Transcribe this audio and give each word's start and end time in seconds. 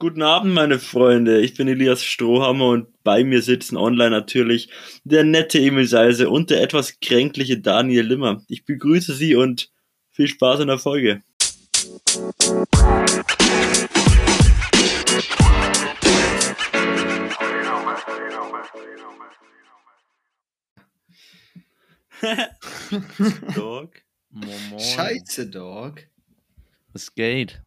Guten 0.00 0.22
Abend, 0.22 0.54
meine 0.54 0.78
Freunde. 0.78 1.40
Ich 1.40 1.54
bin 1.54 1.66
Elias 1.66 2.04
Strohhammer 2.04 2.68
und 2.68 2.86
bei 3.02 3.24
mir 3.24 3.42
sitzen 3.42 3.76
online 3.76 4.10
natürlich 4.10 4.70
der 5.02 5.24
nette 5.24 5.58
Emil 5.58 5.88
Seise 5.88 6.30
und 6.30 6.50
der 6.50 6.62
etwas 6.62 7.00
kränkliche 7.00 7.58
Daniel 7.58 8.06
Limmer. 8.06 8.40
Ich 8.46 8.64
begrüße 8.64 9.12
Sie 9.12 9.34
und 9.34 9.72
viel 10.12 10.28
Spaß 10.28 10.60
in 10.60 10.68
der 10.68 10.78
Folge. 10.78 11.20
Dog. 23.56 23.94
Scheiße, 24.78 25.48
Dog. 25.50 26.04
Was 26.92 27.12
geht? 27.16 27.60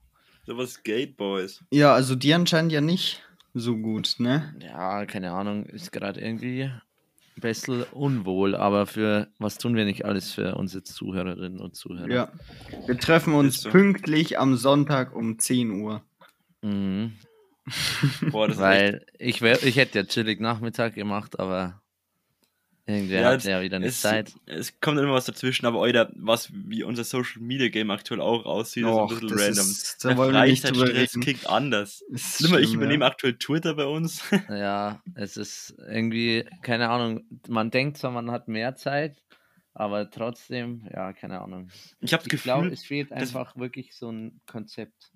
So 0.52 0.58
was 0.58 0.84
geht, 0.84 1.16
Boys. 1.16 1.64
Ja, 1.72 1.94
also 1.94 2.14
die 2.14 2.34
anscheinend 2.34 2.74
ja 2.74 2.82
nicht 2.82 3.24
so 3.54 3.78
gut, 3.78 4.16
ne? 4.18 4.54
Ja, 4.60 5.06
keine 5.06 5.32
Ahnung, 5.32 5.66
ist 5.66 5.94
gerade 5.94 6.20
irgendwie 6.20 6.64
ein 6.64 6.82
bisschen 7.40 7.84
unwohl, 7.94 8.54
aber 8.58 8.86
für 8.86 9.30
was 9.40 9.58
tun 9.60 9.78
wir 9.78 9.86
nicht 9.86 10.04
alles 10.04 10.34
für 10.34 10.56
unsere 10.56 10.84
Zuhörerinnen 10.84 11.62
und 11.62 11.78
Zuhörer? 11.78 12.10
Ja. 12.10 12.32
Wir 12.86 13.00
treffen 13.00 13.34
uns 13.34 13.62
so. 13.62 13.70
pünktlich 13.70 14.40
am 14.40 14.58
Sonntag 14.58 15.16
um 15.16 15.40
10 15.40 15.72
Uhr. 15.72 16.04
Mhm. 16.62 17.14
Boah, 18.30 18.50
das 18.50 18.58
ist 18.58 18.62
echt, 18.62 18.82
Weil 18.82 19.06
ich, 19.20 19.42
wär, 19.42 19.64
ich 19.64 19.78
hätte 19.78 20.00
ja 20.00 20.04
chillig 20.04 20.42
Nachmittag 20.42 20.96
gemacht, 20.96 21.40
aber 21.40 21.82
irgendwer 22.92 23.22
Ja, 23.22 23.30
hat 23.30 23.38
es- 23.40 23.44
ja 23.46 23.62
wieder 23.62 23.80
nicht 23.80 23.90
es, 23.90 24.02
Zeit. 24.02 24.32
es 24.46 24.80
kommt 24.80 25.00
immer 25.00 25.14
was 25.14 25.26
dazwischen, 25.26 25.66
aber 25.66 25.82
Alter, 25.82 26.12
was 26.16 26.50
wie 26.54 26.84
unser 26.84 27.04
Social 27.04 27.42
Media 27.42 27.70
Game 27.70 27.90
aktuell 27.92 28.22
auch 28.22 28.46
aussieht, 28.46 28.86
Och, 28.86 29.12
ist 29.12 29.18
ein 29.24 29.28
bisschen 29.28 29.38
das 29.38 29.48
random. 29.48 29.72
ist- 29.72 30.06
da 30.06 30.10
Der 30.10 30.18
wollen 30.18 30.34
wir 30.34 30.42
nicht 30.44 30.64
drüber 30.64 30.76
Freizeitstress 30.88 31.12
reden. 31.16 31.24
kickt 31.24 31.48
anders. 31.50 32.02
Ist 32.10 32.38
Schlimmer, 32.38 32.60
ich 32.60 32.68
schlimm, 32.68 32.80
übernehme 32.82 33.06
ja. 33.06 33.12
aktuell 33.12 33.34
Twitter 33.38 33.74
bei 33.76 33.86
uns. 33.86 34.22
Ja, 34.50 35.02
es 35.16 35.38
ist 35.38 35.76
irgendwie, 35.90 36.46
keine 36.62 36.90
Ahnung, 36.90 37.24
man 37.48 37.72
denkt 37.72 37.98
zwar, 37.98 38.12
man 38.12 38.30
hat 38.32 38.48
mehr 38.48 38.76
Zeit, 38.76 39.18
aber 39.74 40.10
trotzdem, 40.12 40.88
ja, 40.94 41.14
keine 41.14 41.42
Ahnung. 41.42 41.70
Ich 42.02 42.14
habe 42.14 42.28
Gefühl, 42.28 42.72
es 42.74 42.84
fehlt 42.84 43.12
einfach 43.12 43.56
wirklich 43.56 43.96
so 43.96 44.10
ein 44.12 44.42
Konzept. 44.46 45.12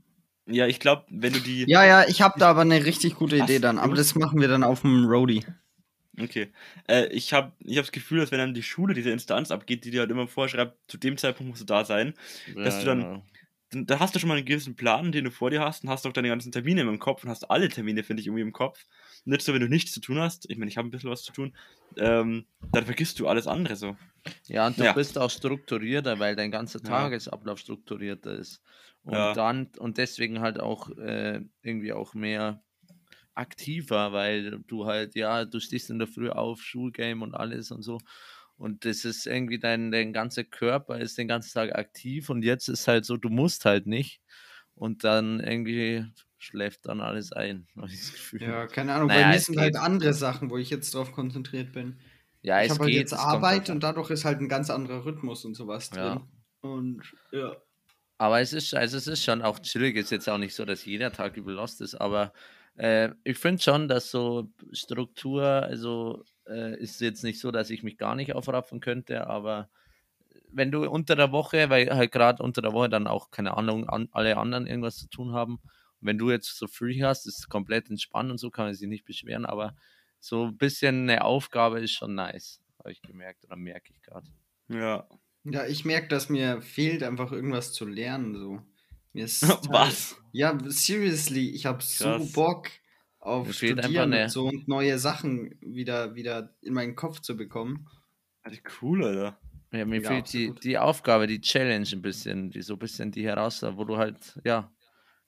ja, 0.47 0.67
ich 0.67 0.79
glaube, 0.79 1.05
wenn 1.09 1.33
du 1.33 1.39
die. 1.39 1.65
Ja, 1.67 1.83
ja, 1.83 2.07
ich 2.07 2.21
habe 2.21 2.39
da 2.39 2.49
aber 2.51 2.61
eine 2.61 2.85
richtig 2.85 3.15
gute? 3.15 3.35
Idee 3.37 3.59
dann. 3.59 3.79
Aber 3.79 3.95
das 3.95 4.15
machen 4.15 4.39
wir 4.39 4.47
dann 4.47 4.63
auf 4.63 4.81
dem 4.81 5.05
Roadie. 5.05 5.43
Okay. 6.19 6.51
Äh, 6.87 7.07
ich 7.07 7.33
habe 7.33 7.51
ich 7.59 7.77
hab 7.77 7.83
das 7.85 7.91
Gefühl, 7.91 8.19
dass 8.19 8.31
wenn 8.31 8.39
dann 8.39 8.53
die 8.53 8.63
Schule 8.63 8.93
diese 8.93 9.11
Instanz 9.11 9.51
abgeht, 9.51 9.83
die 9.85 9.91
dir 9.91 10.01
halt 10.01 10.11
immer 10.11 10.27
vorschreibt, 10.27 10.77
zu 10.89 10.97
dem 10.97 11.17
Zeitpunkt 11.17 11.49
musst 11.49 11.61
du 11.61 11.65
da 11.65 11.83
sein, 11.85 12.13
Dass 12.55 12.75
Ja, 12.75 12.79
du 12.81 12.85
dann- 12.85 12.99
genau. 13.01 13.25
dann, 13.71 13.85
da 13.87 13.99
hast 13.99 14.15
du 14.15 14.19
schon 14.19 14.29
mal 14.29 14.37
einen 14.37 14.45
gewissen 14.45 14.75
Plan, 14.75 15.11
den 15.11 15.25
du 15.25 15.31
vor 15.31 15.49
dir 15.49 15.59
hast 15.61 15.83
und 15.83 15.89
hast 15.89 16.05
auch 16.05 16.13
deine 16.13 16.29
ganzen 16.29 16.51
Termine 16.51 16.81
im 16.81 16.99
Kopf 16.99 17.23
und 17.23 17.29
hast 17.29 17.49
alle 17.49 17.67
Termine, 17.67 18.03
finde 18.03 18.21
ich, 18.21 18.27
irgendwie 18.27 18.43
im 18.43 18.53
Kopf. 18.53 18.85
Nicht 19.25 19.41
so, 19.41 19.53
wenn 19.53 19.59
du 19.61 19.67
nichts 19.67 19.91
zu 19.91 19.99
tun 19.99 20.19
hast, 20.19 20.49
ich 20.49 20.57
meine, 20.57 20.69
ich 20.69 20.77
habe 20.77 20.87
ein 20.87 20.91
bisschen 20.91 21.09
was 21.09 21.23
zu 21.23 21.33
tun, 21.33 21.55
ähm, 21.97 22.45
dann 22.71 22.85
vergisst 22.85 23.19
du 23.19 23.27
alles 23.27 23.47
andere 23.47 23.75
so. 23.75 23.97
Ja, 24.47 24.67
und 24.67 24.79
du 24.79 24.83
Ja. 24.83 24.93
bist 24.93 25.17
auch 25.17 25.29
strukturierter, 25.31 26.19
weil 26.19 26.35
dein 26.35 26.51
ganzer 26.51 26.79
Ja. 26.79 26.85
Tagesablauf 26.85 27.59
strukturierter 27.59 28.37
ist. 28.37 28.61
Und 29.03 29.13
Ja. 29.15 29.33
dann, 29.33 29.69
und 29.79 29.97
deswegen 29.97 30.39
halt 30.39 30.59
auch 30.59 30.89
äh, 30.97 31.41
irgendwie 31.61 31.91
auch 31.93 32.13
mehr 32.13 32.63
aktiver, 33.35 34.13
weil 34.13 34.59
du 34.67 34.85
halt, 34.85 35.15
ja, 35.15 35.45
du 35.45 35.59
stehst 35.59 35.89
in 35.89 35.99
der 35.99 36.07
Früh 36.07 36.29
auf, 36.29 36.61
Schulgame 36.61 37.23
und 37.23 37.35
alles 37.35 37.71
und 37.71 37.81
so. 37.83 37.99
Und 38.57 38.85
das 38.85 39.05
ist 39.05 39.27
irgendwie 39.27 39.59
dein, 39.59 39.91
dein 39.91 40.13
ganzer 40.13 40.43
Körper 40.45 40.99
ist 40.99 41.17
den 41.17 41.27
ganzen 41.27 41.53
Tag 41.53 41.75
aktiv 41.75 42.29
und 42.29 42.43
jetzt 42.43 42.69
ist 42.69 42.87
halt 42.87 43.05
so, 43.05 43.17
du 43.17 43.29
musst 43.29 43.65
halt 43.65 43.85
nicht. 43.87 44.21
Und 44.75 45.03
dann 45.03 45.39
irgendwie 45.39 46.05
schläft 46.37 46.85
dann 46.85 47.01
alles 47.01 47.31
ein, 47.31 47.67
habe 47.75 47.87
ich 47.87 47.99
das 47.99 48.13
Gefühl. 48.13 48.41
Ja, 48.41 48.67
keine 48.67 48.93
Ahnung. 48.93 49.07
Naja, 49.09 49.23
bei 49.23 49.29
mir 49.29 49.35
es 49.35 49.45
sind 49.45 49.57
halt 49.57 49.75
andere 49.77 50.13
Sachen, 50.13 50.49
wo 50.49 50.57
ich 50.57 50.69
jetzt 50.69 50.93
drauf 50.93 51.11
konzentriert 51.11 51.71
bin. 51.73 51.99
Ja, 52.41 52.61
ich 52.61 52.71
es 52.71 52.75
habe 52.75 52.83
halt 52.85 52.93
jetzt 52.93 53.11
es 53.11 53.19
Arbeit 53.19 53.69
und 53.69 53.81
dadurch 53.83 54.09
ist 54.11 54.25
halt 54.25 54.39
ein 54.39 54.49
ganz 54.49 54.69
anderer 54.69 55.05
Rhythmus 55.05 55.45
und 55.45 55.55
sowas 55.55 55.89
Ja. 55.91 56.01
drin. 56.13 56.27
Und 56.61 57.01
ja. 57.31 57.55
Aber 58.17 58.39
es 58.39 58.53
ist, 58.53 58.73
also 58.73 58.97
es 58.97 59.07
ist 59.07 59.23
schon 59.23 59.41
auch 59.41 59.59
chillig, 59.59 59.95
ist 59.97 60.11
jetzt 60.11 60.29
auch 60.29 60.37
nicht 60.37 60.55
so, 60.55 60.63
dass 60.65 60.85
jeder 60.85 61.11
Tag 61.11 61.35
übel 61.37 61.55
lost 61.55 61.81
ist, 61.81 61.95
aber 61.95 62.33
äh, 62.77 63.09
ich 63.23 63.37
finde 63.37 63.61
schon, 63.61 63.87
dass 63.87 64.11
so 64.11 64.51
Struktur, 64.71 65.43
also 65.43 66.23
äh, 66.47 66.77
ist 66.79 67.01
jetzt 67.01 67.23
nicht 67.23 67.39
so, 67.39 67.51
dass 67.51 67.69
ich 67.69 67.83
mich 67.83 67.97
gar 67.97 68.15
nicht 68.15 68.33
aufraffen 68.33 68.79
könnte, 68.79 69.27
aber 69.27 69.69
wenn 70.51 70.71
du 70.71 70.89
unter 70.89 71.15
der 71.15 71.31
Woche, 71.31 71.69
weil 71.69 71.89
halt 71.95 72.11
gerade 72.11 72.43
unter 72.43 72.61
der 72.61 72.73
Woche 72.73 72.89
dann 72.89 73.07
auch, 73.07 73.31
keine 73.31 73.57
Ahnung, 73.57 73.89
an, 73.89 74.09
alle 74.11 74.37
anderen 74.37 74.67
irgendwas 74.67 74.97
zu 74.97 75.09
tun 75.09 75.33
haben, 75.33 75.59
wenn 76.01 76.17
du 76.17 76.31
jetzt 76.31 76.57
so 76.57 76.67
free 76.67 77.01
hast, 77.03 77.25
ist 77.25 77.39
es 77.39 77.49
komplett 77.49 77.89
entspannt 77.89 78.31
und 78.31 78.37
so, 78.37 78.49
kann 78.51 78.65
man 78.65 78.73
sich 78.73 78.87
nicht 78.87 79.05
beschweren, 79.05 79.45
aber 79.45 79.75
so 80.19 80.45
ein 80.45 80.57
bisschen 80.57 81.09
eine 81.09 81.23
Aufgabe 81.23 81.81
ist 81.81 81.91
schon 81.91 82.15
nice, 82.15 82.61
habe 82.79 82.91
ich 82.91 83.01
gemerkt 83.01 83.45
oder 83.45 83.55
merke 83.55 83.91
ich 83.93 84.01
gerade. 84.01 84.27
Ja. 84.67 85.07
Ja, 85.43 85.65
ich 85.67 85.85
merke, 85.85 86.07
dass 86.07 86.29
mir 86.29 86.61
fehlt 86.61 87.03
einfach 87.03 87.31
irgendwas 87.31 87.71
zu 87.71 87.85
lernen. 87.85 88.35
So. 88.35 88.61
Mir 89.15 89.23
ist 89.25 89.43
Was? 89.69 90.17
Ja, 90.33 90.57
seriously, 90.65 91.49
ich 91.51 91.65
habe 91.65 91.81
so. 91.81 92.27
Bock 92.33 92.67
auf 93.19 93.51
Studieren 93.53 94.13
und 94.13 94.29
so 94.29 94.47
und 94.47 94.67
neue 94.67 94.99
Sachen 94.99 95.55
wieder, 95.61 96.15
wieder 96.15 96.53
in 96.61 96.73
meinen 96.73 96.95
Kopf 96.95 97.21
zu 97.21 97.37
bekommen. 97.37 97.87
Alter, 98.43 98.59
Cool, 98.81 99.05
Alter. 99.05 99.39
Ja, 99.71 99.85
mir 99.85 100.01
Ja, 100.01 100.09
fehlt 100.09 100.33
die, 100.33 100.53
die 100.61 100.77
Aufgabe, 100.77 101.27
die 101.27 101.39
Challenge 101.39 101.87
ein 101.93 102.01
bisschen, 102.01 102.51
die 102.51 102.61
so 102.61 102.73
ein 102.73 102.79
bisschen 102.79 103.11
die 103.11 103.25
Herausforderung, 103.25 103.79
wo 103.79 103.85
du 103.85 103.97
halt, 103.97 104.39
ja, 104.43 104.69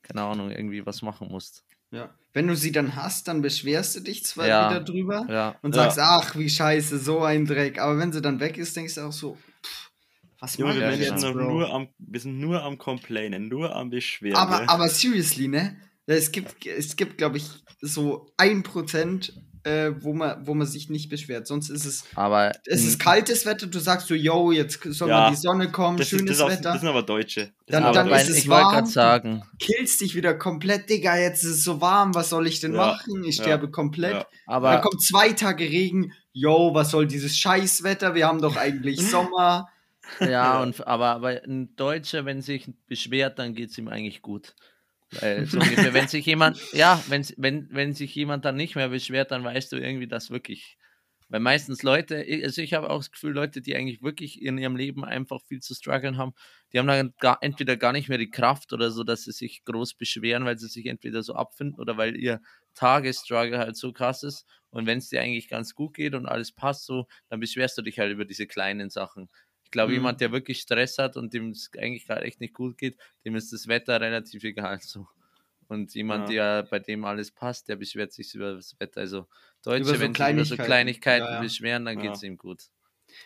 keine 0.01 0.21
Ahnung, 0.21 0.51
irgendwie 0.51 0.85
was 0.85 1.01
machen 1.01 1.29
musst. 1.29 1.63
Ja. 1.91 2.13
Wenn 2.33 2.47
du 2.47 2.55
sie 2.55 2.73
dann 2.73 2.95
hast, 2.95 3.29
dann 3.29 3.41
beschwerst 3.41 3.95
du 3.95 3.99
dich 4.01 4.25
zwar 4.25 4.47
Ja. 4.47 4.69
wieder 4.69 4.81
drüber 4.81 5.25
Ja, 5.29 5.55
und 5.61 5.73
sagst, 5.73 5.97
ach, 5.99 6.35
wie 6.35 6.49
scheiße, 6.49 6.99
so 6.99 7.21
ein 7.21 7.45
Dreck. 7.45 7.79
Aber 7.79 7.97
wenn 7.97 8.11
sie 8.11 8.21
dann 8.21 8.41
weg 8.41 8.57
ist, 8.57 8.75
denkst 8.75 8.95
du 8.95 9.01
auch 9.01 9.11
so, 9.13 9.37
was 10.39 10.57
Junge, 10.57 10.75
wir 10.75 10.87
Menschen 10.87 11.17
sind 11.17 11.35
nur 11.35 11.73
am, 11.73 11.87
wir 11.97 12.19
sind 12.19 12.39
nur 12.39 12.63
am 12.63 12.77
Complainen, 12.77 13.47
nur 13.47 13.75
am 13.75 13.89
Beschweren. 13.89 14.35
Aber, 14.37 14.59
gell? 14.59 14.67
aber 14.69 14.89
seriously, 14.89 15.47
ne? 15.47 15.77
Es 16.05 16.31
gibt, 16.31 16.65
es 16.65 16.95
gibt 16.95 17.17
glaube 17.17 17.37
ich, 17.37 17.49
so 17.81 18.31
ein 18.37 18.63
Prozent, 18.63 19.33
äh, 19.63 19.91
wo, 19.99 20.13
man, 20.13 20.47
wo 20.47 20.53
man 20.53 20.65
sich 20.65 20.89
nicht 20.89 21.09
beschwert. 21.09 21.45
Sonst 21.47 21.69
ist 21.69 21.83
es, 21.85 22.05
aber 22.15 22.53
es 22.65 22.85
ist 22.85 22.99
kaltes 22.99 23.45
Wetter, 23.45 23.67
du 23.67 23.79
sagst 23.79 24.07
so, 24.07 24.13
yo, 24.15 24.53
jetzt 24.53 24.79
soll 24.93 25.09
Ja. 25.09 25.23
mal 25.23 25.29
die 25.31 25.35
Sonne 25.35 25.69
kommen, 25.69 25.97
das, 25.97 26.05
ist, 26.13 26.19
schönes 26.19 26.25
das, 26.29 26.37
ist 26.37 26.41
auch, 26.43 26.49
Wetter. 26.49 26.71
das 26.71 26.79
sind 26.79 26.89
aber 26.89 27.03
Deutsche. 27.03 27.51
Das 27.65 27.73
Dann- 27.73 27.83
aber 27.83 27.89
aber 27.89 27.95
dann 27.97 28.07
Deutsche. 28.09 28.21
ist 28.23 28.29
es 28.29 28.37
ich 28.37 28.47
wollte 28.47 28.63
warm. 28.63 28.73
gerade 28.75 28.87
sagen, 28.87 29.43
killst 29.59 29.99
dich 29.99 30.15
wieder 30.15 30.33
komplett, 30.35 30.89
Digga, 30.89 31.17
jetzt 31.17 31.43
ist 31.43 31.49
es 31.57 31.63
so 31.65 31.81
warm, 31.81 32.15
was 32.15 32.29
soll 32.29 32.47
ich 32.47 32.61
denn 32.61 32.71
Ja, 32.73 32.77
machen? 32.77 33.23
Ich 33.25 33.37
ja, 33.37 33.43
sterbe 33.43 33.69
komplett. 33.69 34.13
ja. 34.13 34.25
Dann 34.45 34.63
aber 34.63 34.77
kommt 34.79 35.01
zwei 35.03 35.33
Tage 35.33 35.65
Regen, 35.65 36.13
yo, 36.31 36.69
was 36.73 36.91
soll 36.91 37.05
dieses 37.05 37.37
Scheißwetter? 37.37 38.15
Wir 38.15 38.27
haben 38.27 38.41
doch 38.41 38.55
eigentlich 38.55 38.99
Sommer. 39.11 39.67
Ja, 40.19 40.61
und 40.61 40.85
aber, 40.87 41.07
aber 41.07 41.43
ein 41.43 41.75
Deutscher, 41.75 42.25
wenn 42.25 42.41
sich 42.41 42.69
beschwert, 42.87 43.39
dann 43.39 43.53
geht 43.53 43.69
es 43.69 43.77
ihm 43.77 43.87
eigentlich 43.87 44.21
gut. 44.21 44.55
Weil 45.11 45.45
so 45.45 45.59
ungefähr, 45.59 45.93
wenn 45.93 46.07
sich 46.07 46.25
jemand, 46.25 46.59
ja, 46.73 47.01
wenn, 47.07 47.25
wenn, 47.37 47.67
wenn 47.71 47.93
sich 47.93 48.13
jemand 48.15 48.45
dann 48.45 48.55
nicht 48.55 48.75
mehr 48.75 48.89
beschwert, 48.89 49.31
dann 49.31 49.43
weißt 49.43 49.71
du 49.71 49.77
irgendwie, 49.77 50.07
dass 50.07 50.29
wirklich. 50.29 50.77
Weil 51.29 51.41
meistens 51.41 51.83
Leute, 51.83 52.25
also 52.43 52.61
ich 52.61 52.73
habe 52.73 52.89
auch 52.89 52.99
das 52.99 53.11
Gefühl, 53.11 53.33
Leute, 53.33 53.61
die 53.61 53.75
eigentlich 53.75 54.01
wirklich 54.01 54.41
in 54.41 54.57
ihrem 54.57 54.77
Leben 54.77 55.03
einfach 55.03 55.41
viel 55.41 55.59
zu 55.59 55.75
strugglen 55.75 56.17
haben, 56.17 56.31
die 56.71 56.79
haben 56.79 56.87
dann 56.87 57.13
gar, 57.19 57.39
entweder 57.41 57.75
gar 57.75 57.91
nicht 57.91 58.07
mehr 58.07 58.17
die 58.17 58.29
Kraft 58.29 58.71
oder 58.71 58.91
so, 58.91 59.03
dass 59.03 59.23
sie 59.23 59.33
sich 59.33 59.65
groß 59.65 59.95
beschweren, 59.95 60.45
weil 60.45 60.57
sie 60.57 60.69
sich 60.69 60.85
entweder 60.85 61.23
so 61.23 61.33
abfinden 61.35 61.81
oder 61.81 61.97
weil 61.97 62.15
ihr 62.15 62.39
Tagesstruggle 62.75 63.57
halt 63.57 63.75
so 63.75 63.91
krass 63.91 64.23
ist. 64.23 64.45
Und 64.69 64.85
wenn 64.85 64.99
es 64.99 65.09
dir 65.09 65.21
eigentlich 65.21 65.49
ganz 65.49 65.75
gut 65.75 65.95
geht 65.95 66.13
und 66.13 66.27
alles 66.27 66.53
passt 66.53 66.85
so, 66.85 67.07
dann 67.27 67.41
beschwerst 67.41 67.77
du 67.77 67.81
dich 67.81 67.99
halt 67.99 68.11
über 68.11 68.23
diese 68.23 68.47
kleinen 68.47 68.89
Sachen. 68.89 69.29
Ich 69.67 69.71
glaube, 69.71 69.89
Mhm. 69.91 69.95
jemand, 69.97 70.21
der 70.21 70.31
wirklich 70.31 70.59
Stress 70.61 70.97
hat 70.97 71.17
und 71.17 71.33
dem 71.33 71.49
es 71.49 71.69
eigentlich 71.77 72.07
gerade 72.07 72.21
echt 72.21 72.39
nicht 72.39 72.53
gut 72.53 72.77
geht, 72.77 72.97
dem 73.25 73.35
ist 73.35 73.51
das 73.51 73.67
Wetter 73.67 73.99
relativ 73.99 74.45
egal 74.45 74.79
so. 74.81 75.07
Und 75.67 75.93
jemand, 75.93 76.29
der 76.29 76.63
bei 76.63 76.79
dem 76.79 77.03
alles 77.03 77.31
passt, 77.31 77.67
der 77.67 77.75
beschwert 77.75 78.13
sich 78.13 78.33
über 78.33 78.53
das 78.53 78.79
Wetter. 78.79 79.01
Also 79.01 79.27
Deutsche, 79.61 79.83
so 79.83 79.91
wenn 79.99 80.15
sie 80.15 80.31
über 80.31 80.45
so 80.45 80.55
Kleinigkeiten. 80.55 81.25
Ja, 81.25 81.33
ja. 81.33 81.41
beschweren, 81.41 81.83
dann 81.83 81.97
Ja. 81.97 82.03
geht 82.03 82.13
es 82.13 82.23
ihm 82.23 82.37
gut. 82.37 82.63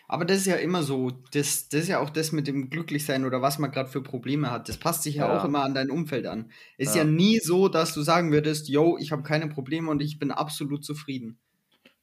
Aber 0.07 0.25
das 0.25 0.37
ist 0.39 0.45
ja 0.47 0.55
immer 0.55 0.81
so, 0.81 1.11
das, 1.31 1.69
das 1.69 1.81
ist 1.83 1.87
ja 1.89 1.99
auch 1.99 2.09
das 2.09 2.31
mit 2.31 2.47
dem 2.47 2.71
Glücklichsein 2.71 3.25
oder 3.25 3.43
was 3.43 3.59
man 3.59 3.71
gerade 3.71 3.89
für 3.89 4.01
Probleme 4.01 4.49
hat. 4.49 4.67
Das 4.67 4.77
passt 4.77 5.03
sich 5.03 5.15
ja, 5.15 5.27
Ja. 5.27 5.39
auch 5.39 5.45
immer 5.45 5.63
an 5.63 5.75
dein 5.75 5.91
Umfeld 5.91 6.25
an. 6.25 6.51
Es 6.79 6.89
ist 6.89 6.95
Ja. 6.95 7.03
ja 7.03 7.07
nie 7.09 7.37
so, 7.39 7.67
dass 7.67 7.93
du 7.93 8.01
sagen 8.01 8.31
würdest, 8.31 8.67
yo, 8.69 8.97
ich 8.99 9.11
habe 9.11 9.21
keine 9.21 9.47
Probleme 9.47 9.91
und 9.91 10.01
ich 10.01 10.17
bin 10.17 10.31
absolut 10.31 10.83
zufrieden. 10.83 11.37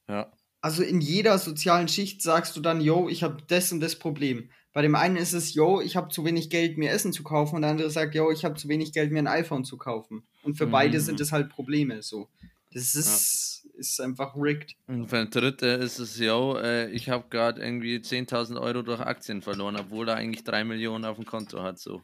Ja. 0.08 0.30
Also 0.60 0.82
in 0.82 1.00
jeder 1.00 1.38
sozialen 1.38 1.88
Schicht 1.88 2.20
sagst 2.22 2.56
du 2.56 2.60
dann, 2.60 2.80
yo, 2.80 3.08
ich 3.08 3.22
habe 3.22 3.42
das 3.46 3.70
und 3.72 3.80
das 3.80 3.96
Problem. 3.96 4.50
Bei 4.72 4.82
dem 4.82 4.94
einen 4.94 5.16
ist 5.16 5.32
es, 5.32 5.54
yo, 5.54 5.80
ich 5.80 5.96
habe 5.96 6.08
zu 6.10 6.24
wenig 6.24 6.50
Geld, 6.50 6.78
mir 6.78 6.90
Essen 6.90 7.12
zu 7.12 7.22
kaufen, 7.22 7.56
und 7.56 7.62
der 7.62 7.70
andere 7.70 7.90
sagt, 7.90 8.14
yo, 8.14 8.30
ich 8.30 8.44
habe 8.44 8.54
zu 8.56 8.68
wenig 8.68 8.92
Geld, 8.92 9.10
mir 9.12 9.20
ein 9.20 9.26
iPhone 9.26 9.64
zu 9.64 9.76
kaufen. 9.76 10.22
Und 10.42 10.54
für 10.56 10.66
beide 10.66 10.98
Mhm. 10.98 11.02
sind 11.02 11.20
es 11.20 11.32
halt 11.32 11.48
Probleme 11.48 12.02
so. 12.02 12.28
Das 12.74 12.94
ist, 12.94 13.66
ist 13.76 14.00
einfach 14.00 14.36
rigged. 14.36 14.76
Und 14.86 15.08
für 15.08 15.16
den 15.24 15.30
Dritte 15.30 15.66
ist 15.66 15.98
es, 15.98 16.18
yo, 16.18 16.56
äh, 16.58 16.90
ich 16.90 17.08
habe 17.08 17.24
gerade 17.30 17.62
irgendwie 17.62 17.96
10.000 18.00 18.60
Euro 18.60 18.82
durch 18.82 19.00
Aktien 19.00 19.40
verloren, 19.42 19.76
obwohl 19.76 20.08
er 20.08 20.16
eigentlich 20.16 20.44
3 20.44 20.64
Millionen 20.64 21.04
auf 21.06 21.16
dem 21.16 21.24
Konto 21.24 21.62
hat. 21.62 21.78
So. 21.78 22.02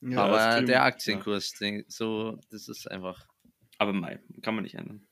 Ja, 0.00 0.24
Aber 0.24 0.62
der 0.62 0.84
Aktienkurs, 0.84 1.52
den- 1.60 1.84
so, 1.88 2.38
das 2.50 2.68
ist 2.68 2.90
einfach. 2.90 3.26
Aber 3.76 3.92
mei, 3.92 4.18
kann 4.42 4.54
man 4.54 4.64
nicht 4.64 4.76
ändern. 4.76 5.06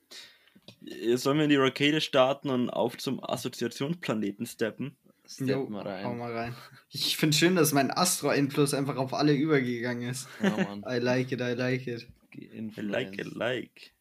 Äh, 0.85 1.15
Sollen 1.17 1.37
wir 1.37 1.45
in 1.45 1.49
die 1.49 1.57
Arcade 1.57 2.01
starten 2.01 2.49
und 2.49 2.69
auf 2.69 2.97
zum 2.97 3.23
Assoziationsplaneten 3.23 4.45
steppen? 4.45 4.97
Step 5.29 5.47
Jo, 5.49 5.67
mal 5.69 5.83
hau 6.03 6.09
rein. 6.09 6.17
mal 6.17 6.31
rein. 6.37 6.55
Ich 6.89 7.17
finde 7.17 7.35
schön, 7.35 7.55
dass 7.55 7.73
mein 7.73 7.91
Astro-Einfluss 7.91 8.73
einfach 8.73 8.95
auf 8.95 9.13
alle 9.13 9.33
übergegangen 9.33 10.09
ist. 10.09 10.27
Ja, 10.41 10.51
Mann. 10.51 10.83
I 10.89 10.99
like 10.99 11.31
it, 11.33 11.41
I 11.41 11.53
like 11.53 11.85
it. 11.87 12.07
I 12.33 12.81
like 12.81 13.17
it, 13.19 13.33
like. 13.35 13.93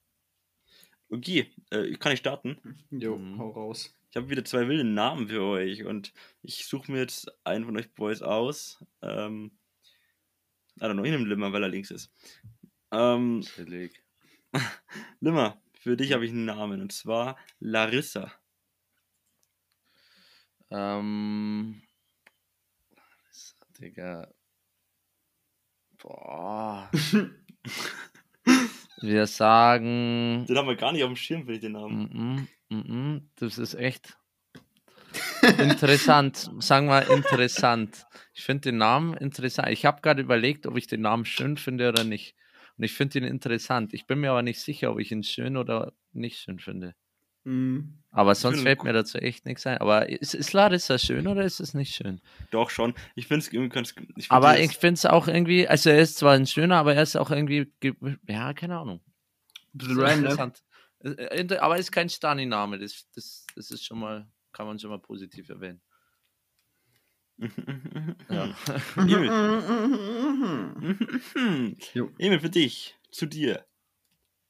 Okay, 1.11 1.51
äh, 1.71 1.93
kann 1.95 2.13
ich 2.13 2.21
starten? 2.21 2.59
Jo, 2.91 3.17
Mhm. 3.19 3.39
hau 3.39 3.51
raus. 3.51 3.93
Ich 4.11 4.17
habe 4.17 4.31
wieder 4.31 4.45
zwei 4.45 4.67
wilde 4.69 4.85
Namen 4.85 5.29
für 5.29 5.43
euch 5.43 5.85
und 5.85 6.13
ich 6.43 6.65
suche 6.67 6.91
mir 6.93 7.01
jetzt 7.01 7.31
einen 7.45 7.65
von 7.65 7.77
euch 7.77 7.93
Boys 7.95 8.23
aus. 8.23 8.83
Ähm, 9.03 9.51
I 10.81 10.85
don't 10.85 10.93
know, 10.95 11.05
ich 11.05 11.11
nehme 11.11 11.27
Limmer, 11.27 11.53
weil 11.53 11.63
er 11.65 11.69
links 11.69 11.91
ist. 11.91 12.11
Ähm. 12.93 13.45
Limmer, 15.21 15.61
für 15.87 15.97
dich 15.97 16.13
habe 16.13 16.25
ich 16.25 16.33
einen 16.33 16.47
Namen 16.47 16.81
und 16.81 16.91
zwar 16.91 17.37
Larissa. 17.61 18.33
Ähm. 20.69 21.81
Digga. 23.79 24.27
Boah. 26.03 26.91
Wir 29.01 29.29
sagen. 29.29 30.45
Den 30.49 30.59
haben 30.59 30.67
wir 30.67 30.75
gar 30.75 30.91
nicht 30.91 31.05
auf 31.05 31.11
dem 31.11 31.15
Schirm, 31.15 31.47
will 31.47 31.55
ich 31.55 31.61
den 31.61 31.73
Namen. 31.73 32.49
Mm 32.69 32.75
-mm, 32.75 32.77
mm 32.77 32.81
-mm, 32.81 33.23
das 33.37 33.59
ist 33.59 33.75
echt 33.75 34.19
interessant. 35.43 36.51
Sagen 36.59 36.89
wir 36.89 37.09
interessant. 37.11 38.07
Ich 38.35 38.43
finde 38.43 38.73
den 38.73 38.79
Namen 38.79 39.15
interessant. 39.15 39.69
Ich 39.69 39.85
habe 39.85 40.01
gerade 40.01 40.21
überlegt, 40.21 40.67
ob 40.67 40.77
ich 40.77 40.89
den 40.89 41.03
Namen 41.03 41.27
schön 41.27 41.57
finde 41.57 41.89
oder 41.91 42.03
nicht. 42.03 42.35
Und 42.79 42.85
ich 42.85 42.93
finde 42.93 43.19
ihn 43.19 43.25
interessant. 43.25 43.95
Ich 43.95 44.07
bin 44.07 44.21
mir 44.21 44.31
aber 44.31 44.43
nicht 44.43 44.61
sicher, 44.61 44.93
ob 44.93 44.99
ich 45.01 45.11
ihn 45.13 45.23
schön 45.23 45.57
oder 45.57 45.93
nicht 46.13 46.39
schön 46.41 46.59
finde. 46.59 46.95
Mhm. 47.45 48.03
Aber 48.11 48.35
sonst 48.35 48.61
fällt 48.63 48.83
mir 48.85 48.93
dazu 48.93 49.19
echt 49.19 49.45
nichts 49.47 49.67
ein. 49.67 49.79
Aber 49.79 50.09
ist, 50.09 50.35
ist 50.35 50.53
Larissa 50.53 50.99
schön 50.99 51.27
oder 51.27 51.45
ist 51.45 51.61
es 51.61 51.75
nicht 51.75 51.95
schön? 51.95 52.21
Doch 52.51 52.71
schon. 52.71 52.95
Ich 53.15 53.27
finde 53.29 53.41
es 53.41 53.53
irgendwie 53.53 53.69
ganz. 53.75 53.91
Ich 53.91 54.29
find 54.29 54.33
Aber 54.33 54.59
ich 54.59 54.77
finde 54.77 54.95
es 54.95 55.07
auch 55.07 55.29
irgendwie, 55.29 55.69
also 55.69 55.91
er 55.91 55.99
ist 56.01 56.17
zwar 56.19 56.35
ein 56.35 56.47
schöner, 56.47 56.77
aber 56.77 56.95
er 56.95 57.03
ist 57.03 57.17
auch 57.17 57.31
irgendwie, 57.31 57.73
ge- 57.81 57.95
ja, 58.27 58.53
keine 58.55 58.79
Ahnung. 58.79 59.01
Bisschen 59.73 60.01
random. 60.01 60.19
interessant. 60.25 60.63
Äh, 61.05 61.11
äh, 61.43 61.57
Aber 61.59 61.77
ist 61.79 61.93
kein 61.93 62.09
Stani-Name, 62.09 62.79
das, 62.79 63.07
das, 63.15 63.47
das 63.55 63.71
ist 63.71 63.85
schon 63.85 64.01
mal, 64.01 64.27
kann 64.53 64.67
man 64.67 64.79
schon 64.79 64.91
mal 64.91 64.99
positiv 64.99 65.49
erwähnen. 65.51 65.81
Ja. 67.39 68.55
Emil. 68.97 69.31
Emil, 72.19 72.41
für 72.41 72.51
dich. 72.51 72.97
Zu 73.11 73.27
dir. 73.27 73.65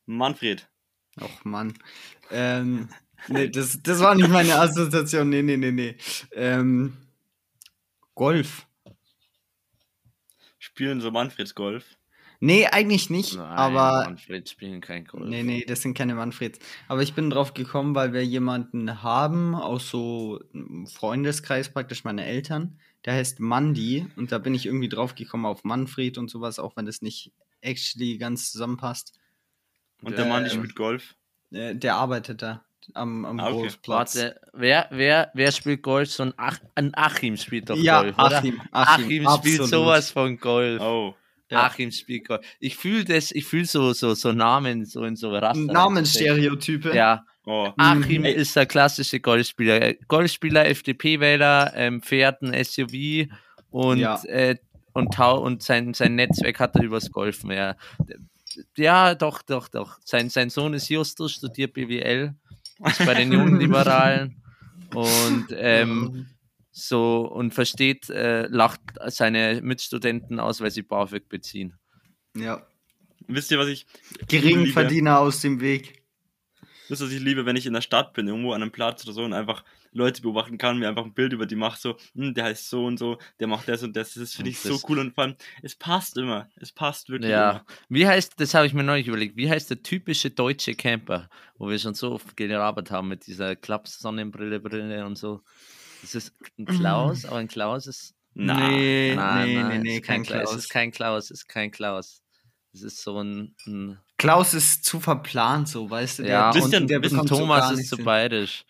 Manfred. 0.06 0.68
Och 1.20 1.44
Mann. 1.44 1.74
Ähm, 2.30 2.88
nee, 3.28 3.48
das, 3.48 3.80
das 3.82 4.00
war 4.00 4.14
nicht 4.14 4.28
meine 4.28 4.58
Assoziation. 4.58 5.30
Nee, 5.30 5.42
nee, 5.42 5.56
nee, 5.56 5.72
nee. 5.72 5.96
Ähm, 6.32 6.96
Golf. 8.14 8.66
Spielen 10.58 11.00
so 11.00 11.10
Manfreds 11.10 11.54
Golf. 11.54 11.96
Nee, 12.40 12.66
eigentlich 12.66 13.10
nicht. 13.10 13.36
Nein, 13.36 13.46
aber 13.46 14.04
Manfred 14.04 14.48
spielen 14.48 14.80
kein 14.80 15.04
Golf. 15.06 15.28
Nee, 15.28 15.42
nee, 15.42 15.64
das 15.64 15.82
sind 15.82 15.94
keine 15.96 16.14
Manfreds. 16.14 16.58
Aber 16.88 17.02
ich 17.02 17.14
bin 17.14 17.30
drauf 17.30 17.54
gekommen, 17.54 17.94
weil 17.94 18.12
wir 18.12 18.24
jemanden 18.24 19.02
haben 19.02 19.54
aus 19.54 19.90
so 19.90 20.40
einem 20.52 20.86
Freundeskreis, 20.86 21.72
praktisch 21.72 22.04
meine 22.04 22.24
Eltern. 22.24 22.78
Der 23.04 23.14
heißt 23.14 23.40
Mandy 23.40 24.06
und 24.16 24.32
da 24.32 24.38
bin 24.38 24.54
ich 24.54 24.66
irgendwie 24.66 24.88
drauf 24.88 25.14
gekommen 25.14 25.46
auf 25.46 25.64
Manfred 25.64 26.18
und 26.18 26.28
sowas, 26.28 26.58
auch 26.58 26.76
wenn 26.76 26.86
das 26.86 27.02
nicht 27.02 27.32
actually 27.60 28.18
ganz 28.18 28.50
zusammenpasst. 28.52 29.18
Und 30.02 30.18
der 30.18 30.26
Mann, 30.26 30.44
die 30.44 30.50
Ähm, 30.50 30.58
spielt 30.58 30.76
Golf. 30.76 31.14
Äh, 31.52 31.74
der 31.76 31.94
arbeitet 31.96 32.42
da 32.42 32.64
am, 32.94 33.24
am 33.24 33.40
Ah, 33.40 33.48
okay. 33.48 33.60
Golfplatz. 33.60 34.16
Warte, 34.16 34.40
wer, 34.52 34.88
wer, 34.90 35.30
wer 35.34 35.52
spielt 35.52 35.82
Golf? 35.82 36.10
So 36.10 36.24
ein, 36.24 36.34
Ach, 36.36 36.58
ein 36.74 36.94
Achim 36.94 37.36
spielt 37.36 37.70
doch 37.70 37.76
ja, 37.76 38.02
Golf, 38.02 38.14
oder? 38.18 38.38
Achim, 38.38 38.60
Achim, 38.72 38.72
Achim, 38.72 39.04
spielt 39.04 39.26
absolut. 39.26 39.68
sowas 39.68 40.10
von 40.10 40.36
Golf. 40.38 40.80
Oh. 40.82 41.14
Ja. 41.50 41.64
Achim 41.66 41.90
Golf. 42.26 42.44
Ich 42.58 42.76
fühle 42.76 43.04
das, 43.04 43.30
ich 43.30 43.44
fühle 43.44 43.66
so, 43.66 43.92
so, 43.92 44.14
so 44.14 44.32
Namen, 44.32 44.84
so 44.84 45.04
in 45.04 45.16
so 45.16 45.30
Raster. 45.30 45.60
Namensstereotype. 45.60 46.94
Ja, 46.94 47.24
Oh. 47.48 47.72
Achim 47.76 48.24
Ey. 48.24 48.32
ist 48.34 48.56
der 48.56 48.66
klassische 48.66 49.20
Golfspieler. 49.20 49.94
Golfspieler, 50.08 50.66
FDP-Wähler, 50.66 51.72
ähm, 51.76 52.02
fährt 52.02 52.42
ein 52.42 52.52
SUV 52.52 53.28
und, 53.70 53.98
Ja. 54.00 54.20
äh, 54.24 54.56
und, 54.94 55.14
tau 55.14 55.38
und 55.40 55.62
sein, 55.62 55.94
sein 55.94 56.16
Netzwerk 56.16 56.58
hat 56.58 56.74
er 56.74 56.82
übers 56.82 57.12
Golfen. 57.12 57.52
Ja, 57.52 57.76
ja 58.76 59.14
doch, 59.14 59.42
doch, 59.42 59.68
doch. 59.68 59.98
Sein, 60.04 60.28
sein 60.28 60.50
Sohn 60.50 60.74
ist 60.74 60.88
Justus, 60.88 61.34
studiert 61.34 61.72
BWL, 61.74 62.34
ist 62.84 63.06
bei 63.06 63.14
den 63.14 63.30
jungen 63.32 63.60
Liberalen 63.60 64.42
und 64.92 65.46
ähm, 65.56 66.26
so 66.78 67.22
und 67.26 67.54
versteht, 67.54 68.10
äh, 68.10 68.46
lacht 68.48 68.80
seine 69.06 69.60
Mitstudenten 69.62 70.38
aus, 70.38 70.60
weil 70.60 70.70
sie 70.70 70.82
BAföG 70.82 71.28
beziehen. 71.28 71.74
ja. 72.36 72.66
Wisst 73.28 73.50
ihr, 73.50 73.58
was 73.58 73.66
ich. 73.66 73.86
Geringverdiener 74.28 75.18
aus 75.18 75.40
dem 75.40 75.60
Weg. 75.60 76.04
Wisst 76.88 77.02
ihr, 77.02 77.06
was 77.06 77.12
ich 77.12 77.20
liebe, 77.20 77.44
wenn 77.44 77.56
ich 77.56 77.66
in 77.66 77.72
der 77.72 77.80
Stadt 77.80 78.12
bin, 78.12 78.28
irgendwo 78.28 78.52
an 78.52 78.62
einem 78.62 78.70
Platz 78.70 79.02
oder 79.04 79.14
so 79.14 79.24
und 79.24 79.32
einfach 79.32 79.64
Leute 79.90 80.22
beobachten 80.22 80.58
kann, 80.58 80.78
mir 80.78 80.88
einfach 80.88 81.04
ein 81.04 81.12
Bild 81.12 81.32
über 81.32 81.46
die 81.46 81.56
mache, 81.56 81.80
so, 81.80 81.96
hm, 82.14 82.34
der 82.34 82.44
heißt 82.44 82.70
so 82.70 82.84
und 82.84 82.98
so, 82.98 83.18
der 83.40 83.48
macht 83.48 83.66
das 83.66 83.82
und 83.82 83.96
das. 83.96 84.14
Das 84.14 84.34
finde 84.34 84.50
ich 84.52 84.60
so 84.60 84.78
cool 84.88 85.00
und 85.00 85.14
vor 85.16 85.24
allem, 85.24 85.34
es 85.62 85.74
passt 85.74 86.16
immer. 86.18 86.48
Es 86.54 86.70
passt 86.70 87.08
wirklich 87.08 87.32
Ja, 87.32 87.50
immer. 87.50 87.64
wie 87.88 88.06
heißt, 88.06 88.34
das 88.38 88.54
habe 88.54 88.68
ich 88.68 88.74
mir 88.74 88.84
neulich 88.84 89.08
überlegt, 89.08 89.36
wie 89.36 89.50
heißt 89.50 89.70
der 89.70 89.82
typische 89.82 90.30
deutsche 90.30 90.74
Camper, 90.76 91.28
wo 91.58 91.68
wir 91.68 91.80
schon 91.80 91.94
so 91.94 92.12
oft 92.12 92.36
gelabert 92.36 92.92
haben 92.92 93.08
mit 93.08 93.26
dieser 93.26 93.56
Klaps-Sonnenbrille, 93.56 94.60
Brille 94.60 95.04
und 95.04 95.16
so. 95.18 95.42
Das 96.06 96.14
ist 96.14 96.32
ein 96.56 96.66
Klaus, 96.66 97.24
aber 97.24 97.36
ein 97.38 97.48
Klaus 97.48 97.88
ist. 97.88 98.14
Na, 98.34 98.68
nee, 98.68 99.14
Nein, 99.16 99.48
nee, 99.48 99.54
nein, 99.54 99.68
nee, 99.68 99.76
es 99.76 99.82
nee, 99.82 99.96
ist 99.96 100.04
kein 100.04 100.22
Klaus. 100.22 100.50
Es 100.52 100.56
ist 100.58 100.68
kein 100.68 100.92
Klaus, 100.92 101.24
es 101.24 101.30
ist 101.32 101.48
kein 101.48 101.70
Klaus. 101.72 102.22
Es 102.72 102.82
ist 102.82 103.02
so 103.02 103.20
ein. 103.20 103.56
ein 103.66 103.98
Klaus 104.18 104.54
ist 104.54 104.84
zu 104.84 105.00
verplant, 105.00 105.68
so, 105.68 105.90
weißt 105.90 106.20
du? 106.20 106.28
ja, 106.28 106.50
und, 106.50 106.54
der 106.54 106.62
wisst 106.62 106.72
ihr, 106.72 106.78
und 106.78 107.00
bekommt 107.02 107.28
so 107.28 107.38
Thomas 107.38 107.60
gar 107.60 107.72
ist 107.72 107.88
zu 107.88 107.96
bayerisch. 107.98 108.64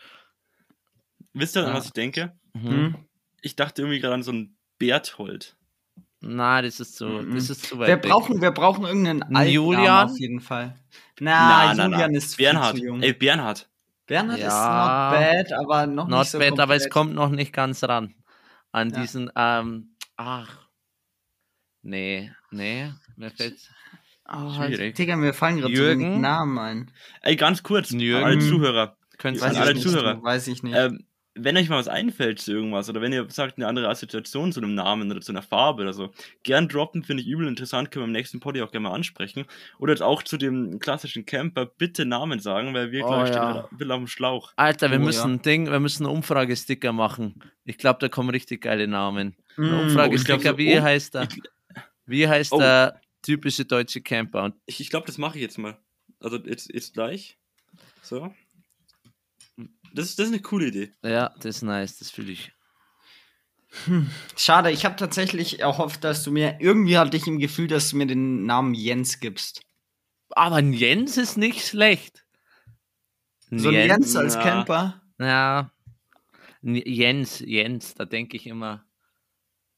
Wisst 1.35 1.57
ihr, 1.57 1.63
Ja. 1.65 1.75
was 1.75 1.87
ich 1.87 1.93
denke? 1.93 2.33
Mhm. 2.55 2.69
Hm? 2.71 2.97
Ich 3.43 3.55
dachte 3.55 3.83
irgendwie 3.83 4.01
gerade 4.01 4.15
an 4.15 4.23
so 4.23 4.33
ein 4.33 4.57
Berthold. 4.79 5.57
Nein, 6.21 6.65
das 6.65 6.81
ist 6.81 6.97
so, 6.97 7.07
Mhm. 7.09 7.35
das 7.35 7.51
ist 7.51 7.67
zu 7.67 7.79
weit 7.79 7.89
Wir 7.89 7.97
weg. 7.97 8.03
brauchen, 8.11 8.41
wir 8.41 8.51
brauchen 8.53 8.85
irgendeinen 8.87 9.47
Julian? 9.49 10.09
Auf 10.11 10.19
jeden 10.19 10.41
Fall. 10.41 10.79
Na, 11.21 11.75
Julian 11.75 12.15
ist 12.15 12.37
viel 12.37 12.47
Bernhard. 12.47 12.77
zu 12.77 12.83
jung. 12.83 13.03
Ey, 13.03 13.13
Bernhard. 13.13 13.69
Bernhard 14.07 14.39
Ja. 14.39 14.47
ist 14.49 14.55
not 14.55 15.49
bad, 15.51 15.53
aber 15.61 15.87
noch 15.87 16.09
Not 16.09 16.19
nicht 16.21 16.31
so 16.31 16.39
bad, 16.39 16.61
aber 16.61 16.75
es 16.77 16.83
komplett. 16.85 16.93
kommt 16.93 17.15
noch 17.15 17.31
nicht 17.31 17.53
ganz 17.53 17.83
ran. 17.85 18.15
An 18.73 18.91
Ja. 18.91 19.01
diesen, 19.01 19.31
ähm, 19.37 19.97
ach. 20.17 20.59
Nee, 21.83 22.33
nee, 22.51 22.93
mir 23.17 23.31
fällt. 23.31 23.59
Oh, 24.29 24.51
Schwierig. 24.53 24.97
Digga, 24.97 25.15
mir 25.17 25.33
fallen 25.33 25.59
gerade 25.61 25.77
so 25.77 25.95
Namen 25.95 26.59
ein. 26.59 26.93
Ey, 27.23 27.37
ganz 27.37 27.63
kurz, 27.63 27.91
Jürgen. 27.91 28.25
alle 28.25 28.39
Zuhörer. 28.41 28.97
Könnt's 29.19 29.41
An 29.43 29.51
Weiß 29.53 29.59
alle 29.59 29.75
nicht, 29.75 29.83
Zuhörer. 29.85 30.21
Weiß 30.23 30.49
ich 30.49 30.63
nicht. 30.65 30.75
Ähm, 30.77 31.07
wenn 31.39 31.57
euch 31.57 31.69
mal 31.69 31.77
was 31.79 31.89
einfällt 31.89 32.41
zu 32.41 32.53
irgendwas 32.53 32.89
oder 32.89 33.01
wenn 33.01 33.13
ihr 33.13 33.27
sagt 33.31 33.59
eine 33.59 33.67
andere 33.67 33.89
Assoziation 33.89 34.53
zu 34.53 34.61
einem 34.61 34.75
Namen 34.75 35.11
oder 35.11 35.21
zu 35.21 35.33
einer 35.33 35.43
Farbe 35.43 35.83
oder 35.83 35.93
so, 35.93 36.11
gern 36.43 36.69
droppen, 36.69 37.03
finde 37.05 37.23
ich 37.23 37.29
übel 37.29 37.47
interessant, 37.47 37.91
können 37.91 38.05
wir 38.05 38.07
im 38.07 38.13
nächsten 38.13 38.41
Podcast 38.41 38.67
auch 38.69 38.73
gerne 38.73 38.89
mal 38.89 38.95
ansprechen. 38.95 39.45
Oder 39.79 39.93
jetzt 39.93 40.03
auch 40.03 40.23
zu 40.23 40.37
dem 40.39 40.79
klassischen 40.79 41.27
Camper 41.27 41.67
bitte 41.67 42.07
Namen 42.07 42.41
sagen, 42.41 42.73
weil 42.75 42.91
wir, 42.93 43.05
Oh, 43.05 43.09
glaube 43.09 43.23
ich, 43.25 43.29
stehen 43.29 43.43
ja. 43.43 43.69
bisschen 43.71 43.91
auf 43.93 43.99
dem 43.99 44.07
Schlauch. 44.07 44.53
Alter, 44.57 44.91
wir 44.91 44.99
Oh, 44.99 45.03
müssen 45.05 45.29
ja. 45.29 45.35
ein 45.37 45.43
Ding, 45.43 45.71
wir 45.71 45.81
müssen 45.81 46.07
einen 46.07 46.15
Umfragesticker 46.17 46.93
machen. 46.93 47.43
Ich 47.65 47.79
glaube, 47.79 47.99
da 48.01 48.09
kommen 48.09 48.31
richtig 48.31 48.63
geile 48.63 48.87
Namen. 48.89 49.37
Mm, 49.57 49.65
oh, 49.75 49.81
Umfragesticker, 49.83 50.51
so, 50.53 50.59
wie 50.59 50.79
oh, 50.79 50.83
heißt 50.83 51.15
der? 51.15 51.23
ich- 51.25 51.43
Wie 52.07 52.29
heißt 52.29 52.53
Oh. 52.53 52.59
der 52.59 53.01
typische 53.23 53.65
deutsche 53.65 54.01
Camper? 54.01 54.45
Und 54.45 54.55
Ich, 54.67 54.81
ich 54.81 54.91
glaube, 54.91 55.07
das 55.07 55.19
mache 55.19 55.37
ich 55.39 55.43
jetzt 55.43 55.59
mal. 55.59 55.77
Also 56.21 56.39
jetzt, 56.39 56.73
jetzt 56.73 56.95
gleich. 56.95 57.37
So. 58.01 58.33
Das, 59.97 60.07
ist- 60.11 60.19
das 60.19 60.27
ist 60.27 60.33
eine 60.35 60.43
coole 60.43 60.67
Idee. 60.69 60.93
ja, 61.03 61.31
das 61.41 61.57
ist 61.57 61.63
nice, 61.63 61.99
das 61.99 62.11
fühle 62.11 62.33
ich. 62.33 62.53
Schade, 64.37 64.71
ich 64.71 64.85
habe 64.85 64.97
tatsächlich 64.97 65.61
erhofft, 65.61 66.03
dass 66.05 66.23
du 66.23 66.31
mir, 66.31 66.57
irgendwie 66.61 66.97
hatte 66.97 67.17
ich 67.17 67.27
im 67.27 67.39
Gefühl, 67.39 67.67
dass 67.69 67.91
du 67.91 67.97
mir 67.97 68.07
den 68.07 68.47
Namen 68.47 68.75
Jens 68.75 69.21
gibst. 69.21 69.61
Aber 70.31 70.57
ein 70.57 70.73
Jens 70.73 71.17
ist 71.17 71.37
nicht 71.37 71.67
schlecht. 71.67 72.25
Ein 73.51 73.59
So 73.59 73.69
ein 73.69 73.75
Jens 73.75 74.17
als 74.17 74.35
ja. 74.35 74.43
Camper. 74.43 75.03
Ja. 75.19 75.73
Jens, 76.63 77.41
Jens, 77.41 77.95
da 77.95 78.05
denke 78.05 78.37
ich 78.37 78.47
immer. 78.47 78.85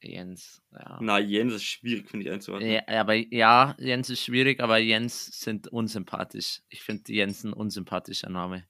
Jens, 0.00 0.62
ja. 0.72 0.98
Na, 1.02 1.18
Jens 1.18 1.54
ist 1.54 1.64
schwierig, 1.64 2.08
finde 2.08 2.26
ich 2.26 2.32
einzuordnen. 2.32 2.70
Ja, 2.70 2.82
aber 3.00 3.14
ja, 3.14 3.74
Jens 3.80 4.08
ist 4.10 4.22
schwierig, 4.22 4.60
aber 4.60 4.78
Jens 4.78 5.26
sind 5.40 5.66
unsympathisch. 5.68 6.62
Ich 6.68 6.82
finde 6.82 7.12
Jens 7.12 7.42
ein 7.42 7.52
unsympathischer 7.52 8.28
Name. 8.30 8.64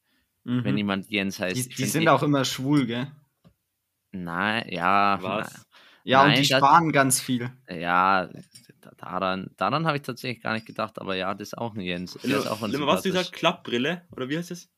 Mhm. 0.48 0.64
Wenn 0.64 0.78
jemand 0.78 1.10
Jens 1.10 1.38
heißt. 1.40 1.56
die 1.56 1.68
die 1.68 1.84
sind 1.84 2.08
auch 2.08 2.22
immer 2.22 2.44
schwul, 2.44 2.86
gell? 2.86 3.06
Nein, 4.12 4.66
ja. 4.70 5.18
Was? 5.20 5.66
Ja, 6.04 6.22
Nein, 6.22 6.30
und 6.38 6.42
die 6.42 6.48
das- 6.48 6.58
sparen 6.58 6.90
ganz 6.90 7.20
viel. 7.20 7.50
Ja, 7.68 8.30
daran, 8.96 9.50
daran 9.58 9.86
habe 9.86 9.98
ich 9.98 10.02
tatsächlich 10.02 10.42
gar 10.42 10.54
nicht 10.54 10.64
gedacht, 10.66 10.98
aber 10.98 11.14
ja, 11.16 11.34
das 11.34 11.48
ist 11.48 11.58
auch 11.58 11.74
ein 11.74 11.80
Jens. 11.82 12.14
Der 12.24 12.38
ist 12.38 12.46
auch 12.46 12.62
ein 12.62 12.70
Limmer, 12.70 12.86
was 12.86 12.96
hast 12.96 13.04
du 13.04 13.10
gesagt? 13.10 13.32
Klappbrille? 13.32 14.06
Oder 14.12 14.30
wie 14.30 14.38
heißt 14.38 14.50
das? 14.50 14.68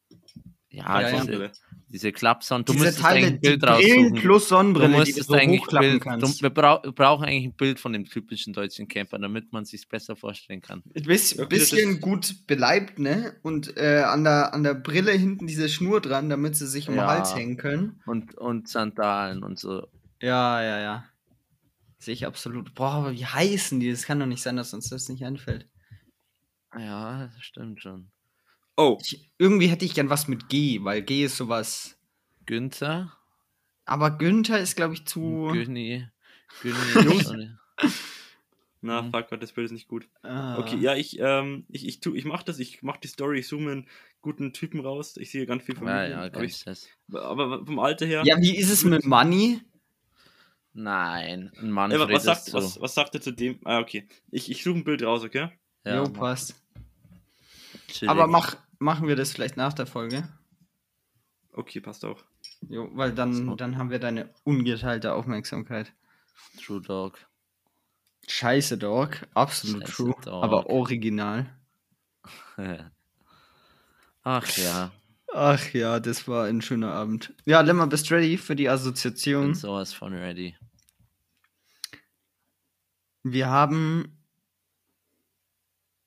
Ja, 0.72 0.84
Ja, 0.84 1.00
ja. 1.00 1.06
diese, 1.08 1.16
Sonnenbrille. 1.24 1.52
diese 1.88 2.12
Klappson. 2.12 2.64
Du 2.64 2.72
Diese 2.72 2.84
müsstest 2.84 3.04
Teile, 3.04 3.26
eigentlich 3.26 3.34
ein 3.34 3.40
Bild 3.40 3.64
raussuchen. 3.64 4.14
plus 4.14 4.42
Du 4.44 4.48
Sonnenbrille, 4.50 4.86
die 4.88 4.92
du 4.92 4.98
müsstest 5.00 5.28
so 5.28 5.34
eigentlich 5.34 5.66
Bild, 5.66 6.02
kannst. 6.02 6.38
du, 6.38 6.42
wir, 6.44 6.50
brau 6.50 6.80
wir 6.84 6.92
brauchen 6.92 7.24
eigentlich 7.24 7.44
ein 7.46 7.54
Bild 7.56 7.80
von 7.80 7.92
dem 7.92 8.04
typischen 8.04 8.52
deutschen 8.52 8.86
Camper, 8.86 9.18
damit 9.18 9.52
man 9.52 9.64
sich 9.64 9.88
besser 9.88 10.14
vorstellen 10.14 10.60
kann. 10.60 10.82
Ein 10.94 11.02
Okay, 11.02 11.46
bisschen 11.48 11.90
ist- 11.94 12.00
gut 12.00 12.46
beleibt, 12.46 13.00
ne? 13.00 13.34
Und 13.42 13.76
äh, 13.76 14.02
an, 14.06 14.22
der, 14.22 14.54
an 14.54 14.62
der 14.62 14.74
Brille 14.74 15.10
hinten 15.12 15.48
diese 15.48 15.68
Schnur 15.68 16.00
dran, 16.00 16.28
damit 16.30 16.54
sie 16.54 16.68
sich 16.68 16.88
um 16.88 16.94
den 16.94 17.00
Ja. 17.00 17.08
Hals 17.08 17.34
hängen 17.34 17.56
können. 17.56 18.00
Und, 18.06 18.34
und 18.38 18.68
Sandalen 18.68 19.42
und 19.42 19.58
so. 19.58 19.88
Ja, 20.22 20.62
ja, 20.62 20.78
ja. 20.80 21.04
Sehe 21.98 22.14
ich 22.14 22.26
absolut. 22.26 22.74
Boah, 22.74 22.92
aber 22.92 23.12
wie 23.12 23.26
heißen 23.26 23.80
die? 23.80 23.90
Das 23.90 24.04
kann 24.04 24.20
doch 24.20 24.26
nicht 24.26 24.42
sein, 24.42 24.56
dass 24.56 24.72
uns 24.72 24.88
das 24.88 25.08
nicht 25.08 25.24
einfällt. 25.24 25.66
Ja, 26.78 27.26
das 27.26 27.42
stimmt 27.42 27.82
schon. 27.82 28.10
Oh, 28.80 28.98
Ich, 29.02 29.30
irgendwie 29.38 29.66
hätte 29.68 29.84
ich 29.84 29.94
gern 29.94 30.08
was 30.10 30.26
mit 30.28 30.48
G, 30.48 30.82
weil 30.82 31.02
G 31.02 31.24
ist 31.24 31.36
sowas. 31.36 31.98
Günther, 32.46 33.12
Aber 33.84 34.10
Günther 34.16 34.58
ist, 34.58 34.74
glaube 34.76 34.94
ich, 34.94 35.06
zu. 35.06 35.50
Günni, 35.52 36.06
Günni. 36.62 37.50
na, 38.80 39.02
Mhm. 39.02 39.10
fuck, 39.12 39.28
das 39.40 39.52
Bild 39.52 39.66
ist 39.66 39.72
nicht 39.72 39.88
gut. 39.88 40.08
Ah. 40.22 40.58
Okay, 40.58 40.76
ja, 40.78 40.94
ich, 40.96 41.18
ähm, 41.20 41.66
ich, 41.68 41.86
ich, 41.86 42.00
tu, 42.00 42.14
ich 42.14 42.24
mach 42.24 42.42
das, 42.42 42.58
ich 42.58 42.82
mach 42.82 42.96
die 42.96 43.08
Story, 43.08 43.40
ich 43.40 43.48
zoome 43.48 43.70
einen 43.72 43.88
guten 44.22 44.52
Typen 44.52 44.80
raus. 44.80 45.16
Ich 45.18 45.30
sehe 45.30 45.44
ganz 45.46 45.62
viel 45.64 45.76
von 45.76 45.86
ja, 45.86 45.94
mir. 45.94 46.08
ja, 46.08 46.20
aber, 46.24 46.42
ich, 46.42 46.64
aber 47.12 47.64
vom 47.66 47.78
Alter 47.78 48.06
her. 48.06 48.22
Ja, 48.24 48.36
wie 48.38 48.56
ist 48.56 48.70
es 48.70 48.84
mit 48.84 49.04
Money? 49.04 49.60
Nein, 50.72 51.50
ein 51.58 51.64
Ey, 51.66 51.70
Manfred 51.70 52.10
was, 52.12 52.22
sagt, 52.22 52.46
ist 52.46 52.52
so. 52.52 52.58
was, 52.58 52.80
was 52.80 52.94
sagt 52.94 53.14
er 53.14 53.20
zu 53.20 53.32
dem? 53.32 53.58
Ah, 53.64 53.80
okay. 53.80 54.06
Ich, 54.30 54.50
ich 54.50 54.62
suche 54.62 54.78
ein 54.78 54.84
Bild 54.84 55.02
raus, 55.02 55.22
okay? 55.24 55.48
ja, 55.84 55.96
jo, 55.96 56.04
passt. 56.10 56.54
chillig. 57.88 58.08
Aber 58.10 58.26
mach, 58.28 58.56
machen 58.80 59.06
wir 59.06 59.14
das 59.14 59.30
vielleicht 59.32 59.56
nach 59.56 59.72
der 59.72 59.86
Folge. 59.86 60.28
Okay, 61.52 61.80
passt 61.80 62.04
auch. 62.04 62.24
Jo, 62.68 62.88
weil 62.94 63.12
dann, 63.12 63.32
So. 63.32 63.54
dann 63.54 63.76
haben 63.78 63.90
wir 63.90 63.98
deine 64.00 64.34
ungeteilte 64.44 65.12
Aufmerksamkeit. 65.14 65.92
True 66.60 66.80
Dog. 66.80 67.18
Scheiße, 68.28 68.78
Dog. 68.78 69.26
Absolut 69.34 69.82
Scheiße, 69.82 69.92
true. 69.92 70.14
Dog. 70.22 70.42
Aber 70.42 70.66
original. 70.68 71.56
Ach 74.22 74.56
ja, 74.58 74.92
Ach 75.32 75.72
ja, 75.72 76.00
das 76.00 76.26
war 76.26 76.46
ein 76.46 76.60
schöner 76.60 76.92
Abend. 76.92 77.32
Ja, 77.44 77.60
Lemmer, 77.60 77.86
bist 77.86 78.10
ready 78.10 78.36
für 78.36 78.56
die 78.56 78.64
bin 78.64 78.72
Assoziation? 78.72 79.54
sowas 79.54 79.92
von 79.92 80.12
ready. 80.12 80.56
Wir 83.22 83.48
haben 83.48 84.18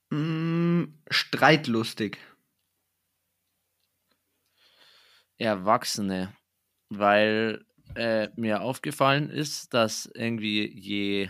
mh, 0.09 0.87
streitlustig. 1.09 2.17
Erwachsene, 5.37 6.33
weil 6.89 7.65
äh, 7.95 8.29
mir 8.37 8.61
aufgefallen 8.61 9.29
ist, 9.29 9.73
dass 9.73 10.09
irgendwie 10.13 10.67
je, 10.79 11.29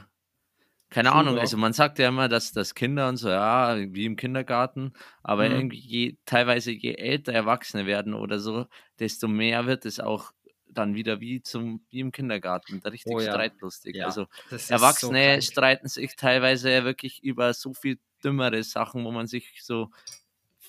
keine 0.89 1.11
Schule 1.11 1.13
Ahnung, 1.13 1.39
auch. 1.39 1.39
also 1.39 1.57
man 1.57 1.73
sagt 1.73 1.99
ja 1.99 2.09
immer, 2.09 2.29
dass, 2.29 2.53
dass 2.53 2.75
Kinder 2.75 3.09
und 3.09 3.17
so, 3.17 3.29
ja, 3.29 3.77
wie 3.93 4.05
im 4.05 4.15
Kindergarten, 4.17 4.93
aber 5.23 5.49
Mhm. 5.49 5.51
irgendwie 5.51 5.79
je, 5.79 6.17
teilweise 6.25 6.71
je 6.71 6.95
älter 6.95 7.33
Erwachsene 7.33 7.85
werden 7.87 8.13
oder 8.15 8.39
so, 8.39 8.67
desto 8.99 9.27
mehr 9.27 9.67
wird 9.67 9.85
es 9.85 9.99
auch 9.99 10.31
dann 10.67 10.95
wieder 10.95 11.21
wie 11.21 11.41
zum 11.43 11.85
wie 11.91 12.01
im 12.01 12.11
Kindergarten, 12.11 12.79
richtig 12.85 13.05
Oh 13.05 13.21
ja. 13.21 13.43
streitlustig. 13.43 13.97
Ja, 13.97 14.05
Also 14.05 14.27
Das 14.49 14.67
Erwachsene 14.67 15.41
krank. 15.41 15.43
streiten 15.43 15.87
sich 15.89 16.15
teilweise 16.17 16.83
wirklich 16.85 17.23
über 17.23 17.53
so 17.53 17.73
viel 17.73 17.99
dümmere 18.23 18.63
Sachen, 18.63 19.05
wo 19.05 19.11
man 19.11 19.27
sich 19.27 19.61
so. 19.63 19.89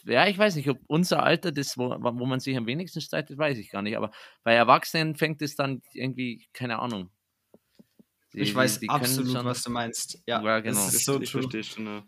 Ja, 0.07 0.27
ich 0.27 0.37
weiß 0.37 0.57
nicht, 0.57 0.69
ob 0.69 0.79
unser 0.87 1.23
Alter, 1.23 1.51
das, 1.53 1.79
wo, 1.79 1.91
wo 1.91 2.27
man 2.27 2.41
sich 2.41 2.57
am 2.57 2.67
wenigsten 2.67 3.01
streitet, 3.01 3.39
weiß 3.39 3.57
ich 3.59 3.71
gar 3.71 3.83
nicht. 3.83 3.97
Aber 3.97 4.11
bei 4.43 4.53
Erwachsenen 4.55 5.15
fängt 5.17 5.41
es 5.43 5.57
dann 5.57 5.83
irgendwie, 5.93 6.47
keine 6.53 6.79
Ahnung. 6.79 7.11
Die- 8.33 8.41
Ich 8.41 8.51
die- 8.51 8.55
weiß 8.55 8.81
die 8.81 8.87
können 8.89 9.01
absolut, 9.01 9.33
schon- 9.33 9.45
was 9.47 9.63
du 9.63 9.71
meinst. 9.71 10.19
Ja, 10.27 10.43
Ja, 10.43 10.61
genau. 10.61 10.75
Das 10.75 10.89
Ich, 10.89 10.95
ist 11.01 11.05
so 11.07 11.21
ich 11.21 11.31
true. 11.31 11.49
Ja. 11.79 12.05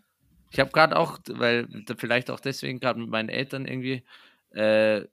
Ich 0.51 0.59
habe 0.59 0.71
gerade 0.71 0.95
auch, 0.97 1.19
weil 1.29 1.67
vielleicht 1.97 2.29
auch 2.29 2.39
deswegen 2.39 2.79
gerade 2.79 2.99
mit 2.99 3.09
meinen 3.09 3.29
Eltern 3.29 3.65
irgendwie 3.65 4.03
äh, 4.51 5.05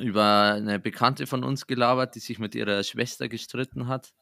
über 0.00 0.54
eine 0.54 0.78
Bekannte 0.80 1.26
von 1.26 1.44
uns 1.44 1.66
gelabert, 1.66 2.14
die 2.14 2.20
sich 2.20 2.38
mit 2.38 2.54
ihrer 2.54 2.82
Schwester 2.82 3.28
gestritten 3.28 3.86
hat. 3.86 4.12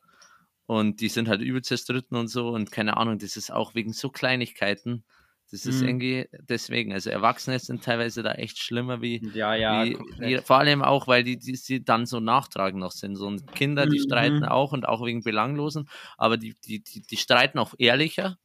Und 0.66 1.00
die 1.00 1.08
sind 1.08 1.28
halt 1.28 1.40
übel 1.40 1.62
zerstritten 1.62 2.16
und 2.16 2.28
so. 2.28 2.49
Und 2.49 2.70
keine 2.73 2.97
Ahnung, 2.99 3.18
das 3.18 3.37
ist 3.37 3.50
auch 3.50 3.75
wegen 3.75 3.92
so 3.94 4.11
Kleinigkeiten. 4.11 5.04
Das 5.50 5.64
ist 5.64 5.81
Mhm. 5.81 5.88
irgendwie 5.88 6.28
deswegen. 6.40 6.93
Also 6.93 7.11
Erwachsene 7.11 7.59
sind 7.59 7.83
teilweise 7.83 8.23
da 8.23 8.33
echt 8.33 8.59
schlimmer 8.59 9.00
wie, 9.00 9.21
Ja, 9.35 9.55
ja, 9.55 9.85
wie, 9.85 9.99
wie 10.19 10.38
vor 10.38 10.59
allem 10.59 10.83
auch, 10.83 11.07
weil 11.07 11.25
die, 11.25 11.38
die 11.38 11.57
sie 11.57 11.83
dann 11.83 12.05
so 12.07 12.21
nachtragend 12.21 12.81
noch 12.81 12.93
sind. 12.93 13.17
So 13.17 13.26
und 13.26 13.50
Kinder, 13.55 13.87
die 13.87 13.99
Mhm. 13.99 14.02
streiten 14.02 14.45
auch 14.45 14.73
und 14.73 14.87
auch 14.87 15.05
wegen 15.05 15.23
Belanglosen, 15.23 15.88
aber 16.19 16.37
die, 16.37 16.55
die, 16.67 16.83
die, 16.83 17.00
die 17.00 17.17
streiten 17.17 17.59
auch 17.59 17.75
ehrlicher, 17.78 18.38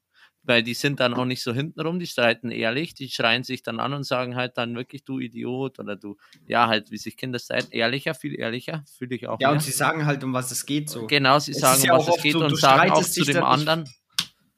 weil 0.44 0.64
die 0.64 0.74
sind 0.74 1.00
dann 1.00 1.14
auch 1.14 1.26
nicht 1.26 1.42
so 1.42 1.54
hintenrum, 1.54 2.00
die 2.00 2.08
streiten 2.08 2.52
ehrlich, 2.52 2.94
die 2.94 3.10
schreien 3.10 3.44
sich 3.44 3.64
dann 3.64 3.80
an 3.80 3.94
und 3.94 4.04
sagen 4.04 4.36
halt 4.36 4.58
dann 4.58 4.76
wirklich, 4.76 5.04
du 5.04 5.20
Idiot 5.20 5.80
oder 5.80 5.96
du, 5.96 6.18
ja, 6.48 6.68
halt, 6.68 6.92
wie 6.92 6.98
sich 6.98 7.16
Kinder 7.18 7.40
streiten, 7.40 7.72
ehrlicher, 7.72 8.14
viel 8.14 8.38
ehrlicher, 8.40 8.84
fühle 8.98 9.16
ich 9.16 9.28
auch. 9.28 9.40
Ja, 9.40 9.50
mehr. 9.50 9.56
und 9.56 9.62
sie 9.62 9.72
sagen 9.72 10.06
halt, 10.06 10.24
um 10.24 10.34
was 10.34 10.52
es 10.52 10.66
geht 10.66 10.90
so. 10.90 11.08
Genau, 11.08 11.40
sie 11.40 11.52
Es 11.52 11.60
sagen, 11.60 11.84
ja 11.84 11.94
um 11.96 12.06
was 12.08 12.18
es 12.18 12.24
geht 12.24 12.34
so, 12.34 12.46
und 12.46 12.58
sagen 12.58 12.92
auch 12.92 13.04
zu 13.04 13.24
dem 13.24 13.44
anderen. 13.44 13.90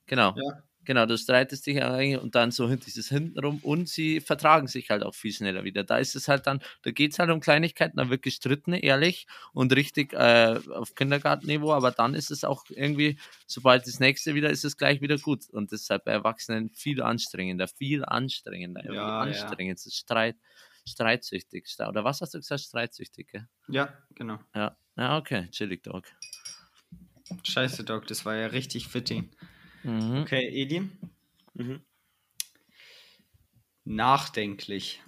Genau. 0.07 0.35
Ja. 0.35 0.63
Genau, 0.85 1.05
du 1.05 1.17
streitest 1.17 1.65
dich 1.65 1.83
eigentlich 1.83 2.21
und 2.21 2.35
dann 2.35 2.51
so 2.51 2.67
dieses 2.75 3.09
hintenrum 3.09 3.59
und 3.59 3.89
sie 3.89 4.21
vertragen 4.21 4.67
sich 4.67 4.89
halt 4.89 5.03
auch 5.03 5.15
viel 5.15 5.33
schneller 5.33 5.63
wieder. 5.63 5.83
Da 5.83 5.97
ist 5.97 6.15
es 6.15 6.27
halt 6.27 6.47
dann, 6.47 6.61
da 6.83 6.91
geht 6.91 7.13
es 7.13 7.19
halt 7.19 7.31
um 7.31 7.39
Kleinigkeiten, 7.39 7.97
da 7.97 8.09
wird 8.09 8.21
gestritten, 8.21 8.73
ehrlich 8.73 9.27
und 9.53 9.75
richtig 9.75 10.13
äh, 10.13 10.59
auf 10.73 10.95
Kindergartenniveau, 10.95 11.73
aber 11.73 11.91
dann 11.91 12.13
ist 12.13 12.31
es 12.31 12.43
auch 12.43 12.63
irgendwie, 12.69 13.17
sobald 13.47 13.87
das 13.87 13.99
nächste 13.99 14.35
wieder 14.35 14.49
ist, 14.49 14.63
es 14.63 14.77
gleich 14.77 15.01
wieder 15.01 15.17
gut. 15.17 15.49
Und 15.49 15.71
das 15.71 15.81
ist 15.81 15.89
halt 15.89 16.05
bei 16.05 16.11
Erwachsenen 16.11 16.69
viel 16.69 17.01
anstrengender, 17.01 17.67
viel 17.67 18.05
anstrengender, 18.05 18.85
Ja, 18.85 18.93
ja. 18.93 19.19
anstrengend. 19.19 19.79
Ist 19.85 19.95
Streit, 19.95 20.37
streitsüchtig. 20.87 21.67
Oder 21.79 22.03
was 22.03 22.21
hast 22.21 22.33
du 22.33 22.37
gesagt? 22.37 22.61
Streitsüchtig, 22.61 23.27
gell? 23.31 23.47
Ja, 23.67 23.93
genau. 24.13 24.39
Ja. 24.55 24.77
Ja, 24.97 25.17
okay, 25.17 25.49
chillig 25.51 25.83
Dog. 25.83 26.05
Scheiße, 27.43 27.83
Doc, 27.83 28.07
das 28.07 28.25
war 28.25 28.35
ja 28.35 28.47
richtig 28.47 28.87
fitting. 28.87 29.31
Mhm. 29.85 30.21
Okay, 30.23 30.49
Edi. 30.61 30.81
Mhm. 31.55 31.81
Nachdenklich. 33.97 35.01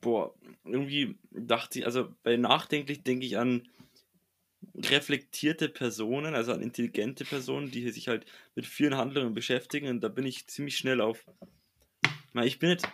Boah, 0.00 0.34
irgendwie 0.64 1.16
dachte 1.30 1.78
ich, 1.78 1.86
also 1.86 2.08
bei 2.24 2.36
nachdenklich 2.36 3.02
denke 3.04 3.24
ich 3.24 3.38
an 3.38 3.68
reflektierte 4.74 5.68
Personen, 5.70 6.34
also 6.34 6.52
an 6.52 6.60
intelligente 6.62 7.24
Personen, 7.24 7.70
die 7.70 7.88
sich 7.90 8.08
halt 8.08 8.26
mit 8.54 8.66
vielen 8.66 8.96
Handlungen 8.96 9.32
beschäftigen 9.34 9.88
und 9.88 10.00
da 10.02 10.08
bin 10.08 10.26
ich 10.26 10.46
ziemlich 10.46 10.76
schnell 10.76 11.00
auf. 11.00 11.24
Ich 12.44 12.58
bin 12.58 12.70
jetzt, 12.70 12.86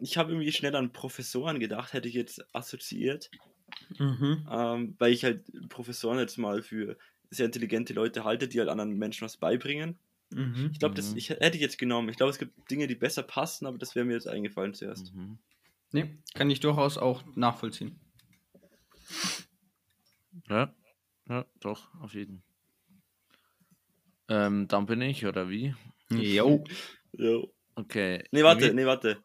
ich 0.00 0.16
habe 0.18 0.32
irgendwie 0.32 0.52
schnell 0.52 0.74
an 0.76 0.92
Professoren 0.92 1.60
gedacht, 1.60 1.92
hätte 1.92 2.08
ich 2.08 2.14
jetzt 2.14 2.44
assoziiert, 2.54 3.30
Mhm. 3.98 4.46
ähm, 4.50 4.94
weil 4.98 5.12
ich 5.12 5.24
halt 5.24 5.44
Professoren 5.68 6.18
jetzt 6.18 6.38
mal 6.38 6.62
für 6.62 6.96
sehr 7.30 7.46
intelligente 7.46 7.92
Leute 7.92 8.24
halte, 8.24 8.48
die 8.48 8.58
halt 8.58 8.68
anderen 8.68 8.96
Menschen 8.96 9.24
was 9.24 9.36
beibringen. 9.36 9.98
Mhm. 10.30 10.70
Ich 10.72 10.78
glaube, 10.78 10.94
das 10.94 11.14
ich, 11.14 11.30
hätte 11.30 11.56
ich 11.56 11.62
jetzt 11.62 11.78
genommen. 11.78 12.08
Ich 12.08 12.16
glaube, 12.16 12.30
es 12.30 12.38
gibt 12.38 12.70
Dinge, 12.70 12.86
die 12.86 12.94
besser 12.94 13.22
passen, 13.22 13.66
aber 13.66 13.78
das 13.78 13.94
wäre 13.94 14.04
mir 14.04 14.14
jetzt 14.14 14.28
eingefallen 14.28 14.74
zuerst. 14.74 15.14
Mhm. 15.14 15.38
Nee, 15.92 16.18
kann 16.34 16.50
ich 16.50 16.60
durchaus 16.60 16.98
auch 16.98 17.22
nachvollziehen. 17.36 17.98
Ja, 20.48 20.74
ja, 21.28 21.46
doch, 21.60 21.94
auf 22.00 22.14
jeden. 22.14 22.42
Ähm, 24.28 24.66
dann 24.68 24.86
bin 24.86 25.00
ich, 25.00 25.26
oder 25.26 25.48
wie? 25.48 25.74
Jo. 26.10 26.64
Jo. 27.18 27.50
Okay. 27.76 28.24
Nee, 28.30 28.42
warte, 28.42 28.74
nee, 28.74 28.84
warte. 28.84 29.16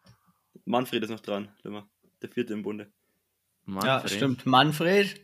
Manfred 0.63 1.03
ist 1.03 1.09
noch 1.09 1.19
dran. 1.19 1.49
Der 2.21 2.29
vierte 2.29 2.53
im 2.53 2.61
Bunde. 2.61 2.89
Ja, 3.71 3.77
Manfred. 3.77 4.11
stimmt. 4.11 4.45
Manfred. 4.45 5.21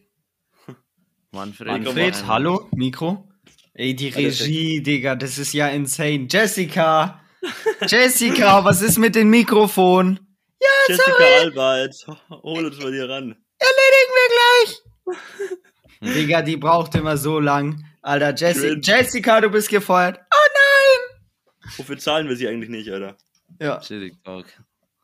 Manfred. 1.31 1.67
Manfred, 1.67 2.27
hallo? 2.27 2.69
Mikro? 2.73 3.27
Ey, 3.73 3.93
die 3.95 4.07
Regie, 4.07 4.81
Digga, 4.81 5.15
das 5.15 5.37
ist 5.37 5.53
ja 5.53 5.67
insane. 5.67 6.27
Jessica! 6.29 7.21
Jessica, 7.87 8.63
was 8.63 8.81
ist 8.81 8.97
mit 8.97 9.15
dem 9.15 9.29
Mikrofon? 9.29 10.19
Jessica 10.87 11.23
Alba, 11.41 11.79
jetzt 11.79 12.07
hol 12.07 12.65
uns 12.65 12.79
mal 12.79 12.91
hier 12.93 13.09
ran. 13.09 13.35
Erledigen 13.59 14.13
wir 14.15 14.29
gleich! 16.05 16.15
Digga, 16.15 16.41
die 16.41 16.57
braucht 16.57 16.95
immer 16.95 17.17
so 17.17 17.39
lang. 17.39 17.83
Alter, 18.01 18.33
Jessi. 18.33 18.79
Jessica, 18.81 19.41
du 19.41 19.49
bist 19.49 19.69
gefeuert. 19.69 20.19
Oh 20.33 20.47
Wofür 21.75 21.97
zahlen 21.97 22.29
wir 22.29 22.37
sie 22.37 22.47
eigentlich 22.47 22.69
nicht, 22.69 22.89
Alter? 22.89 23.17
nein! 23.59 23.67
Ja, 23.67 23.81
Dog. 24.23 24.45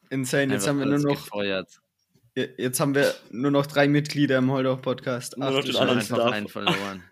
insane. 0.10 0.54
Jetzt 0.54 0.68
Einfach 0.68 0.68
haben 0.70 0.80
wir 0.80 0.86
nur 0.86 1.00
noch 1.00 1.22
gefeuert. 1.22 1.83
Je- 2.36 2.50
Jetzt 2.58 2.80
haben 2.80 2.96
wir 2.96 3.14
nur 3.32 3.52
noch 3.52 3.66
drei 3.66 3.88
Mitglieder 3.88 4.38
im 4.40 4.50
Holdorf-Podcast. 4.52 5.38
Nur 5.38 5.48
Ach, 5.48 5.54
noch 5.54 5.64
den 5.64 5.76
anderen 5.76 6.00
einfach 6.00 6.32
einen 6.32 6.48
verloren. 6.48 7.04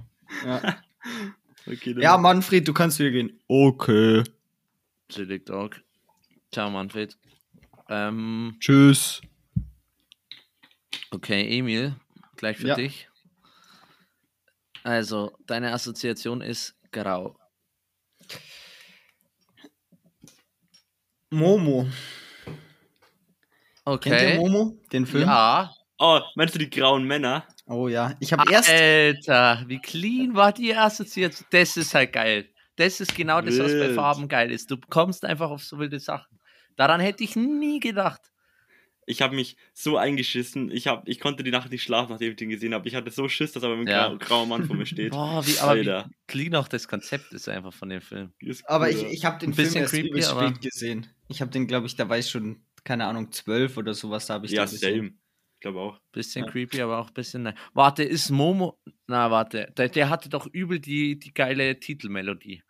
Ja. 0.45 0.81
Okay, 1.67 1.95
ja, 1.99 2.17
Manfred, 2.17 2.67
du 2.67 2.73
kannst 2.73 2.97
wieder 2.97 3.11
gehen. 3.11 3.39
Okay. 3.47 4.23
Chillig 5.09 5.45
Dog. 5.45 5.79
Ciao, 6.51 6.71
Manfred. 6.71 7.15
Ähm, 7.87 8.55
Tschüss. 8.59 9.21
okay, 11.11 11.59
Emil, 11.59 11.95
gleich 12.37 12.57
für 12.57 12.69
Ja. 12.69 12.75
dich. 12.75 13.07
Also, 14.83 15.37
deine 15.45 15.71
Assoziation 15.71 16.41
ist 16.41 16.73
grau. 16.91 17.37
Momo. 21.29 21.87
Kennt 23.85 24.05
ihr 24.05 24.11
Okay. 24.27 24.37
Momo? 24.37 24.77
Den 24.91 25.05
Film? 25.05 25.23
Ja. 25.27 25.73
Oh, 25.97 26.19
meinst 26.35 26.55
du 26.55 26.59
die 26.59 26.69
grauen 26.69 27.03
Männer? 27.03 27.45
Oh 27.67 27.87
ja. 27.87 28.15
Ich 28.19 28.33
habe 28.33 28.51
erst. 28.51 28.69
Alter, 28.69 29.63
wie 29.67 29.79
clean 29.79 30.33
war 30.35 30.51
die 30.51 30.75
Assoziation? 30.75 31.45
Das 31.51 31.77
ist 31.77 31.93
halt 31.93 32.13
geil. 32.13 32.49
Das 32.75 32.99
ist 32.99 33.15
genau 33.15 33.41
das, 33.41 33.59
was 33.59 33.71
bei. 33.71 33.93
Farben 33.93 34.27
geil 34.27 34.51
ist. 34.51 34.71
Du 34.71 34.77
kommst 34.89 35.23
einfach 35.25 35.49
auf 35.51 35.63
so 35.63 35.77
wilde 35.77 35.99
Sachen. 35.99 36.39
Daran 36.75 36.99
hätte 37.01 37.23
ich 37.23 37.35
nie 37.35 37.79
gedacht. 37.79 38.21
Ich 39.07 39.21
habe 39.21 39.35
mich 39.35 39.57
so 39.73 39.97
eingeschissen. 39.97 40.71
Ich, 40.71 40.87
hab, 40.87 41.07
ich 41.07 41.19
konnte 41.19 41.43
die 41.43 41.51
Nacht 41.51 41.69
nicht 41.71 41.83
schlafen, 41.83 42.11
nachdem 42.11 42.31
ich 42.31 42.37
den 42.37 42.49
gesehen 42.49 42.73
habe. 42.73 42.87
Ich 42.87 42.95
hatte 42.95 43.09
so 43.11 43.27
Schiss, 43.27 43.51
dass 43.51 43.63
aber 43.63 43.73
ein 43.75 43.85
Ja. 43.87 44.07
grau, 44.07 44.17
grauer 44.17 44.45
Mann 44.45 44.63
vor 44.65 44.75
mir 44.75 44.85
steht. 44.87 45.11
Boah, 45.11 45.45
wie, 45.45 45.57
aber 45.59 45.71
Alter. 45.71 46.05
wie 46.07 46.13
clean 46.27 46.55
auch 46.55 46.67
das 46.67 46.87
Konzept 46.87 47.33
ist 47.33 47.49
einfach 47.49 47.73
von 47.73 47.89
dem 47.89 48.01
Film. 48.01 48.31
Ist 48.39 48.67
Aber 48.69 48.85
cool, 48.85 48.91
ich, 48.91 49.03
ich 49.05 49.25
habe 49.25 49.39
den 49.39 49.49
Ein 49.49 49.53
Film 49.53 49.67
bisschen 49.67 49.81
erst 49.81 49.93
creepy, 49.93 50.21
spät 50.23 50.61
gesehen. 50.61 51.07
Ich 51.27 51.41
habe 51.41 51.51
den, 51.51 51.67
glaube 51.67 51.87
ich, 51.87 51.95
da 51.95 52.07
war 52.09 52.17
ich 52.19 52.29
schon, 52.29 52.63
keine 52.83 53.05
Ahnung, 53.05 53.31
zwölf 53.31 53.77
oder 53.77 53.93
sowas, 53.93 54.27
da 54.27 54.35
habe 54.35 54.45
ich 54.45 54.51
Ja, 54.51 54.65
den 54.65 54.71
gesehen. 54.71 54.95
same. 54.97 55.07
Ich 55.55 55.59
glaube 55.61 55.79
auch. 55.79 55.99
Bisschen 56.11 56.45
Ja. 56.45 56.51
creepy, 56.51 56.81
aber 56.81 56.97
auch 56.99 57.07
ein 57.09 57.13
bisschen. 57.13 57.43
Nein. 57.43 57.55
Warte, 57.73 58.03
ist 58.03 58.29
Momo. 58.31 58.79
Na, 59.07 59.29
warte. 59.31 59.71
Der, 59.77 59.89
der 59.89 60.09
hatte 60.09 60.29
doch 60.29 60.47
übel 60.47 60.79
die, 60.79 61.19
die 61.19 61.33
geile 61.33 61.79
Titelmelodie. 61.79 62.63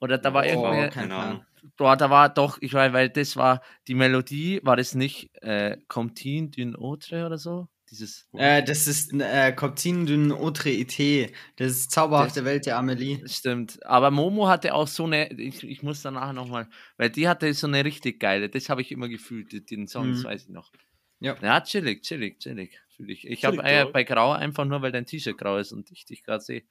Oder 0.00 0.18
da 0.18 0.34
war 0.34 0.44
Oh, 0.44 0.48
irgendwie. 0.48 0.80
kein 0.90 0.90
keine. 0.90 1.14
Ahnung. 1.14 1.46
Boah, 1.76 1.96
da 1.96 2.10
war 2.10 2.28
doch, 2.28 2.58
ich 2.60 2.72
weiß, 2.74 2.92
weil 2.92 3.08
das 3.08 3.36
war, 3.36 3.60
die 3.88 3.94
Melodie, 3.94 4.60
war 4.62 4.76
das 4.76 4.94
nicht 4.94 5.30
äh, 5.42 5.78
Comtin 5.88 6.50
d'une 6.50 6.76
Autre 6.76 7.26
oder 7.26 7.38
so? 7.38 7.68
Dieses. 7.90 8.26
Äh, 8.32 8.64
das 8.64 8.86
ist 8.88 9.12
äh, 9.12 9.52
Coptin 9.52 10.06
d'une 10.06 10.32
autre 10.32 10.70
Été. 10.70 11.32
Das 11.56 11.70
ist 11.70 11.92
Zauberhafte 11.92 12.44
Welt 12.44 12.66
der 12.66 12.78
Amelie. 12.78 13.22
Stimmt. 13.28 13.78
Aber 13.86 14.10
Momo 14.10 14.48
hatte 14.48 14.74
auch 14.74 14.88
so 14.88 15.04
eine, 15.04 15.30
ich, 15.32 15.62
ich 15.62 15.82
muss 15.84 16.02
danach 16.02 16.32
nochmal, 16.32 16.68
weil 16.96 17.10
die 17.10 17.28
hatte 17.28 17.52
so 17.54 17.66
eine 17.68 17.84
richtig 17.84 18.18
geile, 18.18 18.48
das 18.48 18.68
habe 18.68 18.82
ich 18.82 18.90
immer 18.90 19.08
gefühlt, 19.08 19.70
den 19.70 19.86
Song, 19.86 20.10
das 20.10 20.20
Mhm. 20.20 20.24
weiß 20.24 20.42
ich 20.44 20.48
noch. 20.48 20.72
Ja. 21.20 21.36
Ja, 21.40 21.60
chillig, 21.60 22.02
chillig, 22.02 22.40
chillig. 22.40 22.78
Fühl 22.96 23.10
ich 23.10 23.26
ich 23.26 23.44
habe 23.44 23.58
Chillig, 23.58 23.70
äh, 23.72 23.84
bei 23.92 24.04
Grau 24.04 24.32
einfach 24.32 24.64
nur, 24.64 24.82
weil 24.82 24.92
dein 24.92 25.06
T-Shirt 25.06 25.38
grau 25.38 25.56
ist 25.58 25.72
und 25.72 25.90
ich 25.92 26.04
dich 26.04 26.22
gerade 26.24 26.42
sehe. 26.42 26.64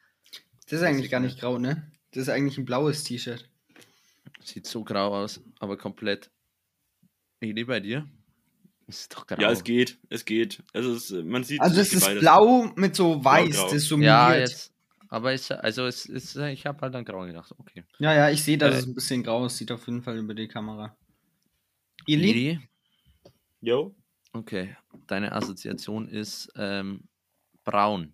Das 0.68 0.80
ist 0.82 0.86
eigentlich 0.86 1.10
gar 1.10 1.20
nicht 1.22 1.40
grau, 1.40 1.58
ne? 1.58 1.92
Das 2.12 2.24
ist 2.24 2.30
eigentlich 2.30 2.58
ein 2.58 2.66
blaues 2.66 3.04
T-Shirt. 3.04 3.50
Sieht 4.44 4.68
so 4.68 4.84
grau 4.84 5.16
aus, 5.16 5.42
aber 5.60 5.78
komplett. 5.78 6.30
Eli 7.40 7.64
bei 7.64 7.80
dir? 7.80 8.08
Ist 8.88 9.16
doch 9.16 9.26
grau. 9.26 9.42
Ja, 9.42 9.52
es 9.52 9.64
geht. 9.64 9.98
Es 10.10 10.26
geht. 10.26 10.62
Also 10.74 10.94
es, 10.94 11.10
man 11.12 11.44
sieht 11.44 11.60
Also 11.62 11.82
es 11.82 11.90
sieht 11.90 12.02
ist 12.02 12.20
blau 12.20 12.72
mit 12.76 12.96
so 12.96 13.24
weiß, 13.24 13.56
das 13.64 13.74
ist 13.74 13.88
so 13.88 13.98
Ja, 13.98 14.36
jetzt. 14.36 14.72
Aber 15.10 15.34
es, 15.34 15.50
also 15.52 15.86
es 15.86 16.06
ist, 16.06 16.36
ich 16.36 16.66
habe 16.66 16.82
halt 16.82 16.96
an 16.96 17.06
grau 17.06 17.26
gedacht. 17.26 17.54
Okay. 17.58 17.84
Ja, 18.00 18.14
ja, 18.14 18.30
ich 18.30 18.44
sehe, 18.44 18.58
dass 18.58 18.76
Äh, 18.76 18.78
es 18.80 18.86
ein 18.86 18.96
bisschen 18.96 19.24
grau 19.24 19.46
aussieht, 19.46 19.72
auf 19.72 19.86
jeden 19.88 20.02
Fall 20.04 20.18
über 20.18 20.34
die 20.34 20.48
Kamera. 20.48 20.96
Ili? 22.06 22.30
Eli? 22.30 22.60
Yo. 23.62 23.96
Okay. 24.34 24.76
Deine 25.08 25.32
Assoziation 25.32 26.08
ist 26.08 26.52
ähm, 26.56 27.08
braun. 27.64 28.14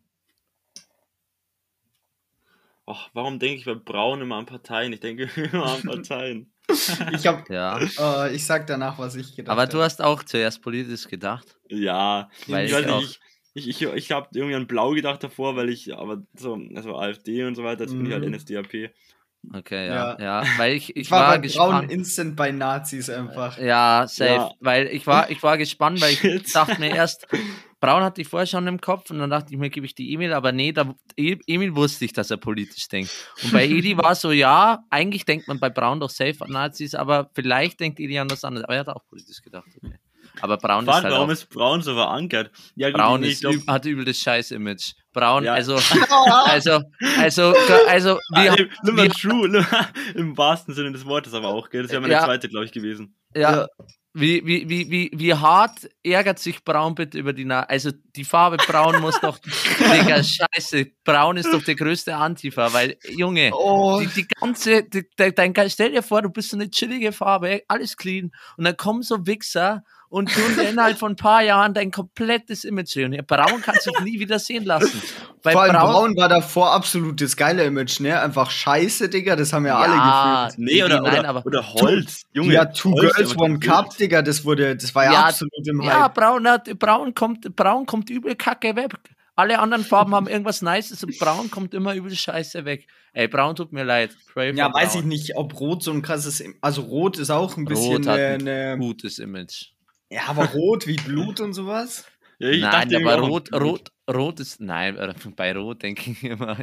Och, 2.85 3.09
warum 3.13 3.39
denke 3.39 3.59
ich 3.59 3.65
bei 3.65 3.75
Braun 3.75 4.21
immer 4.21 4.37
an 4.37 4.45
Parteien? 4.45 4.91
Ich 4.93 4.99
denke 4.99 5.23
immer 5.51 5.65
an 5.73 5.81
Parteien. 5.83 6.50
Ich 7.13 7.27
hab, 7.27 7.49
Ja. 7.49 7.79
äh, 7.79 8.35
ich 8.35 8.45
sag 8.45 8.67
danach, 8.67 8.97
was 9.00 9.15
ich 9.15 9.35
gedacht 9.35 9.51
Aber 9.51 9.65
du 9.67 9.77
habe. 9.77 9.83
hast 9.85 10.01
auch 10.01 10.24
zuerst 10.24 10.61
politisch 10.61 11.07
gedacht. 11.07 11.57
Ja, 11.69 12.29
Weil 12.47 12.65
ich 12.67 12.74
ich 12.74 13.19
ich, 13.53 13.67
ich, 13.67 13.81
ich, 13.81 14.11
habe 14.13 14.29
irgendwie 14.33 14.55
an 14.55 14.65
Blau 14.67 14.91
gedacht 14.91 15.21
davor, 15.24 15.57
weil 15.57 15.69
ich, 15.69 15.93
aber 15.93 16.21
so, 16.37 16.57
also 16.74 16.95
AfD 16.97 17.43
und 17.43 17.55
so 17.55 17.63
weiter, 17.65 17.81
jetzt 17.81 17.91
bin 17.97 18.05
ich 18.05 18.13
halt 18.13 18.24
Mhm. 18.25 18.33
NSDAP. 18.33 18.91
Okay, 19.53 19.87
ja. 19.87 20.17
Ja. 20.17 20.41
Ja, 20.43 20.43
weil 20.57 20.74
ich, 20.75 20.91
ich 20.91 20.97
Ich 20.97 21.11
war, 21.11 21.21
war, 21.21 21.27
bei 21.31 21.39
Braun 21.39 21.41
gespannt. 21.81 21.91
instant 21.91 22.35
bei 22.37 22.51
Nazis 22.51 23.09
einfach. 23.09 23.57
Ja, 23.57 24.05
safe. 24.07 24.24
Ja. 24.29 24.51
Weil 24.61 24.87
ich 24.87 25.05
war, 25.07 25.29
ich 25.31 25.41
war 25.43 25.57
gespannt, 25.57 26.00
weil 26.00 26.13
ich 26.13 26.21
dachte 26.53 26.79
mir 26.79 26.95
erst, 26.95 27.27
Braun 27.81 28.03
hatte 28.03 28.22
ich 28.22 28.27
vorher 28.29 28.46
schon 28.48 28.65
im 28.67 28.79
Kopf 28.79 29.09
und 29.11 29.20
dann 29.20 29.29
dachte 29.29 29.51
ich 29.51 29.59
mir, 29.59 29.70
gebe 29.70 29.85
ich 29.85 29.94
die 29.96 30.11
E-Mail, 30.13 30.31
aber 30.33 30.51
nee, 30.53 30.72
da, 30.72 30.96
E- 31.17 31.37
Emil 31.48 31.75
wusste 31.75 32.05
ich, 32.05 32.13
dass 32.13 32.31
er 32.31 32.37
politisch 32.37 32.87
denkt. 32.87 33.11
Und 33.44 33.51
bei 33.51 33.63
Eli 33.65 33.98
war 33.98 34.11
es 34.11 34.22
so, 34.22 34.31
ja, 34.31 34.83
eigentlich 34.89 35.25
denkt 35.25 35.48
man 35.50 35.59
bei 35.59 35.70
Braun 35.70 36.00
doch 36.00 36.09
safe 36.11 36.37
an 36.41 36.51
Nazis, 36.51 36.96
aber 36.96 37.29
vielleicht 37.33 37.79
denkt 37.79 38.00
Eli 38.00 38.17
an 38.20 38.29
was 38.31 38.44
anderes. 38.46 38.63
Aber 38.65 38.75
er 38.75 38.79
hat 38.81 38.87
auch 38.89 39.05
politisch 39.09 39.41
gedacht. 39.41 39.67
Okay. 39.83 39.96
Aber 40.39 40.55
Braun 40.57 40.85
Warte, 40.87 41.00
ist 41.00 41.03
halt 41.05 41.13
warum 41.13 41.27
auch, 41.29 41.33
ist 41.33 41.50
Braun 41.50 41.81
so 41.81 41.94
verankert? 41.94 42.51
Ja, 42.75 42.89
gut, 42.89 42.98
Braun 43.01 43.20
nee, 43.22 43.29
ist, 43.31 43.41
glaub, 43.41 43.55
hat 43.67 43.85
übel 43.85 44.05
das 44.05 44.17
Scheiß-Image. 44.20 44.94
Braun, 45.11 45.44
Ja. 45.44 45.53
also, 45.55 45.75
also, 46.46 46.81
also, 47.17 47.53
also, 47.87 48.17
Ah, 48.31 48.44
wir, 48.44 48.51
ey, 48.59 48.70
nimm 48.83 48.96
mal 48.96 49.07
wir- 49.07 49.11
true, 49.11 49.65
im 50.15 50.37
wahrsten 50.37 50.74
Sinne 50.74 50.94
des 50.94 51.05
Wortes 51.05 51.33
aber 51.33 51.50
auch, 51.50 51.70
gell? 51.70 51.81
Das 51.81 51.91
wäre 51.91 52.00
meine 52.01 52.13
Ja. 52.13 52.24
zweite, 52.24 52.48
glaube 52.48 52.63
ich, 52.65 52.72
gewesen. 52.72 53.17
Ja. 53.35 53.61
Ja. 53.61 53.67
Wie, 54.13 54.45
wie, 54.45 54.67
wie, 54.67 54.91
wie, 54.91 55.11
wie 55.13 55.33
hart 55.33 55.89
ärgert 56.03 56.37
sich 56.37 56.65
Braun 56.65 56.95
bitte 56.95 57.17
über 57.17 57.31
die 57.31 57.45
Na 57.45 57.61
Also 57.63 57.91
die 58.15 58.25
Farbe 58.25 58.57
Braun 58.57 59.00
muss 59.00 59.19
doch. 59.21 59.37
Digga, 59.79 60.21
scheiße. 60.21 60.87
Braun 61.05 61.37
ist 61.37 61.53
doch 61.53 61.63
der 61.63 61.75
größte 61.75 62.15
Antifa, 62.15 62.74
weil, 62.74 62.97
Junge, 63.09 63.51
Oh, 63.53 64.01
die, 64.01 64.07
die 64.07 64.27
ganze. 64.27 64.83
Die, 64.83 65.09
de, 65.17 65.31
dein, 65.31 65.53
stell 65.69 65.91
dir 65.91 66.03
vor, 66.03 66.21
du 66.21 66.29
bist 66.29 66.50
so 66.50 66.57
eine 66.57 66.69
chillige 66.69 67.13
Farbe, 67.13 67.61
alles 67.69 67.95
clean. 67.95 68.31
Und 68.57 68.65
dann 68.65 68.75
kommen 68.75 69.01
so 69.01 69.25
Wichser 69.25 69.83
und 70.11 70.31
tun 70.31 70.55
dir 70.57 70.69
innerhalb 70.69 71.00
von 71.00 71.13
ein 71.13 71.15
paar 71.15 71.41
Jahren 71.41 71.74
dein 71.74 71.89
komplettes 71.89 72.65
Image 72.65 72.93
drehen. 72.95 73.17
Braun 73.25 73.61
kann 73.61 73.75
sich 73.79 73.97
nie 74.03 74.19
wieder 74.19 74.37
sehen 74.39 74.65
lassen. 74.65 75.01
Bei 75.41 75.53
vor 75.53 75.61
allem 75.61 75.71
Braun, 75.74 76.17
war 76.17 76.27
davor 76.27 76.74
absolut 76.74 77.19
das 77.21 77.35
geile 77.37 77.63
Image, 77.63 78.01
ne? 78.01 78.19
Einfach 78.21 78.51
scheiße, 78.51 79.07
Digga, 79.09 79.35
das 79.37 79.53
haben 79.53 79.65
ja, 79.65 79.77
alle 79.77 80.50
gefühlt. 80.51 80.69
Nee, 80.69 80.83
oder, 80.83 81.01
nein, 81.01 81.19
oder, 81.19 81.29
aber- 81.29 81.45
oder 81.45 81.74
Holz. 81.74 82.24
Junge, 82.33 82.53
ja, 82.53 82.65
Two 82.65 82.91
Holz, 82.91 83.15
Girls, 83.15 83.37
One. 83.37 83.59
Cup, 83.59 83.97
Digga, 83.97 84.21
das 84.21 84.43
wurde, 84.43 84.75
das 84.75 84.93
war 84.93 85.05
ja, 85.05 85.13
Ja, 85.13 85.25
absolut 85.27 85.65
im 85.65 85.81
Ja, 85.81 86.03
Hype. 86.03 86.13
Braun, 86.13 86.47
hat, 86.47 86.77
Braun, 86.77 87.15
kommt, 87.15 87.55
Braun 87.55 87.85
kommt 87.85 88.09
übel 88.09 88.35
kacke 88.35 88.75
weg. 88.75 88.91
Alle 89.37 89.59
anderen 89.59 89.85
Farben 89.85 90.13
haben 90.13 90.27
irgendwas 90.27 90.61
Nices 90.61 91.03
und 91.05 91.17
Braun 91.17 91.50
kommt 91.50 91.74
immer 91.74 91.95
übel 91.95 92.13
scheiße 92.13 92.65
weg. 92.65 92.85
Ey, 93.13 93.29
Braun 93.29 93.55
tut 93.55 93.71
mir 93.71 93.83
leid. 93.85 94.11
Pray 94.33 94.53
Ja, 94.53 94.71
weiß 94.74 94.95
ich 94.95 95.00
Braun. 95.01 95.07
nicht, 95.07 95.37
ob 95.37 95.57
Rot 95.59 95.81
so 95.83 95.91
ein 95.91 96.01
krasses, 96.01 96.43
also 96.59 96.81
Rot 96.81 97.17
ist 97.17 97.29
auch 97.31 97.55
ein 97.55 97.63
bisschen 97.63 97.95
Rot 97.95 98.07
hat 98.07 98.19
äh, 98.19 98.33
ein 98.35 98.41
eine, 98.47 98.77
Gutes 98.77 99.19
Image. 99.19 99.69
Ja, 100.11 100.24
aber 100.27 100.45
Rot 100.45 100.85
wie 100.87 100.97
Blut 100.97 101.39
und 101.39 101.53
sowas. 101.53 102.05
Ja, 102.37 102.50
ich 102.50 102.61
nein, 102.61 102.89
dachte 102.89 102.97
aber 102.97 103.19
Rot. 103.19 103.53
Rot, 103.53 103.91
Rot 104.11 104.39
ist, 104.39 104.59
nein, 104.59 104.97
bei 105.35 105.55
Rot 105.55 105.83
denke 105.83 106.11
ich 106.11 106.24
immer, 106.24 106.57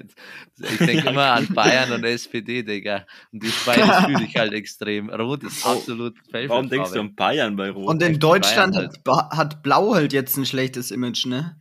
ich 0.58 0.78
denke 0.78 1.08
immer 1.08 1.32
an 1.32 1.46
Bayern 1.54 1.92
und 1.92 2.04
SPD, 2.04 2.62
Digga. 2.62 3.06
Und 3.32 3.42
die 3.44 3.52
beides 3.64 3.96
fühle 4.04 4.24
ich 4.24 4.37
halt 4.37 4.52
extrem. 4.52 5.08
Rot 5.08 5.44
ist 5.44 5.64
Oh, 5.64 5.70
absolut 5.70 6.14
Warum 6.32 6.68
denkst 6.68 6.92
du 6.92 7.00
an 7.00 7.14
Bayern 7.14 7.56
bei 7.56 7.70
Rot? 7.70 7.88
Und 7.88 8.02
in 8.02 8.18
Deutschland 8.18 8.74
Bayern 8.74 8.88
hat, 8.88 9.04
Ba- 9.04 9.30
hat 9.30 9.62
Blau 9.62 9.94
halt 9.94 10.12
jetzt 10.12 10.37
ein 10.37 10.46
schlechtes 10.46 10.90
Image, 10.90 11.26
ne? 11.26 11.61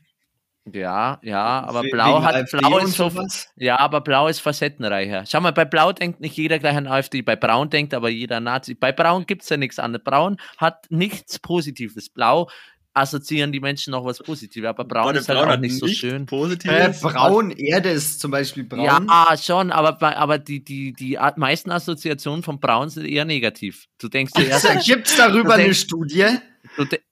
Ja, 0.74 1.20
ja, 1.24 1.64
aber 1.68 1.84
We- 1.84 1.90
Blau 1.90 2.16
wegen 2.18 2.26
hat, 2.26 2.36
AfD 2.36 2.58
Blau 2.58 2.78
ist 2.80 2.96
so? 2.96 3.10
Ja, 3.56 3.80
aber 3.80 4.02
Blau 4.02 4.28
ist 4.28 4.40
facettenreicher. 4.40 5.24
Schau 5.28 5.42
mal, 5.42 5.52
bei 5.54 5.66
Blau 5.66 5.92
denkt 5.94 6.20
nicht 6.20 6.36
jeder 6.38 6.60
gleich 6.60 6.76
an 6.76 6.88
AfD. 6.88 7.22
Bei 7.22 7.36
Braun 7.36 7.70
denkt 7.70 7.94
aber 7.94 8.10
jeder 8.10 8.40
Nazi. 8.40 8.74
Bei 8.76 8.92
Braun 8.92 9.26
gibt 9.26 9.44
es 9.44 9.50
ja 9.50 9.58
nichts 9.58 9.80
anderes. 9.80 10.04
Braun 10.04 10.38
hat 10.58 10.86
nichts 10.90 11.40
Positives. 11.40 12.10
Blau 12.10 12.50
assoziieren 12.94 13.52
die 13.52 13.60
Menschen 13.60 13.92
noch 13.92 14.04
was 14.06 14.18
Positives. 14.20 14.68
Aber 14.68 14.84
Braun 14.84 15.06
Warte, 15.06 15.20
ist 15.20 15.30
halt 15.30 15.40
Braun 15.40 15.52
auch 15.52 15.58
nicht 15.60 15.78
so 15.78 15.88
schön. 15.88 16.26
Äh, 16.66 16.94
braun, 17.00 17.52
Erde 17.52 17.90
ist 17.90 18.20
zum 18.20 18.32
Beispiel 18.32 18.64
braun. 18.64 18.84
Ja, 18.84 19.38
schon, 19.38 19.72
aber, 19.72 19.94
bei- 19.94 20.18
aber 20.18 20.40
die, 20.40 20.64
die, 20.64 20.94
die 20.94 21.18
meisten 21.36 21.70
Assoziationen 21.72 22.42
von 22.44 22.60
Braun 22.60 22.90
sind 22.90 23.06
eher 23.06 23.26
negativ. 23.26 23.86
Du 24.00 24.08
denkst 24.10 24.34
dir 24.34 24.48
erst, 24.48 24.86
Gibt 24.86 25.08
es 25.08 25.16
darüber 25.16 25.54
eine 25.54 25.74
Studie? 25.76 26.26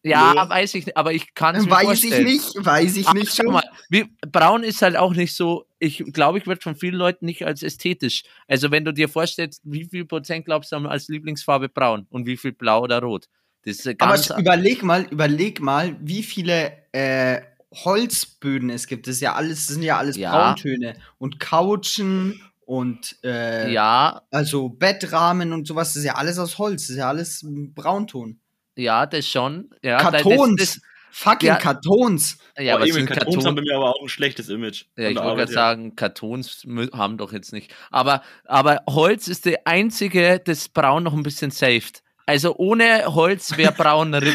Ja, 0.04 0.34
Ja. 0.36 0.49
weiß 0.49 0.75
ich 0.75 0.86
nicht, 0.86 0.97
aber 0.97 1.13
ich 1.13 1.34
kann 1.34 1.56
es 1.56 1.65
mir 1.65 1.71
Weiß 1.71 2.04
ich 2.04 2.12
vorstellen. 2.12 2.23
nicht, 2.25 2.54
weiß 2.65 2.97
ich 2.97 3.08
Ach, 3.08 3.13
nicht. 3.13 3.36
schau 3.36 3.51
mal, 3.51 3.63
wie, 3.89 4.06
Braun 4.32 4.63
ist 4.63 4.82
halt 4.82 4.95
auch 4.97 5.13
nicht 5.13 5.36
so, 5.36 5.65
ich 5.80 6.04
glaube, 6.13 6.38
ich 6.38 6.47
wird 6.47 6.63
von 6.63 6.75
vielen 6.75 6.95
Leuten 6.95 7.25
nicht 7.25 7.45
als 7.45 7.63
ästhetisch. 7.63 8.23
Also 8.47 8.71
wenn 8.71 8.86
du 8.86 8.93
dir 8.93 9.10
vorstellst, 9.10 9.62
wie 9.63 9.86
viel 9.86 10.06
Prozent 10.06 10.45
glaubst 10.45 10.71
du 10.71 10.75
haben 10.75 10.88
als 10.88 11.08
Lieblingsfarbe 11.08 11.69
Braun 11.69 12.06
und 12.10 12.25
wie 12.25 12.38
viel 12.38 12.51
Blau 12.54 12.82
oder 12.84 12.99
Rot? 13.01 13.28
Das 13.63 13.78
ist 13.78 13.88
Aber 14.01 14.12
ganz. 14.13 14.30
sch- 14.32 14.39
überleg 14.39 14.84
mal, 14.84 15.04
überleg 15.10 15.60
mal, 15.60 15.97
wie 15.99 16.21
viele 16.23 16.71
äh, 16.91 17.41
Holzböden 17.73 18.69
es 18.69 18.88
gibt. 18.88 19.08
Das 19.08 19.15
ist 19.15 19.21
ja 19.21 19.34
alles, 19.34 19.65
das 19.65 19.73
sind 19.75 19.84
ja 19.84 19.97
alles 19.97 20.17
Ja. 20.17 20.32
Brauntöne. 20.32 20.95
Und 21.17 21.39
Couchen 21.39 22.41
und 22.65 23.17
äh, 23.23 23.71
ja, 23.71 24.21
also 24.32 24.69
Bettrahmen 24.69 25.54
und 25.54 25.67
sowas, 25.67 25.89
das 25.89 25.97
ist 25.97 26.06
ja 26.06 26.15
alles 26.15 26.39
aus 26.39 26.58
Holz, 26.58 26.84
das 26.84 26.89
ist 26.91 26.97
ja 26.97 27.10
alles 27.10 27.45
Braunton. 27.47 28.39
Ja, 28.75 29.05
das 29.05 29.27
schon. 29.27 29.69
Ja, 29.81 29.97
Kartons, 29.97 30.55
Das, 30.57 30.73
das, 30.75 30.81
fucking 31.11 31.47
Ja. 31.47 31.55
Kartons. 31.55 32.38
Ja, 32.57 32.73
oh, 32.73 32.75
aber 32.77 32.83
Emil, 32.85 32.93
sind 32.93 33.09
Kartons 33.09 33.45
haben 33.45 33.55
bei 33.55 33.61
mir 33.61 33.75
aber 33.75 33.89
auch 33.95 34.01
ein 34.01 34.09
schlechtes 34.09 34.49
Image. 34.49 34.85
ja, 34.97 35.09
ich 35.09 35.15
wollte 35.17 35.35
gerade 35.38 35.51
sagen, 35.51 35.95
Kartons 35.95 36.65
haben 36.93 37.17
doch 37.17 37.33
jetzt 37.33 37.51
nicht. 37.53 37.73
Aber, 37.91 38.21
aber 38.45 38.81
Holz 38.88 39.27
ist 39.27 39.45
der 39.45 39.65
einzige, 39.65 40.39
das 40.43 40.69
Braun 40.69 41.03
noch 41.03 41.13
ein 41.13 41.23
bisschen 41.23 41.51
saved. 41.51 42.01
Also 42.25 42.55
ohne 42.57 43.05
Holz 43.13 43.57
wäre 43.57 43.71
Braun 43.77 44.13
RIP. 44.13 44.33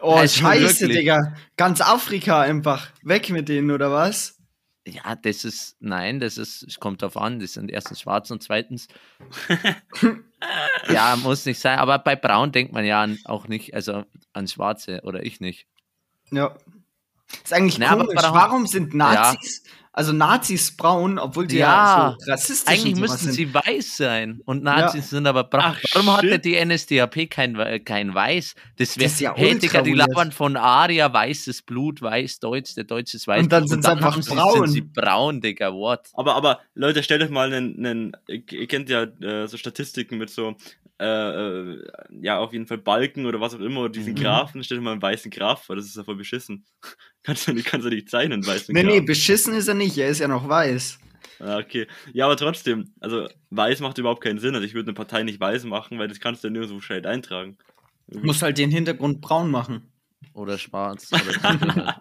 Oh, 0.00 0.12
Also 0.14 0.40
scheiße, 0.42 0.82
wirklich. 0.82 0.98
Digga. 1.00 1.34
Ganz 1.56 1.80
Afrika 1.80 2.40
einfach. 2.40 2.88
Weg 3.02 3.30
mit 3.30 3.48
denen, 3.48 3.70
oder 3.70 3.90
was? 3.90 4.37
Ja, 4.88 5.16
das 5.16 5.44
ist, 5.44 5.76
nein, 5.80 6.18
das 6.18 6.38
ist, 6.38 6.62
es 6.62 6.80
kommt 6.80 7.02
darauf 7.02 7.16
an, 7.16 7.40
das 7.40 7.52
sind 7.52 7.70
erstens 7.70 8.00
schwarz 8.00 8.30
und 8.30 8.42
zweitens, 8.42 8.88
ja, 10.88 11.16
muss 11.16 11.44
nicht 11.44 11.58
sein, 11.58 11.78
aber 11.78 11.98
bei 11.98 12.16
Braun 12.16 12.52
denkt 12.52 12.72
man 12.72 12.86
ja 12.86 13.02
an, 13.02 13.18
auch 13.24 13.48
nicht, 13.48 13.74
also 13.74 14.04
an 14.32 14.48
Schwarze 14.48 15.00
oder 15.02 15.24
ich 15.24 15.40
nicht. 15.40 15.66
Ja. 16.30 16.56
Ist 17.44 17.52
eigentlich 17.52 17.78
Na, 17.78 17.90
aber 17.90 18.06
komisch. 18.06 18.22
Warum 18.22 18.66
sind 18.66 18.94
Nazis, 18.94 19.62
also 19.92 20.12
Nazis 20.12 20.76
braun, 20.76 21.18
obwohl 21.18 21.46
die 21.46 21.56
ja, 21.56 22.10
Ja, 22.10 22.16
so 22.18 22.30
rassistisch 22.30 22.72
Eigentlich 22.72 22.94
und 22.94 22.96
sowas 23.00 23.10
müssten 23.10 23.26
sind? 23.26 23.34
sie 23.34 23.54
weiß 23.54 23.96
sein 23.96 24.40
und 24.44 24.62
Nazis 24.62 25.10
sind 25.10 25.26
aber 25.26 25.44
braun. 25.44 25.62
Ach, 25.76 25.80
Warum 25.92 26.12
hatte 26.16 26.28
shit. 26.28 26.44
die 26.44 26.64
NSDAP 26.64 27.28
kein, 27.28 27.84
kein 27.84 28.14
Weiß? 28.14 28.54
Das 28.76 28.96
wäre, 28.98 29.10
ja 29.18 29.34
Digga, 29.34 29.82
die 29.82 29.92
labern 29.94 30.30
von 30.32 30.56
Aria, 30.56 31.12
weißes 31.12 31.62
Blut, 31.62 32.00
weiß, 32.00 32.38
Deutsch, 32.40 32.74
der 32.76 32.84
Deutsche 32.84 33.16
ist 33.16 33.26
weiß. 33.26 33.42
Und 33.42 33.52
dann 33.52 33.66
sind 33.66 33.82
sie 33.84 33.90
einfach 33.90 34.12
haben 34.14 34.22
sie- 34.22 34.34
braun. 34.34 34.66
Sind 34.66 34.72
sie 34.72 34.80
braun, 34.82 35.40
Digga, 35.40 35.72
what? 35.74 36.08
Aber, 36.14 36.34
aber 36.36 36.60
Leute, 36.74 37.02
stellt 37.02 37.22
euch 37.22 37.30
mal 37.30 37.52
einen, 37.52 37.84
einen 37.84 38.16
ihr 38.28 38.66
kennt 38.68 38.88
ja 38.88 39.02
äh, 39.02 39.48
so 39.48 39.56
Statistiken 39.56 40.16
mit 40.18 40.30
so, 40.30 40.54
äh, 41.00 41.04
äh, 41.72 41.88
ja, 42.20 42.38
auf 42.38 42.52
jeden 42.52 42.66
Fall 42.66 42.78
Balken 42.78 43.26
oder 43.26 43.40
was 43.40 43.54
auch 43.54 43.60
immer, 43.60 43.80
oder 43.80 43.90
diesen 43.90 44.14
Mhm. 44.14 44.18
Graphen, 44.18 44.64
stellt 44.64 44.78
euch 44.80 44.84
mal 44.84 44.92
einen 44.92 45.02
weißen 45.02 45.30
Graph 45.30 45.64
vor, 45.64 45.76
das 45.76 45.86
ist 45.86 45.96
ja 45.96 46.04
voll 46.04 46.16
beschissen. 46.16 46.64
kannst 47.22 47.46
du 47.48 47.52
nicht, 47.52 47.66
kannst 47.66 47.86
du 47.86 47.90
nicht 47.90 48.08
zeichnen, 48.10 48.44
weißen 48.46 48.74
Nee, 48.74 48.82
nee, 48.82 48.96
Graph. 48.98 49.06
beschissen 49.06 49.54
ist 49.54 49.68
er 49.68 49.74
nicht. 49.74 49.96
Er 49.98 50.08
ist 50.08 50.18
ja 50.20 50.28
noch 50.28 50.48
weiß. 50.48 50.98
Ah, 51.40 51.58
okay. 51.58 51.86
Ja, 52.12 52.24
aber 52.24 52.36
trotzdem, 52.36 52.92
also 53.00 53.28
weiß 53.50 53.80
macht 53.80 53.98
überhaupt 53.98 54.22
keinen 54.24 54.38
Sinn. 54.40 54.54
Also 54.54 54.66
ich 54.66 54.74
würde 54.74 54.88
eine 54.88 54.94
Partei 54.94 55.22
nicht 55.22 55.38
weiß 55.38 55.64
machen, 55.64 55.98
weil 55.98 56.08
das 56.08 56.18
kannst 56.20 56.42
du 56.42 56.48
ja 56.48 56.52
nur 56.54 56.66
so 56.66 56.80
schnell 56.80 57.06
eintragen. 57.06 57.58
Muss 58.08 58.42
halt 58.42 58.58
den 58.58 58.70
Hintergrund 58.70 59.20
braun 59.20 59.50
machen. 59.50 59.92
Oder 60.32 60.58
schwarz. 60.58 61.10
Oder 61.12 61.32
dunkel. 61.58 61.94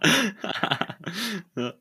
ja. 1.56 1.74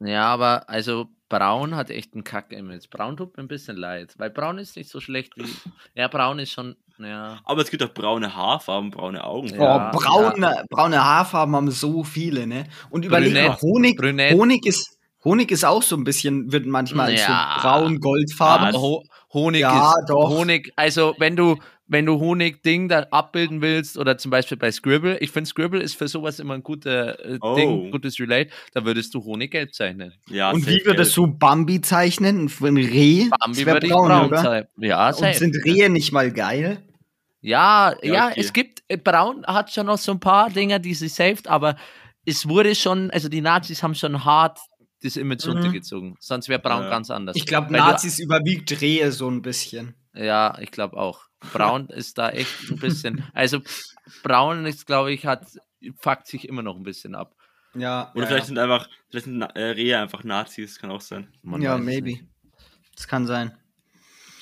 Ja, 0.00 0.24
aber 0.26 0.68
also 0.68 1.08
Braun 1.28 1.74
hat 1.74 1.90
echt 1.90 2.14
ein 2.14 2.22
Kack-Image. 2.24 2.88
Braun 2.90 3.16
tut 3.16 3.36
mir 3.36 3.42
ein 3.42 3.48
bisschen 3.48 3.76
leid, 3.76 4.14
weil 4.18 4.30
Braun 4.30 4.58
ist 4.58 4.76
nicht 4.76 4.90
so 4.90 5.00
schlecht 5.00 5.32
wie. 5.36 5.48
Ja, 5.94 6.08
Braun 6.08 6.38
ist 6.38 6.52
schon. 6.52 6.76
Ja. 6.98 7.40
Aber 7.44 7.60
es 7.62 7.70
gibt 7.70 7.82
auch 7.82 7.92
braune 7.92 8.34
Haarfarben, 8.34 8.90
braune 8.90 9.22
Augen. 9.22 9.48
Ja. 9.48 9.90
oh, 9.92 9.98
braune, 9.98 10.64
braune 10.70 11.04
Haarfarben 11.04 11.54
haben 11.54 11.70
so 11.70 12.04
viele, 12.04 12.46
ne? 12.46 12.64
Und 12.90 13.04
überleg 13.04 13.34
mal, 13.34 13.56
Honig, 13.60 13.96
Brünett. 13.98 14.32
Honig 14.34 14.64
ist, 14.64 14.98
Honig 15.24 15.50
ist 15.50 15.64
auch 15.64 15.82
so 15.82 15.96
ein 15.96 16.04
bisschen, 16.04 16.52
wird 16.52 16.64
manchmal 16.66 17.14
Ja. 17.14 17.56
so 17.56 17.60
braun, 17.62 17.98
goldfarben. 18.00 18.68
Aber 18.68 18.80
Ho 18.80 19.04
Honig 19.32 19.60
Ja, 19.60 19.90
ist 19.98 20.08
doch. 20.08 20.30
Honig, 20.30 20.72
also 20.76 21.14
wenn 21.18 21.36
du, 21.36 21.56
wenn 21.88 22.04
du 22.06 22.18
Honig-Ding 22.18 22.88
da 22.88 23.06
abbilden 23.10 23.60
willst, 23.62 23.96
oder 23.96 24.18
zum 24.18 24.30
Beispiel 24.30 24.56
bei 24.56 24.72
Scribble, 24.72 25.18
ich 25.18 25.30
finde 25.30 25.48
Scribble 25.48 25.80
ist 25.80 25.96
für 25.96 26.08
sowas 26.08 26.38
immer 26.40 26.54
ein 26.54 26.62
guter 26.62 27.18
äh, 27.24 27.38
Oh. 27.40 27.54
Ding, 27.54 27.90
gutes 27.92 28.18
Relate, 28.18 28.50
da 28.72 28.84
würdest 28.84 29.14
du 29.14 29.24
Honiggelb 29.24 29.72
zeichnen. 29.74 30.12
Ja, 30.28 30.50
Und 30.50 30.66
wie 30.66 30.84
würdest 30.84 31.14
gelb. 31.14 31.30
du 31.32 31.38
Bambi 31.38 31.80
zeichnen? 31.80 32.50
Ein 32.60 32.76
Reh? 32.76 33.28
Bambi 33.40 33.66
würde 33.66 33.86
ich 33.86 33.92
braun 33.92 34.26
oder? 34.26 34.42
zeichnen. 34.42 34.68
Ja, 34.84 35.10
Und 35.10 35.34
sind 35.34 35.56
Rehe 35.64 35.88
nicht 35.90 36.12
mal 36.12 36.32
geil? 36.32 36.78
Ja, 37.40 37.94
ja, 38.02 38.12
Ja, 38.14 38.26
okay. 38.28 38.40
es 38.40 38.52
gibt, 38.52 38.82
äh, 38.88 38.96
Braun 38.96 39.44
hat 39.46 39.70
schon 39.72 39.86
noch 39.86 39.98
so 39.98 40.12
ein 40.12 40.20
paar 40.20 40.50
Dinger, 40.50 40.78
die 40.80 40.94
sie 40.94 41.08
saved, 41.08 41.46
aber 41.46 41.76
es 42.24 42.48
wurde 42.48 42.74
schon, 42.74 43.10
also 43.12 43.28
die 43.28 43.40
Nazis 43.40 43.82
haben 43.84 43.94
schon 43.94 44.24
hart 44.24 44.58
das 45.02 45.16
Image 45.16 45.44
Mhm. 45.46 45.52
runtergezogen. 45.52 46.16
Sonst 46.20 46.48
wäre 46.48 46.60
Braun 46.60 46.84
Ja. 46.84 46.90
ganz 46.90 47.10
anders. 47.10 47.36
Ich 47.36 47.46
glaube, 47.46 47.68
Weil 47.70 47.80
du- 47.80 47.86
Nazis 47.86 48.18
überwiegt 48.18 48.80
Rehe 48.80 49.12
so 49.12 49.28
ein 49.30 49.42
bisschen. 49.42 49.94
Ja, 50.14 50.58
ich 50.60 50.70
glaube 50.70 50.96
auch. 50.96 51.26
Braun 51.52 51.88
ist 51.90 52.16
da 52.18 52.30
echt 52.30 52.70
ein 52.70 52.78
bisschen, 52.78 53.22
also 53.34 53.60
Braun 54.22 54.64
ist, 54.66 54.86
glaube 54.86 55.12
ich, 55.12 55.26
hat, 55.26 55.46
fuckt 55.98 56.26
sich 56.26 56.48
immer 56.48 56.62
noch 56.62 56.76
ein 56.76 56.82
bisschen 56.82 57.14
ab. 57.14 57.34
Ja, 57.74 58.10
Oder 58.14 58.22
ja, 58.22 58.26
vielleicht 58.28 58.44
ja. 58.44 58.46
sind 58.46 58.58
einfach, 58.58 58.88
vielleicht 59.10 59.26
sind 59.26 59.42
äh, 59.42 59.60
Rehe 59.62 59.98
einfach 60.00 60.24
Nazis, 60.24 60.78
kann 60.78 60.90
auch 60.90 61.02
sein. 61.02 61.28
Man 61.42 61.60
ja 61.60 61.76
maybe. 61.76 62.04
nicht. 62.10 62.24
Das 62.96 63.06
kann 63.06 63.26
sein. 63.26 63.52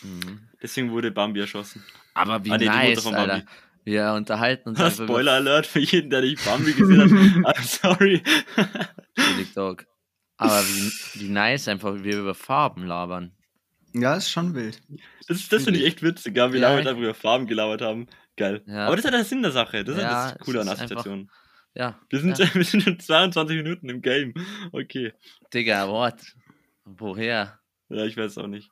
Mhm. 0.02 0.48
Deswegen 0.62 0.92
wurde 0.92 1.10
Bambi 1.10 1.40
erschossen. 1.40 1.84
Aber 2.14 2.44
wie 2.44 2.52
Ah, 2.52 2.58
nee, 2.58 2.66
nice, 2.66 3.02
von 3.02 3.14
Alter. 3.16 3.42
Wir 3.82 4.12
unterhalten 4.12 4.68
uns 4.70 4.78
Spoiler 4.96 5.32
Alert 5.32 5.66
für 5.66 5.80
jeden, 5.80 6.08
der 6.10 6.20
nicht 6.20 6.44
Bambi 6.44 6.72
gesehen 6.72 7.44
hat. 7.44 7.56
I'm 7.58 7.62
sorry. 7.98 8.22
über 8.56 9.36
Big 9.36 9.52
Dog. 9.54 9.84
Aber 10.36 10.62
wie, 10.66 11.20
wie 11.20 11.28
nice 11.28 11.68
einfach, 11.68 11.94
wie 11.94 12.04
wir 12.04 12.18
über 12.20 12.34
Farben 12.34 12.86
labern. 12.86 13.32
Ja, 13.94 14.16
ist 14.16 14.30
schon 14.30 14.54
wild. 14.54 14.82
Das, 15.28 15.48
das 15.48 15.64
finde 15.64 15.78
ich 15.78 15.86
echt 15.86 16.02
witzig, 16.02 16.36
ja, 16.36 16.52
wie 16.52 16.58
Ja, 16.58 16.72
lange 16.76 16.84
wir 16.96 17.04
über 17.04 17.14
Farben 17.14 17.46
gelabert 17.46 17.80
haben. 17.80 18.08
Geil. 18.36 18.62
Ja. 18.66 18.86
Aber 18.86 18.96
das 18.96 19.04
ist 19.04 19.10
ja 19.10 19.16
der 19.16 19.24
Sinn 19.24 19.42
der 19.42 19.52
Sache. 19.52 19.84
Das 19.84 19.96
ist 19.96 20.02
Ja, 20.02 20.10
ja 20.10 20.32
das 20.32 20.38
Coole 20.40 20.60
es 20.60 20.66
an 20.66 20.72
ist 20.74 20.80
Assoziationen. 20.82 21.30
Ja, 21.76 21.98
Wir 22.08 22.20
sind, 22.20 22.38
ja. 22.38 22.46
wir 22.54 22.64
sind 22.64 22.82
schon 22.82 22.98
22 22.98 23.56
Minuten 23.56 23.88
im 23.88 24.02
Game. 24.02 24.34
Okay. 24.72 25.12
Digga, 25.52 25.88
what? 25.88 26.16
Woher? 26.84 27.58
Ja, 27.88 28.04
ich 28.04 28.16
weiß 28.16 28.38
auch 28.38 28.46
nicht. 28.48 28.70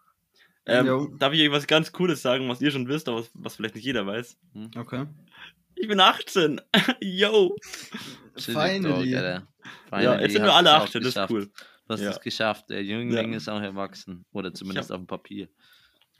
Ähm, 0.66 1.16
darf 1.18 1.32
ich 1.32 1.42
euch 1.42 1.50
was 1.50 1.66
ganz 1.66 1.90
Cooles 1.92 2.22
sagen, 2.22 2.48
was 2.48 2.60
ihr 2.60 2.70
schon 2.70 2.86
wisst, 2.88 3.08
aber 3.08 3.18
was, 3.18 3.30
was 3.34 3.56
vielleicht 3.56 3.74
nicht 3.74 3.84
jeder 3.84 4.06
weiß? 4.06 4.38
Okay. 4.76 5.06
Ich 5.82 5.88
bin 5.88 5.98
18. 5.98 6.60
Yo. 7.00 7.56
Finally. 8.36 8.82
Dog, 9.10 9.16
Alter. 9.20 9.32
Ja, 9.34 9.46
Finally 9.90 10.22
jetzt 10.22 10.32
sind 10.34 10.42
wir 10.44 10.54
alle 10.54 10.68
du's 10.68 10.78
auch 10.78 10.84
18, 10.84 11.02
das 11.02 11.16
ist 11.16 11.30
cool. 11.30 11.46
Du 11.46 11.94
hast 11.94 12.00
Ja. 12.02 12.10
es 12.10 12.20
geschafft. 12.20 12.70
Der 12.70 12.84
Jüngling 12.84 13.32
Ja. 13.32 13.36
ist 13.36 13.48
auch 13.48 13.60
erwachsen. 13.60 14.24
Oder 14.30 14.54
zumindest 14.54 14.92
auf 14.92 14.98
dem 14.98 15.08
Papier. 15.08 15.48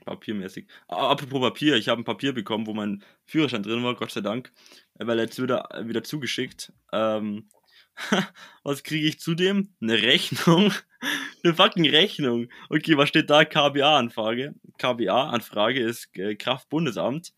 Papiermäßig. 0.05 0.67
Apropos 0.89 1.41
Papier, 1.41 1.77
ich 1.77 1.89
habe 1.89 2.01
ein 2.01 2.05
Papier 2.05 2.33
bekommen, 2.33 2.67
wo 2.67 2.75
mein 2.75 3.05
Führerschein 3.25 3.63
drin 3.63 3.85
war, 3.85 3.95
Gott 3.95 4.11
sei 4.11 4.21
Dank. 4.21 4.51
Weil 4.95 5.21
jetzt 5.21 5.41
wieder, 5.41 5.69
wieder 5.85 6.03
zugeschickt. 6.03 6.73
Ähm, 6.93 7.49
was 8.65 8.83
kriege 8.83 9.07
ich 9.07 9.21
zudem? 9.21 9.77
Eine 9.81 10.03
Rechnung. 10.03 10.73
Eine 11.45 11.55
fucking 11.55 11.89
Rechnung. 11.89 12.49
Okay, 12.69 12.97
was 12.97 13.11
steht 13.11 13.31
da? 13.31 13.45
KBA-Anfrage. 13.45 14.57
KBA-Anfrage 14.79 15.79
ist 15.85 16.09
äh, 16.17 16.35
Kraftbundesamt. 16.35 17.33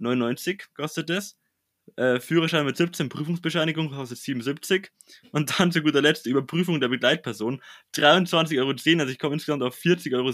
99 0.00 0.64
kostet 0.74 1.08
das. 1.08 1.38
Äh, 1.96 2.20
Führerschein 2.20 2.64
mit 2.64 2.76
17, 2.76 3.08
Prüfungsbescheinigung 3.08 3.90
kostet 3.90 4.18
77. 4.18 4.90
Und 5.32 5.58
dann 5.58 5.72
zu 5.72 5.82
guter 5.82 6.00
Letzt 6.00 6.26
Überprüfung 6.26 6.80
der 6.80 6.88
Begleitperson. 6.88 7.60
23,10 7.94 8.58
Euro. 8.60 8.70
Also 9.00 9.12
ich 9.12 9.18
komme 9.18 9.34
insgesamt 9.34 9.62
auf 9.62 9.76
40,70 9.76 10.14
Euro. 10.14 10.30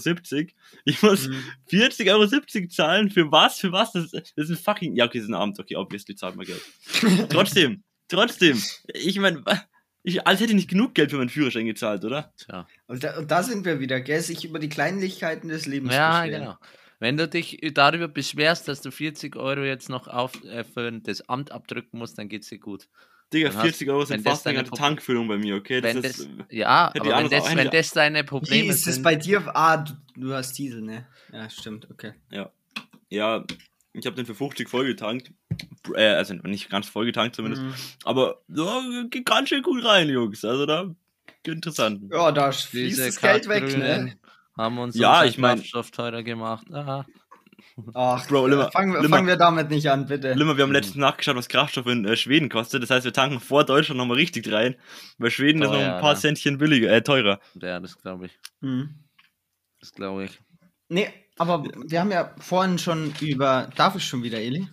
Ich 0.84 1.02
muss 1.02 1.28
Mhm. 1.28 1.42
40,70 1.70 2.10
Euro 2.12 2.68
zahlen? 2.68 3.10
Für 3.10 3.32
was? 3.32 3.58
Für 3.58 3.72
was? 3.72 3.92
Das, 3.92 4.10
das 4.10 4.30
ist 4.36 4.50
ein 4.50 4.56
fucking. 4.56 4.94
Ja, 4.94 5.06
okay, 5.06 5.18
das 5.18 5.24
ist 5.24 5.30
ein 5.30 5.34
Abend. 5.34 5.58
Okay, 5.58 5.74
obviously 5.76 6.14
zahlt 6.14 6.36
man 6.36 6.46
Geld. 6.46 6.62
trotzdem, 7.30 7.82
trotzdem. 8.08 8.62
Ich 8.94 9.18
meine, 9.18 9.42
ich, 10.04 10.26
als 10.26 10.40
hätte 10.40 10.50
ich 10.52 10.56
nicht 10.56 10.70
genug 10.70 10.94
Geld 10.94 11.10
für 11.10 11.16
meinen 11.16 11.28
Führerschein 11.28 11.66
gezahlt, 11.66 12.04
oder? 12.04 12.32
Tja. 12.36 12.68
Und 12.86 13.02
da, 13.02 13.18
und 13.18 13.30
da 13.30 13.42
sind 13.42 13.64
wir 13.64 13.80
wieder, 13.80 14.00
gell? 14.00 14.20
Sich 14.20 14.44
über 14.44 14.58
die 14.58 14.68
Kleinlichkeiten 14.68 15.48
des 15.48 15.66
Lebens 15.66 15.92
Ja, 15.94 16.20
beschweren. 16.22 16.40
genau. 16.42 16.56
Wenn 17.00 17.16
du 17.16 17.28
dich 17.28 17.58
darüber 17.74 18.08
beschwerst, 18.08 18.66
dass 18.66 18.80
du 18.80 18.90
40 18.90 19.36
Euro 19.36 19.62
jetzt 19.62 19.88
noch 19.88 20.08
auf, 20.08 20.42
äh, 20.44 20.64
für 20.64 20.90
das 20.92 21.28
Amt 21.28 21.52
abdrücken 21.52 21.98
musst, 21.98 22.18
dann 22.18 22.28
geht's 22.28 22.48
dir 22.48 22.58
gut. 22.58 22.88
Digga, 23.32 23.48
Dann 23.48 23.58
hast- 23.58 23.62
40 23.64 23.88
Euro 23.90 24.04
sind 24.04 24.24
das 24.26 24.32
fast 24.32 24.46
eine 24.46 24.64
Tankfüllung 24.64 25.28
bei 25.28 25.36
mir, 25.36 25.56
okay? 25.56 25.80
Das 25.80 25.94
Wenn 25.94 26.02
ist, 26.02 26.18
das, 26.20 26.28
ja, 26.50 26.92
aber 26.98 27.18
wenn 27.18 27.28
das, 27.30 27.54
wenn 27.54 27.70
das 27.70 27.90
deine 27.90 28.22
Wie 28.22 28.26
Probleme 28.26 28.72
ist 28.72 28.86
es 28.86 28.94
sind, 28.96 29.02
bei 29.02 29.16
dir? 29.16 29.44
Ah, 29.54 29.76
du, 29.76 29.92
du 30.16 30.32
hast 30.32 30.56
Diesel, 30.58 30.80
ne? 30.80 31.06
Ja, 31.32 31.48
stimmt, 31.50 31.88
okay. 31.90 32.14
ja, 33.10 33.44
ich 33.92 34.06
habe 34.06 34.16
den 34.16 34.26
für 34.26 34.34
50 34.34 34.68
voll 34.68 34.86
getankt. 34.86 35.32
Äh, 35.94 36.08
also 36.08 36.34
nicht 36.34 36.68
ganz 36.70 36.88
voll 36.88 37.06
getankt 37.06 37.36
zumindest. 37.36 37.62
Mhm. 37.62 37.74
Aber 38.04 38.42
ja, 38.48 38.82
geht 39.10 39.24
ganz 39.26 39.48
schön 39.48 39.62
gut 39.62 39.84
rein, 39.84 40.08
Jungs. 40.08 40.44
Also 40.44 40.66
da 40.66 40.94
interessant. 41.44 42.02
Ja, 42.12 42.30
da 42.32 42.52
fließt 42.52 42.98
das 42.98 43.20
Geld 43.20 43.48
weg, 43.48 43.62
ne? 43.76 44.14
Haben 44.58 44.78
uns 44.78 44.96
Ja, 44.96 45.24
ich 45.24 45.38
mein- 45.38 45.56
Kraftstoff 45.58 45.90
teurer 45.90 46.22
gemacht. 46.22 46.66
Ah, 46.72 47.04
Ach, 47.94 48.26
Bro, 48.26 48.48
Limmer, 48.48 48.70
fangen, 48.72 48.92
wir, 48.92 49.02
Limmer. 49.02 49.16
fangen 49.16 49.28
wir 49.28 49.36
damit 49.36 49.70
nicht 49.70 49.88
an, 49.88 50.06
bitte. 50.06 50.32
Limmer, 50.34 50.56
wir 50.56 50.64
haben 50.64 50.72
letztens 50.72 50.96
nachgeschaut, 50.96 51.36
was 51.36 51.48
Kraftstoff 51.48 51.86
in 51.86 52.04
äh, 52.04 52.16
Schweden 52.16 52.48
kostet. 52.48 52.82
Das 52.82 52.90
heißt, 52.90 53.04
wir 53.04 53.12
tanken 53.12 53.38
vor 53.38 53.64
Deutschland 53.64 53.98
nochmal 53.98 54.16
richtig 54.16 54.50
rein. 54.52 54.74
Weil 55.18 55.30
Schweden 55.30 55.62
ist 55.62 55.68
noch 55.68 55.76
Teuer, 55.76 55.94
ein 55.94 56.00
paar 56.00 56.14
ne? 56.14 56.18
Centchen 56.18 56.58
billiger, 56.58 56.90
äh, 56.90 57.02
teurer. 57.02 57.38
ja, 57.54 57.78
das 57.78 57.96
glaube 58.00 58.26
ich. 58.26 58.38
Mhm. 58.60 58.96
Das 59.80 59.92
glaube 59.92 60.24
ich. 60.24 60.40
Nee, 60.88 61.08
aber 61.36 61.62
wir 61.86 62.00
haben 62.00 62.10
ja 62.10 62.34
vorhin 62.40 62.78
schon 62.78 63.12
über. 63.20 63.70
Darf 63.76 63.94
ich 63.94 64.04
schon 64.04 64.24
wieder, 64.24 64.38
Eli? 64.38 64.66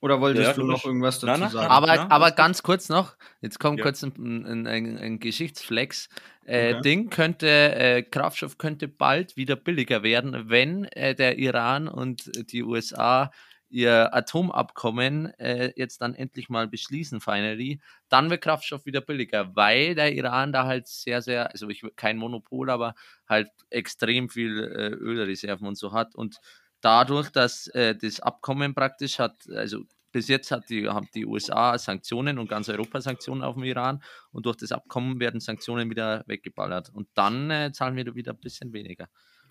Oder 0.00 0.20
wolltest 0.20 0.42
Ja, 0.48 0.52
du 0.54 0.62
noch 0.64 0.84
irgendwas 0.84 1.20
dazu 1.20 1.46
sagen? 1.46 1.70
Aber, 1.70 1.86
na, 1.88 2.10
aber 2.10 2.30
ganz 2.30 2.62
kurz 2.62 2.88
noch, 2.88 3.16
jetzt 3.42 3.58
kommt 3.60 3.78
Ja. 3.78 3.84
kurz 3.84 4.02
ein, 4.02 4.12
ein, 4.46 4.66
ein, 4.66 4.96
ein 4.98 5.18
Geschichtsflex. 5.20 6.08
Äh, 6.46 6.70
Okay. 6.70 6.82
Ding 6.82 7.10
könnte, 7.10 7.46
äh, 7.48 8.02
Kraftstoff 8.02 8.56
könnte 8.56 8.88
bald 8.88 9.36
wieder 9.36 9.56
billiger 9.56 10.02
werden, 10.02 10.48
wenn 10.48 10.84
äh, 10.84 11.14
der 11.14 11.38
Iran 11.38 11.86
und 11.86 12.30
die 12.50 12.62
USA 12.62 13.30
ihr 13.72 14.12
Atomabkommen 14.12 15.26
äh, 15.38 15.72
jetzt 15.76 16.00
dann 16.00 16.14
endlich 16.14 16.48
mal 16.48 16.66
beschließen, 16.66 17.20
finally, 17.20 17.80
dann 18.08 18.28
wird 18.30 18.42
Kraftstoff 18.42 18.84
wieder 18.84 19.00
billiger, 19.00 19.54
weil 19.54 19.94
der 19.94 20.12
Iran 20.12 20.52
da 20.52 20.64
halt 20.66 20.88
sehr, 20.88 21.22
sehr, 21.22 21.52
also 21.52 21.68
ich, 21.68 21.84
kein 21.94 22.16
Monopol, 22.16 22.68
aber 22.70 22.94
halt 23.28 23.48
extrem 23.68 24.28
viel 24.28 24.58
äh, 24.58 24.88
Ölreserven 24.88 25.68
und 25.68 25.76
so 25.78 25.92
hat. 25.92 26.16
Und 26.16 26.38
dadurch, 26.80 27.30
dass 27.30 27.68
äh, 27.68 27.94
das 27.94 28.20
Abkommen 28.20 28.74
praktisch 28.74 29.18
hat, 29.18 29.48
also 29.50 29.84
bis 30.12 30.28
jetzt 30.28 30.50
hat 30.50 30.68
die, 30.70 30.88
haben 30.88 31.08
die 31.14 31.24
USA 31.24 31.78
Sanktionen 31.78 32.38
und 32.38 32.48
ganz 32.48 32.68
Europa 32.68 33.00
Sanktionen 33.00 33.42
auf 33.42 33.54
den 33.54 33.64
Iran 33.64 34.02
und 34.32 34.46
durch 34.46 34.56
das 34.56 34.72
Abkommen 34.72 35.20
werden 35.20 35.40
Sanktionen 35.40 35.88
wieder 35.88 36.24
weggeballert. 36.26 36.90
Und 36.90 37.08
dann 37.14 37.50
äh, 37.50 37.72
zahlen 37.72 37.96
wir 37.96 38.14
wieder 38.14 38.32
ein 38.32 38.40
bisschen 38.40 38.72
weniger. 38.72 39.08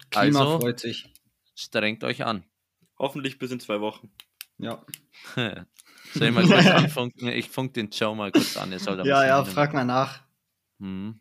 Klima 0.10 0.40
also, 0.40 0.60
freut 0.60 0.80
sich. 0.80 1.14
Strengt 1.56 2.04
euch 2.04 2.26
an. 2.26 2.44
Hoffentlich 2.98 3.38
bis 3.40 3.52
in 3.52 3.60
zwei 3.60 3.80
Wochen. 3.80 4.12
Ja. 4.58 4.84
Soll 6.14 6.28
ich 6.28 6.34
mal 6.34 6.46
kurz 6.46 6.66
anfunken? 6.68 7.30
Ich 7.30 7.50
funk 7.50 7.74
den 7.74 7.90
Joe 7.90 8.16
mal 8.16 8.32
kurz 8.32 8.58
an. 8.58 8.72
Er 8.72 9.06
Ja, 9.06 9.26
ja, 9.26 9.46
frag 9.46 9.74
mal 9.74 9.86
nach. 9.86 10.22
Hm. 10.80 11.20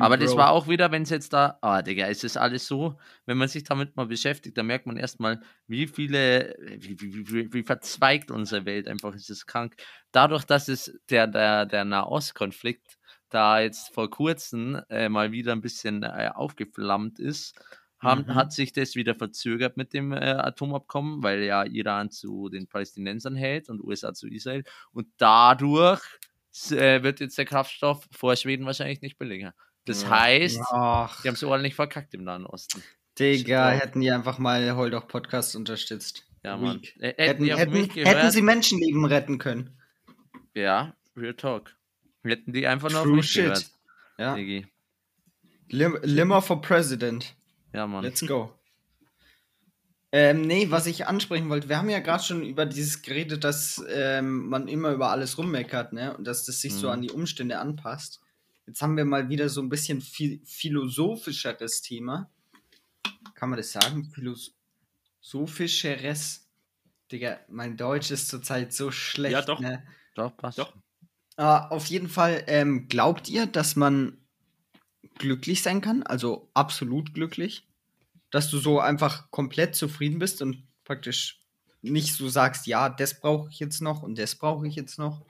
Aber 0.00 0.18
das 0.18 0.32
Bro. 0.32 0.38
war 0.38 0.50
auch 0.50 0.68
wieder, 0.68 0.92
wenn 0.92 1.02
es 1.02 1.10
jetzt 1.10 1.32
da, 1.32 1.58
ah, 1.62 1.80
Digga, 1.80 2.08
es 2.08 2.24
ist 2.24 2.36
alles 2.36 2.66
so, 2.66 2.98
wenn 3.24 3.38
man 3.38 3.48
sich 3.48 3.64
damit 3.64 3.96
mal 3.96 4.06
beschäftigt, 4.06 4.58
dann 4.58 4.66
merkt 4.66 4.86
man 4.86 4.98
erstmal, 4.98 5.40
wie 5.66 5.86
viele, 5.86 6.54
wie, 6.78 7.00
wie, 7.00 7.28
wie, 7.32 7.52
wie 7.54 7.62
verzweigt 7.62 8.30
unsere 8.30 8.66
Welt 8.66 8.88
einfach 8.88 9.14
ist 9.14 9.30
es 9.30 9.46
krank. 9.46 9.76
Dadurch, 10.12 10.44
dass 10.44 10.68
es 10.68 10.98
der, 11.08 11.26
der, 11.26 11.64
der 11.66 11.84
Nahostkonflikt 11.86 12.98
da 13.30 13.60
jetzt 13.60 13.94
vor 13.94 14.10
kurzem 14.10 14.82
äh, 14.90 15.08
mal 15.08 15.32
wieder 15.32 15.52
ein 15.52 15.62
bisschen 15.62 16.02
äh, 16.02 16.30
aufgeflammt 16.34 17.18
ist, 17.18 17.58
haben, 17.98 18.24
Mhm. 18.26 18.34
hat 18.34 18.52
sich 18.52 18.72
das 18.72 18.94
wieder 18.94 19.14
verzögert 19.14 19.76
mit 19.76 19.94
dem 19.94 20.12
äh, 20.12 20.16
Atomabkommen, 20.18 21.22
weil 21.22 21.42
ja 21.44 21.64
Iran 21.64 22.10
zu 22.10 22.48
den 22.48 22.66
Palästinensern 22.66 23.36
hält 23.36 23.68
und 23.70 23.80
USA 23.82 24.12
zu 24.12 24.28
Israel. 24.28 24.64
Und 24.92 25.08
dadurch 25.18 26.02
äh, 26.70 27.02
wird 27.02 27.20
jetzt 27.20 27.38
der 27.38 27.44
Kraftstoff 27.44 28.08
vor 28.12 28.36
Schweden 28.36 28.66
wahrscheinlich 28.66 29.00
nicht 29.00 29.18
billiger. 29.18 29.54
Das 29.84 30.02
Ja. 30.02 30.10
heißt, 30.10 30.60
Ach, 30.70 31.22
die 31.22 31.28
haben 31.28 31.34
es 31.34 31.42
ordentlich 31.42 31.74
verkackt 31.74 32.14
im 32.14 32.24
Nahen 32.24 32.46
Osten. 32.46 32.82
Digga, 33.18 33.70
hätten 33.70 34.00
die 34.00 34.10
einfach 34.10 34.38
mal 34.38 34.74
Holdoch 34.74 35.06
Podcast 35.08 35.54
unterstützt. 35.56 36.24
Ja, 36.44 36.56
Mann. 36.56 36.82
Äh, 36.98 37.14
Hätten, 37.16 37.44
hätten, 37.44 37.74
hätten 37.76 37.88
gehört? 37.94 38.32
sie 38.32 38.42
Menschenleben 38.42 39.04
retten 39.04 39.38
können. 39.38 39.78
Ja, 40.54 40.94
Real 41.16 41.34
Talk. 41.34 41.74
Hätten 42.24 42.52
die 42.52 42.66
einfach 42.66 42.90
nur 42.90 43.00
auf 43.00 43.06
True 43.06 43.16
mich 43.16 43.26
shit. 43.30 43.44
gehört, 43.44 43.70
Ja. 44.18 44.34
Digi. 44.34 44.66
Lim 45.68 45.98
Limmer 46.02 46.42
for 46.42 46.60
President. 46.60 47.34
Ja, 47.72 47.86
Mann. 47.86 48.02
Let's 48.04 48.26
go. 48.26 48.52
Ähm, 50.14 50.42
nee, 50.42 50.70
was 50.70 50.86
ich 50.86 51.06
ansprechen 51.06 51.48
wollte, 51.48 51.70
wir 51.70 51.78
haben 51.78 51.88
ja 51.88 52.00
gerade 52.00 52.22
schon 52.22 52.42
über 52.44 52.66
dieses 52.66 53.00
geredet, 53.00 53.44
dass 53.44 53.82
ähm, 53.88 54.48
man 54.48 54.68
immer 54.68 54.90
über 54.92 55.10
alles 55.10 55.38
rummeckert, 55.38 55.94
ne? 55.94 56.14
Und 56.14 56.24
dass 56.26 56.44
das 56.44 56.60
sich 56.60 56.74
so 56.74 56.88
Mhm. 56.88 56.92
an 56.92 57.00
die 57.02 57.10
Umstände 57.10 57.58
anpasst. 57.58 58.20
Jetzt 58.66 58.82
haben 58.82 58.96
wir 58.96 59.06
mal 59.06 59.30
wieder 59.30 59.48
so 59.48 59.62
ein 59.62 59.70
bisschen 59.70 60.02
phi 60.02 60.42
philosophischeres 60.44 61.80
Thema. 61.80 62.30
Kann 63.34 63.48
man 63.48 63.56
das 63.56 63.72
sagen? 63.72 64.12
Philosophischeres. 65.22 66.46
Digga, 67.10 67.40
mein 67.48 67.76
Deutsch 67.76 68.10
ist 68.10 68.28
zurzeit 68.28 68.72
so 68.72 68.90
schlecht. 68.90 69.32
Ja, 69.32 69.42
doch. 69.42 69.60
Ne? 69.60 69.82
Doch, 70.14 70.36
passt. 70.36 70.58
Doch. 70.58 70.74
Ah, 71.36 71.68
auf 71.68 71.86
jeden 71.86 72.08
Fall, 72.08 72.44
ähm, 72.46 72.86
glaubt 72.88 73.28
ihr, 73.30 73.46
dass 73.46 73.76
man 73.76 74.18
glücklich 75.18 75.62
sein 75.62 75.80
kann? 75.80 76.02
Also 76.02 76.50
absolut 76.54 77.14
glücklich? 77.14 77.66
Dass 78.32 78.50
du 78.50 78.58
so 78.58 78.80
einfach 78.80 79.30
komplett 79.30 79.76
zufrieden 79.76 80.18
bist 80.18 80.42
und 80.42 80.66
praktisch 80.82 81.40
nicht 81.82 82.14
so 82.14 82.28
sagst, 82.28 82.66
ja, 82.66 82.88
das 82.88 83.20
brauche 83.20 83.48
ich 83.50 83.60
jetzt 83.60 83.80
noch 83.80 84.02
und 84.02 84.18
das 84.18 84.34
brauche 84.34 84.66
ich 84.66 84.74
jetzt 84.74 84.98
noch. 84.98 85.24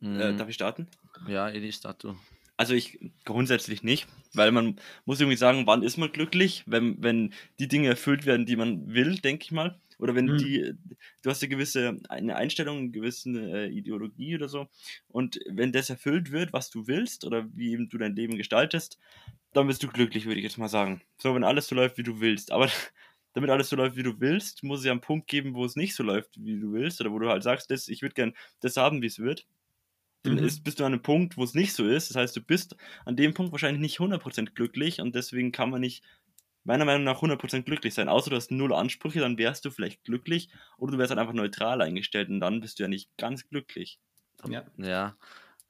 Mhm. 0.00 0.20
Äh, 0.20 0.36
darf 0.36 0.48
ich 0.48 0.56
starten? 0.56 0.88
ja, 1.26 1.48
Edi, 1.48 1.72
start 1.72 2.02
du. 2.04 2.16
Also 2.56 2.74
ich 2.74 2.98
grundsätzlich 3.24 3.82
nicht, 3.84 4.08
weil 4.34 4.50
man 4.50 4.80
muss 5.04 5.20
irgendwie 5.20 5.36
sagen, 5.36 5.66
wann 5.66 5.82
ist 5.82 5.96
man 5.96 6.10
glücklich, 6.10 6.64
wenn, 6.66 7.00
wenn 7.02 7.32
die 7.60 7.68
Dinge 7.68 7.88
erfüllt 7.88 8.26
werden, 8.26 8.46
die 8.46 8.56
man 8.56 8.92
will, 8.92 9.16
denke 9.18 9.44
ich 9.44 9.52
mal. 9.52 9.80
Oder 9.98 10.14
wenn 10.14 10.34
Mhm. 10.34 10.36
die, 10.36 10.72
du 11.22 11.30
hast 11.30 11.42
eine 11.42 11.48
gewisse 11.50 11.98
eine 12.08 12.36
Einstellung, 12.36 12.78
eine 12.78 12.90
gewisse 12.90 13.30
äh, 13.30 13.68
Ideologie 13.68 14.34
oder 14.36 14.48
so. 14.48 14.68
Und 15.08 15.40
wenn 15.48 15.72
das 15.72 15.90
erfüllt 15.90 16.30
wird, 16.32 16.52
was 16.52 16.70
du 16.70 16.86
willst 16.86 17.24
oder 17.24 17.48
wie 17.54 17.72
eben 17.72 17.88
du 17.88 17.98
dein 17.98 18.14
Leben 18.16 18.36
gestaltest, 18.36 18.98
dann 19.52 19.66
bist 19.66 19.82
du 19.82 19.88
glücklich, 19.88 20.26
würde 20.26 20.40
ich 20.40 20.44
jetzt 20.44 20.58
mal 20.58 20.68
sagen. 20.68 21.02
So, 21.20 21.34
wenn 21.34 21.44
alles 21.44 21.68
so 21.68 21.74
läuft, 21.74 21.98
wie 21.98 22.02
du 22.02 22.20
willst. 22.20 22.52
Aber 22.52 22.68
damit 23.34 23.50
alles 23.50 23.68
so 23.70 23.76
läuft, 23.76 23.96
wie 23.96 24.02
du 24.02 24.20
willst, 24.20 24.62
muss 24.62 24.80
es 24.80 24.86
ja 24.86 24.92
einen 24.92 25.00
Punkt 25.00 25.26
geben, 25.28 25.54
wo 25.54 25.64
es 25.64 25.76
nicht 25.76 25.94
so 25.94 26.02
läuft, 26.02 26.36
wie 26.44 26.58
du 26.60 26.72
willst. 26.72 27.00
Oder 27.00 27.12
wo 27.12 27.18
du 27.18 27.28
halt 27.28 27.42
sagst, 27.42 27.70
das, 27.70 27.88
ich 27.88 28.02
würde 28.02 28.14
gern 28.14 28.34
das 28.60 28.76
haben, 28.76 29.02
wie 29.02 29.06
es 29.06 29.18
wird. 29.18 29.46
Dann 30.24 30.38
Mhm. 30.38 30.38
ist, 30.38 30.64
bist 30.64 30.80
du 30.80 30.84
an 30.84 30.92
einem 30.92 31.02
Punkt, 31.02 31.36
wo 31.36 31.44
es 31.44 31.54
nicht 31.54 31.72
so 31.74 31.86
ist. 31.86 32.10
Das 32.10 32.16
heißt, 32.16 32.36
du 32.36 32.42
bist 32.42 32.76
an 33.04 33.16
dem 33.16 33.34
Punkt 33.34 33.52
wahrscheinlich 33.52 33.80
nicht 33.80 34.00
100% 34.00 34.54
glücklich 34.54 35.00
und 35.00 35.14
deswegen 35.14 35.52
kann 35.52 35.70
man 35.70 35.80
nicht, 35.80 36.04
meiner 36.68 36.84
Meinung 36.84 37.04
nach, 37.04 37.22
100% 37.22 37.62
glücklich 37.62 37.94
sein. 37.94 38.10
Außer 38.10 38.28
du 38.28 38.36
hast 38.36 38.50
null 38.50 38.74
Ansprüche, 38.74 39.20
dann 39.20 39.38
wärst 39.38 39.64
du 39.64 39.70
vielleicht 39.70 40.04
glücklich 40.04 40.50
oder 40.76 40.92
du 40.92 40.98
wärst 40.98 41.10
halt 41.10 41.18
einfach 41.18 41.32
neutral 41.32 41.80
eingestellt 41.80 42.28
und 42.28 42.40
dann 42.40 42.60
bist 42.60 42.78
du 42.78 42.84
ja 42.84 42.88
nicht 42.88 43.10
ganz 43.16 43.48
glücklich. 43.48 43.98
Ja. 44.46 44.64
Ja. 44.76 45.16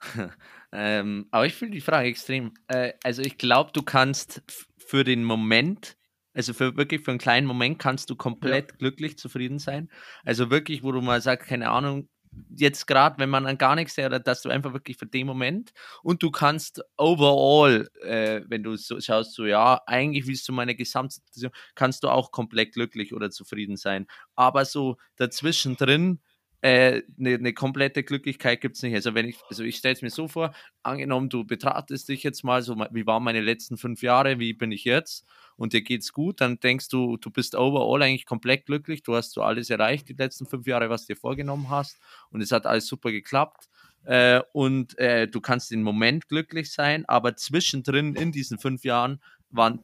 ähm, 0.72 1.28
aber 1.30 1.46
ich 1.46 1.54
finde 1.54 1.74
die 1.74 1.80
Frage 1.80 2.08
extrem. 2.08 2.52
Äh, 2.66 2.94
also 3.04 3.22
ich 3.22 3.38
glaube, 3.38 3.70
du 3.72 3.82
kannst 3.82 4.42
für 4.76 5.04
den 5.04 5.22
Moment, 5.22 5.96
also 6.34 6.52
für 6.52 6.76
wirklich 6.76 7.02
für 7.02 7.12
einen 7.12 7.20
kleinen 7.20 7.46
Moment 7.46 7.78
kannst 7.78 8.10
du 8.10 8.16
komplett 8.16 8.78
glücklich 8.78 9.18
zufrieden 9.18 9.60
sein. 9.60 9.88
Also 10.24 10.50
wirklich, 10.50 10.82
wo 10.82 10.90
du 10.90 11.00
mal 11.00 11.20
sagst, 11.20 11.48
keine 11.48 11.70
Ahnung, 11.70 12.08
jetzt 12.54 12.86
gerade, 12.86 13.18
wenn 13.18 13.30
man 13.30 13.46
an 13.46 13.58
gar 13.58 13.74
nichts 13.74 13.98
oder 13.98 14.18
dass 14.20 14.42
du 14.42 14.48
einfach 14.50 14.72
wirklich 14.72 14.96
für 14.96 15.06
den 15.06 15.26
Moment 15.26 15.72
und 16.02 16.22
du 16.22 16.30
kannst 16.30 16.82
overall, 16.96 17.88
äh, 18.02 18.42
wenn 18.48 18.62
du 18.62 18.76
so 18.76 19.00
schaust, 19.00 19.34
so 19.34 19.46
ja, 19.46 19.80
eigentlich 19.86 20.26
wie 20.26 20.32
es 20.32 20.44
zu 20.44 20.52
meiner 20.52 20.74
Gesamtsituation, 20.74 21.52
kannst 21.74 22.02
du 22.02 22.08
auch 22.08 22.30
komplett 22.32 22.72
glücklich 22.74 23.14
oder 23.14 23.30
zufrieden 23.30 23.76
sein. 23.76 24.06
Aber 24.34 24.64
so 24.64 24.96
dazwischen 25.16 25.76
drin, 25.76 26.20
eine 26.60 27.02
äh, 27.20 27.38
ne 27.38 27.52
komplette 27.52 28.02
Glücklichkeit 28.02 28.60
gibt 28.60 28.76
es 28.76 28.82
nicht. 28.82 28.94
Also 28.94 29.14
wenn 29.14 29.28
ich, 29.28 29.38
also 29.48 29.62
ich 29.62 29.76
stelle 29.76 29.94
es 29.94 30.02
mir 30.02 30.10
so 30.10 30.26
vor, 30.26 30.52
angenommen, 30.82 31.28
du 31.28 31.44
betrachtest 31.44 32.08
dich 32.08 32.22
jetzt 32.24 32.42
mal 32.42 32.62
so, 32.62 32.76
wie 32.90 33.06
waren 33.06 33.22
meine 33.22 33.40
letzten 33.40 33.76
fünf 33.76 34.02
Jahre, 34.02 34.40
wie 34.40 34.54
bin 34.54 34.72
ich 34.72 34.84
jetzt 34.84 35.24
und 35.56 35.72
dir 35.72 35.82
geht's 35.82 36.12
gut, 36.12 36.40
dann 36.40 36.58
denkst 36.58 36.88
du, 36.88 37.16
du 37.16 37.30
bist 37.30 37.54
overall 37.54 38.02
eigentlich 38.02 38.26
komplett 38.26 38.66
glücklich, 38.66 39.02
du 39.02 39.14
hast 39.14 39.32
so 39.32 39.42
alles 39.42 39.70
erreicht 39.70 40.08
die 40.08 40.14
letzten 40.14 40.46
fünf 40.46 40.66
Jahre, 40.66 40.90
was 40.90 41.06
du 41.06 41.14
dir 41.14 41.20
vorgenommen 41.20 41.70
hast 41.70 41.98
und 42.30 42.40
es 42.40 42.50
hat 42.50 42.66
alles 42.66 42.86
super 42.86 43.12
geklappt. 43.12 43.68
Äh, 44.04 44.40
und 44.52 44.98
äh, 44.98 45.28
du 45.28 45.40
kannst 45.40 45.70
im 45.70 45.82
Moment 45.82 46.28
glücklich 46.28 46.72
sein, 46.72 47.04
aber 47.06 47.36
zwischendrin 47.36 48.14
in 48.14 48.32
diesen 48.32 48.58
fünf 48.58 48.84
Jahren 48.84 49.20
waren 49.50 49.82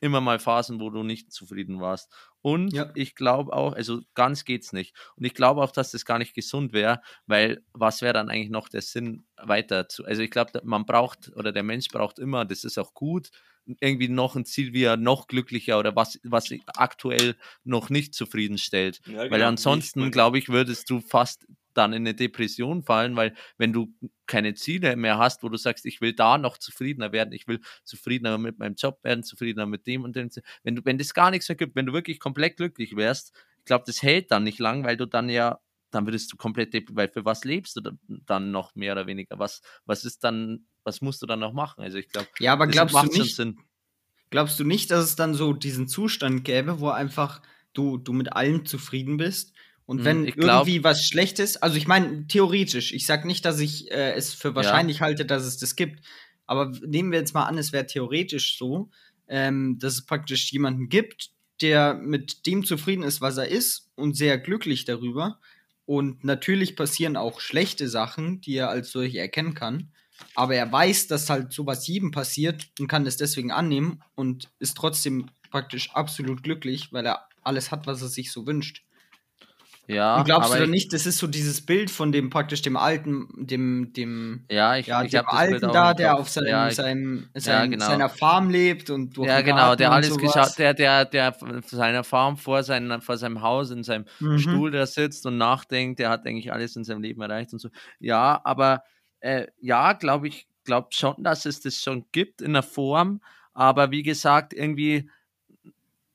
immer 0.00 0.20
mal 0.20 0.38
Phasen, 0.38 0.80
wo 0.80 0.90
du 0.90 1.02
nicht 1.02 1.32
zufrieden 1.32 1.80
warst. 1.80 2.10
Und 2.42 2.72
Ja. 2.72 2.90
ich 2.94 3.14
glaube 3.14 3.52
auch, 3.52 3.72
also 3.74 4.00
ganz 4.14 4.44
geht's 4.44 4.72
nicht. 4.72 4.94
Und 5.16 5.24
ich 5.24 5.34
glaube 5.34 5.62
auch, 5.62 5.72
dass 5.72 5.90
das 5.92 6.04
gar 6.04 6.18
nicht 6.18 6.34
gesund 6.34 6.72
wäre, 6.72 7.00
weil 7.26 7.62
was 7.72 8.00
wäre 8.02 8.14
dann 8.14 8.30
eigentlich 8.30 8.50
noch 8.50 8.68
der 8.68 8.82
Sinn 8.82 9.26
weiter 9.36 9.88
zu? 9.88 10.04
Also 10.04 10.22
ich 10.22 10.30
glaube, 10.30 10.60
man 10.64 10.86
braucht 10.86 11.30
oder 11.36 11.52
der 11.52 11.62
Mensch 11.62 11.88
braucht 11.88 12.18
immer, 12.18 12.44
das 12.44 12.64
ist 12.64 12.78
auch 12.78 12.94
gut, 12.94 13.30
irgendwie 13.80 14.08
noch 14.08 14.36
ein 14.36 14.44
Ziel, 14.46 14.72
wie 14.72 14.82
er 14.84 14.96
noch 14.96 15.26
glücklicher 15.26 15.78
oder 15.78 15.94
was, 15.94 16.18
was 16.24 16.48
aktuell 16.74 17.36
noch 17.62 17.90
nicht 17.90 18.14
zufriedenstellt. 18.14 19.00
Ja, 19.06 19.18
Weil 19.18 19.28
genau. 19.30 19.48
ansonsten, 19.48 20.10
glaube 20.10 20.38
ich, 20.38 20.48
würdest 20.48 20.88
du 20.90 21.00
fast 21.00 21.46
dann 21.74 21.92
in 21.92 22.02
eine 22.02 22.14
Depression 22.14 22.82
fallen, 22.82 23.16
weil 23.16 23.34
wenn 23.58 23.72
du 23.72 23.94
keine 24.26 24.54
Ziele 24.54 24.96
mehr 24.96 25.18
hast, 25.18 25.42
wo 25.42 25.48
du 25.48 25.56
sagst, 25.56 25.86
ich 25.86 26.00
will 26.00 26.12
da 26.12 26.38
noch 26.38 26.58
zufriedener 26.58 27.12
werden, 27.12 27.32
ich 27.32 27.48
will 27.48 27.60
zufriedener 27.84 28.38
mit 28.38 28.58
meinem 28.58 28.74
Job 28.74 29.02
werden, 29.02 29.22
zufriedener 29.24 29.66
mit 29.66 29.86
dem 29.86 30.04
und 30.04 30.16
dem, 30.16 30.30
wenn 30.62 30.76
du, 30.76 30.84
wenn 30.84 30.98
das 30.98 31.14
gar 31.14 31.30
nichts 31.30 31.48
mehr 31.48 31.56
gibt, 31.56 31.76
wenn 31.76 31.86
du 31.86 31.92
wirklich 31.92 32.20
komplett 32.20 32.56
glücklich 32.56 32.96
wärst, 32.96 33.32
ich 33.58 33.64
glaube, 33.64 33.84
das 33.86 34.02
hält 34.02 34.30
dann 34.30 34.44
nicht 34.44 34.58
lang, 34.58 34.84
weil 34.84 34.96
du 34.96 35.06
dann 35.06 35.28
ja, 35.28 35.60
dann 35.90 36.06
würdest 36.06 36.32
du 36.32 36.36
komplett, 36.36 36.74
weil 36.96 37.08
für 37.08 37.24
was 37.24 37.44
lebst 37.44 37.76
du 37.76 37.98
dann 38.26 38.50
noch 38.50 38.74
mehr 38.74 38.92
oder 38.92 39.06
weniger? 39.06 39.38
Was, 39.38 39.60
was 39.84 40.04
ist 40.04 40.24
dann, 40.24 40.66
was 40.84 41.00
musst 41.00 41.22
du 41.22 41.26
dann 41.26 41.40
noch 41.40 41.52
machen? 41.52 41.82
Also 41.82 41.98
ich 41.98 42.08
glaube, 42.08 42.28
Ja, 42.38 42.52
aber 42.52 42.66
glaubst 42.66 42.94
du 43.02 43.06
nicht, 43.06 43.36
Sinn. 43.36 43.58
glaubst 44.30 44.58
du 44.60 44.64
nicht, 44.64 44.90
dass 44.90 45.04
es 45.04 45.16
dann 45.16 45.34
so 45.34 45.52
diesen 45.52 45.88
Zustand 45.88 46.44
gäbe, 46.44 46.80
wo 46.80 46.88
einfach 46.88 47.42
du, 47.72 47.98
du 47.98 48.12
mit 48.12 48.32
allem 48.32 48.64
zufrieden 48.66 49.16
bist? 49.16 49.52
Und 49.90 49.98
Hm, 49.98 50.04
wenn 50.04 50.24
ich 50.24 50.36
glaub- 50.36 50.68
irgendwie 50.68 50.84
was 50.84 51.04
Schlechtes, 51.04 51.56
also 51.56 51.76
ich 51.76 51.88
meine, 51.88 52.28
theoretisch, 52.28 52.92
ich 52.92 53.06
sag 53.06 53.24
nicht, 53.24 53.44
dass 53.44 53.58
ich 53.58 53.90
äh, 53.90 54.12
es 54.12 54.32
für 54.32 54.54
wahrscheinlich 54.54 55.00
halte, 55.00 55.26
dass 55.26 55.42
es 55.44 55.58
das 55.58 55.74
gibt, 55.74 56.06
aber 56.46 56.70
nehmen 56.86 57.10
wir 57.10 57.18
jetzt 57.18 57.34
mal 57.34 57.46
an, 57.46 57.58
es 57.58 57.72
wäre 57.72 57.86
theoretisch 57.86 58.56
so, 58.56 58.88
ähm, 59.26 59.80
dass 59.80 59.94
es 59.94 60.06
praktisch 60.06 60.52
jemanden 60.52 60.90
gibt, 60.90 61.30
der 61.60 61.94
mit 61.94 62.46
dem 62.46 62.64
zufrieden 62.64 63.02
ist, 63.02 63.20
was 63.20 63.36
er 63.36 63.48
ist 63.48 63.90
und 63.96 64.16
sehr 64.16 64.38
glücklich 64.38 64.84
darüber. 64.84 65.40
Und 65.86 66.22
natürlich 66.22 66.76
passieren 66.76 67.16
auch 67.16 67.40
schlechte 67.40 67.88
Sachen, 67.88 68.40
die 68.42 68.54
er 68.54 68.70
als 68.70 68.92
solche 68.92 69.18
erkennen 69.18 69.54
kann. 69.54 69.90
Aber 70.36 70.54
er 70.54 70.70
weiß, 70.70 71.08
dass 71.08 71.28
halt 71.28 71.52
sowas 71.52 71.84
jedem 71.88 72.12
passiert 72.12 72.68
und 72.78 72.86
kann 72.86 73.06
es 73.06 73.16
deswegen 73.16 73.50
annehmen 73.50 74.04
und 74.14 74.50
ist 74.60 74.76
trotzdem 74.76 75.26
praktisch 75.50 75.90
absolut 75.90 76.44
glücklich, 76.44 76.92
weil 76.92 77.06
er 77.06 77.26
alles 77.42 77.72
hat, 77.72 77.88
was 77.88 78.02
er 78.02 78.08
sich 78.08 78.30
so 78.30 78.46
wünscht. 78.46 78.84
Ja, 79.90 80.18
Und 80.18 80.24
glaubst 80.24 80.50
du 80.52 80.54
dann 80.58 80.64
ich- 80.64 80.70
nicht, 80.70 80.92
das 80.92 81.06
ist 81.06 81.18
so 81.18 81.26
dieses 81.26 81.60
Bild 81.60 81.90
von 81.90 82.12
dem 82.12 82.30
praktisch 82.30 82.62
dem 82.62 82.76
alten, 82.76 83.28
dem, 83.36 83.92
dem, 83.92 84.44
Ja, 84.50 84.76
ich, 84.76 84.86
ja, 84.86 85.02
ich 85.02 85.10
dem 85.10 85.26
Alten 85.26 85.60
da, 85.72 85.94
der 85.94 86.16
auf 86.18 86.28
seinem, 86.28 86.46
ja, 86.46 86.68
ich- 86.68 86.76
seinem, 86.76 87.28
sein, 87.34 87.70
genau. 87.72 87.86
seiner 87.86 88.08
Farm 88.08 88.50
lebt 88.50 88.90
und 88.90 89.16
Ja, 89.16 89.40
genau, 89.40 89.56
Garten 89.56 89.78
der 89.78 89.92
alles 89.92 90.16
geschaut, 90.16 90.58
der, 90.58 90.74
der, 90.74 91.04
der 91.04 91.36
seiner 91.66 92.04
Farm 92.04 92.36
vor, 92.36 92.62
seinem, 92.62 93.00
vor 93.02 93.16
seinem 93.16 93.42
Haus, 93.42 93.70
in 93.70 93.82
seinem 93.82 94.04
Mhm. 94.20 94.38
Stuhl 94.38 94.70
da 94.70 94.86
sitzt 94.86 95.26
und 95.26 95.36
nachdenkt, 95.38 95.98
der 95.98 96.10
hat 96.10 96.26
eigentlich 96.26 96.52
alles 96.52 96.76
in 96.76 96.84
seinem 96.84 97.02
Leben 97.02 97.20
erreicht 97.22 97.52
und 97.52 97.58
so. 97.58 97.68
Ja, 97.98 98.40
aber 98.44 98.82
äh, 99.20 99.46
ja, 99.60 99.92
glaube 99.94 100.28
ich, 100.28 100.46
glaube 100.64 100.88
schon, 100.92 101.14
dass 101.22 101.46
es 101.46 101.60
das 101.60 101.76
schon 101.82 102.04
gibt 102.12 102.42
in 102.42 102.52
der 102.52 102.62
Form, 102.62 103.20
aber 103.54 103.90
wie 103.90 104.02
gesagt, 104.02 104.52
irgendwie 104.52 105.10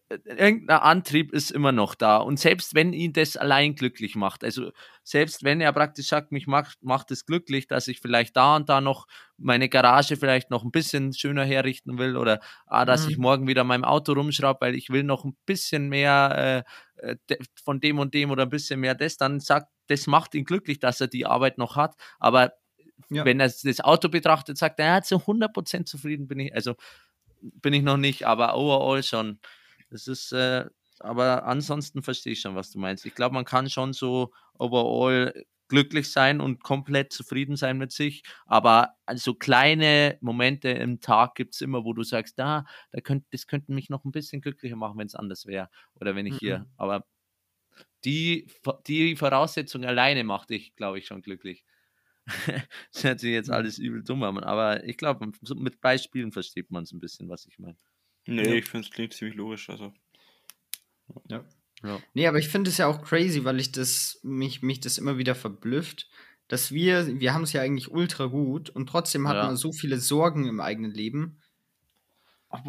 irgendein 0.09 0.79
Antrieb 0.79 1.33
ist 1.33 1.49
immer 1.51 1.71
noch 1.71 1.95
da. 1.95 2.17
Und 2.17 2.39
selbst 2.39 2.75
wenn 2.75 2.93
ihn 2.93 3.11
das 3.13 3.37
allein 3.37 3.75
glücklich 3.75 4.15
macht, 4.15 4.43
also 4.43 4.71
selbst 5.03 5.43
wenn 5.43 5.61
er 5.61 5.73
praktisch 5.73 6.07
sagt, 6.07 6.31
mich 6.31 6.45
macht, 6.47 6.83
macht 6.83 7.09
es 7.11 7.25
glücklich, 7.25 7.67
dass 7.67 7.87
ich 7.87 7.99
vielleicht 8.01 8.35
da 8.37 8.55
und 8.55 8.69
da 8.69 8.81
noch 8.81 9.07
meine 9.37 9.67
Garage 9.69 10.15
vielleicht 10.17 10.51
noch 10.51 10.63
ein 10.63 10.71
bisschen 10.71 11.13
schöner 11.13 11.43
herrichten 11.43 11.97
will 11.97 12.17
oder 12.17 12.39
ah, 12.67 12.85
dass 12.85 13.05
Mhm. 13.05 13.11
ich 13.11 13.17
morgen 13.17 13.47
wieder 13.47 13.61
an 13.61 13.67
meinem 13.67 13.83
Auto 13.83 14.13
rumschraube, 14.13 14.61
weil 14.61 14.75
ich 14.75 14.89
will 14.89 15.03
noch 15.03 15.25
ein 15.25 15.35
bisschen 15.45 15.89
mehr 15.89 16.65
äh, 16.97 17.13
äh, 17.33 17.37
von 17.63 17.79
dem 17.79 17.97
und 17.99 18.13
dem 18.13 18.29
oder 18.31 18.43
ein 18.43 18.49
bisschen 18.49 18.79
mehr 18.79 18.95
das, 18.95 19.17
dann 19.17 19.39
sagt, 19.39 19.67
das 19.87 20.07
macht 20.07 20.35
ihn 20.35 20.45
glücklich, 20.45 20.79
dass 20.79 21.01
er 21.01 21.07
die 21.07 21.25
Arbeit 21.25 21.57
noch 21.57 21.75
hat. 21.75 21.95
Aber 22.19 22.53
Ja. 23.09 23.25
wenn 23.25 23.39
er 23.39 23.47
das 23.49 23.79
Auto 23.81 24.09
betrachtet, 24.09 24.57
sagt 24.57 24.79
er, 24.79 24.85
ja, 24.87 25.01
zu 25.01 25.25
100% 25.27 25.89
zufrieden 25.89 26.27
bin 26.27 26.39
ich, 26.39 26.55
also 26.55 26.75
bin 27.41 27.73
ich 27.73 27.83
noch 27.83 27.97
nicht, 27.97 28.25
aber 28.25 28.55
overall 28.55 29.03
schon. 29.03 29.39
Das 29.95 30.07
ist, 30.07 30.31
äh, 30.33 30.65
aber 30.99 31.45
ansonsten 31.45 32.03
verstehe 32.03 32.33
ich 32.33 32.41
schon, 32.41 32.55
was 32.55 32.71
du 32.71 32.79
meinst. 32.79 33.05
Ich 33.05 33.15
glaube, 33.15 33.33
man 33.33 33.45
kann 33.45 33.69
schon 33.69 33.93
so 33.93 34.33
overall 34.53 35.45
glücklich 35.69 36.11
sein 36.11 36.41
und 36.41 36.61
komplett 36.63 37.13
zufrieden 37.13 37.55
sein 37.55 37.77
mit 37.77 37.91
sich, 37.91 38.23
aber 38.45 38.95
so 39.15 39.33
kleine 39.33 40.17
Momente 40.21 40.69
im 40.69 40.99
Tag 40.99 41.35
gibt 41.35 41.55
es 41.55 41.61
immer, 41.61 41.85
wo 41.85 41.93
du 41.93 42.03
sagst, 42.03 42.37
da, 42.37 42.65
da 42.91 43.01
könnt, 43.01 43.25
das 43.31 43.47
könnte 43.47 43.71
mich 43.73 43.89
noch 43.89 44.05
ein 44.05 44.11
bisschen 44.11 44.41
glücklicher 44.41 44.75
machen, 44.75 44.97
wenn 44.99 45.07
es 45.07 45.15
anders 45.15 45.45
wäre 45.47 45.69
oder 45.95 46.15
wenn 46.15 46.27
ich 46.27 46.37
hier, 46.37 46.65
Mhm. 46.65 46.75
aber 46.77 47.05
die, 48.05 48.47
die 48.87 49.15
Voraussetzung 49.15 49.85
alleine 49.85 50.23
macht 50.23 50.49
dich, 50.51 50.75
glaube 50.75 50.99
ich, 50.99 51.07
schon 51.07 51.21
glücklich. 51.21 51.65
das 52.93 53.03
hört 53.03 53.19
sich 53.19 53.31
jetzt 53.31 53.51
alles 53.51 53.77
übel 53.79 54.03
dumm 54.03 54.23
an, 54.23 54.39
aber 54.43 54.83
ich 54.85 54.97
glaube, 54.97 55.31
mit 55.55 55.81
Beispielen 55.81 56.31
versteht 56.31 56.71
man 56.71 56.83
es 56.83 56.91
ein 56.91 56.99
bisschen, 56.99 57.29
was 57.29 57.45
ich 57.47 57.59
meine. 57.59 57.77
Nee, 58.25 58.43
Ja. 58.47 58.53
ich 58.55 58.65
finde 58.65 58.87
es 58.87 58.91
klingt 58.93 59.13
ziemlich 59.13 59.35
logisch. 59.35 59.69
Also. 59.69 59.93
Ja. 61.29 61.43
Nee, 62.13 62.27
aber 62.27 62.39
ich 62.39 62.47
finde 62.49 62.69
es 62.71 62.77
ja 62.77 62.87
auch 62.87 63.03
crazy, 63.03 63.43
weil 63.43 63.59
ich 63.59 63.71
das, 63.71 64.19
mich, 64.23 64.61
mich 64.63 64.79
das 64.79 64.97
immer 64.97 65.17
wieder 65.17 65.35
verblüfft, 65.35 66.09
dass 66.47 66.71
wir, 66.71 67.19
wir 67.19 67.33
haben 67.33 67.43
es 67.43 67.53
ja 67.53 67.61
eigentlich 67.61 67.91
ultra 67.91 68.25
gut 68.25 68.69
und 68.71 68.87
trotzdem 68.89 69.27
hat 69.27 69.35
Ja. 69.35 69.45
man 69.45 69.55
so 69.57 69.71
viele 69.71 69.99
Sorgen 69.99 70.47
im 70.47 70.59
eigenen 70.59 70.91
Leben. 70.91 71.41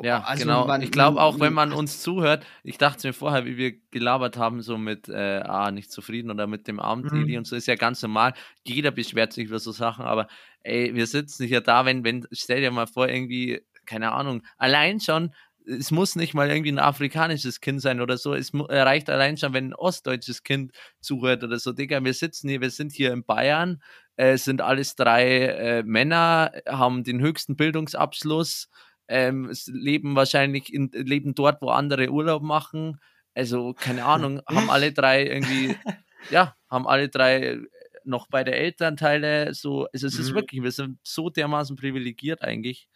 Ja, 0.02 0.22
Also 0.22 0.42
genau. 0.44 0.66
man- 0.66 0.82
ich 0.82 0.90
glaube 0.90 1.22
auch, 1.22 1.38
wenn 1.38 1.52
man- 1.52 1.72
uns 1.72 2.02
zuhört, 2.02 2.44
ich 2.64 2.76
dachte 2.76 3.06
mir 3.06 3.12
vorher, 3.12 3.44
wie 3.44 3.56
wir 3.56 3.78
gelabert 3.90 4.36
haben, 4.36 4.60
so 4.60 4.76
mit, 4.78 5.08
äh, 5.08 5.40
ah, 5.44 5.70
nicht 5.70 5.92
zufrieden 5.92 6.30
oder 6.30 6.46
mit 6.48 6.66
dem 6.66 6.80
Abend, 6.80 7.12
Mhm. 7.12 7.22
Eli 7.22 7.38
und 7.38 7.46
so, 7.46 7.54
ist 7.54 7.66
ja 7.68 7.76
ganz 7.76 8.02
normal. 8.02 8.34
Jeder 8.64 8.90
beschwert 8.90 9.32
sich 9.32 9.46
über 9.46 9.60
so 9.60 9.70
Sachen, 9.70 10.04
aber 10.04 10.26
ey, 10.62 10.92
wir 10.94 11.06
sitzen 11.06 11.46
ja 11.46 11.60
da, 11.60 11.84
wenn, 11.84 12.02
wenn, 12.02 12.26
stell 12.32 12.62
dir 12.62 12.72
mal 12.72 12.88
vor, 12.88 13.08
irgendwie, 13.08 13.60
keine 13.84 14.10
Ahnung, 14.12 14.42
allein 14.56 14.98
schon, 14.98 15.32
es 15.66 15.90
muss 15.90 16.16
nicht 16.16 16.34
mal 16.34 16.48
irgendwie 16.50 16.72
ein 16.72 16.78
afrikanisches 16.78 17.60
Kind 17.60 17.82
sein 17.82 18.00
oder 18.00 18.16
so, 18.18 18.34
es 18.34 18.52
mu- 18.52 18.64
reicht 18.64 19.10
allein 19.10 19.36
schon, 19.36 19.52
wenn 19.52 19.68
ein 19.70 19.74
ostdeutsches 19.74 20.42
Kind 20.44 20.72
zuhört 21.00 21.42
oder 21.44 21.58
so. 21.58 21.72
Digga, 21.72 22.02
wir 22.04 22.14
sitzen 22.14 22.48
hier, 22.48 22.60
wir 22.60 22.70
sind 22.70 22.92
hier 22.92 23.12
in 23.12 23.24
Bayern, 23.24 23.82
äh, 24.16 24.32
es 24.32 24.44
sind 24.44 24.60
alles 24.62 24.94
drei 24.96 25.46
äh, 25.46 25.82
Männer, 25.82 26.52
haben 26.68 27.04
den 27.04 27.20
höchsten 27.20 27.56
Bildungsabschluss, 27.56 28.68
ähm, 29.08 29.50
leben 29.66 30.16
wahrscheinlich 30.16 30.72
in, 30.72 30.90
leben 30.92 31.34
dort, 31.34 31.62
wo 31.62 31.70
andere 31.70 32.10
Urlaub 32.10 32.42
machen. 32.42 32.98
Also, 33.34 33.74
keine 33.74 34.04
Ahnung, 34.04 34.40
haben 34.48 34.70
alle 34.70 34.92
drei 34.92 35.24
irgendwie, 35.26 35.78
ja, 36.28 36.54
haben 36.70 36.86
alle 36.86 37.08
drei 37.08 37.58
noch 38.04 38.28
beide 38.30 38.52
Elternteile 38.54 39.52
so, 39.54 39.86
also 39.92 40.06
es 40.06 40.18
ist 40.18 40.30
Mhm. 40.30 40.36
wirklich, 40.36 40.62
wir 40.62 40.70
sind 40.70 40.98
so 41.02 41.28
dermaßen 41.30 41.76
privilegiert 41.76 42.42
eigentlich. 42.42 42.88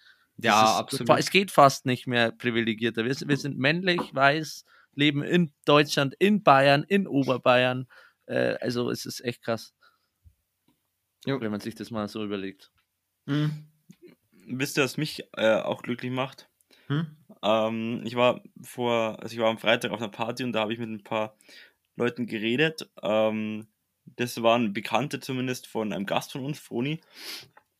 Ja, 0.44 0.64
ist, 0.64 0.78
absolut. 0.78 1.18
Es 1.18 1.30
geht 1.30 1.50
fast 1.50 1.86
nicht 1.86 2.06
mehr 2.06 2.32
privilegierter. 2.32 3.04
Wir 3.04 3.14
sind, 3.14 3.28
wir 3.28 3.36
sind 3.36 3.58
männlich, 3.58 4.00
weiß, 4.14 4.64
leben 4.94 5.22
in 5.22 5.52
Deutschland, 5.64 6.14
in 6.18 6.42
Bayern, 6.42 6.84
in 6.84 7.06
Oberbayern. 7.06 7.86
Äh, 8.26 8.56
also 8.60 8.90
es 8.90 9.06
ist 9.06 9.24
echt 9.24 9.42
krass, 9.42 9.74
Jo. 11.26 11.40
wenn 11.40 11.50
man 11.50 11.60
sich 11.60 11.74
das 11.74 11.90
mal 11.90 12.08
so 12.08 12.24
überlegt. 12.24 12.70
Hm. 13.26 13.66
Wisst 14.46 14.78
ihr, 14.78 14.84
was 14.84 14.96
mich 14.96 15.24
äh, 15.36 15.60
auch 15.60 15.82
glücklich 15.82 16.10
macht? 16.10 16.48
Hm? 16.88 17.06
Ähm, 17.42 18.02
ich 18.04 18.16
war 18.16 18.42
vor, 18.62 19.20
also 19.22 19.32
ich 19.32 19.40
war 19.40 19.48
am 19.48 19.58
Freitag 19.58 19.92
auf 19.92 20.00
einer 20.00 20.10
Party 20.10 20.44
und 20.44 20.52
da 20.52 20.60
habe 20.60 20.72
ich 20.72 20.78
mit 20.78 20.88
ein 20.88 21.04
paar 21.04 21.36
Leuten 21.96 22.26
geredet. 22.26 22.90
Ähm, 23.02 23.68
das 24.16 24.42
waren 24.42 24.72
Bekannte 24.72 25.20
zumindest 25.20 25.66
von 25.66 25.92
einem 25.92 26.06
Gast 26.06 26.32
von 26.32 26.44
uns, 26.44 26.58
Froni. 26.58 27.00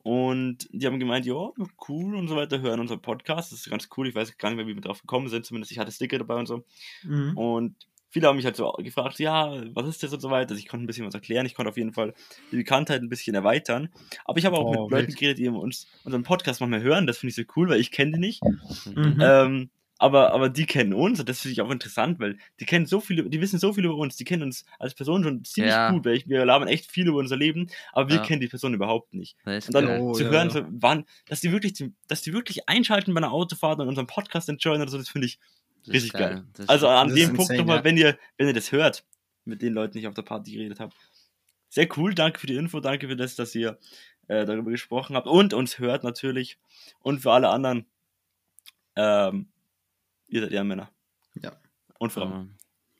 Und 0.03 0.69
die 0.73 0.87
haben 0.87 0.99
gemeint, 0.99 1.27
ja, 1.27 1.51
cool 1.89 2.17
und 2.17 2.29
so 2.29 2.37
weiter, 2.37 2.61
hören 2.61 2.81
unseren 2.81 3.03
Podcast. 3.03 3.53
Das 3.53 3.61
ist 3.61 3.71
ganz 3.71 3.89
cool. 3.97 4.09
Ich 4.09 4.15
weiß 4.15 4.39
gar 4.39 4.49
nicht 4.49 4.57
mehr, 4.57 4.67
wie 4.67 4.75
wir 4.75 4.81
drauf 4.81 5.01
gekommen 5.01 5.29
sind. 5.29 5.45
Zumindest 5.45 5.73
ich 5.73 5.79
hatte 5.79 5.93
Sticker 5.93 6.19
dabei 6.19 6.37
und 6.37 6.47
so. 6.47 6.65
Mhm. 7.03 7.37
Und 7.37 7.77
viele 8.09 8.27
haben 8.27 8.37
mich 8.37 8.45
halt 8.45 8.57
so 8.57 8.73
gefragt, 8.79 9.19
ja, 9.19 9.63
was 9.75 9.87
ist 9.87 10.03
das 10.03 10.13
und 10.13 10.21
so 10.21 10.31
weiter. 10.31 10.51
Also 10.51 10.61
ich 10.61 10.69
konnte 10.69 10.85
ein 10.85 10.87
bisschen 10.87 11.07
was 11.07 11.15
erklären. 11.15 11.47
Ich 11.47 11.55
konnte 11.55 11.71
auf 11.71 11.77
jeden 11.77 11.93
Fall 11.93 12.15
die 12.51 12.57
Bekanntheit 12.57 13.03
ein 13.03 13.09
bisschen 13.09 13.35
erweitern. 13.35 13.91
Aber 14.25 14.39
ich 14.39 14.47
habe 14.47 14.57
auch 14.57 14.65
Oh, 14.65 14.83
mit 14.85 14.91
Leuten 14.91 15.15
geredet, 15.15 15.39
die 15.39 15.49
uns 15.49 15.87
unseren 16.05 16.23
Podcast 16.23 16.61
manchmal 16.61 16.83
hören. 16.83 17.07
Das 17.07 17.19
finde 17.19 17.31
ich 17.31 17.37
so 17.37 17.43
cool, 17.57 17.69
weil 17.69 17.81
ich 17.81 17.91
kenne 17.91 18.13
die 18.13 18.19
nicht. 18.19 18.43
Mhm. 18.87 19.19
Ähm, 19.21 19.71
aber, 20.01 20.33
aber 20.33 20.49
die 20.49 20.65
kennen 20.67 20.95
uns 20.95 21.21
und 21.21 21.29
das 21.29 21.41
finde 21.43 21.53
ich 21.53 21.61
auch 21.61 21.71
interessant, 21.71 22.19
weil 22.19 22.39
die 22.59 22.65
kennen 22.65 22.87
so 22.87 23.01
viele, 23.01 23.29
die 23.29 23.41
wissen 23.41 23.59
so 23.59 23.73
viel 23.75 23.85
über 23.85 23.95
uns, 23.97 24.17
die 24.17 24.25
kennen 24.25 24.43
uns 24.43 24.65
als 24.79 24.95
Person 24.95 25.23
schon 25.23 25.45
ziemlich 25.45 25.73
Ja. 25.75 25.91
gut, 25.91 26.05
weil 26.07 26.17
ich, 26.17 26.27
wir 26.29 26.45
labern 26.45 26.69
echt 26.69 26.91
viel 26.91 27.07
über 27.07 27.19
unser 27.19 27.37
Leben, 27.37 27.69
aber 27.93 28.09
wir 28.09 28.17
Ja. 28.17 28.23
kennen 28.23 28.41
die 28.41 28.49
Person 28.49 28.73
überhaupt 28.75 29.13
nicht. 29.15 29.37
Und 29.45 29.73
dann 29.75 29.87
geil. 29.87 30.01
Oh, 30.01 30.13
zu 30.15 30.25
ja, 30.25 30.31
hören, 30.31 30.49
ja. 30.49 30.55
so, 30.55 30.65
wann, 30.71 31.05
dass 31.29 31.41
die 31.41 31.53
wirklich, 31.53 31.75
dass 32.09 32.23
die 32.23 32.33
wirklich 32.33 32.69
einschalten 32.69 33.13
bei 33.15 33.19
einer 33.19 33.31
Autofahrt 33.31 33.79
und 33.79 33.89
unseren 33.89 34.07
Podcast 34.07 34.49
enjoyen 34.49 34.81
oder 34.81 34.91
so, 34.91 34.97
das 34.99 35.11
finde 35.11 35.27
ich 35.27 35.39
Das 35.85 35.95
richtig 35.95 36.13
geil. 36.15 36.45
Ist 36.59 36.69
Also 36.71 36.89
an 36.89 37.09
dem 37.15 37.29
Punkt 37.29 37.41
insane, 37.53 37.59
nochmal, 37.59 37.77
ja. 37.79 37.85
wenn 37.85 37.97
ihr, 37.99 38.19
wenn 38.39 38.49
ihr 38.49 38.55
das 38.55 38.73
hört, 38.73 39.05
mit 39.45 39.61
den 39.63 39.75
Leuten, 39.75 39.93
die 39.93 39.99
ich 40.01 40.07
auf 40.07 40.15
der 40.15 40.23
Party 40.23 40.53
geredet 40.53 40.81
habe. 40.81 40.95
Sehr 41.69 41.89
cool, 41.99 42.15
danke 42.15 42.41
für 42.41 42.47
die 42.47 42.57
Info, 42.57 42.81
danke 42.81 43.07
für 43.07 43.17
das, 43.17 43.37
dass 43.37 43.55
ihr 43.55 43.79
äh, 44.29 44.45
darüber 44.47 44.71
gesprochen 44.71 45.15
habt 45.15 45.27
und 45.27 45.53
uns 45.55 45.79
hört 45.79 46.05
natürlich. 46.05 46.59
Und 47.01 47.21
für 47.21 47.33
alle 47.33 47.49
anderen, 47.51 47.87
ähm, 48.97 49.49
ihr 50.31 50.43
seid 50.43 50.53
Ehrenmänner. 50.53 50.90
Ja. 51.43 51.53
Und 51.99 52.12
Frauen. 52.12 52.33
Ähm, 52.33 52.55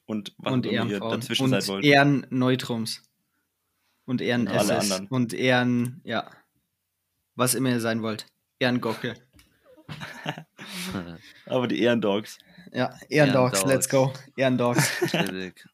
Und 0.07 0.35
was 0.39 0.53
und 0.53 0.67
ihr 0.67 0.85
dazwischen 1.01 1.45
und 1.45 1.51
seid 1.51 1.69
wollt. 1.69 1.85
Ehrenneutrums. 1.85 3.03
Und 4.05 4.21
Ehren 4.21 4.43
Und 4.43 4.49
alle 4.49 4.75
SS. 4.75 4.91
anderen. 4.91 5.07
Und 5.09 5.33
Ehren, 5.33 6.01
ja. 6.05 6.31
Was 7.37 7.55
immer 7.55 7.71
ihr 7.71 7.81
sein 7.81 8.03
wollt. 8.03 8.27
Ehrengockel. 8.59 9.15
Aber 11.47 11.67
die 11.69 11.81
Ehrendogs. 11.81 12.39
Ja, 12.73 12.95
Ehrendogs, 13.09 13.61
Ehrendogs. 13.61 13.65
let's 13.65 13.89
go. 13.89 14.13
Ehrendogs. 14.37 15.01
Chillig. 15.11 15.65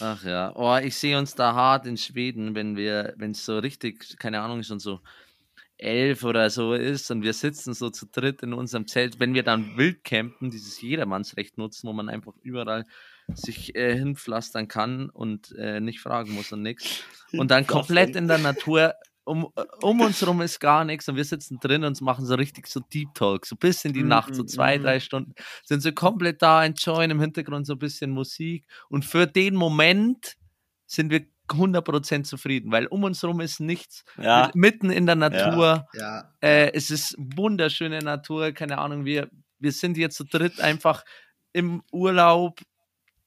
Ach 0.00 0.24
ja, 0.24 0.52
oh, 0.56 0.76
ich 0.78 0.96
sehe 0.96 1.16
uns 1.18 1.34
da 1.34 1.54
hart 1.54 1.86
in 1.86 1.96
Schweden, 1.96 2.54
wenn 2.54 2.76
wir, 2.76 3.14
wenn 3.16 3.32
es 3.32 3.44
so 3.44 3.58
richtig, 3.58 4.18
keine 4.18 4.40
Ahnung, 4.40 4.62
schon 4.62 4.80
so 4.80 5.00
elf 5.82 6.24
oder 6.24 6.48
so 6.48 6.74
ist 6.74 7.10
und 7.10 7.22
wir 7.22 7.32
sitzen 7.32 7.74
so 7.74 7.90
zu 7.90 8.06
dritt 8.06 8.42
in 8.42 8.52
unserem 8.52 8.86
Zelt, 8.86 9.20
wenn 9.20 9.34
wir 9.34 9.42
dann 9.42 9.76
wild 9.76 10.04
campen, 10.04 10.50
dieses 10.50 10.80
Jedermannsrecht 10.80 11.58
nutzen, 11.58 11.88
wo 11.88 11.92
man 11.92 12.08
einfach 12.08 12.34
überall 12.42 12.86
sich 13.34 13.74
äh, 13.74 13.96
hinpflastern 13.96 14.68
kann 14.68 15.10
und 15.10 15.52
äh, 15.58 15.80
nicht 15.80 16.00
fragen 16.00 16.32
muss 16.32 16.52
und 16.52 16.62
nichts. 16.62 17.02
Und 17.32 17.50
dann 17.50 17.66
komplett 17.66 18.16
in 18.16 18.28
der 18.28 18.38
Natur, 18.38 18.94
um, 19.24 19.48
äh, 19.56 19.64
um 19.80 20.00
uns 20.00 20.26
rum 20.26 20.40
ist 20.40 20.60
gar 20.60 20.84
nichts 20.84 21.08
und 21.08 21.16
wir 21.16 21.24
sitzen 21.24 21.58
drin 21.60 21.84
und 21.84 22.00
machen 22.00 22.26
so 22.26 22.34
richtig 22.34 22.66
so 22.66 22.80
Deep 22.80 23.14
Talk, 23.14 23.46
so 23.46 23.56
bis 23.56 23.84
in 23.84 23.92
die 23.92 24.02
Mhm, 24.02 24.08
Nacht, 24.08 24.34
so 24.34 24.44
zwei, 24.44 24.78
mhm. 24.78 24.82
drei 24.82 25.00
Stunden, 25.00 25.34
sind 25.64 25.80
so 25.80 25.92
komplett 25.92 26.42
da, 26.42 26.64
enjoyen 26.64 27.10
im 27.10 27.20
Hintergrund 27.20 27.66
so 27.66 27.74
ein 27.74 27.78
bisschen 27.78 28.10
Musik 28.10 28.66
und 28.88 29.04
für 29.04 29.26
den 29.26 29.54
Moment 29.54 30.36
sind 30.86 31.10
wir 31.10 31.26
100% 31.54 32.24
zufrieden, 32.24 32.70
weil 32.72 32.86
um 32.86 33.04
uns 33.04 33.22
rum 33.24 33.40
ist 33.40 33.60
nichts, 33.60 34.04
Ja, 34.20 34.50
mitten 34.54 34.90
in 34.90 35.06
der 35.06 35.16
Natur, 35.16 35.86
Ja. 35.94 36.32
äh, 36.40 36.72
es 36.72 36.90
ist 36.90 37.14
wunderschöne 37.18 37.98
Natur, 38.00 38.52
keine 38.52 38.78
Ahnung, 38.78 39.04
wir, 39.04 39.28
wir 39.58 39.72
sind 39.72 39.96
jetzt 39.96 40.16
zu 40.16 40.24
dritt 40.24 40.60
einfach 40.60 41.04
im 41.52 41.82
Urlaub 41.92 42.60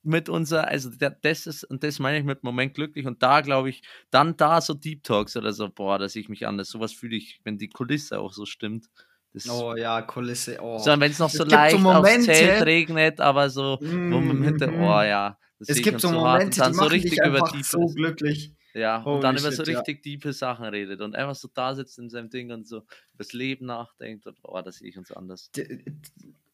mit 0.04 0.30
unser, 0.30 0.68
also 0.68 0.92
das 1.22 1.48
ist, 1.48 1.64
und 1.64 1.84
das 1.84 1.98
meine 2.00 2.20
ich 2.20 2.24
mit 2.24 2.44
Moment 2.44 2.76
glücklich 2.76 3.08
und 3.08 3.24
da 3.24 3.42
glaube 3.42 3.70
ich, 3.70 3.82
dann 4.12 4.38
da 4.38 4.62
so 4.62 4.74
Deep 4.76 5.04
Talks 5.04 5.36
oder 5.36 5.52
so, 5.52 5.68
boah, 5.70 5.98
dass 5.98 6.16
ich 6.16 6.30
mich 6.30 6.46
anders, 6.46 6.70
sowas 6.70 6.94
fühle 6.94 7.16
ich, 7.16 7.40
wenn 7.44 7.58
die 7.58 7.70
Kulisse 7.70 8.20
auch 8.20 8.32
so 8.34 8.46
stimmt. 8.46 8.86
Das, 9.34 9.50
Oh 9.50 9.76
ja, 9.76 10.02
Kulisse. 10.04 10.60
Oh. 10.62 10.78
so, 10.78 10.92
wenn 10.92 11.12
es 11.12 11.20
noch 11.20 11.28
Es 11.28 11.34
so 11.34 11.44
so 11.44 11.50
leicht 11.50 11.76
aufs 11.76 11.84
Momente- 11.84 12.26
Zelt 12.32 12.64
regnet, 12.66 13.20
aber 13.20 13.50
so, 13.50 13.80
wo 13.82 14.20
man 14.22 14.44
Hinter, 14.44 14.72
Mhm. 14.72 14.82
oh 14.82 15.02
ja, 15.02 15.38
Das 15.60 15.70
Es 15.70 15.82
gibt 15.82 16.02
so. 16.02 16.12
Momente, 16.12 16.62
die 16.62 16.74
so 16.74 16.78
machen 16.82 16.90
richtig 16.90 17.12
dich 17.12 17.20
über 17.20 17.38
einfach 17.38 17.52
tiefe, 17.52 17.64
so 17.70 17.86
glücklich. 17.88 18.54
ja, 18.74 18.98
und 18.98 19.06
Holy 19.06 19.22
dann 19.22 19.38
über 19.38 19.52
so 19.52 19.64
shit, 19.64 19.74
ja. 19.74 19.80
richtig 19.80 20.04
tiefe 20.04 20.34
Sachen 20.34 20.66
redet 20.66 21.02
und 21.02 21.16
einfach 21.16 21.36
so 21.36 21.48
da 21.54 21.74
sitzt 21.76 21.98
in 22.00 22.10
seinem 22.10 22.30
Ding 22.30 22.52
und 22.52 22.68
so 22.68 22.78
über 22.78 22.86
das 23.20 23.32
Leben 23.34 23.66
nachdenkt 23.68 24.28
und 24.28 24.38
oh, 24.44 24.62
das 24.62 24.78
sehe 24.78 24.90
ich 24.90 24.98
uns 24.98 25.12
anders. 25.12 25.52
D- 25.52 25.66
d- 25.86 25.94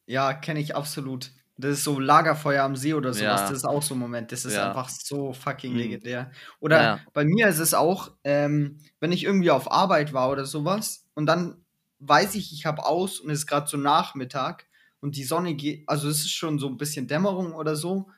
Ja, 0.06 0.32
kenne 0.34 0.60
ich 0.60 0.76
absolut. 0.76 1.30
Das 1.58 1.72
ist 1.72 1.84
so 1.84 2.00
Lagerfeuer 2.00 2.64
am 2.64 2.76
See 2.76 2.94
oder 2.94 3.12
sowas. 3.12 3.40
Ja. 3.42 3.48
Das 3.48 3.50
ist 3.58 3.64
auch 3.64 3.82
so 3.82 3.94
ein 3.94 3.98
Moment. 3.98 4.32
Das 4.32 4.44
ist 4.44 4.54
Ja. 4.54 4.68
einfach 4.68 4.88
so 4.88 5.32
fucking 5.32 5.72
Mhm. 5.72 5.78
legendär. 5.78 6.30
Oder 6.60 6.82
Ja. 6.82 7.00
bei 7.12 7.24
mir 7.24 7.48
ist 7.48 7.58
es 7.58 7.74
auch, 7.74 8.10
ähm, 8.24 8.78
wenn 9.00 9.12
ich 9.12 9.24
irgendwie 9.24 9.50
auf 9.50 9.70
Arbeit 9.70 10.12
war 10.12 10.30
oder 10.30 10.44
sowas 10.46 11.06
und 11.14 11.26
dann 11.26 11.64
weiß 11.98 12.34
ich, 12.36 12.52
ich 12.52 12.66
habe 12.66 12.84
aus 12.86 13.20
und 13.20 13.30
es 13.30 13.40
ist 13.40 13.46
gerade 13.46 13.68
so 13.68 13.76
Nachmittag 13.76 14.66
und 15.00 15.16
die 15.16 15.24
Sonne 15.24 15.54
geht, 15.54 15.84
also 15.88 16.08
es 16.08 16.20
ist 16.20 16.32
schon 16.32 16.58
so 16.58 16.68
ein 16.68 16.76
bisschen 16.78 17.06
Dämmerung 17.06 17.52
oder 17.54 17.76
so. 17.76 18.08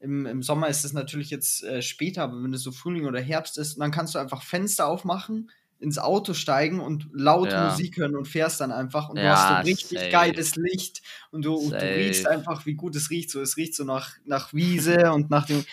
Im, 0.00 0.26
Im 0.26 0.42
Sommer 0.42 0.68
ist 0.68 0.84
es 0.84 0.92
natürlich 0.92 1.30
jetzt 1.30 1.64
äh, 1.64 1.82
später, 1.82 2.22
aber 2.22 2.42
wenn 2.42 2.54
es 2.54 2.62
so 2.62 2.70
Frühling 2.72 3.06
oder 3.06 3.20
Herbst 3.20 3.58
ist, 3.58 3.78
dann 3.80 3.90
kannst 3.90 4.14
du 4.14 4.18
einfach 4.20 4.42
Fenster 4.42 4.86
aufmachen, 4.86 5.50
ins 5.80 5.98
Auto 5.98 6.34
steigen 6.34 6.80
und 6.80 7.08
laute 7.12 7.56
Ja. 7.56 7.64
Musik 7.64 7.96
hören 7.96 8.16
und 8.16 8.26
fährst 8.26 8.60
dann 8.60 8.70
einfach 8.72 9.08
und 9.08 9.16
du 9.16 9.22
Ja, 9.22 9.30
hast 9.30 9.48
so 9.66 9.70
richtig 9.70 9.98
safe. 9.98 10.10
geiles 10.10 10.54
Licht 10.56 11.02
und 11.30 11.44
du, 11.44 11.54
und 11.54 11.72
du 11.72 11.86
riechst 11.86 12.26
einfach, 12.28 12.66
wie 12.66 12.74
gut 12.74 12.94
es 12.96 13.10
riecht. 13.10 13.30
So, 13.30 13.40
es 13.40 13.56
riecht 13.56 13.74
so 13.74 13.84
nach, 13.84 14.16
nach 14.24 14.52
Wiese 14.54 15.12
und 15.12 15.30
nach 15.30 15.46
dem 15.46 15.64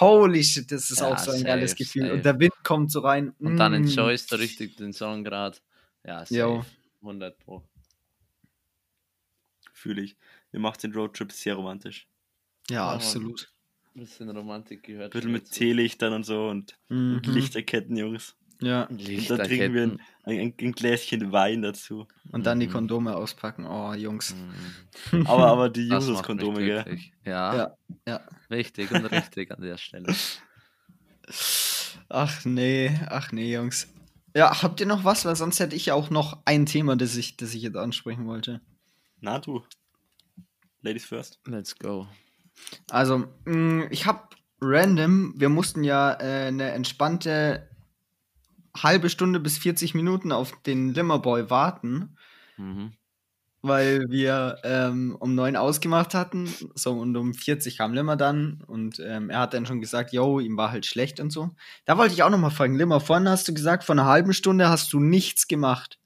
Holy 0.00 0.42
shit, 0.44 0.70
das 0.72 0.90
ist 0.90 1.00
Ja, 1.00 1.06
auch 1.06 1.18
so 1.18 1.30
ein 1.32 1.44
geiles 1.44 1.70
safe, 1.70 1.84
Gefühl. 1.84 2.02
safe. 2.02 2.14
Und 2.14 2.24
der 2.24 2.38
Wind 2.40 2.52
kommt 2.64 2.90
so 2.92 3.00
rein. 3.00 3.34
Und 3.40 3.58
dann 3.58 3.72
Mm. 3.72 3.76
enjoyst 3.76 4.30
du 4.32 4.36
richtig 4.36 4.76
den 4.76 4.92
Song 4.92 5.22
gerade. 5.24 5.58
Ja, 6.04 6.20
safe. 6.24 6.34
Jo. 6.34 6.64
100 7.02 7.38
Pro. 7.38 7.62
Fühle 9.72 10.02
ich. 10.02 10.16
Ihr 10.52 10.60
macht 10.60 10.82
den 10.82 10.92
Roadtrip 10.92 11.30
sehr 11.32 11.54
romantisch. 11.54 12.08
Ja, 12.68 12.98
Ja, 12.98 12.98
Mann. 12.98 13.34
Absolut. 13.96 14.08
Bisschen 14.08 14.30
Romantik 14.30 14.82
gehört. 14.82 15.06
Ein 15.14 15.18
bisschen 15.18 15.32
mit 15.32 15.42
dazu. 15.46 15.54
Teelichtern 15.54 16.12
und 16.12 16.24
so 16.26 16.48
und, 16.48 16.76
Mhm. 16.88 17.16
und 17.16 17.26
Lichterketten, 17.26 17.96
Jungs. 17.96 18.34
Ja, 18.62 18.84
Und 18.84 19.02
dann 19.28 19.38
trinken 19.46 19.74
wir 19.74 19.82
ein, 19.82 20.00
ein, 20.24 20.54
ein 20.58 20.72
Gläschen 20.72 21.30
Wein 21.30 21.60
dazu. 21.60 22.06
und 22.32 22.46
dann 22.46 22.58
die 22.58 22.68
Mhm. 22.68 22.72
Kondome 22.72 23.14
auspacken. 23.14 23.66
Oh, 23.66 23.92
Jungs. 23.92 24.34
Mhm. 25.12 25.26
Aber, 25.26 25.48
aber 25.48 25.68
die 25.68 25.88
Jesus-Kondome, 25.88 26.64
gell? 26.64 26.98
Ja, 27.24 27.54
Ja, 27.54 27.76
ja. 28.08 28.20
wichtig 28.48 28.90
und 28.92 29.04
richtig 29.06 29.50
an 29.50 29.60
der 29.60 29.76
Stelle. 29.76 30.14
Ach 32.08 32.44
nee, 32.44 32.98
ach 33.08 33.32
nee, 33.32 33.52
Jungs. 33.52 33.88
Ja, 34.34 34.62
habt 34.62 34.80
ihr 34.80 34.86
noch 34.86 35.04
was? 35.04 35.24
Weil 35.24 35.36
sonst 35.36 35.60
hätte 35.60 35.76
ich 35.76 35.92
auch 35.92 36.08
noch 36.10 36.38
ein 36.44 36.66
Thema, 36.66 36.96
das 36.96 37.16
ich, 37.16 37.36
das 37.36 37.54
ich 37.54 37.62
jetzt 37.62 37.76
ansprechen 37.76 38.26
wollte. 38.26 38.60
Na 39.20 39.38
du. 39.38 39.64
Ladies 40.82 41.04
first. 41.04 41.40
Let's 41.46 41.76
go. 41.78 42.06
Also, 42.90 43.26
mh, 43.44 43.86
ich 43.90 44.06
habe 44.06 44.22
random, 44.60 45.34
wir 45.36 45.48
mussten 45.48 45.84
ja 45.84 46.12
äh, 46.14 46.46
eine 46.48 46.70
entspannte 46.72 47.68
halbe 48.76 49.08
Stunde 49.10 49.40
bis 49.40 49.58
40 49.58 49.94
Minuten 49.94 50.32
auf 50.32 50.52
den 50.62 50.92
Limmerboy 50.94 51.50
warten, 51.50 52.16
Mhm. 52.58 52.92
weil 53.62 54.04
wir 54.10 54.58
ähm, 54.64 55.16
um 55.18 55.34
9 55.34 55.56
ausgemacht 55.56 56.14
hatten. 56.14 56.48
So, 56.74 56.92
und 56.92 57.16
um 57.16 57.34
40 57.34 57.78
kam 57.78 57.94
Limmer 57.94 58.16
dann 58.16 58.62
und 58.66 59.00
ähm, 59.00 59.30
er 59.30 59.40
hat 59.40 59.54
dann 59.54 59.66
schon 59.66 59.80
gesagt, 59.80 60.12
yo, 60.12 60.40
ihm 60.40 60.56
war 60.56 60.70
halt 60.70 60.86
schlecht 60.86 61.20
und 61.20 61.30
so. 61.30 61.50
Da 61.84 61.98
wollte 61.98 62.14
ich 62.14 62.22
auch 62.22 62.30
noch 62.30 62.38
mal 62.38 62.50
fragen, 62.50 62.76
Limmer, 62.76 63.00
vorhin 63.00 63.28
hast 63.28 63.48
du 63.48 63.54
gesagt, 63.54 63.84
vor 63.84 63.94
einer 63.94 64.06
halben 64.06 64.32
Stunde 64.34 64.68
hast 64.68 64.92
du 64.92 65.00
nichts 65.00 65.48
gemacht. 65.48 65.98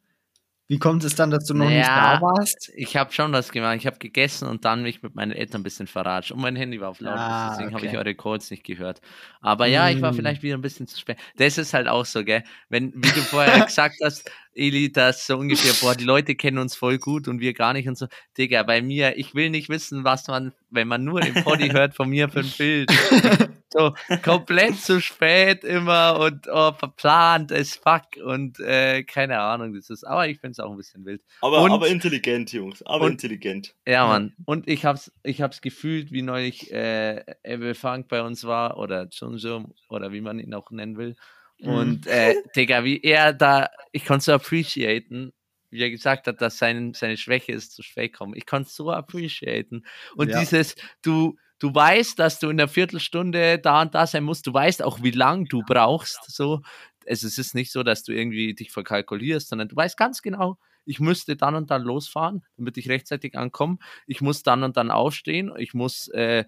Wie 0.70 0.78
kommt 0.78 1.02
es 1.02 1.16
dann, 1.16 1.32
dass 1.32 1.46
du 1.46 1.54
noch 1.54 1.68
nicht 1.68 1.84
Ja. 1.84 2.14
da 2.14 2.22
warst? 2.22 2.70
Ich 2.76 2.96
habe 2.96 3.12
schon 3.12 3.32
was 3.32 3.50
gemacht. 3.50 3.74
Ich 3.80 3.86
habe 3.88 3.98
gegessen 3.98 4.46
und 4.46 4.64
dann 4.64 4.84
mich 4.84 5.02
mit 5.02 5.16
meinen 5.16 5.32
Eltern 5.32 5.62
ein 5.62 5.64
bisschen 5.64 5.88
verratscht. 5.88 6.30
Und 6.30 6.40
mein 6.40 6.54
Handy 6.54 6.80
war 6.80 6.90
auf 6.90 7.00
laut, 7.00 7.18
Ah, 7.18 7.50
deswegen 7.50 7.74
habe 7.74 7.84
ich 7.86 7.90
okay. 7.90 7.98
eure 7.98 8.14
Calls 8.14 8.52
nicht 8.52 8.62
gehört. 8.62 9.00
Aber 9.40 9.66
ja, 9.66 9.90
ich 9.90 10.00
war 10.00 10.12
Mm. 10.12 10.14
vielleicht 10.14 10.44
wieder 10.44 10.56
ein 10.56 10.60
bisschen 10.62 10.86
zu 10.86 10.96
spät. 10.96 11.18
Das 11.38 11.58
ist 11.58 11.74
halt 11.74 11.88
auch 11.88 12.04
so, 12.06 12.22
gell? 12.24 12.44
Wenn, 12.68 12.92
wie 12.94 13.00
du 13.10 13.20
vorher 13.20 13.64
gesagt 13.66 13.96
hast, 14.04 14.30
Eli, 14.54 14.92
dass 14.92 15.26
so 15.26 15.38
ungefähr, 15.38 15.72
boah, 15.80 15.96
die 15.96 16.04
Leute 16.04 16.36
kennen 16.36 16.58
uns 16.58 16.76
voll 16.76 16.98
gut 16.98 17.26
und 17.26 17.40
wir 17.40 17.52
gar 17.52 17.72
nicht 17.72 17.88
und 17.88 17.98
so. 17.98 18.06
Digga, 18.38 18.62
bei 18.62 18.80
mir, 18.80 19.18
ich 19.18 19.34
will 19.34 19.50
nicht 19.50 19.70
wissen, 19.70 20.04
was 20.04 20.28
man, 20.28 20.52
wenn 20.70 20.86
man 20.86 21.02
nur 21.02 21.20
den 21.20 21.34
Poddy 21.42 21.70
hört 21.72 21.96
von 21.96 22.08
mir 22.08 22.28
für 22.28 22.40
ein 22.40 22.52
Bild. 22.56 22.92
So 23.72 23.94
komplett 24.22 24.76
zu 24.80 25.00
spät 25.00 25.62
immer 25.62 26.18
und 26.18 26.48
oh, 26.50 26.72
verplant 26.72 27.52
as 27.52 27.76
fuck 27.76 28.02
und 28.24 28.58
äh, 28.58 29.04
keine 29.04 29.38
Ahnung, 29.40 29.74
das 29.74 29.90
ist, 29.90 30.02
aber 30.04 30.26
ich 30.26 30.40
finde 30.40 30.52
es 30.52 30.58
auch 30.60 30.70
ein 30.72 30.76
bisschen 30.76 31.04
wild. 31.04 31.22
Aber, 31.40 31.62
Und- 31.62 31.70
aber 31.70 31.86
intelligent, 31.88 32.52
Jungs. 32.52 32.82
Aber 32.82 33.04
und- 33.04 33.12
intelligent. 33.12 33.74
Ja, 33.86 34.06
Mann. 34.08 34.34
Und 34.44 34.66
ich 34.68 34.84
hab's, 34.84 35.12
ich 35.22 35.40
hab's 35.40 35.60
gefühlt, 35.60 36.10
wie 36.10 36.22
neulich 36.22 36.72
äh, 36.72 37.24
Ebbe 37.44 37.74
Funk 37.74 38.08
bei 38.08 38.22
uns 38.22 38.44
war 38.44 38.76
oder 38.76 39.06
Junjum 39.10 39.72
oder 39.88 40.12
wie 40.12 40.20
man 40.20 40.40
ihn 40.40 40.52
auch 40.54 40.70
nennen 40.72 40.96
will. 40.98 41.14
Und 41.62 42.06
äh, 42.06 42.34
Digga, 42.56 42.84
wie 42.84 43.00
er 43.02 43.32
da, 43.34 43.68
ich 43.92 44.04
konnte 44.06 44.24
so 44.24 44.32
appreciaten, 44.32 45.32
wie 45.70 45.82
er 45.82 45.90
gesagt 45.90 46.26
hat, 46.26 46.40
dass 46.40 46.58
sein, 46.58 46.94
seine 46.94 47.16
Schwäche 47.16 47.52
ist 47.52 47.72
zu 47.74 47.82
spät 47.82 48.14
kommen. 48.14 48.34
Ich 48.34 48.46
konnte 48.46 48.70
so 48.70 48.90
appreciaten. 48.90 49.84
Und 50.16 50.30
Ja. 50.30 50.40
dieses, 50.40 50.74
du, 51.02 51.36
du 51.60 51.72
weißt, 51.72 52.18
dass 52.18 52.40
du 52.40 52.48
in 52.48 52.56
der 52.56 52.68
Viertelstunde 52.68 53.58
da 53.58 53.82
und 53.82 53.94
da 53.94 54.06
sein 54.06 54.24
musst. 54.24 54.46
Du 54.46 54.52
weißt 54.52 54.82
auch, 54.82 55.02
wie 55.02 55.12
lang 55.12 55.44
du 55.44 55.62
brauchst. 55.62 56.30
So, 56.30 56.62
also 57.06 57.26
es 57.26 57.38
ist 57.38 57.54
nicht 57.54 57.70
so, 57.70 57.84
dass 57.84 58.02
du 58.02 58.12
irgendwie 58.12 58.54
dich 58.54 58.72
verkalkulierst, 58.72 59.48
sondern 59.48 59.68
du 59.68 59.76
weißt 59.76 59.96
ganz 59.96 60.22
genau, 60.22 60.58
ich 60.84 60.98
müsste 60.98 61.36
dann 61.36 61.54
und 61.54 61.70
dann 61.70 61.82
losfahren, 61.82 62.44
damit 62.56 62.76
ich 62.78 62.88
rechtzeitig 62.88 63.36
ankomme. 63.36 63.78
Ich 64.06 64.20
muss 64.20 64.42
dann 64.42 64.64
und 64.64 64.76
dann 64.76 64.90
aufstehen. 64.90 65.52
Ich 65.58 65.74
muss 65.74 66.08
äh, 66.08 66.44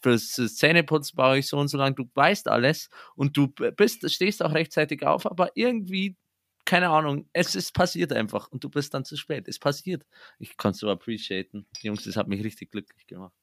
fürs 0.00 0.34
Zähneputzen 0.34 1.16
brauche 1.16 1.38
ich 1.38 1.48
so 1.48 1.58
und 1.58 1.68
so 1.68 1.78
lang. 1.78 1.96
Du 1.96 2.08
weißt 2.14 2.48
alles 2.48 2.90
und 3.16 3.36
du 3.36 3.48
bist, 3.48 4.08
stehst 4.10 4.42
auch 4.42 4.52
rechtzeitig 4.52 5.04
auf, 5.04 5.26
aber 5.26 5.56
irgendwie 5.56 6.16
keine 6.66 6.88
Ahnung, 6.88 7.28
es 7.34 7.54
ist 7.54 7.74
passiert 7.74 8.12
einfach 8.12 8.48
und 8.48 8.64
du 8.64 8.70
bist 8.70 8.94
dann 8.94 9.04
zu 9.04 9.16
spät. 9.16 9.48
Es 9.48 9.58
passiert. 9.58 10.06
Ich 10.38 10.56
kann 10.56 10.70
es 10.70 10.78
so 10.78 10.88
appreciaten. 10.90 11.66
Jungs, 11.82 12.04
das 12.04 12.16
hat 12.16 12.26
mich 12.26 12.42
richtig 12.42 12.70
glücklich 12.70 13.06
gemacht. 13.06 13.34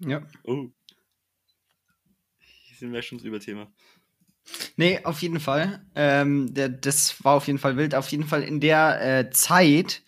Ja. 0.00 0.22
Oh. 0.44 0.68
Hier 2.38 2.76
sind 2.76 2.92
wir 2.92 3.02
schon 3.02 3.18
über 3.20 3.40
Thema. 3.40 3.72
Nee, 4.76 5.00
auf 5.04 5.22
jeden 5.22 5.40
Fall. 5.40 5.86
Ähm, 5.94 6.52
der, 6.52 6.68
das 6.68 7.22
war 7.24 7.34
auf 7.34 7.46
jeden 7.46 7.58
Fall 7.58 7.76
wild. 7.76 7.94
Auf 7.94 8.08
jeden 8.08 8.24
Fall 8.24 8.42
in 8.42 8.60
der 8.60 9.00
äh, 9.00 9.30
Zeit, 9.30 10.02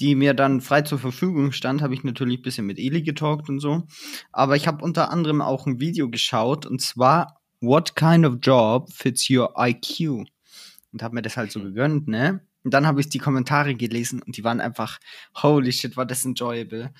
die 0.00 0.14
mir 0.14 0.34
dann 0.34 0.60
frei 0.60 0.82
zur 0.82 0.98
Verfügung 0.98 1.52
stand, 1.52 1.82
habe 1.82 1.94
ich 1.94 2.04
natürlich 2.04 2.38
ein 2.38 2.42
bisschen 2.42 2.66
mit 2.66 2.78
Eli 2.78 3.02
getalkt 3.02 3.48
und 3.48 3.60
so. 3.60 3.84
Aber 4.32 4.56
ich 4.56 4.66
habe 4.66 4.84
unter 4.84 5.10
anderem 5.10 5.40
auch 5.40 5.66
ein 5.66 5.80
Video 5.80 6.08
geschaut 6.10 6.66
und 6.66 6.80
zwar 6.80 7.40
What 7.60 7.96
kind 7.96 8.24
of 8.24 8.36
job 8.40 8.92
fits 8.92 9.28
your 9.28 9.52
IQ? 9.58 10.26
Und 10.92 11.02
habe 11.02 11.14
mir 11.14 11.22
das 11.22 11.36
halt 11.36 11.50
so 11.50 11.60
gegönnt, 11.60 12.06
ne? 12.06 12.40
Und 12.62 12.74
dann 12.74 12.86
habe 12.86 13.00
ich 13.00 13.08
die 13.08 13.18
Kommentare 13.18 13.74
gelesen 13.74 14.22
und 14.22 14.36
die 14.36 14.44
waren 14.44 14.60
einfach, 14.60 14.98
holy 15.42 15.72
shit, 15.72 15.96
war 15.96 16.06
das 16.06 16.24
enjoyable. 16.24 16.92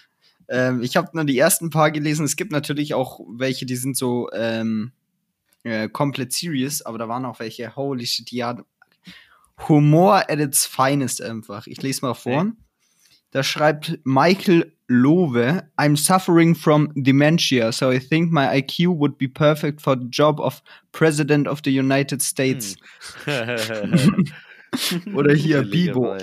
Ähm, 0.48 0.82
ich 0.82 0.96
habe 0.96 1.10
nur 1.12 1.24
die 1.24 1.38
ersten 1.38 1.70
paar 1.70 1.90
gelesen. 1.90 2.24
Es 2.24 2.36
gibt 2.36 2.52
natürlich 2.52 2.94
auch 2.94 3.20
welche, 3.28 3.66
die 3.66 3.76
sind 3.76 3.96
so, 3.96 4.30
ähm, 4.32 4.92
äh, 5.64 5.88
komplett 5.88 6.32
serious, 6.32 6.82
aber 6.82 6.98
da 6.98 7.08
waren 7.08 7.24
auch 7.24 7.40
welche, 7.40 7.76
holy 7.76 8.06
shit, 8.06 8.30
ja, 8.32 8.56
Humor 9.66 10.30
at 10.30 10.38
its 10.38 10.66
finest 10.66 11.20
einfach. 11.20 11.66
Ich 11.66 11.82
lese 11.82 12.02
mal 12.02 12.14
vor. 12.14 12.40
Okay. 12.42 12.52
Da 13.32 13.42
schreibt 13.42 13.98
Michael 14.04 14.72
Lowe, 14.86 15.62
I'm 15.76 15.96
suffering 15.96 16.54
from 16.54 16.90
dementia, 16.94 17.72
so 17.72 17.90
I 17.90 17.98
think 17.98 18.32
my 18.32 18.46
IQ 18.58 18.98
would 18.98 19.18
be 19.18 19.28
perfect 19.28 19.82
for 19.82 19.96
the 19.96 20.06
job 20.08 20.40
of 20.40 20.62
President 20.92 21.46
of 21.46 21.60
the 21.62 21.70
United 21.70 22.22
States. 22.22 22.76
Hm. 23.24 24.24
Oder 25.14 25.34
hier, 25.34 25.62
Bibo. 25.62 26.16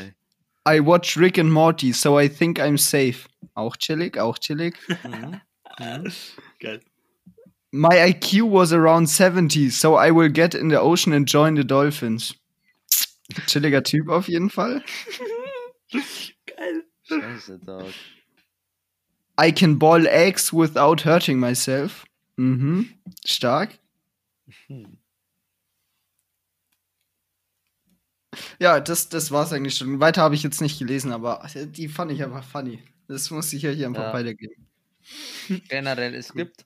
I 0.67 0.79
watch 0.79 1.15
Rick 1.15 1.37
and 1.37 1.51
Morty, 1.51 1.93
so 1.93 2.17
I 2.17 2.27
think 2.27 2.59
I'm 2.59 2.77
safe. 2.77 3.27
Auch 3.55 3.77
chillig, 3.77 4.17
auch 4.17 4.37
chillig. 4.37 4.75
Mhm. 5.03 5.41
Mhm. 5.79 6.11
Geil. 6.59 6.81
My 7.71 7.97
IQ 8.09 8.51
was 8.51 8.71
around 8.71 9.07
70, 9.09 9.69
so 9.71 9.97
I 9.97 10.11
will 10.11 10.29
get 10.29 10.53
in 10.53 10.69
the 10.69 10.77
ocean 10.77 11.13
and 11.13 11.29
join 11.29 11.57
the 11.57 11.65
dolphins. 11.65 12.35
Chilliger 13.47 13.83
Typ 13.83 14.07
auf 14.07 14.27
jeden 14.27 14.49
Fall. 14.49 14.83
Geil. 15.91 16.83
Scheiße, 17.03 17.59
Dog. 17.65 17.91
I 19.37 19.51
can 19.51 19.77
boil 19.77 20.07
eggs 20.07 20.53
without 20.53 21.03
hurting 21.03 21.39
myself. 21.39 22.05
Mhm. 22.37 22.93
Stark. 23.25 23.77
Hm. 24.67 24.97
Ja, 28.59 28.79
das, 28.79 29.09
das 29.09 29.31
war's 29.31 29.51
eigentlich 29.53 29.75
schon. 29.75 29.99
Weiter 29.99 30.21
habe 30.21 30.35
ich 30.35 30.43
jetzt 30.43 30.61
nicht 30.61 30.79
gelesen, 30.79 31.11
aber 31.11 31.45
die 31.55 31.87
fand 31.87 32.11
ich 32.11 32.23
einfach 32.23 32.43
funny. 32.43 32.81
Das 33.07 33.29
muss 33.31 33.53
ich 33.53 33.61
ja 33.63 33.71
hier 33.71 33.87
einfach 33.87 34.03
Ja. 34.03 34.13
weitergeben. 34.13 34.67
Generell, 35.69 36.15
es 36.15 36.33
gibt, 36.33 36.65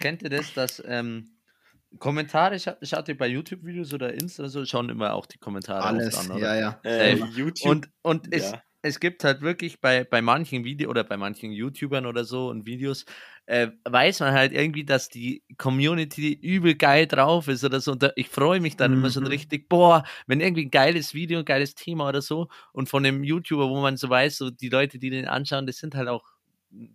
kennt 0.00 0.22
ihr 0.22 0.30
das, 0.30 0.52
dass 0.54 0.82
ähm, 0.86 1.30
Kommentare, 1.98 2.58
scha 2.60 2.76
schaut 2.82 3.08
ihr 3.08 3.16
bei 3.16 3.28
YouTube-Videos 3.28 3.94
oder 3.94 4.12
Insta 4.12 4.42
oder 4.42 4.50
so, 4.50 4.64
schauen 4.66 4.90
immer 4.90 5.14
auch 5.14 5.26
die 5.26 5.38
Kommentare 5.38 5.84
Alles, 5.84 6.16
an, 6.18 6.30
oder? 6.32 6.40
ja, 6.40 6.54
ja. 6.54 6.80
Äh. 6.84 7.14
YouTube. 7.16 7.70
Und, 7.70 7.90
und 8.02 8.32
es, 8.34 8.50
ja. 8.52 8.62
Es 8.82 9.00
gibt 9.00 9.24
halt 9.24 9.40
wirklich 9.40 9.80
bei, 9.80 10.04
bei 10.04 10.22
manchen 10.22 10.64
Videos 10.64 10.90
oder 10.90 11.04
bei 11.04 11.16
manchen 11.16 11.50
YouTubern 11.52 12.06
oder 12.06 12.24
so 12.24 12.48
und 12.48 12.66
Videos, 12.66 13.04
äh, 13.46 13.68
weiß 13.84 14.20
man 14.20 14.32
halt 14.34 14.52
irgendwie, 14.52 14.84
dass 14.84 15.08
die 15.08 15.42
Community 15.56 16.32
übel 16.32 16.74
geil 16.74 17.06
drauf 17.06 17.48
ist 17.48 17.64
oder 17.64 17.80
so. 17.80 17.92
Und 17.92 18.02
da, 18.02 18.12
ich 18.16 18.28
freue 18.28 18.60
mich 18.60 18.76
dann 18.76 18.92
immer 18.92 19.10
schon 19.10 19.24
Mhm. 19.24 19.28
richtig, 19.30 19.68
boah, 19.68 20.04
wenn 20.26 20.40
irgendwie 20.40 20.66
ein 20.66 20.70
geiles 20.70 21.14
Video, 21.14 21.40
ein 21.40 21.44
geiles 21.44 21.74
Thema 21.74 22.08
oder 22.08 22.22
so 22.22 22.48
und 22.72 22.88
von 22.88 23.04
einem 23.04 23.24
YouTuber, 23.24 23.68
wo 23.68 23.80
man 23.80 23.96
so 23.96 24.08
weiß, 24.10 24.36
so 24.36 24.50
die 24.50 24.68
Leute, 24.68 24.98
die 24.98 25.10
den 25.10 25.26
anschauen, 25.26 25.66
das 25.66 25.78
sind 25.78 25.94
halt 25.94 26.08
auch 26.08 26.24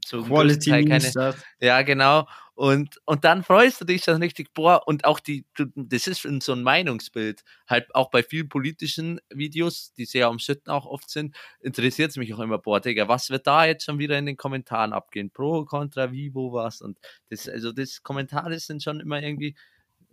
so 0.05 0.21
größten 0.21 0.29
Quality 0.29 0.69
keine, 0.85 1.11
ja, 1.59 1.81
genau. 1.81 2.27
Und, 2.55 3.01
und 3.05 3.23
dann 3.23 3.43
freust 3.43 3.81
du 3.81 3.85
dich 3.85 4.03
dann 4.03 4.21
richtig, 4.21 4.53
boah, 4.53 4.87
und 4.87 5.05
auch 5.05 5.19
die, 5.19 5.45
das 5.75 6.05
ist 6.07 6.27
so 6.43 6.53
ein 6.53 6.61
Meinungsbild. 6.61 7.43
Halt 7.67 7.93
auch 7.95 8.11
bei 8.11 8.21
vielen 8.21 8.47
politischen 8.47 9.19
Videos, 9.29 9.91
die 9.93 10.05
sehr 10.05 10.29
umstritten 10.29 10.69
auch 10.69 10.85
oft 10.85 11.09
sind, 11.09 11.35
interessiert 11.61 12.11
es 12.11 12.17
mich 12.17 12.31
auch 12.33 12.39
immer, 12.39 12.59
boah, 12.59 12.79
Digga, 12.79 13.07
was 13.07 13.31
wird 13.31 13.47
da 13.47 13.65
jetzt 13.65 13.85
schon 13.85 13.97
wieder 13.97 14.19
in 14.19 14.27
den 14.27 14.37
Kommentaren 14.37 14.93
abgehen? 14.93 15.31
Pro, 15.31 15.65
Contra, 15.65 16.11
wie, 16.11 16.33
wo, 16.35 16.53
was? 16.53 16.81
Und 16.81 16.99
das, 17.29 17.49
also 17.49 17.71
das 17.71 18.03
Kommentare 18.03 18.59
sind 18.59 18.83
schon 18.83 18.99
immer 18.99 19.19
irgendwie, 19.21 19.55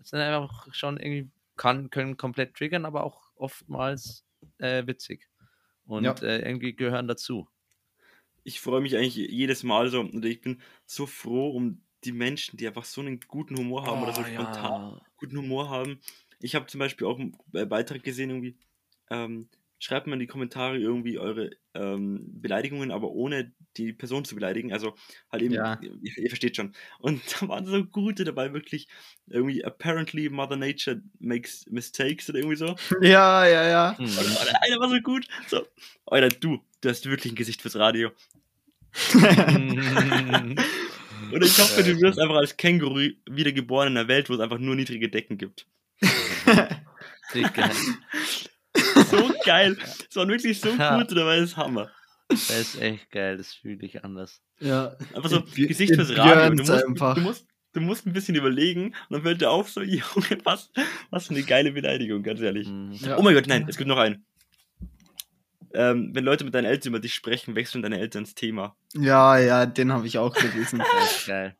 sind 0.02 0.20
einfach 0.20 0.72
schon 0.72 0.96
irgendwie, 0.98 1.30
kann, 1.56 1.90
können 1.90 2.16
komplett 2.16 2.54
triggern, 2.54 2.86
aber 2.86 3.04
auch 3.04 3.20
oftmals 3.36 4.24
äh, 4.58 4.86
witzig. 4.86 5.28
Und 5.84 6.04
Ja. 6.04 6.14
äh, 6.22 6.38
irgendwie 6.40 6.74
gehören 6.74 7.06
dazu. 7.08 7.48
Ich 8.44 8.60
freue 8.60 8.80
mich 8.80 8.96
eigentlich 8.96 9.16
jedes 9.30 9.62
Mal 9.62 9.90
so 9.90 10.00
und 10.00 10.24
ich 10.24 10.40
bin 10.40 10.60
so 10.86 11.06
froh 11.06 11.50
um 11.50 11.82
die 12.04 12.12
Menschen, 12.12 12.56
die 12.56 12.66
einfach 12.66 12.84
so 12.84 13.00
einen 13.00 13.20
guten 13.28 13.56
Humor 13.56 13.84
haben 13.86 14.02
oder 14.02 14.12
so 14.12 14.22
Oh, 14.22 14.24
spontan 14.24 15.00
guten 15.16 15.36
Humor 15.38 15.68
haben. 15.68 16.00
Ich 16.40 16.54
habe 16.54 16.66
zum 16.66 16.78
Beispiel 16.78 17.06
auch 17.06 17.18
einen 17.18 17.36
Be- 17.48 17.66
Beitrag 17.66 18.02
gesehen, 18.02 18.30
irgendwie, 18.30 18.56
ähm, 19.10 19.48
schreibt 19.82 20.06
mal 20.06 20.14
in 20.14 20.20
die 20.20 20.26
Kommentare 20.26 20.78
irgendwie 20.78 21.18
eure 21.18 21.50
ähm, 21.74 22.20
Beleidigungen, 22.40 22.90
aber 22.90 23.10
ohne 23.10 23.52
die 23.76 23.92
Person 23.94 24.24
zu 24.24 24.34
beleidigen. 24.34 24.72
Also 24.72 24.94
halt 25.32 25.42
eben, 25.42 25.54
Ja. 25.54 25.78
ihr, 25.80 26.18
ihr 26.18 26.28
versteht 26.28 26.56
schon. 26.56 26.74
Und 26.98 27.20
da 27.42 27.48
waren 27.48 27.66
so 27.66 27.84
gute 27.84 28.24
dabei, 28.24 28.52
wirklich 28.54 28.88
irgendwie, 29.26 29.64
apparently 29.64 30.28
Mother 30.30 30.56
Nature 30.56 31.02
makes 31.18 31.66
mistakes 31.70 32.28
oder 32.30 32.38
irgendwie 32.38 32.56
so. 32.56 32.76
Ja, 33.02 33.46
ja, 33.46 33.68
ja. 33.68 33.98
Hm. 33.98 34.04
Und 34.04 34.46
der 34.46 34.62
eine 34.62 34.78
war 34.80 34.88
so 34.90 35.00
gut. 35.00 35.26
So, 35.48 35.66
Alter, 36.06 36.28
du, 36.30 36.64
du 36.80 36.88
hast 36.88 37.04
wirklich 37.06 37.32
ein 37.32 37.36
Gesicht 37.36 37.60
fürs 37.62 37.76
Radio. 37.76 38.10
Und 41.32 41.44
ich 41.44 41.58
hoffe, 41.58 41.82
du 41.82 42.00
wirst 42.00 42.18
einfach 42.18 42.36
als 42.36 42.56
Känguru 42.56 43.08
wiedergeboren 43.30 43.88
in 43.92 43.96
einer 43.98 44.08
Welt, 44.08 44.28
wo 44.30 44.34
es 44.34 44.40
einfach 44.40 44.58
nur 44.58 44.74
niedrige 44.76 45.08
Decken 45.08 45.38
gibt. 45.38 45.66
So 49.10 49.30
geil. 49.44 49.76
Es 50.08 50.16
war 50.16 50.28
wirklich 50.28 50.60
so 50.60 50.68
Ja. 50.70 50.98
gut, 50.98 51.10
dabei 51.16 51.36
das 51.40 51.50
ist 51.50 51.56
Hammer. 51.56 51.90
Das 52.28 52.48
ist 52.50 52.80
echt 52.80 53.10
geil, 53.10 53.36
das 53.36 53.54
fühle 53.54 53.84
ich 53.84 54.04
anders. 54.04 54.40
ja. 54.60 54.96
Einfach 55.14 55.28
so 55.30 55.42
Wir- 55.56 55.66
Gesicht 55.66 55.94
fürs 55.94 56.16
Radio. 56.16 56.50
Du 56.50 56.56
musst, 56.62 56.70
einfach. 56.70 57.14
du, 57.16 57.20
musst, 57.22 57.46
du 57.72 57.80
musst 57.80 58.06
ein 58.06 58.12
bisschen 58.12 58.36
überlegen 58.36 58.86
und 58.86 58.94
dann 59.10 59.22
fällt 59.22 59.40
dir 59.40 59.50
auf, 59.50 59.68
so, 59.70 59.80
Junge, 59.82 60.38
was, 60.44 60.70
was 61.10 61.26
für 61.26 61.34
eine 61.34 61.42
geile 61.42 61.72
Beleidigung, 61.72 62.22
ganz 62.22 62.40
ehrlich. 62.40 62.68
Mhm. 62.68 62.92
Ja. 62.92 63.18
Oh 63.18 63.22
mein 63.22 63.34
Gott, 63.34 63.48
nein, 63.48 63.66
es 63.68 63.76
gibt 63.76 63.88
noch 63.88 63.98
einen. 63.98 64.24
Ähm, 65.72 66.10
wenn 66.14 66.24
Leute 66.24 66.44
mit 66.44 66.54
deinen 66.54 66.64
Eltern 66.64 66.90
über 66.90 67.00
dich 67.00 67.14
sprechen, 67.14 67.54
wechseln 67.54 67.82
deine 67.82 67.98
Eltern 67.98 68.24
das 68.24 68.34
Thema. 68.34 68.76
Ja, 68.94 69.38
ja, 69.38 69.66
den 69.66 69.92
habe 69.92 70.06
ich 70.06 70.18
auch 70.18 70.34
gelesen. 70.34 70.82
Geil. 71.26 71.56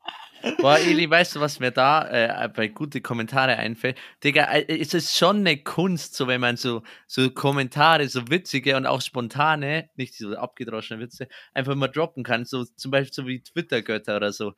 Boah, 0.59 0.79
Eli, 0.79 1.09
weißt 1.09 1.37
du, 1.37 1.41
was 1.41 1.61
mir 1.61 1.71
da 1.71 2.09
äh, 2.09 2.49
bei 2.49 2.69
gute 2.69 3.01
Kommentare 3.01 3.57
einfällt? 3.57 3.99
Digga, 4.25 4.45
äh, 4.45 4.79
es 4.81 4.95
ist 4.95 5.17
schon 5.17 5.39
eine 5.39 5.59
Kunst, 5.63 6.15
so 6.15 6.27
wenn 6.29 6.41
man 6.41 6.57
so, 6.57 6.83
so 7.07 7.31
Kommentare, 7.31 8.09
so 8.09 8.29
witzige 8.29 8.77
und 8.77 8.87
auch 8.87 9.03
spontane, 9.03 9.91
nicht 9.97 10.15
so 10.17 10.35
abgedroschene 10.35 11.01
Witze, 11.01 11.29
einfach 11.53 11.75
mal 11.75 11.89
droppen 11.89 12.25
kann. 12.25 12.45
So 12.47 12.65
zum 12.65 12.91
Beispiel 12.91 13.13
so 13.13 13.27
wie 13.27 13.43
Twitter-Götter 13.43 14.17
oder 14.17 14.33
so. 14.33 14.55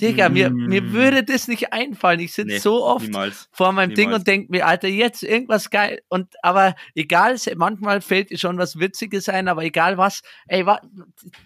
Digga, 0.00 0.28
mir, 0.28 0.50
mir 0.50 0.82
Mm. 0.82 0.92
würde 0.92 1.24
das 1.24 1.48
nicht 1.48 1.72
einfallen. 1.72 2.20
Ich 2.20 2.32
sitze 2.34 2.48
Nee, 2.48 2.58
so 2.58 2.84
oft 2.84 3.06
Niemals. 3.06 3.48
vor 3.52 3.72
meinem 3.72 3.94
Ding 3.94 4.06
Niemals. 4.08 4.20
und 4.20 4.26
denke 4.28 4.52
mir, 4.52 4.66
Alter, 4.66 4.88
jetzt 4.88 5.22
irgendwas 5.22 5.70
geil. 5.70 6.02
Und 6.08 6.34
aber 6.42 6.74
egal, 6.94 7.36
manchmal 7.56 8.00
fällt 8.00 8.30
dir 8.30 8.38
schon 8.38 8.58
was 8.58 8.78
Witziges 8.78 9.28
ein, 9.28 9.48
aber 9.48 9.64
egal 9.64 9.96
was, 9.98 10.22
ey, 10.48 10.66
wa, 10.66 10.80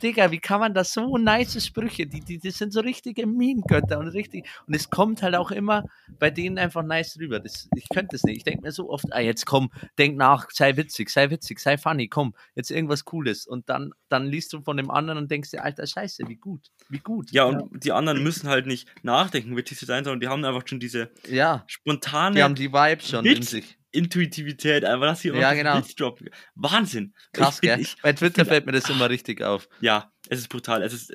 Digga, 0.03 0.31
wie 0.31 0.39
kann 0.39 0.61
man 0.61 0.75
das 0.75 0.93
so 0.93 1.17
nice 1.17 1.65
Sprüche, 1.65 2.07
die, 2.07 2.21
die, 2.21 2.39
die 2.39 2.51
sind 2.51 2.73
so 2.73 2.81
richtige 2.81 3.27
Meme-Götter 3.27 3.99
und 3.99 4.09
richtig, 4.09 4.47
und 4.67 4.75
es 4.75 4.91
kommt 4.91 5.23
halt 5.23 5.35
auch 5.35 5.51
immer 5.51 5.85
bei 6.19 6.31
denen 6.31 6.59
einfach 6.59 6.83
nice 6.83 7.19
rüber. 7.19 7.41
Das, 7.41 7.69
ich 7.77 7.89
könnte 7.89 8.17
es 8.17 8.25
nicht. 8.25 8.39
Ich 8.39 8.45
denke 8.45 8.63
mir 8.63 8.73
so 8.73 8.91
oft, 8.91 9.07
ah, 9.13 9.21
jetzt 9.21 9.47
komm, 9.47 9.71
denk 9.99 10.17
nach, 10.17 10.49
sei 10.51 10.77
witzig, 10.77 11.11
sei 11.11 11.31
witzig, 11.31 11.61
sei 11.61 11.79
funny, 11.79 12.09
komm, 12.09 12.35
jetzt 12.55 12.71
irgendwas 12.71 13.05
Cooles. 13.05 13.47
Und 13.47 13.69
dann, 13.69 13.93
dann 14.09 14.27
liest 14.27 14.53
du 14.53 14.61
von 14.63 14.77
dem 14.77 14.91
anderen 14.91 15.19
und 15.19 15.31
denkst 15.31 15.51
dir, 15.51 15.63
Alter, 15.65 15.87
scheiße, 15.87 16.25
wie 16.29 16.37
gut, 16.37 16.69
wie 16.89 16.99
gut. 16.99 17.31
Ja, 17.31 17.45
und 17.45 17.85
die 17.85 17.93
anderen 17.93 18.23
müssen 18.23 18.40
halt 18.49 18.67
nicht 18.67 18.89
nachdenken, 19.03 19.57
witzig 19.57 19.79
zu 19.79 19.87
sein, 19.87 20.05
sondern 20.05 20.21
die 20.21 20.29
haben 20.29 20.45
einfach 20.45 20.67
schon 20.67 20.81
diese 20.81 21.11
Ja, 21.29 21.65
spontane 21.67 22.37
die 22.37 22.43
haben 22.43 22.55
die 22.55 22.73
Vibes 22.73 23.09
schon 23.09 23.25
in 23.25 23.37
Witz. 23.39 23.51
sich. 23.51 23.77
Intuitivität, 23.93 24.85
einfach, 24.85 25.07
dass 25.07 25.21
sie 25.21 25.29
Ja, 25.31 25.53
genau. 25.53 25.81
Droppen. 25.97 26.31
Wahnsinn. 26.55 27.13
Krass, 27.33 27.57
ich 27.57 27.61
gell? 27.63 27.81
Ich, 27.81 27.97
Bei 28.03 28.13
Twitter 28.13 28.45
fällt 28.45 28.65
mir 28.67 28.73
das 28.73 28.89
immer 28.89 29.11
richtig 29.11 29.43
auf. 29.43 29.69
ja, 29.81 30.13
es 30.29 30.39
ist 30.39 30.49
brutal. 30.49 30.83
Es 30.83 30.93
ist, 30.93 31.13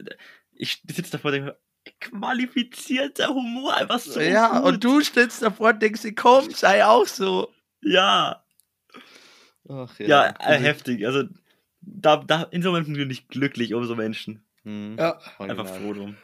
ich 0.51 0.82
sitze 0.89 1.11
davor 1.13 1.32
und 1.32 1.38
denke, 1.38 1.57
qualifizierter 2.01 3.30
Humor, 3.30 3.76
einfach 3.78 3.99
so. 3.99 4.19
ja, 4.19 4.59
gut. 4.59 4.67
und 4.73 4.84
du 4.84 5.01
stehst 5.01 5.41
davor 5.41 5.69
und 5.69 5.82
denkst 5.82 6.01
komm, 6.15 6.49
sei 6.51 6.86
auch 6.86 7.05
so. 7.07 7.49
Ja, 7.82 8.43
Ach, 9.67 9.97
ja, 9.99 10.34
äh, 10.39 10.59
heftig. 10.59 11.05
Also, 11.05 11.23
da, 11.82 12.17
da, 12.17 12.43
in 12.51 12.61
so 12.61 12.69
Momenten 12.71 12.93
bin 12.95 13.09
ich 13.09 13.28
glücklich 13.28 13.73
um 13.73 13.86
so 13.86 13.95
Menschen. 13.95 14.43
Hm, 14.63 14.95
Ja. 14.97 15.13
Einfach 15.39 15.65
original. 15.65 15.80
froh 15.80 15.93
drum. 15.93 16.17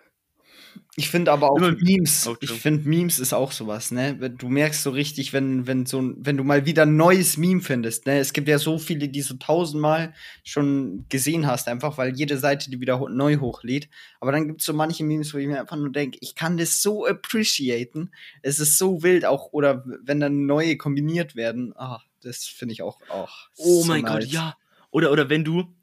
Ich 0.97 1.09
finde 1.09 1.32
aber 1.32 1.51
auch 1.51 1.57
Immer- 1.57 1.72
Memes. 1.72 2.28
Oh, 2.28 2.36
ich 2.41 2.51
finde 2.51 2.88
Memes 2.88 3.17
ist 3.19 3.34
auch 3.34 3.51
sowas, 3.53 3.91
ne? 3.91 4.13
Du 4.30 4.49
merkst 4.49 4.84
so 4.84 4.89
richtig, 4.89 5.32
wenn, 5.32 5.65
wenn 5.65 5.86
so 5.86 6.13
wenn 6.17 6.36
du 6.38 6.43
mal 6.43 6.65
wieder 6.65 6.84
ein 6.84 6.97
neues 6.97 7.38
Meme 7.38 7.61
findest, 7.61 8.05
ne? 8.05 8.19
Es 8.19 8.34
gibt 8.34 8.47
ja 8.49 8.59
so 8.59 8.78
viele, 8.78 9.07
die 9.07 9.22
so 9.22 9.36
tausendmal 9.36 10.13
schon 10.43 11.05
gesehen 11.09 11.47
hast, 11.47 11.67
einfach 11.69 11.97
weil 11.97 12.15
jede 12.17 12.38
Seite 12.38 12.69
die 12.69 12.82
wieder 12.82 12.99
ho 12.99 13.07
neu 13.07 13.38
hochlädt. 13.38 13.88
Aber 14.19 14.32
dann 14.34 14.47
gibt 14.47 14.59
es 14.61 14.65
so 14.65 14.74
manche 14.74 15.03
Memes, 15.05 15.34
wo 15.34 15.38
ich 15.38 15.47
mir 15.47 15.61
einfach 15.61 15.78
nur 15.78 15.91
denke, 15.91 16.17
ich 16.22 16.36
kann 16.36 16.57
das 16.57 16.82
so 16.82 17.05
appreciaten. 17.05 18.11
Es 18.41 18.59
ist 18.59 18.78
so 18.78 19.01
wild 19.01 19.26
auch, 19.26 19.53
oder 19.53 19.86
wenn 20.03 20.19
dann 20.19 20.45
neue 20.45 20.76
kombiniert 20.78 21.36
werden, 21.36 21.74
ah, 21.78 22.01
das 22.22 22.43
finde 22.45 22.74
ich 22.74 22.82
auch, 22.82 22.99
auch. 23.09 23.49
Oh 23.57 23.82
so 23.82 23.88
mein 23.88 24.01
nice. 24.03 24.26
Gott, 24.26 24.34
ja. 24.34 24.57
Oder, 24.91 25.11
oder 25.11 25.30
wenn 25.30 25.45
du 25.45 25.74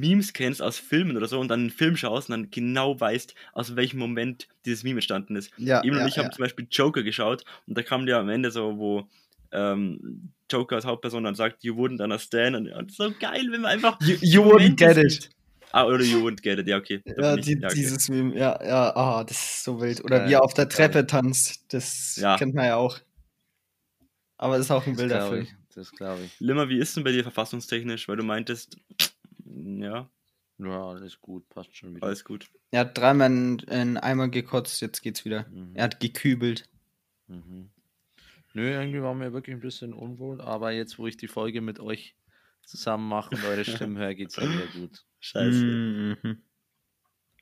Memes 0.00 0.32
kennst 0.32 0.60
aus 0.62 0.78
Filmen 0.78 1.16
oder 1.16 1.26
so 1.28 1.38
und 1.40 1.48
dann 1.48 1.60
einen 1.60 1.70
Film 1.70 1.96
schaust 1.96 2.28
und 2.28 2.32
dann 2.32 2.50
genau 2.50 2.98
weißt, 2.98 3.34
aus 3.52 3.76
welchem 3.76 3.98
Moment 3.98 4.48
dieses 4.64 4.82
Meme 4.84 4.96
entstanden 4.98 5.36
ist. 5.36 5.50
Ja, 5.56 5.82
Eben 5.84 5.96
ja, 5.96 6.02
und 6.02 6.08
ich 6.08 6.18
habe 6.18 6.28
ja. 6.28 6.32
zum 6.32 6.42
Beispiel 6.42 6.66
Joker 6.70 7.02
geschaut 7.02 7.44
und 7.66 7.76
da 7.78 7.82
kam 7.82 8.06
der 8.06 8.18
am 8.18 8.28
Ende 8.28 8.50
so, 8.50 8.78
wo 8.78 9.08
ähm, 9.52 10.30
Joker 10.50 10.76
als 10.76 10.84
Hauptperson 10.86 11.24
dann 11.24 11.34
sagt, 11.34 11.62
you 11.64 11.74
wouldn't 11.74 12.02
understand 12.02 12.56
und, 12.56 12.68
und 12.72 12.92
so 12.92 13.10
geil, 13.20 13.46
wenn 13.50 13.60
man 13.62 13.72
einfach 13.72 13.98
You, 14.02 14.16
you 14.20 14.42
wouldn't 14.42 14.76
get 14.76 14.94
sieht. 14.96 15.24
it. 15.26 15.30
Ah, 15.74 15.84
oder 15.86 16.02
you 16.04 16.18
wouldn't 16.22 16.42
get 16.42 16.58
it, 16.58 16.68
ja, 16.68 16.76
okay. 16.76 17.00
Ja, 17.06 17.34
die, 17.36 17.58
ja, 17.58 17.66
okay. 17.68 17.74
dieses 17.74 18.08
Meme, 18.10 18.36
ja, 18.36 18.62
ja, 18.62 18.94
ah, 18.94 19.24
das 19.24 19.36
ist 19.38 19.64
so 19.64 19.80
wild. 19.80 20.04
Oder 20.04 20.18
Geil, 20.20 20.28
wie 20.28 20.32
er 20.34 20.42
auf 20.44 20.52
der 20.54 20.66
geil. 20.66 20.76
Treppe 20.90 21.06
tanzt, 21.06 21.64
das 21.72 22.16
Ja. 22.16 22.36
kennt 22.36 22.54
man 22.54 22.66
ja 22.66 22.76
auch. 22.76 22.98
Aber 24.36 24.56
es 24.56 24.66
ist 24.66 24.70
auch 24.70 24.86
ein 24.86 24.94
Das 24.94 25.02
wilder 25.02 25.18
glaube 25.18 25.34
Film. 25.36 25.42
ich. 25.46 25.54
Das 25.74 25.90
glaube 25.92 26.22
ich. 26.24 26.40
Limmer, 26.40 26.68
wie 26.68 26.78
ist 26.78 26.94
denn 26.96 27.04
bei 27.04 27.12
dir 27.12 27.22
verfassungstechnisch? 27.22 28.06
Weil 28.08 28.16
du 28.16 28.22
meintest, 28.24 28.76
ja, 29.54 30.10
Ja, 30.58 30.84
alles 30.88 31.20
gut, 31.20 31.48
passt 31.48 31.76
schon 31.76 31.94
wieder. 31.94 32.06
alles 32.06 32.24
gut. 32.24 32.48
Er 32.70 32.80
hat 32.80 32.96
dreimal 32.96 33.30
in, 33.30 33.58
in 33.60 33.96
Eimer 33.98 34.28
gekotzt, 34.28 34.80
jetzt 34.80 35.02
geht's 35.02 35.24
wieder. 35.24 35.46
Mhm. 35.50 35.72
Er 35.74 35.84
hat 35.84 36.00
gekübelt. 36.00 36.68
Mhm. 37.26 37.70
Nö, 38.54 38.68
irgendwie 38.70 39.02
war 39.02 39.14
mir 39.14 39.32
wirklich 39.32 39.54
ein 39.56 39.60
bisschen 39.60 39.92
unwohl, 39.94 40.40
aber 40.40 40.72
jetzt, 40.72 40.98
wo 40.98 41.06
ich 41.06 41.16
die 41.16 41.28
Folge 41.28 41.60
mit 41.60 41.80
euch 41.80 42.14
zusammen 42.64 43.08
mache 43.08 43.34
und 43.34 43.44
eure 43.44 43.64
Stimmen 43.64 43.96
höre, 43.96 44.14
geht's 44.14 44.36
wieder 44.38 44.66
gut. 44.78 45.04
Scheiße. 45.20 45.64
Mhm. 45.64 46.42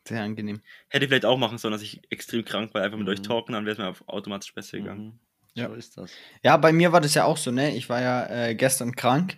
Sehr 0.07 0.23
angenehm. 0.23 0.61
Hätte 0.89 1.05
ich 1.05 1.09
vielleicht 1.11 1.25
auch 1.27 1.37
machen 1.37 1.59
sollen, 1.59 1.73
dass 1.73 1.83
ich 1.83 2.01
extrem 2.11 2.45
krank 2.45 2.73
war, 2.75 2.83
einfach 2.83 2.97
mit 2.99 3.07
Mhm. 3.07 3.13
euch 3.13 3.23
talken, 3.23 3.53
dann 3.53 3.65
wäre 3.67 3.73
es 3.73 3.79
mir 3.79 3.89
auf- 3.89 4.09
automatisch 4.09 4.55
besser 4.55 4.79
gegangen. 4.79 5.05
Mhm. 5.05 5.19
Ja. 5.55 5.69
So 5.69 5.75
ist 5.75 5.97
das. 5.99 6.13
Ja, 6.43 6.57
bei 6.57 6.73
mir 6.73 6.93
war 6.93 7.01
das 7.01 7.15
ja 7.15 7.25
auch 7.25 7.37
so, 7.37 7.51
ne? 7.51 7.77
Ich 7.77 7.89
war 7.89 8.01
ja 8.01 8.27
äh, 8.47 8.55
gestern 8.55 8.95
krank 8.95 9.37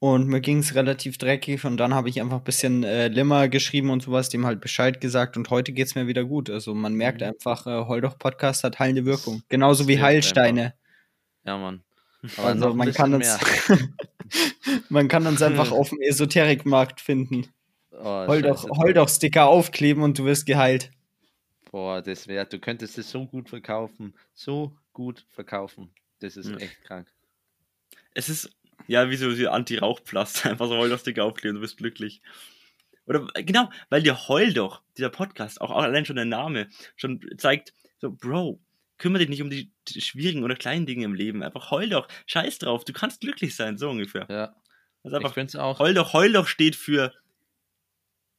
und 0.00 0.26
mir 0.26 0.40
ging 0.40 0.58
es 0.58 0.74
relativ 0.74 1.16
dreckig 1.18 1.64
und 1.64 1.76
dann 1.76 1.94
habe 1.94 2.08
ich 2.08 2.20
einfach 2.20 2.38
ein 2.38 2.44
bisschen 2.44 2.82
äh, 2.84 3.06
Limmer 3.08 3.48
geschrieben 3.48 3.90
und 3.90 4.02
sowas, 4.02 4.28
dem 4.30 4.44
halt 4.46 4.60
Bescheid 4.60 5.00
gesagt 5.00 5.36
und 5.36 5.48
heute 5.50 5.72
geht's 5.72 5.94
mir 5.94 6.06
wieder 6.08 6.24
gut. 6.24 6.50
Also 6.50 6.74
man 6.74 6.94
merkt 6.94 7.20
Mhm. 7.20 7.28
einfach, 7.28 7.66
äh, 7.66 7.86
Heuldoch-Podcast 7.86 8.64
hat 8.64 8.78
heilende 8.80 9.04
Wirkung. 9.04 9.42
Genauso 9.48 9.86
wie 9.86 10.00
Heilsteine. 10.00 10.74
Ja, 11.44 11.56
Mann. 11.56 11.82
Also 12.36 12.54
noch 12.66 12.70
ein 12.72 12.76
man 12.76 12.92
kann, 12.92 13.14
uns, 13.14 13.38
man 14.88 15.08
kann 15.08 15.26
uns 15.26 15.40
einfach 15.42 15.70
auf 15.72 15.88
dem 15.90 16.00
Esoterikmarkt 16.00 17.00
finden. 17.00 17.46
Oh, 17.92 18.26
Heuldoch, 18.26 18.62
scheiße. 18.62 18.78
Heuldoch-Sticker 18.78 19.46
aufkleben 19.46 20.02
und 20.02 20.18
du 20.18 20.24
wirst 20.24 20.46
geheilt. 20.46 20.90
Boah, 21.70 22.02
das 22.02 22.26
wäre, 22.26 22.46
du 22.46 22.58
könntest 22.58 22.98
es 22.98 23.10
so 23.10 23.26
gut 23.26 23.48
verkaufen. 23.48 24.14
So 24.34 24.74
gut 24.92 25.24
verkaufen. 25.30 25.90
Das 26.20 26.36
ist 26.36 26.48
Ja. 26.48 26.56
echt 26.56 26.82
krank. 26.84 27.06
Es 28.14 28.28
ist, 28.28 28.50
Ja, 28.86 29.10
wie 29.10 29.16
so 29.16 29.36
wie 29.36 29.48
Anti-Rauchpflaster. 29.48 30.50
Einfach 30.50 30.68
so 30.68 30.76
Heuldochsticker 30.76 31.24
aufkleben, 31.24 31.56
du 31.56 31.60
bist 31.60 31.76
glücklich. 31.76 32.22
Oder 33.06 33.28
äh, 33.34 33.44
genau, 33.44 33.70
weil 33.88 34.02
der 34.02 34.28
Heul 34.28 34.52
doch, 34.52 34.82
dieser 34.96 35.10
Podcast, 35.10 35.60
auch 35.60 35.70
allein 35.70 36.06
schon 36.06 36.16
der 36.16 36.24
Name, 36.24 36.68
schon 36.96 37.20
zeigt, 37.38 37.72
so, 37.98 38.10
Bro, 38.10 38.60
kümmere 38.98 39.20
dich 39.20 39.28
nicht 39.30 39.42
um 39.42 39.50
die, 39.50 39.72
schwierigen 39.88 40.44
oder 40.44 40.54
kleinen 40.54 40.86
Dinge 40.86 41.04
im 41.04 41.14
Leben. 41.14 41.42
Einfach 41.42 41.70
heul 41.70 41.88
doch, 41.88 42.06
scheiß 42.26 42.58
drauf, 42.58 42.84
du 42.84 42.92
kannst 42.92 43.20
glücklich 43.20 43.56
sein, 43.56 43.78
so 43.78 43.90
ungefähr. 43.90 44.26
Ja. 44.28 44.54
Also 45.02 45.16
Ich 45.16 45.24
einfach, 45.24 45.34
finde 45.34 45.48
es 45.48 45.56
auch. 45.56 45.78
heul 45.78 45.94
doch, 45.94 46.12
heul 46.12 46.32
doch 46.32 46.46
steht 46.46 46.76
für 46.76 47.12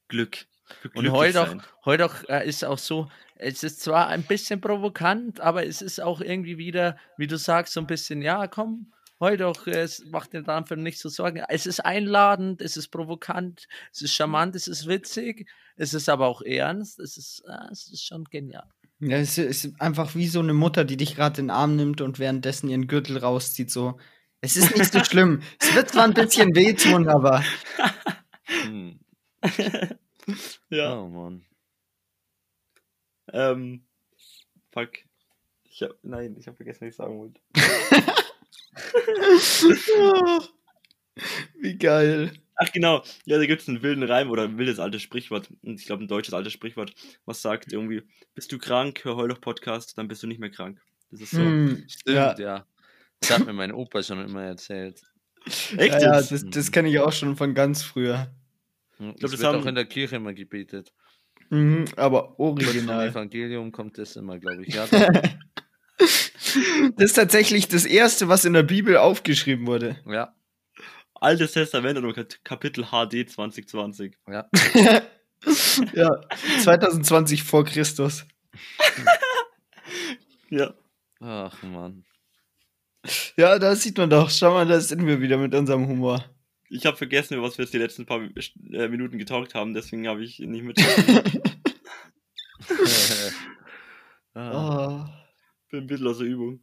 Glück. 0.08 0.46
Und 0.94 1.06
sein. 1.06 1.36
auch, 1.38 1.86
heute 1.86 2.06
auch 2.06 2.30
äh, 2.30 2.48
ist 2.48 2.64
auch 2.64 2.78
so, 2.78 3.12
es 3.36 3.64
ist 3.64 3.82
zwar 3.82 4.08
ein 4.08 4.24
bisschen 4.24 4.62
provokant, 4.62 5.42
aber 5.42 5.66
es 5.66 5.82
ist 5.82 6.00
auch 6.00 6.22
irgendwie 6.22 6.58
wieder, 6.58 6.98
wie 7.18 7.28
du 7.28 7.38
sagst, 7.38 7.74
so 7.74 7.82
ein 7.82 7.88
bisschen, 7.88 8.22
ja, 8.22 8.48
komm, 8.48 8.94
heute 9.22 9.44
doch, 9.44 9.66
es 9.68 10.04
macht 10.06 10.34
dir 10.34 10.44
dafür 10.44 10.76
nicht 10.78 11.00
so 11.00 11.08
Sorgen. 11.08 11.44
Es 11.48 11.66
ist 11.66 11.80
einladend, 11.80 12.62
es 12.62 12.76
ist 12.76 12.90
provokant, 12.90 13.68
es 13.94 14.02
ist 14.02 14.14
charmant, 14.14 14.56
es 14.56 14.68
ist 14.68 14.88
witzig, 14.88 15.50
es 15.78 15.94
ist 15.94 16.10
aber 16.10 16.28
auch 16.28 16.42
ernst, 16.42 17.00
es 17.00 17.18
ist, 17.18 17.44
es 17.72 17.88
ist 17.88 18.06
schon 18.06 18.26
genial. 18.26 18.68
Ja, 19.00 19.18
es 19.18 19.38
ist 19.38 19.80
einfach 19.80 20.14
wie 20.16 20.28
so 20.28 20.40
eine 20.42 20.54
Mutter, 20.54 20.84
die 20.84 20.98
dich 20.98 21.16
gerade 21.16 21.40
in 21.40 21.48
den 21.48 21.52
Arm 21.56 21.76
nimmt 21.76 22.02
und 22.02 22.20
währenddessen 22.20 22.70
ihren 22.70 22.88
Gürtel 22.88 23.18
rauszieht. 23.18 23.72
So, 23.72 23.98
es 24.42 24.58
ist 24.58 24.76
nicht 24.76 24.92
so 24.92 25.04
schlimm. 25.04 25.42
Es 25.60 25.74
wird 25.74 25.90
zwar 25.90 26.04
ein 26.04 26.14
bisschen 26.14 26.50
wehtun, 26.56 27.08
aber 27.08 27.44
Hm. 28.64 29.00
Ja. 30.70 31.00
Oh 31.00 31.08
Mann. 31.08 31.46
Ähm, 33.34 33.86
fuck. 34.72 34.92
Ich 35.64 35.82
hab, 35.84 35.92
nein, 36.04 36.36
ich 36.38 36.48
habe 36.48 36.58
vergessen, 36.58 36.82
was 36.82 36.90
ich 36.90 36.96
sagen 36.96 37.18
wollte. 37.18 37.42
wie 41.60 41.78
geil. 41.78 42.32
Ach 42.56 42.72
genau, 42.72 43.04
ja, 43.26 43.38
da 43.40 43.46
gibt 43.46 43.62
es 43.64 43.68
einen 43.70 43.82
wilden 43.82 44.04
Reim 44.04 44.30
oder 44.30 44.44
ein 44.44 44.58
wildes 44.58 44.78
altes 44.80 45.02
Sprichwort. 45.02 45.50
Und 45.64 45.80
Ich 45.80 45.86
glaube, 45.88 46.04
ein 46.04 46.08
deutsches 46.08 46.34
altes 46.34 46.54
Sprichwort, 46.54 46.94
was 47.26 47.42
sagt 47.42 47.74
irgendwie, 47.74 48.04
bist 48.36 48.52
du 48.52 48.60
krank, 48.60 49.04
hör 49.04 49.16
heul 49.16 49.30
doch 49.30 49.42
Podcast, 49.42 49.98
dann 49.98 50.08
bist 50.08 50.22
du 50.22 50.28
nicht 50.28 50.40
mehr 50.40 50.52
krank. 50.52 50.80
Das 51.10 51.22
ist 51.22 51.32
so. 51.32 51.40
Hm, 51.42 51.84
Stimmt, 51.88 52.16
ja, 52.16 52.36
ja. 52.40 52.66
Das 53.20 53.32
hat 53.32 53.46
mir 53.46 53.54
mein 53.54 53.72
Opa 53.72 54.04
schon 54.04 54.24
immer 54.24 54.44
erzählt. 54.44 55.02
Echt 55.46 55.94
ja, 55.96 56.00
ja, 56.00 56.22
das, 56.22 56.46
das 56.48 56.72
kenne 56.72 56.90
ich 56.90 57.00
auch 57.00 57.12
schon 57.12 57.36
von 57.36 57.54
ganz 57.56 57.82
früher. 57.84 58.32
Hm, 58.98 59.16
glaub, 59.16 59.20
das 59.20 59.32
das 59.32 59.40
wird 59.40 59.50
haben- 59.54 59.64
auch 59.64 59.66
in 59.66 59.76
der 59.76 59.86
Kirche 59.86 60.18
immer 60.18 60.34
gebetet. 60.34 60.94
Mhm, 61.50 61.86
aber 61.98 62.36
Kurz 62.36 62.64
vom 62.64 62.70
original. 62.70 63.08
Evangelium 63.10 63.72
kommt 63.72 63.98
das 63.98 64.16
immer, 64.16 64.38
glaube 64.40 64.64
ich. 64.66 64.74
Ja, 64.76 64.88
Das 66.98 67.06
ist 67.06 67.14
tatsächlich 67.14 67.68
das 67.68 67.86
erste, 67.86 68.28
was 68.28 68.46
in 68.46 68.54
der 68.54 68.64
Bibel 68.64 68.98
aufgeschrieben 68.98 69.66
wurde. 69.68 69.98
ja, 70.06 70.34
Altes 71.16 71.52
Testament 71.54 71.98
und 72.00 72.14
Kap- 72.14 72.44
Kapitel 72.44 72.86
HD 72.86 73.30
2020. 73.30 74.18
ja. 74.28 74.50
Ja, 75.94 76.22
2020 76.62 77.44
vor 77.44 77.66
Christus. 77.66 78.26
Ja. 80.50 80.74
Ach 81.22 81.64
Mann. 81.64 82.04
Ja, 83.38 83.58
da 83.58 83.76
sieht 83.76 83.98
man 83.98 84.10
doch. 84.10 84.30
Schau 84.30 84.52
mal, 84.54 84.68
da 84.68 84.80
sind 84.82 85.08
wir 85.08 85.22
wieder 85.22 85.38
mit 85.38 85.56
unserem 85.56 85.88
Humor. 85.88 86.26
Ich 86.70 86.86
habe 86.86 86.98
vergessen, 86.98 87.36
über 87.36 87.44
was 87.48 87.58
wir 87.58 87.64
jetzt 87.66 87.74
die 87.74 87.78
letzten 87.80 88.06
paar 88.06 88.20
äh, 88.22 88.88
Minuten 88.90 89.18
getalkt 89.18 89.56
haben, 89.56 89.74
deswegen 89.74 90.08
habe 90.08 90.24
ich 90.24 90.40
nicht 90.40 90.64
mit. 90.66 90.78
ah, 94.36 95.06
Oh. 95.06 95.21
Bin 95.72 95.82
ein 95.82 95.88
bisschen 95.88 96.08
aus 96.08 96.18
der 96.20 96.28
Übung. 96.28 96.60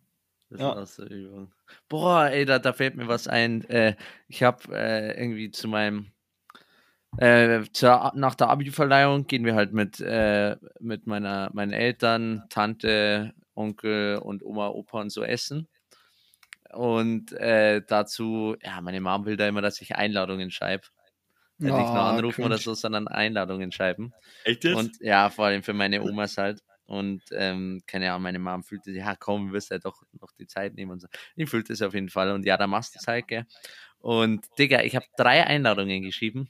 das 0.51 0.61
ja. 0.61 0.71
ist 0.73 0.77
aus 0.79 0.97
der 0.97 1.11
Übung. 1.11 1.53
Boah, 1.89 2.27
ey, 2.27 2.45
da, 2.45 2.59
da 2.59 2.73
fällt 2.73 2.95
mir 2.95 3.09
was 3.09 3.27
ein. 3.27 3.65
Äh, 3.65 3.97
ich 4.29 4.43
habe 4.43 4.63
äh, 4.75 5.21
irgendwie 5.21 5.51
zu 5.51 5.69
meinem 5.69 6.13
äh, 7.17 7.63
zur, 7.73 8.13
nach 8.15 8.35
der 8.35 8.51
Abi-Verleihung 8.51 9.27
gehen 9.27 9.45
wir 9.45 9.55
halt 9.55 9.73
mit, 9.73 9.99
äh, 10.01 10.57
mit 10.79 11.07
meiner, 11.07 11.51
meinen 11.55 11.73
Eltern, 11.73 12.45
Tante, 12.51 13.33
Onkel 13.55 14.19
und 14.19 14.45
Oma, 14.45 14.69
Opa 14.69 15.01
und 15.01 15.11
so 15.11 15.25
essen. 15.25 15.69
Und 16.73 17.33
äh, 17.33 17.81
dazu, 17.87 18.57
ja, 18.63 18.81
meine 18.83 19.01
Mom 19.01 19.25
will 19.25 19.37
da 19.37 19.49
immer, 19.49 19.63
dass 19.63 19.81
ich 19.81 19.97
Einladungen 19.97 20.51
schreibe. 20.51 20.85
Äh, 21.61 21.65
nicht 21.65 21.73
nur 21.73 21.81
Ah, 21.81 22.11
anrufen 22.11 22.43
oder 22.45 22.57
cringe. 22.57 22.63
so, 22.63 22.75
sondern 22.75 23.09
Einladungen 23.09 23.73
schreiben. 23.73 24.13
Echt 24.45 24.65
jetzt? 24.65 24.77
Und 24.77 25.01
ja, 25.01 25.31
vor 25.31 25.47
allem 25.47 25.63
für 25.63 25.73
meine 25.73 26.03
Omas 26.03 26.37
halt. 26.37 26.63
Und 26.89 27.23
ähm, 27.33 27.83
keine 27.87 28.11
Ahnung, 28.11 28.23
meine 28.23 28.39
Mom 28.39 28.65
fühlte, 28.65 28.91
ja 28.93 29.15
komm, 29.15 29.53
wirst 29.53 29.71
ja 29.71 29.79
doch 29.79 30.03
noch 30.19 30.33
die 30.33 30.47
Zeit 30.47 30.75
nehmen 30.75 30.93
und 30.93 31.01
so. 31.01 31.09
Ich 31.37 31.51
fühlte 31.51 31.75
es 31.75 31.83
auf 31.83 31.93
jeden 31.93 32.09
Fall. 32.09 32.33
Und 32.33 32.47
ja, 32.47 32.57
da 32.57 32.67
machst 32.67 32.95
du 32.95 32.99
es 32.99 33.07
halt, 33.07 33.29
gell. 33.29 33.45
Und 33.99 34.47
Digga, 34.59 34.83
ich 34.83 34.97
habe 34.97 35.05
drei 35.19 35.47
Einladungen 35.47 36.03
geschrieben. 36.03 36.49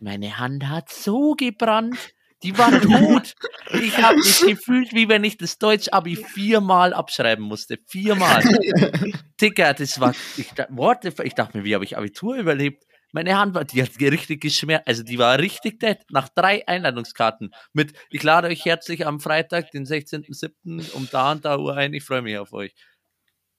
Meine 0.00 0.38
Hand 0.38 0.68
hat 0.68 0.90
so 0.90 1.34
gebrannt. 1.34 2.14
Die 2.42 2.58
war 2.58 2.70
tot. 2.80 3.36
Ich 3.80 3.96
habe 3.98 4.16
mich 4.16 4.40
gefühlt, 4.40 4.92
wie 4.92 5.08
wenn 5.08 5.22
ich 5.22 5.36
das 5.36 5.58
Deutsch-Abi 5.58 6.16
viermal 6.16 6.92
abschreiben 6.92 7.44
musste. 7.44 7.78
Viermal. 7.86 8.42
Digga, 9.40 9.72
das 9.72 10.00
war. 10.00 10.14
Ich, 10.36 10.52
what 10.68 11.04
ich 11.04 11.34
dachte 11.34 11.58
mir, 11.58 11.64
wie 11.64 11.74
habe 11.74 11.84
ich 11.84 11.96
Abitur 11.96 12.36
überlebt? 12.36 12.87
Meine 13.12 13.38
Hand 13.38 13.54
war, 13.54 13.64
die 13.64 13.82
hat 13.82 13.98
richtig 14.00 14.40
geschmerzt. 14.40 14.86
Also 14.86 15.02
die 15.02 15.18
war 15.18 15.38
richtig 15.38 15.80
dead. 15.80 15.98
Nach 16.10 16.28
drei 16.28 16.66
Einladungskarten. 16.68 17.54
Mit, 17.72 17.94
ich 18.10 18.22
lade 18.22 18.48
euch 18.48 18.64
herzlich 18.64 19.06
am 19.06 19.20
Freitag, 19.20 19.70
den 19.70 19.86
16.07. 19.86 20.92
um 20.92 21.08
da 21.10 21.32
und 21.32 21.44
da 21.44 21.58
Uhr 21.58 21.74
ein. 21.76 21.94
Ich 21.94 22.04
freue 22.04 22.22
mich 22.22 22.36
auf 22.36 22.52
euch. 22.52 22.74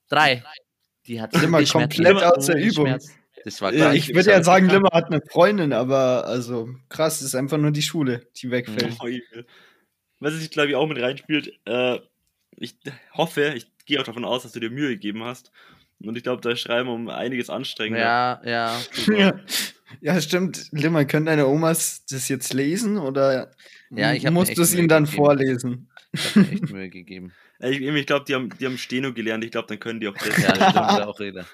Drei. 0.08 0.44
Die 1.06 1.20
hat 1.20 1.32
geschmerzt. 1.32 1.72
komplett 1.72 2.22
aus 2.22 2.46
der 2.46 2.56
Übung. 2.56 2.98
Das 3.44 3.62
war 3.62 3.72
Ja, 3.72 3.86
krass. 3.86 3.94
ich 3.96 4.14
würde 4.14 4.30
ja 4.30 4.42
sagen, 4.42 4.68
Limmer 4.68 4.90
hat 4.92 5.06
eine 5.06 5.22
Freundin, 5.22 5.72
aber 5.72 6.26
also 6.26 6.68
krass, 6.88 7.22
ist 7.22 7.34
einfach 7.34 7.56
nur 7.56 7.70
die 7.70 7.82
Schule, 7.82 8.26
die 8.36 8.50
wegfällt. 8.50 8.98
Was 10.18 10.34
sich, 10.34 10.50
glaube 10.50 10.68
ich, 10.68 10.76
auch 10.76 10.86
mit 10.86 11.00
reinspielt, 11.00 11.58
äh, 11.64 11.98
ich 12.56 12.76
hoffe, 13.14 13.54
ich 13.56 13.66
gehe 13.86 13.98
auch 14.00 14.04
davon 14.04 14.26
aus, 14.26 14.42
dass 14.42 14.52
du 14.52 14.60
dir 14.60 14.70
Mühe 14.70 14.90
gegeben 14.90 15.24
hast. 15.24 15.50
Und 16.02 16.16
ich 16.16 16.22
glaube, 16.22 16.40
da 16.40 16.56
schreiben 16.56 16.88
wir 16.88 16.94
um 16.94 17.08
einiges 17.08 17.50
anstrengender. 17.50 18.00
Ja, 18.02 18.40
ja. 18.44 18.80
Ja. 19.16 19.34
ja, 20.00 20.20
stimmt. 20.20 20.68
Limmer, 20.72 21.04
können 21.04 21.26
deine 21.26 21.46
Omas 21.46 22.04
das 22.08 22.28
jetzt 22.28 22.54
lesen 22.54 22.96
oder 22.98 23.50
Ja, 23.90 24.12
ich 24.12 24.28
musst 24.30 24.56
du 24.56 24.62
es 24.62 24.74
ihnen 24.74 24.88
dann 24.88 25.04
gegeben. 25.04 25.24
vorlesen? 25.24 25.88
Ich 26.12 26.24
habe 26.34 26.40
mir 26.40 26.52
echt 26.52 26.70
Mühe 26.70 26.88
gegeben. 26.90 27.32
Ich, 27.62 27.80
ich 27.82 28.06
glaube, 28.06 28.24
die 28.26 28.34
haben, 28.34 28.48
die 28.58 28.64
haben 28.66 28.78
Steno 28.78 29.12
gelernt. 29.12 29.44
Ich 29.44 29.50
glaube, 29.50 29.68
dann 29.68 29.78
können 29.78 30.00
die 30.00 30.08
auch 30.08 30.16
das. 30.16 30.42
Ja, 30.42 30.52
das 30.52 30.70
stimmt 30.70 31.06
auch 31.06 31.20
jeder. 31.20 31.44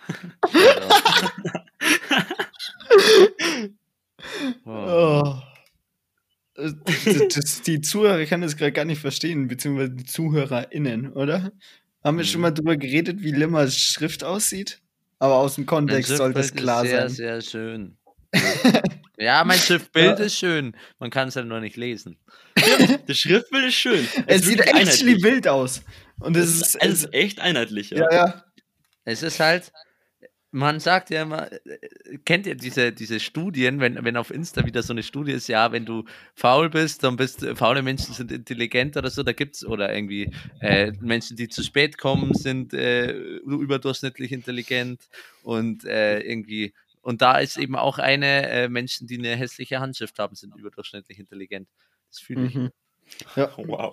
Oh. 4.64 5.34
Das, 6.54 6.74
das, 7.34 7.62
die 7.62 7.80
Zuhörer 7.80 8.24
können 8.24 8.42
das 8.42 8.56
gerade 8.56 8.72
gar 8.72 8.84
nicht 8.86 9.00
verstehen, 9.00 9.46
beziehungsweise 9.48 9.90
die 9.90 10.04
ZuhörerInnen, 10.04 11.12
oder? 11.12 11.52
Haben 12.06 12.18
wir 12.18 12.24
schon 12.24 12.38
Mhm. 12.40 12.42
mal 12.42 12.50
drüber 12.52 12.76
geredet, 12.76 13.20
wie 13.22 13.32
Limmers 13.32 13.76
Schrift 13.76 14.22
aussieht? 14.24 14.80
Aber 15.18 15.36
aus 15.36 15.56
dem 15.56 15.66
Kontext 15.66 16.14
soll 16.16 16.32
das 16.32 16.54
klar 16.54 16.84
ist 16.84 16.90
sehr, 16.90 17.00
sein. 17.08 17.10
sehr 17.10 17.42
schön. 17.42 17.96
ja, 19.18 19.42
mein 19.44 19.58
Schriftbild 19.58 20.18
Ja. 20.18 20.24
ist 20.26 20.36
schön. 20.38 20.76
Man 20.98 21.10
kann 21.10 21.28
es 21.28 21.36
halt 21.36 21.46
nur 21.46 21.60
nicht 21.60 21.76
lesen. 21.76 22.16
Das 23.06 23.18
Schriftbild 23.18 23.66
ist 23.66 23.74
schön. 23.74 24.06
Es 24.26 24.42
ist 24.42 24.46
sieht 24.46 24.60
actually 24.60 24.80
einheitlich. 24.80 25.22
wild 25.22 25.48
aus. 25.48 25.82
Und 26.20 26.36
es 26.36 26.44
Es 26.48 26.54
ist, 26.54 26.62
ist, 26.62 26.76
es 26.82 27.04
ist 27.04 27.14
echt 27.14 27.40
einheitlich, 27.40 27.90
ja. 27.90 27.98
ja, 27.98 28.12
ja. 28.26 28.44
Es 29.04 29.22
ist 29.22 29.38
halt, 29.40 29.72
man 30.56 30.80
sagt 30.80 31.10
ja 31.10 31.22
immer, 31.22 31.52
äh, 31.52 31.58
kennt 32.24 32.46
ihr 32.46 32.54
diese, 32.54 32.90
diese 32.90 33.20
Studien, 33.20 33.78
wenn, 33.78 34.02
wenn 34.04 34.16
auf 34.16 34.30
Insta 34.30 34.64
wieder 34.64 34.82
so 34.82 34.94
eine 34.94 35.02
Studie 35.02 35.32
ist, 35.32 35.48
ja, 35.48 35.70
wenn 35.70 35.84
du 35.84 36.04
faul 36.34 36.70
bist, 36.70 37.04
dann 37.04 37.16
bist 37.16 37.42
du, 37.42 37.54
faule 37.54 37.82
Menschen 37.82 38.14
sind 38.14 38.32
intelligent 38.32 38.96
oder 38.96 39.10
so, 39.10 39.22
da 39.22 39.32
gibt's 39.32 39.66
oder 39.66 39.94
irgendwie 39.94 40.32
äh, 40.60 40.92
Menschen, 41.00 41.36
die 41.36 41.48
zu 41.48 41.62
spät 41.62 41.98
kommen, 41.98 42.32
sind 42.32 42.72
äh, 42.72 43.12
überdurchschnittlich 43.12 44.32
intelligent 44.32 45.02
und 45.42 45.84
äh, 45.84 46.20
irgendwie, 46.20 46.72
und 47.02 47.20
da 47.20 47.38
ist 47.38 47.58
eben 47.58 47.76
auch 47.76 47.98
eine, 47.98 48.48
äh, 48.48 48.68
Menschen, 48.70 49.06
die 49.06 49.18
eine 49.18 49.36
hässliche 49.36 49.80
Handschrift 49.80 50.18
haben, 50.18 50.36
sind 50.36 50.56
überdurchschnittlich 50.56 51.18
intelligent. 51.18 51.68
Das 52.08 52.18
fühle 52.20 52.46
ich. 52.46 52.54
Mhm. 52.54 52.70
Ja. 53.36 53.50
Wow. 53.56 53.92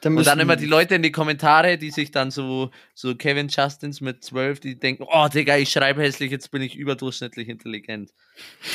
Dann 0.00 0.18
Und 0.18 0.26
dann 0.26 0.38
immer 0.38 0.56
die 0.56 0.66
Leute 0.66 0.96
in 0.96 1.02
die 1.02 1.12
Kommentare, 1.12 1.78
die 1.78 1.90
sich 1.90 2.10
dann 2.10 2.30
so, 2.30 2.70
so 2.94 3.14
Kevin 3.14 3.48
Justins 3.48 4.02
mit 4.02 4.22
12, 4.22 4.60
die 4.60 4.78
denken, 4.78 5.06
oh 5.08 5.28
Digga, 5.28 5.56
ich 5.56 5.70
schreibe 5.70 6.02
hässlich, 6.02 6.30
jetzt 6.30 6.50
bin 6.50 6.60
ich 6.60 6.76
überdurchschnittlich 6.76 7.48
intelligent. 7.48 8.12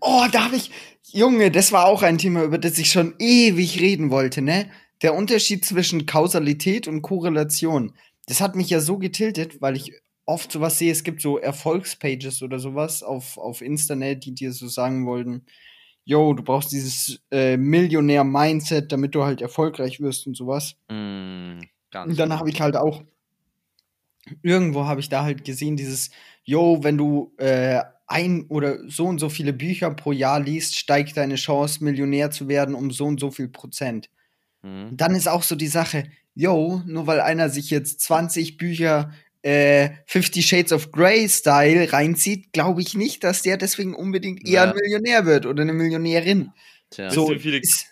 Oh, 0.00 0.24
da 0.30 0.44
habe 0.44 0.56
ich. 0.56 0.70
Junge, 1.12 1.50
das 1.50 1.72
war 1.72 1.86
auch 1.86 2.02
ein 2.02 2.18
Thema, 2.18 2.44
über 2.44 2.58
das 2.58 2.78
ich 2.78 2.90
schon 2.90 3.14
ewig 3.18 3.80
reden 3.80 4.10
wollte, 4.10 4.42
ne? 4.42 4.70
Der 5.02 5.14
Unterschied 5.14 5.64
zwischen 5.64 6.06
Kausalität 6.06 6.88
und 6.88 7.02
Korrelation. 7.02 7.92
Das 8.26 8.40
hat 8.40 8.54
mich 8.54 8.70
ja 8.70 8.80
so 8.80 8.98
getiltet, 8.98 9.60
weil 9.60 9.76
ich 9.76 9.92
oft 10.26 10.50
sowas 10.52 10.78
sehe, 10.78 10.92
es 10.92 11.04
gibt 11.04 11.22
so 11.22 11.38
Erfolgspages 11.38 12.42
oder 12.42 12.58
sowas 12.58 13.02
auf, 13.02 13.38
auf 13.38 13.62
Instanet, 13.62 14.24
die 14.24 14.34
dir 14.34 14.52
so 14.52 14.68
sagen 14.68 15.06
wollten, 15.06 15.46
yo, 16.06 16.32
du 16.32 16.42
brauchst 16.42 16.72
dieses 16.72 17.20
äh, 17.30 17.58
Millionär-Mindset, 17.58 18.90
damit 18.92 19.14
du 19.14 19.24
halt 19.24 19.42
erfolgreich 19.42 20.00
wirst 20.00 20.26
und 20.26 20.36
sowas. 20.36 20.76
Mm, 20.88 21.58
Und 22.10 22.18
dann 22.18 22.32
habe 22.32 22.48
ich 22.48 22.60
halt 22.62 22.76
auch 22.76 23.02
irgendwo 24.42 24.86
habe 24.86 25.00
ich 25.00 25.08
da 25.08 25.22
halt 25.22 25.44
gesehen, 25.44 25.76
dieses, 25.76 26.10
yo, 26.44 26.78
wenn 26.82 26.98
du 26.98 27.32
äh, 27.38 27.80
ein 28.06 28.46
oder 28.48 28.78
so 28.88 29.06
und 29.06 29.18
so 29.18 29.28
viele 29.28 29.52
Bücher 29.52 29.90
pro 29.90 30.12
Jahr 30.12 30.40
liest, 30.40 30.76
steigt 30.76 31.16
deine 31.16 31.36
Chance, 31.36 31.82
Millionär 31.82 32.30
zu 32.30 32.48
werden, 32.48 32.74
um 32.74 32.90
so 32.90 33.06
und 33.06 33.20
so 33.20 33.30
viel 33.30 33.48
Prozent. 33.48 34.10
Mhm. 34.62 34.96
Dann 34.96 35.14
ist 35.14 35.28
auch 35.28 35.42
so 35.42 35.56
die 35.56 35.66
Sache, 35.66 36.04
yo, 36.34 36.82
nur 36.86 37.06
weil 37.06 37.20
einer 37.20 37.50
sich 37.50 37.70
jetzt 37.70 38.00
20 38.00 38.58
Bücher 38.58 39.12
äh, 39.46 39.90
Fifty 40.06 40.42
Shades 40.42 40.72
of 40.72 40.90
Grey 40.90 41.28
Style 41.28 41.92
reinzieht, 41.92 42.52
glaube 42.52 42.82
ich 42.82 42.94
nicht, 42.94 43.22
dass 43.22 43.42
der 43.42 43.56
deswegen 43.56 43.94
unbedingt 43.94 44.44
eher 44.46 44.64
Ja. 44.64 44.70
ein 44.70 44.74
Millionär 44.74 45.24
wird 45.26 45.46
oder 45.46 45.62
eine 45.62 45.72
Millionärin. 45.72 46.50
Tja. 46.90 47.10
So, 47.10 47.30
wie 47.30 47.38
viele- 47.38 47.58
ist, 47.58 47.86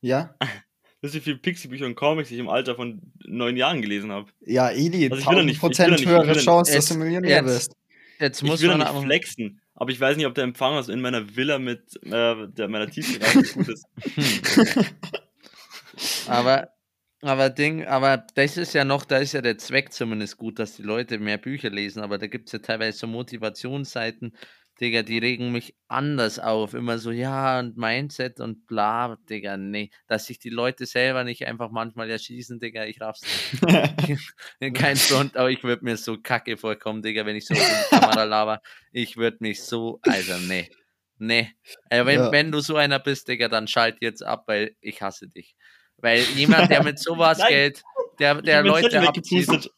ja, 0.00 0.34
Wisst 1.02 1.14
ihr, 1.14 1.20
wie 1.20 1.24
viele 1.24 1.36
Pixie-Bücher 1.38 1.86
und 1.86 1.94
Comics 1.94 2.30
ich 2.30 2.38
im 2.38 2.48
Alter 2.50 2.74
von 2.76 3.00
neun 3.26 3.56
Jahren 3.56 3.80
gelesen 3.82 4.12
habe? 4.12 4.30
ja, 4.44 4.68
Eli, 4.70 5.08
Also 5.10 5.16
ich 5.22 5.26
will 5.28 5.36
doch 5.36 5.42
nicht- 5.44 5.56
ich 5.56 5.62
will 5.62 5.70
doch 5.70 5.78
1000% 5.78 5.90
nicht- 5.90 6.00
ich 6.00 6.06
höhere 6.08 6.26
will 6.26 6.34
doch- 6.34 6.42
Chance, 6.44 6.72
dass 6.72 6.88
Jetzt- 6.88 6.90
du 6.90 6.98
Millionär 7.02 7.30
jetzt- 7.36 7.44
wirst. 7.46 7.72
Jetzt 8.18 8.42
Ich 8.42 8.48
muss 8.48 8.60
will 8.60 8.68
doch 8.68 8.76
man 8.76 8.86
nicht 8.86 8.96
aber, 8.96 9.02
flexen, 9.06 9.60
aber 9.74 9.90
ich 9.92 10.00
weiß 10.00 10.16
nicht, 10.18 10.26
ob 10.26 10.34
der 10.34 10.44
Empfang 10.44 10.74
aus 10.74 10.88
in 10.90 11.00
meiner 11.00 11.36
Villa 11.36 11.58
mit 11.58 11.80
äh, 12.04 12.34
der, 12.48 12.68
meiner 12.68 12.90
Tiefgarage 12.90 13.52
gut 13.54 13.68
ist. 13.68 13.86
aber, 16.26 16.68
aber 17.22 17.50
Ding, 17.50 17.84
aber 17.84 18.26
das 18.34 18.56
ist 18.56 18.72
ja 18.74 18.84
noch, 18.84 19.04
da 19.04 19.18
ist 19.18 19.32
ja 19.32 19.42
der 19.42 19.58
Zweck 19.58 19.92
zumindest 19.92 20.36
gut, 20.38 20.58
dass 20.58 20.76
die 20.76 20.82
Leute 20.82 21.18
mehr 21.18 21.38
Bücher 21.38 21.70
lesen, 21.70 22.00
aber 22.02 22.18
da 22.18 22.26
gibt 22.26 22.48
es 22.48 22.52
ja 22.52 22.58
teilweise 22.60 22.98
so 22.98 23.06
Motivationsseiten, 23.06 24.34
Digga, 24.80 25.02
die 25.02 25.18
regen 25.18 25.52
mich 25.52 25.74
anders 25.88 26.38
auf. 26.38 26.72
Immer 26.72 26.98
so, 26.98 27.10
ja, 27.10 27.58
und 27.60 27.76
Mindset 27.76 28.40
und 28.40 28.66
bla, 28.66 29.16
Digga, 29.28 29.58
nee. 29.58 29.90
Dass 30.06 30.24
sich 30.26 30.38
die 30.38 30.48
Leute 30.48 30.86
selber 30.86 31.22
nicht 31.24 31.46
einfach 31.46 31.70
manchmal 31.70 32.08
erschießen, 32.10 32.58
Digga, 32.60 32.86
ich 32.86 32.98
raff's 33.00 33.20
nicht. 33.22 33.52
Kein 34.74 34.96
Front, 34.96 35.36
aber 35.36 35.50
ich 35.50 35.62
würde 35.64 35.84
mir 35.84 35.96
so 35.98 36.16
kacke 36.20 36.56
vorkommen, 36.56 37.02
Digga, 37.02 37.26
wenn 37.26 37.36
ich 37.36 37.46
so 37.46 37.54
in 37.54 37.60
die 37.60 37.90
Kamera 37.90 38.24
laber. 38.24 38.62
Ich 38.92 39.16
würde 39.18 39.36
mich 39.40 39.62
so, 39.62 40.00
also 40.02 40.38
nee. 40.38 40.70
Nee. 41.18 41.50
Äh, 41.90 42.06
wenn, 42.06 42.20
Ja. 42.20 42.32
wenn 42.32 42.50
du 42.50 42.60
so 42.60 42.76
einer 42.76 42.98
bist, 42.98 43.28
Digga, 43.28 43.48
dann 43.48 43.68
schalt 43.68 43.98
jetzt 44.00 44.22
ab, 44.22 44.44
weil 44.46 44.74
ich 44.80 45.02
hasse 45.02 45.28
dich. 45.28 45.54
Weil 46.00 46.22
jemand, 46.36 46.70
der 46.70 46.82
mit 46.82 46.98
sowas 46.98 47.38
Nein. 47.38 47.48
Geld, 47.48 47.82
der, 48.18 48.40
der 48.42 48.62
Leute 48.62 49.00
abzieht. 49.06 49.70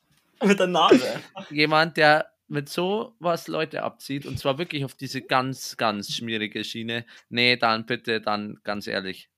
Mit 0.44 0.58
der 0.58 0.66
Nase. 0.66 1.20
jemand, 1.50 1.96
der 1.96 2.26
mit 2.48 2.68
sowas 2.68 3.48
Leute 3.48 3.82
abzieht, 3.82 4.26
und 4.26 4.38
zwar 4.38 4.58
wirklich 4.58 4.84
auf 4.84 4.94
diese 4.94 5.22
ganz, 5.22 5.76
ganz 5.76 6.12
schmierige 6.12 6.64
Schiene, 6.64 7.06
nee, 7.30 7.56
dann 7.56 7.86
bitte, 7.86 8.20
dann 8.20 8.58
ganz 8.62 8.86
ehrlich. 8.86 9.30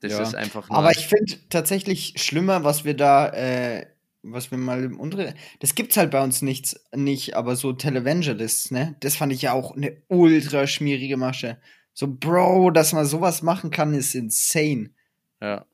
Das 0.00 0.12
Ja. 0.12 0.22
ist 0.22 0.34
einfach 0.34 0.68
nur. 0.68 0.78
Aber 0.78 0.90
ich 0.92 1.06
finde 1.06 1.36
tatsächlich 1.48 2.14
schlimmer, 2.16 2.62
was 2.64 2.84
wir 2.84 2.94
da, 2.94 3.28
äh, 3.30 3.86
was 4.22 4.50
wir 4.50 4.58
mal 4.58 4.84
im 4.84 5.00
untere. 5.00 5.34
Das 5.60 5.74
gibt's 5.74 5.96
halt 5.96 6.10
bei 6.10 6.22
uns 6.22 6.40
nichts, 6.42 6.78
nicht, 6.94 7.34
aber 7.36 7.56
so 7.56 7.72
Televangelists, 7.72 8.70
ne? 8.70 8.94
Das 9.00 9.16
fand 9.16 9.32
ich 9.32 9.42
ja 9.42 9.52
auch 9.52 9.74
eine 9.74 9.96
ultra 10.08 10.66
schmierige 10.66 11.16
Masche. 11.16 11.58
So, 11.94 12.06
Bro, 12.06 12.70
dass 12.70 12.92
man 12.92 13.06
sowas 13.06 13.42
machen 13.42 13.70
kann, 13.70 13.92
ist 13.94 14.14
insane. 14.14 14.90
ja, 15.40 15.66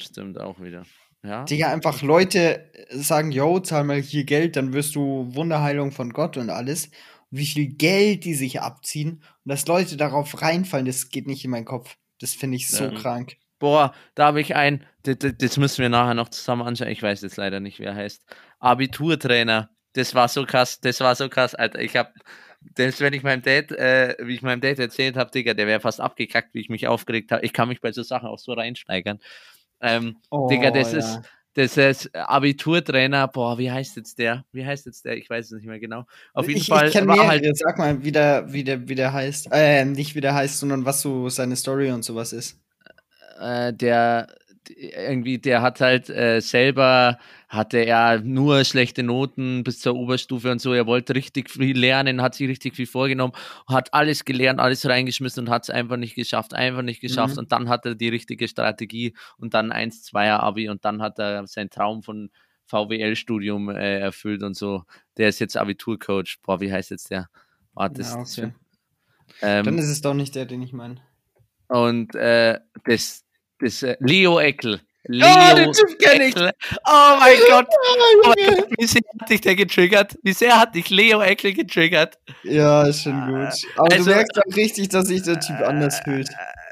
stimmt 0.00 0.38
auch 0.40 0.60
wieder. 0.60 0.84
Ja. 1.24 1.44
Digga, 1.44 1.72
einfach 1.72 2.02
Leute 2.02 2.70
sagen, 2.90 3.32
yo, 3.32 3.58
zahl 3.60 3.84
mal 3.84 4.00
hier 4.00 4.24
Geld, 4.24 4.56
dann 4.56 4.72
wirst 4.72 4.94
du 4.94 5.34
Wunderheilung 5.34 5.90
von 5.90 6.12
Gott 6.12 6.36
und 6.36 6.50
alles. 6.50 6.90
Wie 7.30 7.44
viel 7.46 7.66
Geld 7.74 8.24
die 8.24 8.34
sich 8.34 8.60
abziehen 8.60 9.22
und 9.44 9.48
dass 9.50 9.66
Leute 9.66 9.96
darauf 9.96 10.40
reinfallen, 10.40 10.86
das 10.86 11.10
geht 11.10 11.26
nicht 11.26 11.44
in 11.44 11.50
meinen 11.50 11.64
Kopf. 11.64 11.96
Das 12.20 12.34
finde 12.34 12.56
ich 12.56 12.68
so 12.68 12.84
Ja. 12.84 12.90
krank. 12.92 13.36
Boah, 13.58 13.92
da 14.14 14.26
habe 14.26 14.40
ich 14.40 14.54
ein, 14.54 14.84
das, 15.02 15.16
das 15.36 15.56
müssen 15.56 15.82
wir 15.82 15.88
nachher 15.88 16.14
noch 16.14 16.28
zusammen 16.28 16.62
anschauen. 16.62 16.88
Ich 16.88 17.02
weiß 17.02 17.22
jetzt 17.22 17.36
leider 17.36 17.58
nicht, 17.58 17.80
wer 17.80 17.88
er 17.88 17.96
heißt. 17.96 18.24
Abiturtrainer. 18.60 19.70
Das 19.94 20.14
war 20.14 20.28
so 20.28 20.44
krass, 20.46 20.80
das 20.80 21.00
war 21.00 21.14
so 21.16 21.28
krass, 21.28 21.56
Alter. 21.56 21.80
Ich 21.80 21.96
habe, 21.96 22.12
selbst 22.76 23.00
wenn 23.00 23.12
ich 23.14 23.24
meinem 23.24 23.42
Dad, 23.42 23.72
äh, 23.72 24.14
wie 24.22 24.34
ich 24.34 24.42
meinem 24.42 24.60
Dad 24.60 24.78
erzählt 24.78 25.16
habe, 25.16 25.30
Digga, 25.32 25.54
der 25.54 25.66
wäre 25.66 25.80
fast 25.80 26.00
abgekackt, 26.00 26.54
wie 26.54 26.60
ich 26.60 26.68
mich 26.68 26.86
aufgeregt 26.86 27.32
habe. 27.32 27.44
Ich 27.44 27.52
kann 27.52 27.68
mich 27.68 27.80
bei 27.80 27.90
so 27.90 28.02
Sachen 28.04 28.28
auch 28.28 28.38
so 28.38 28.52
reinsteigern. 28.52 29.18
Ähm, 29.80 30.16
Digga, 30.32 30.70
das 30.70 30.92
Oh, 30.92 30.96
ist, 30.96 31.20
das 31.54 31.76
ist 31.76 32.14
Abiturtrainer, 32.14 33.28
boah, 33.28 33.58
wie 33.58 33.70
heißt 33.70 33.96
jetzt 33.96 34.18
der? 34.18 34.44
Wie 34.52 34.64
heißt 34.64 34.86
jetzt 34.86 35.04
der? 35.04 35.16
Ich 35.16 35.28
weiß 35.28 35.46
es 35.46 35.52
nicht 35.52 35.66
mehr 35.66 35.80
genau. 35.80 36.04
Auf 36.32 36.46
jeden 36.48 36.60
ich, 36.60 36.68
Fall 36.68 36.86
Ich 36.86 36.92
kenne 36.92 37.08
war 37.08 37.26
halt, 37.26 37.56
Sag 37.56 37.78
mal, 37.78 38.04
wie 38.04 38.12
der, 38.12 38.52
wie, 38.52 38.64
der, 38.64 38.88
wie 38.88 38.94
der 38.94 39.12
heißt. 39.12 39.48
Äh, 39.52 39.84
nicht 39.84 40.14
wie 40.14 40.20
der 40.20 40.34
heißt, 40.34 40.58
sondern 40.58 40.84
was 40.84 41.00
so 41.00 41.28
seine 41.28 41.56
Story 41.56 41.90
und 41.90 42.04
sowas 42.04 42.32
ist. 42.32 42.60
äh, 43.40 43.72
der 43.72 44.28
irgendwie, 44.70 45.38
der 45.38 45.62
hat 45.62 45.80
halt 45.80 46.10
äh, 46.10 46.40
selber, 46.40 47.18
hatte 47.48 47.78
er 47.78 48.20
nur 48.20 48.64
schlechte 48.64 49.02
Noten 49.02 49.64
bis 49.64 49.80
zur 49.80 49.96
Oberstufe 49.96 50.52
und 50.52 50.60
so. 50.60 50.74
Er 50.74 50.86
wollte 50.86 51.14
richtig 51.14 51.50
viel 51.50 51.78
lernen, 51.78 52.20
hat 52.20 52.34
sich 52.34 52.48
richtig 52.48 52.76
viel 52.76 52.86
vorgenommen, 52.86 53.32
hat 53.66 53.94
alles 53.94 54.26
gelernt, 54.26 54.60
alles 54.60 54.86
reingeschmissen 54.86 55.46
und 55.46 55.50
hat 55.50 55.64
es 55.64 55.70
einfach 55.70 55.96
nicht 55.96 56.14
geschafft, 56.14 56.52
einfach 56.52 56.82
nicht 56.82 57.00
geschafft. 57.00 57.34
Mhm. 57.34 57.40
Und 57.40 57.52
dann 57.52 57.68
hat 57.70 57.86
er 57.86 57.94
die 57.94 58.08
richtige 58.10 58.48
Strategie 58.48 59.14
und 59.38 59.54
dann 59.54 59.72
1 59.72 60.02
2 60.02 60.26
er 60.26 60.42
Abi 60.42 60.68
und 60.68 60.84
dann 60.84 61.00
hat 61.00 61.18
er 61.18 61.46
seinen 61.46 61.70
Traum 61.70 62.02
von 62.02 62.30
VWL-Studium 62.66 63.70
äh, 63.70 63.98
erfüllt 63.98 64.42
und 64.42 64.54
so. 64.54 64.84
Der 65.16 65.30
ist 65.30 65.38
jetzt 65.38 65.56
Abiturcoach. 65.56 66.38
Boah, 66.42 66.60
wie 66.60 66.70
heißt 66.70 66.90
jetzt 66.90 67.10
der? 67.10 67.30
Ja, 67.78 67.88
das, 67.88 68.14
okay. 68.14 68.52
ähm, 69.40 69.64
Dann 69.64 69.78
ist 69.78 69.88
es 69.88 70.02
doch 70.02 70.14
nicht 70.14 70.34
der, 70.34 70.44
den 70.44 70.60
ich 70.60 70.74
meine. 70.74 71.00
und 71.68 72.14
äh, 72.14 72.60
das, 72.84 73.24
das 73.58 73.82
äh, 73.82 73.96
Leo 74.00 74.38
Eckel. 74.38 74.80
Leo 75.04 75.26
Ja, 75.26 75.54
den 75.54 75.72
Typ 75.72 75.98
kenn 75.98 76.20
ich. 76.22 76.34
Oh 76.36 77.16
mein 77.18 77.36
Gott. 77.50 77.66
Oh 77.68 77.96
mein 77.98 78.34
Gott. 78.56 78.68
Wie 78.78 78.86
sehr 78.86 79.02
hat 79.20 79.30
dich 79.30 79.40
der 79.40 79.56
getriggert? 79.56 80.18
Wie 80.22 80.32
sehr 80.32 80.58
hat 80.58 80.74
dich 80.74 80.90
Leo 80.90 81.20
Eckel 81.22 81.54
getriggert? 81.54 82.18
Ja, 82.42 82.82
ist 82.86 83.02
schon 83.04 83.26
gut. 83.26 83.52
Aber 83.76 83.92
also- 83.92 84.04
du 84.04 84.10
merkst 84.16 84.38
auch 84.38 84.56
richtig, 84.56 84.88
dass 84.88 85.06
sich 85.06 85.22
der 85.22 85.40
Typ 85.40 85.60
anders 85.60 86.00
fühlt. 86.00 86.28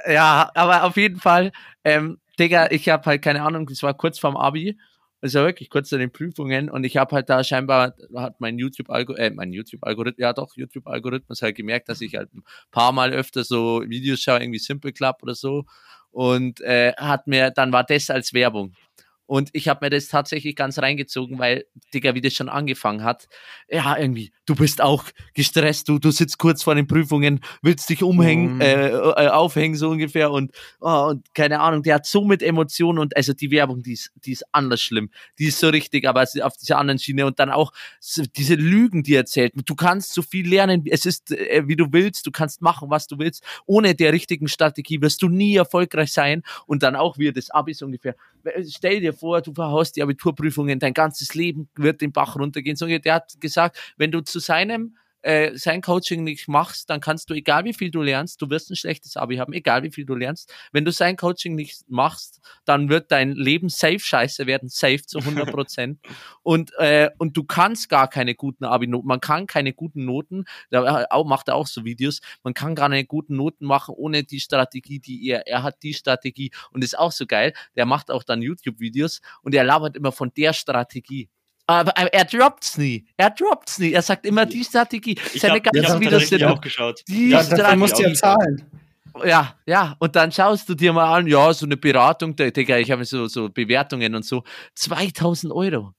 Ja, 0.08 0.50
aber 0.54 0.84
auf 0.84 0.96
jeden 0.96 1.18
Fall, 1.20 1.50
ähm, 1.84 2.18
Digga, 2.38 2.70
ich 2.70 2.88
habe 2.88 3.04
halt 3.06 3.22
keine 3.22 3.42
Ahnung, 3.42 3.66
das 3.66 3.82
war 3.82 3.94
kurz 3.94 4.18
vorm 4.18 4.36
Abi. 4.36 4.78
Es 5.22 5.34
war 5.34 5.44
wirklich 5.46 5.70
kurz 5.70 5.88
zu 5.88 5.96
den 5.98 6.12
Prüfungen 6.12 6.68
und 6.68 6.84
ich 6.84 6.98
habe 6.98 7.16
halt 7.16 7.30
da 7.30 7.42
scheinbar, 7.42 7.94
hat 8.14 8.38
mein 8.38 8.58
YouTube-Algorithmus, 8.58 9.26
äh, 9.26 9.34
mein 9.34 9.52
YouTube-Algorithmus, 9.52 10.22
ja 10.22 10.32
doch, 10.34 10.54
YouTube-Algorithmus 10.56 11.40
halt 11.40 11.56
gemerkt, 11.56 11.88
dass 11.88 12.02
ich 12.02 12.14
halt 12.14 12.32
ein 12.34 12.44
paar 12.70 12.92
Mal 12.92 13.12
öfter 13.14 13.42
so 13.42 13.82
Videos 13.88 14.20
schaue, 14.20 14.40
irgendwie 14.40 14.58
Simple 14.58 14.92
Club 14.92 15.16
oder 15.22 15.34
so. 15.34 15.64
Und 16.16 16.62
äh, 16.62 16.94
hat 16.96 17.26
mir, 17.26 17.50
dann 17.50 17.72
war 17.72 17.84
das 17.84 18.08
als 18.08 18.32
Werbung. 18.32 18.72
Und 19.26 19.50
ich 19.52 19.68
habe 19.68 19.84
mir 19.84 19.90
das 19.90 20.08
tatsächlich 20.08 20.54
ganz 20.56 20.78
reingezogen, 20.78 21.38
weil, 21.38 21.66
Digga, 21.92 22.14
wie 22.14 22.20
das 22.20 22.34
schon 22.34 22.48
angefangen 22.48 23.02
hat, 23.02 23.28
ja, 23.68 23.96
irgendwie, 23.96 24.32
du 24.46 24.54
bist 24.54 24.80
auch 24.80 25.04
gestresst, 25.34 25.88
du, 25.88 25.98
du 25.98 26.10
sitzt 26.12 26.38
kurz 26.38 26.62
vor 26.62 26.74
den 26.74 26.86
Prüfungen, 26.86 27.40
willst 27.62 27.88
dich 27.90 28.02
umhängen, 28.02 28.54
Mhm. 28.56 28.60
äh, 28.60 28.88
äh, 28.88 29.28
aufhängen, 29.28 29.74
so 29.76 29.90
ungefähr, 29.90 30.30
und, 30.30 30.52
oh, 30.80 31.08
und 31.10 31.34
keine 31.34 31.60
Ahnung, 31.60 31.82
der 31.82 31.96
hat 31.96 32.06
so 32.06 32.24
mit 32.24 32.42
Emotionen 32.42 32.98
und 33.00 33.16
also 33.16 33.32
die 33.32 33.50
Werbung, 33.50 33.82
die 33.82 33.94
ist, 33.94 34.12
die 34.24 34.32
ist 34.32 34.44
anders 34.52 34.80
schlimm. 34.80 35.10
Die 35.38 35.46
ist 35.46 35.58
so 35.58 35.68
richtig, 35.68 36.06
aber 36.06 36.22
auf 36.42 36.56
dieser 36.56 36.78
anderen 36.78 36.98
Schiene 36.98 37.26
und 37.26 37.38
dann 37.40 37.50
auch 37.50 37.72
diese 38.36 38.54
Lügen, 38.54 39.02
die 39.02 39.14
er 39.14 39.20
erzählt. 39.20 39.52
Du 39.66 39.74
kannst 39.74 40.14
so 40.14 40.22
viel 40.22 40.48
lernen, 40.48 40.84
es 40.88 41.04
ist, 41.04 41.32
äh, 41.32 41.64
wie 41.66 41.76
du 41.76 41.92
willst, 41.92 42.26
du 42.26 42.30
kannst 42.30 42.62
machen, 42.62 42.90
was 42.90 43.06
du 43.08 43.18
willst. 43.18 43.42
Ohne 43.66 43.94
der 43.94 44.12
richtigen 44.12 44.46
Strategie 44.48 45.00
wirst 45.02 45.20
du 45.22 45.28
nie 45.28 45.56
erfolgreich 45.56 46.12
sein 46.12 46.42
und 46.66 46.82
dann 46.84 46.94
auch 46.94 47.18
wie 47.18 47.32
das 47.32 47.50
Abi 47.50 47.74
so 47.74 47.86
ungefähr. 47.86 48.14
Stell 48.68 49.00
dir 49.00 49.12
vor, 49.16 49.42
du 49.42 49.52
verhaust 49.54 49.96
die 49.96 50.02
Abiturprüfungen, 50.02 50.78
dein 50.78 50.94
ganzes 50.94 51.34
Leben 51.34 51.68
wird 51.74 52.00
den 52.00 52.12
Bach 52.12 52.36
runtergehen. 52.36 52.76
So, 52.76 52.86
der 52.86 53.14
hat 53.14 53.40
gesagt, 53.40 53.78
wenn 53.96 54.12
du 54.12 54.20
zu 54.20 54.38
seinem 54.38 54.96
äh, 55.26 55.58
sein 55.58 55.82
Coaching 55.82 56.22
nicht 56.22 56.46
machst, 56.46 56.88
dann 56.88 57.00
kannst 57.00 57.28
du, 57.28 57.34
egal 57.34 57.64
wie 57.64 57.74
viel 57.74 57.90
du 57.90 58.00
lernst, 58.00 58.40
du 58.40 58.48
wirst 58.48 58.70
ein 58.70 58.76
schlechtes 58.76 59.16
Abi 59.16 59.38
haben, 59.38 59.52
egal 59.52 59.82
wie 59.82 59.90
viel 59.90 60.06
du 60.06 60.14
lernst. 60.14 60.54
Wenn 60.70 60.84
du 60.84 60.92
sein 60.92 61.16
Coaching 61.16 61.56
nicht 61.56 61.82
machst, 61.88 62.40
dann 62.64 62.88
wird 62.88 63.10
dein 63.10 63.32
Leben 63.32 63.68
safe 63.68 63.98
scheiße 63.98 64.46
werden, 64.46 64.68
safe 64.68 65.02
zu 65.02 65.18
100 65.18 65.50
Prozent. 65.50 65.98
und, 66.44 66.72
äh, 66.78 67.10
und 67.18 67.36
du 67.36 67.42
kannst 67.42 67.88
gar 67.88 68.08
keine 68.08 68.36
guten 68.36 68.64
Abi-Noten, 68.64 69.08
man 69.08 69.20
kann 69.20 69.48
keine 69.48 69.72
guten 69.72 70.04
Noten, 70.04 70.44
da 70.70 71.06
auch, 71.10 71.26
macht 71.26 71.48
er 71.48 71.56
auch 71.56 71.66
so 71.66 71.84
Videos, 71.84 72.20
man 72.44 72.54
kann 72.54 72.76
gar 72.76 72.88
keine 72.88 73.04
guten 73.04 73.34
Noten 73.34 73.66
machen 73.66 73.96
ohne 73.96 74.22
die 74.22 74.38
Strategie, 74.38 75.00
die 75.00 75.26
er, 75.26 75.48
er 75.48 75.64
hat 75.64 75.82
die 75.82 75.94
Strategie 75.94 76.52
und 76.70 76.84
ist 76.84 76.96
auch 76.96 77.10
so 77.10 77.26
geil, 77.26 77.52
der 77.74 77.84
macht 77.84 78.12
auch 78.12 78.22
dann 78.22 78.42
YouTube-Videos 78.42 79.22
und 79.42 79.56
er 79.56 79.64
labert 79.64 79.96
immer 79.96 80.12
von 80.12 80.32
der 80.36 80.52
Strategie. 80.52 81.28
Aber 81.66 81.90
er 81.96 82.24
droppt's 82.24 82.78
nie. 82.78 83.06
Er 83.16 83.30
droppt's 83.30 83.78
nie. 83.78 83.92
Er 83.92 84.02
sagt 84.02 84.24
immer 84.24 84.46
die 84.46 84.62
Strategie. 84.64 85.16
Ich 85.34 85.40
Seine 85.40 85.54
habe 85.54 85.62
ganzen 85.62 85.84
hab 85.84 85.94
hab 85.94 86.00
Videos 86.00 86.28
sind 86.28 86.44
auch 86.44 86.60
geschaut. 86.60 87.02
die 87.08 87.30
Ja, 87.30 87.40
Strategie. 87.42 87.62
dafür 87.62 87.76
musst 87.76 87.98
du 87.98 88.02
ja 88.04 88.14
zahlen. 88.14 88.70
Ja, 89.24 89.54
ja, 89.64 89.96
und 89.98 90.14
dann 90.14 90.30
schaust 90.30 90.68
du 90.68 90.74
dir 90.74 90.92
mal 90.92 91.16
an, 91.16 91.26
ja, 91.26 91.52
so 91.54 91.64
eine 91.64 91.76
Beratung, 91.78 92.36
Digga, 92.36 92.76
ich 92.76 92.90
habe 92.90 93.04
so, 93.06 93.26
so 93.28 93.48
Bewertungen 93.48 94.14
und 94.14 94.24
so, 94.26 94.44
2000 94.74 95.52
Euro. 95.52 95.92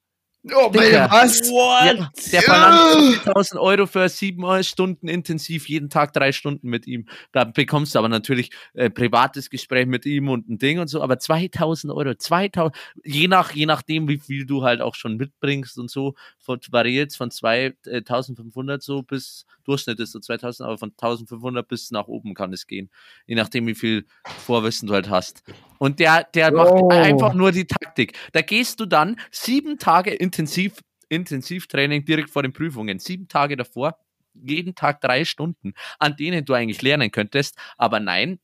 Oh, 0.54 0.70
Digga. 0.70 1.10
was? 1.12 1.42
Ja, 1.50 2.10
der 2.32 2.42
verlangt 2.42 3.28
1000 3.28 3.60
Euro 3.60 3.86
für 3.86 4.08
sieben 4.08 4.64
Stunden 4.64 5.10
intensiv, 5.10 5.68
jeden 5.68 5.90
Tag 5.90 6.14
drei 6.14 6.32
Stunden 6.32 6.70
mit 6.70 6.88
ihm. 6.88 7.06
Da 7.34 7.44
bekommst 7.44 7.96
du 7.96 8.00
aber 8.00 8.08
natürlich 8.08 8.52
äh, 8.74 8.90
privates 8.90 9.50
Gespräch 9.50 9.88
mit 9.88 10.06
ihm 10.06 10.30
und 10.30 10.48
ein 10.48 10.58
Ding 10.58 10.80
und 10.80 10.88
so, 10.88 11.02
aber 11.02 11.20
2000 11.20 11.92
Euro, 11.92 12.16
2000, 12.16 12.74
je, 13.04 13.28
nach, 13.28 13.52
je 13.52 13.66
nachdem, 13.66 14.08
wie 14.08 14.20
viel 14.20 14.46
du 14.46 14.64
halt 14.64 14.80
auch 14.80 14.96
schon 14.96 15.18
mitbringst 15.18 15.78
und 15.80 15.92
so, 15.92 16.16
von, 16.40 16.60
variiert 16.72 17.14
von 17.14 17.30
2500 17.30 18.82
so 18.82 19.02
bis, 19.04 19.46
Durchschnitt 19.66 20.00
ist 20.00 20.14
so 20.14 20.20
2000, 20.20 20.66
aber 20.66 20.78
von 20.78 20.92
1500 20.92 21.68
bis 21.68 21.92
nach 21.92 22.08
oben 22.08 22.34
kann 22.36 22.54
es 22.54 22.68
gehen. 22.68 22.90
Je 23.26 23.36
nachdem, 23.36 23.68
wie 23.68 23.76
viel 23.76 24.06
Vorwissen 24.46 24.88
du 24.88 24.94
halt 24.94 25.10
hast. 25.10 25.44
Und 25.80 26.00
der, 26.00 26.24
der 26.34 26.52
macht 26.54 26.72
Oh. 26.78 26.90
einfach 26.90 27.34
nur 27.34 27.52
die 27.52 27.66
Taktik. 27.66 28.14
Da 28.32 28.42
gehst 28.42 28.80
du 28.80 28.86
dann 28.86 29.20
sieben 29.32 29.78
Tage 29.78 30.12
intensiv, 30.28 30.74
Intensivtraining 31.10 32.04
direkt 32.04 32.30
vor 32.30 32.44
den 32.44 32.52
Prüfungen, 32.54 33.00
sieben 33.00 33.28
Tage 33.28 33.56
davor, 33.56 33.98
jeden 34.34 34.76
Tag 34.76 35.00
drei 35.02 35.24
Stunden, 35.26 35.74
an 36.00 36.16
denen 36.16 36.44
du 36.44 36.54
eigentlich 36.54 36.82
lernen 36.82 37.12
könntest. 37.12 37.58
Aber 37.78 38.00
nein, 38.00 38.40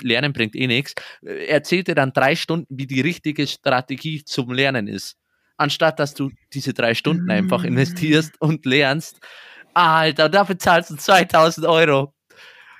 Lernen 0.00 0.32
bringt 0.32 0.56
eh 0.56 0.66
nichts. 0.66 0.94
Er 1.22 1.48
erzählt 1.50 1.88
dir 1.88 1.94
dann 1.94 2.12
drei 2.12 2.36
Stunden, 2.36 2.66
wie 2.70 2.86
die 2.86 3.00
richtige 3.00 3.46
Strategie 3.46 4.24
zum 4.24 4.52
Lernen 4.52 4.88
ist. 4.88 5.16
Anstatt 5.56 5.98
dass 5.98 6.14
du 6.14 6.30
diese 6.52 6.72
drei 6.74 6.94
Stunden 6.94 7.30
einfach 7.30 7.62
Mm. 7.62 7.68
investierst 7.68 8.40
und 8.40 8.64
lernst. 8.66 9.20
Alter, 9.74 10.28
dafür 10.28 10.58
zahlst 10.58 10.90
du 10.90 10.96
2000 10.96 11.66
Euro. 11.66 12.13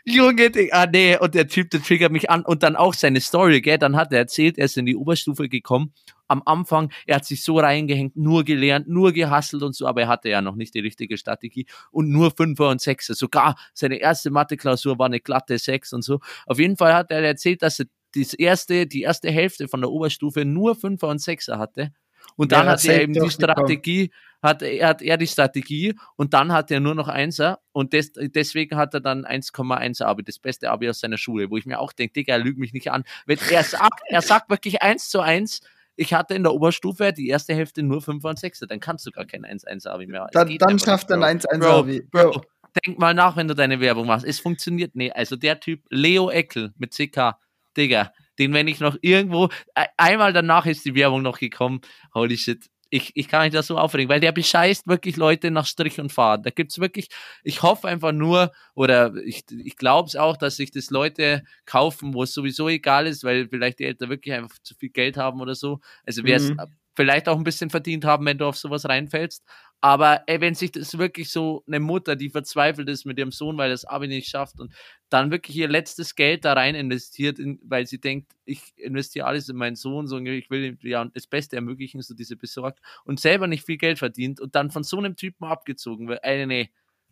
Junge, 0.06 0.50
ah 0.72 0.84
nee, 0.86 1.16
und 1.16 1.34
der 1.34 1.48
Typ, 1.48 1.70
der 1.70 1.82
triggert 1.82 2.12
mich 2.12 2.28
an 2.28 2.44
und 2.44 2.62
dann 2.62 2.76
auch 2.76 2.92
seine 2.92 3.22
Story, 3.22 3.62
gell, 3.62 3.78
dann 3.78 3.96
hat 3.96 4.12
er 4.12 4.18
erzählt, 4.18 4.58
er 4.58 4.66
ist 4.66 4.76
in 4.76 4.84
die 4.84 4.96
Oberstufe 4.96 5.48
gekommen, 5.48 5.94
am 6.28 6.42
Anfang, 6.44 6.92
er 7.06 7.16
hat 7.16 7.24
sich 7.24 7.42
so 7.42 7.58
reingehängt, 7.58 8.14
nur 8.14 8.44
gelernt, 8.44 8.86
nur 8.86 9.12
gehasselt 9.12 9.62
und 9.62 9.74
so, 9.74 9.86
aber 9.86 10.02
er 10.02 10.08
hatte 10.08 10.28
ja 10.28 10.42
noch 10.42 10.56
nicht 10.56 10.74
die 10.74 10.80
richtige 10.80 11.16
Strategie. 11.16 11.66
Und 11.90 12.10
nur 12.10 12.30
Fünfer 12.32 12.68
und 12.68 12.82
Sechser, 12.82 13.14
sogar 13.14 13.56
seine 13.72 13.96
erste 13.96 14.30
Mathe-Klausur 14.30 14.98
war 14.98 15.06
eine 15.06 15.20
glatte 15.20 15.58
Sechs 15.58 15.94
und 15.94 16.02
so. 16.02 16.20
Auf 16.44 16.58
jeden 16.58 16.76
Fall 16.76 16.92
hat 16.92 17.10
er 17.10 17.22
erzählt, 17.22 17.62
dass 17.62 17.80
er 17.80 17.86
das 18.14 18.34
erste, 18.34 18.86
die 18.86 19.02
erste 19.02 19.30
Hälfte 19.30 19.68
von 19.68 19.80
der 19.80 19.90
Oberstufe 19.90 20.44
nur 20.44 20.76
Fünfer 20.76 21.08
und 21.08 21.20
Sechser 21.20 21.58
hatte 21.58 21.92
und 22.36 22.52
dann 22.52 22.66
Ja, 22.66 22.72
hat 22.72 22.84
er 22.84 23.02
eben 23.02 23.12
die. 23.12 23.30
Strategie, 23.30 24.10
hat, 24.42 24.62
er 24.62 24.88
hat 24.88 25.02
er 25.02 25.16
die 25.16 25.26
Strategie 25.26 25.94
und 26.16 26.34
dann 26.34 26.52
hat 26.52 26.70
er 26.70 26.80
nur 26.80 26.94
noch 26.94 27.08
Einser 27.08 27.60
und 27.72 27.92
des, 27.92 28.12
deswegen 28.14 28.76
hat 28.76 28.94
er 28.94 29.00
dann 29.00 29.24
1,1 29.24 30.02
Abi, 30.02 30.22
das 30.22 30.38
beste 30.38 30.70
Abi 30.70 30.88
aus 30.88 31.00
seiner 31.00 31.18
Schule, 31.18 31.50
wo 31.50 31.56
ich 31.56 31.66
mir 31.66 31.80
auch 31.80 31.92
denke, 31.92 32.12
Digga, 32.14 32.36
lüg 32.36 32.58
mich 32.58 32.72
nicht 32.72 32.90
an. 32.90 33.04
Wenn 33.26 33.38
er 33.50 33.64
sagt, 33.64 34.02
er 34.08 34.22
sagt 34.22 34.50
wirklich 34.50 34.82
1 34.82 35.08
zu 35.08 35.20
1, 35.20 35.60
ich 35.96 36.12
hatte 36.12 36.34
in 36.34 36.42
der 36.42 36.52
Oberstufe 36.52 37.12
die 37.12 37.28
erste 37.28 37.54
Hälfte 37.54 37.82
nur 37.82 38.02
5 38.02 38.24
und 38.24 38.38
6, 38.38 38.60
dann 38.68 38.80
kannst 38.80 39.06
du 39.06 39.10
gar 39.10 39.24
kein 39.24 39.44
1-1 39.44 39.88
Abi 39.88 40.06
mehr. 40.06 40.28
Dann, 40.32 40.56
dann 40.58 40.78
schafft 40.78 41.10
er 41.10 41.22
ein 41.22 41.38
Bro. 41.38 41.48
1-1 41.48 41.58
Bro, 41.60 41.78
Abi. 41.78 42.02
Bro, 42.10 42.42
denk 42.84 42.98
mal 42.98 43.14
nach, 43.14 43.36
wenn 43.36 43.48
du 43.48 43.54
deine 43.54 43.80
Werbung 43.80 44.06
machst. 44.06 44.26
Es 44.26 44.40
funktioniert 44.40 44.94
nicht. 44.96 45.14
Also 45.14 45.36
der 45.36 45.60
Typ, 45.60 45.84
Leo 45.90 46.30
Eckel 46.30 46.72
mit 46.76 46.92
CK, 46.92 47.36
Digga, 47.76 48.12
den 48.38 48.52
wenn 48.52 48.68
ich 48.68 48.80
noch 48.80 48.96
irgendwo, 49.00 49.46
e- 49.76 49.86
einmal 49.96 50.32
danach 50.32 50.66
ist 50.66 50.84
die 50.84 50.94
Werbung 50.94 51.22
noch 51.22 51.38
gekommen, 51.38 51.80
holy 52.14 52.36
shit. 52.36 52.66
Ich, 52.90 53.10
ich 53.16 53.26
kann 53.26 53.42
mich 53.42 53.52
da 53.52 53.62
so 53.62 53.76
aufregen, 53.76 54.08
weil 54.08 54.20
der 54.20 54.30
bescheißt 54.30 54.86
wirklich 54.86 55.16
Leute 55.16 55.50
nach 55.50 55.66
Strich 55.66 55.98
und 55.98 56.12
Faden. 56.12 56.44
Da 56.44 56.50
gibt's 56.50 56.78
wirklich, 56.78 57.08
ich 57.42 57.62
hoffe 57.62 57.88
einfach 57.88 58.12
nur, 58.12 58.52
oder 58.74 59.14
ich, 59.24 59.44
ich 59.50 59.76
glaube 59.76 60.06
es 60.06 60.14
auch, 60.14 60.36
dass 60.36 60.56
sich 60.56 60.70
das 60.70 60.90
Leute 60.90 61.42
kaufen, 61.66 62.14
wo 62.14 62.22
es 62.22 62.32
sowieso 62.32 62.68
egal 62.68 63.08
ist, 63.08 63.24
weil 63.24 63.48
vielleicht 63.48 63.80
die 63.80 63.84
Eltern 63.86 64.10
wirklich 64.10 64.34
einfach 64.34 64.58
zu 64.62 64.76
viel 64.76 64.90
Geld 64.90 65.16
haben 65.16 65.40
oder 65.40 65.56
so. 65.56 65.80
Also 66.06 66.22
wer 66.24 66.36
es 66.36 66.50
Mhm. 66.50 66.60
Vielleicht 66.96 67.28
auch 67.28 67.36
ein 67.36 67.44
bisschen 67.44 67.70
verdient 67.70 68.04
haben, 68.04 68.24
wenn 68.26 68.38
du 68.38 68.46
auf 68.46 68.56
sowas 68.56 68.88
reinfällst. 68.88 69.44
Aber 69.80 70.22
ey, 70.26 70.40
wenn 70.40 70.54
sich 70.54 70.72
das 70.72 70.96
wirklich 70.96 71.30
so 71.30 71.62
eine 71.66 71.78
Mutter, 71.80 72.16
die 72.16 72.30
verzweifelt 72.30 72.88
ist 72.88 73.04
mit 73.04 73.18
ihrem 73.18 73.32
Sohn, 73.32 73.58
weil 73.58 73.68
das 73.70 73.84
Abi 73.84 74.08
nicht 74.08 74.28
schafft 74.28 74.58
und 74.58 74.72
dann 75.10 75.30
wirklich 75.30 75.56
ihr 75.56 75.68
letztes 75.68 76.14
Geld 76.14 76.44
da 76.46 76.54
rein 76.54 76.74
investiert, 76.74 77.38
in, 77.38 77.60
weil 77.64 77.86
sie 77.86 78.00
denkt, 78.00 78.32
ich 78.46 78.72
investiere 78.76 79.26
alles 79.26 79.48
in 79.50 79.56
meinen 79.56 79.76
Sohn, 79.76 80.06
so 80.06 80.18
ich 80.18 80.48
will 80.48 80.64
ihm 80.64 80.78
ja 80.82 81.04
das 81.04 81.26
Beste 81.26 81.56
ermöglichen, 81.56 82.00
so 82.00 82.14
diese 82.14 82.36
besorgt 82.36 82.80
und 83.04 83.20
selber 83.20 83.46
nicht 83.46 83.66
viel 83.66 83.76
Geld 83.76 83.98
verdient 83.98 84.40
und 84.40 84.54
dann 84.54 84.70
von 84.70 84.84
so 84.84 84.96
einem 84.96 85.16
Typen 85.16 85.44
abgezogen 85.44 86.08
wird. 86.08 86.20
Ey, 86.22 86.46
nee, 86.46 86.70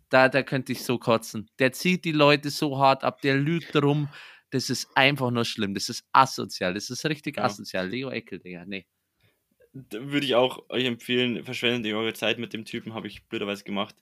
da, 0.08 0.28
da 0.28 0.42
könnte 0.42 0.72
ich 0.72 0.82
so 0.84 0.98
kotzen. 0.98 1.50
Der 1.58 1.72
zieht 1.72 2.04
die 2.04 2.12
Leute 2.12 2.50
so 2.50 2.78
hart 2.78 3.04
ab, 3.04 3.20
der 3.20 3.36
lügt 3.36 3.74
rum. 3.76 4.08
Das 4.50 4.68
ist 4.70 4.88
einfach 4.94 5.30
nur 5.30 5.44
schlimm. 5.46 5.74
Das 5.74 5.88
ist 5.88 6.04
asozial. 6.12 6.74
Das 6.74 6.90
ist 6.90 7.04
richtig 7.06 7.38
Ja. 7.38 7.44
asozial. 7.44 7.88
Leo 7.88 8.10
Eckel, 8.10 8.38
Digga. 8.38 8.64
Nee. 8.66 8.86
Würde 9.74 10.26
ich 10.26 10.34
auch 10.34 10.68
euch 10.68 10.84
empfehlen, 10.84 11.44
verschwendet 11.44 11.86
ihr 11.86 11.96
eure 11.96 12.12
Zeit 12.12 12.38
mit 12.38 12.52
dem 12.52 12.64
Typen, 12.66 12.92
habe 12.94 13.06
ich 13.06 13.24
blöderweise 13.28 13.64
gemacht. 13.64 13.96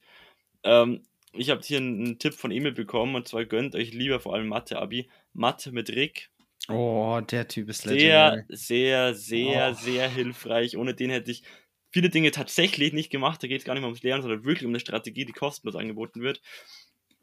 Ähm, 0.65 1.05
ich 1.33 1.51
habe 1.51 1.63
hier 1.65 1.79
einen, 1.79 2.19
Tipp 2.19 2.35
von 2.35 2.51
Emil 2.53 2.73
bekommen 2.73 3.15
und 3.17 3.29
zwar 3.29 3.45
gönnt 3.47 3.75
euch 3.77 3.93
lieber 3.93 4.21
vor 4.21 4.35
allem 4.35 4.49
Mathe-Abi. 4.49 5.11
Mathe 5.33 5.73
mit 5.73 5.91
Rick. 5.91 6.31
Oh, 6.69 7.21
der 7.21 7.49
Typ 7.49 7.69
ist 7.69 7.83
Sehr, 7.83 7.85
legendary. 7.85 8.45
sehr, 8.49 9.15
sehr, 9.15 9.73
Oh. 9.73 9.75
sehr 9.75 10.09
hilfreich. 10.09 10.77
Ohne 10.77 10.95
den 10.95 11.11
hätte 11.11 11.31
ich 11.31 11.43
viele 11.91 12.11
Dinge 12.11 12.31
tatsächlich 12.31 12.93
nicht 12.93 13.11
gemacht. 13.11 13.43
Da 13.43 13.49
geht 13.49 13.61
es 13.61 13.65
gar 13.65 13.75
nicht 13.75 13.81
mehr 13.81 13.89
ums 13.89 14.03
Lernen, 14.03 14.23
sondern 14.23 14.45
wirklich 14.45 14.65
um 14.67 14.71
eine 14.71 14.81
Strategie, 14.81 15.25
die 15.25 15.33
kostenlos 15.33 15.77
angeboten 15.77 16.21
wird. 16.23 16.41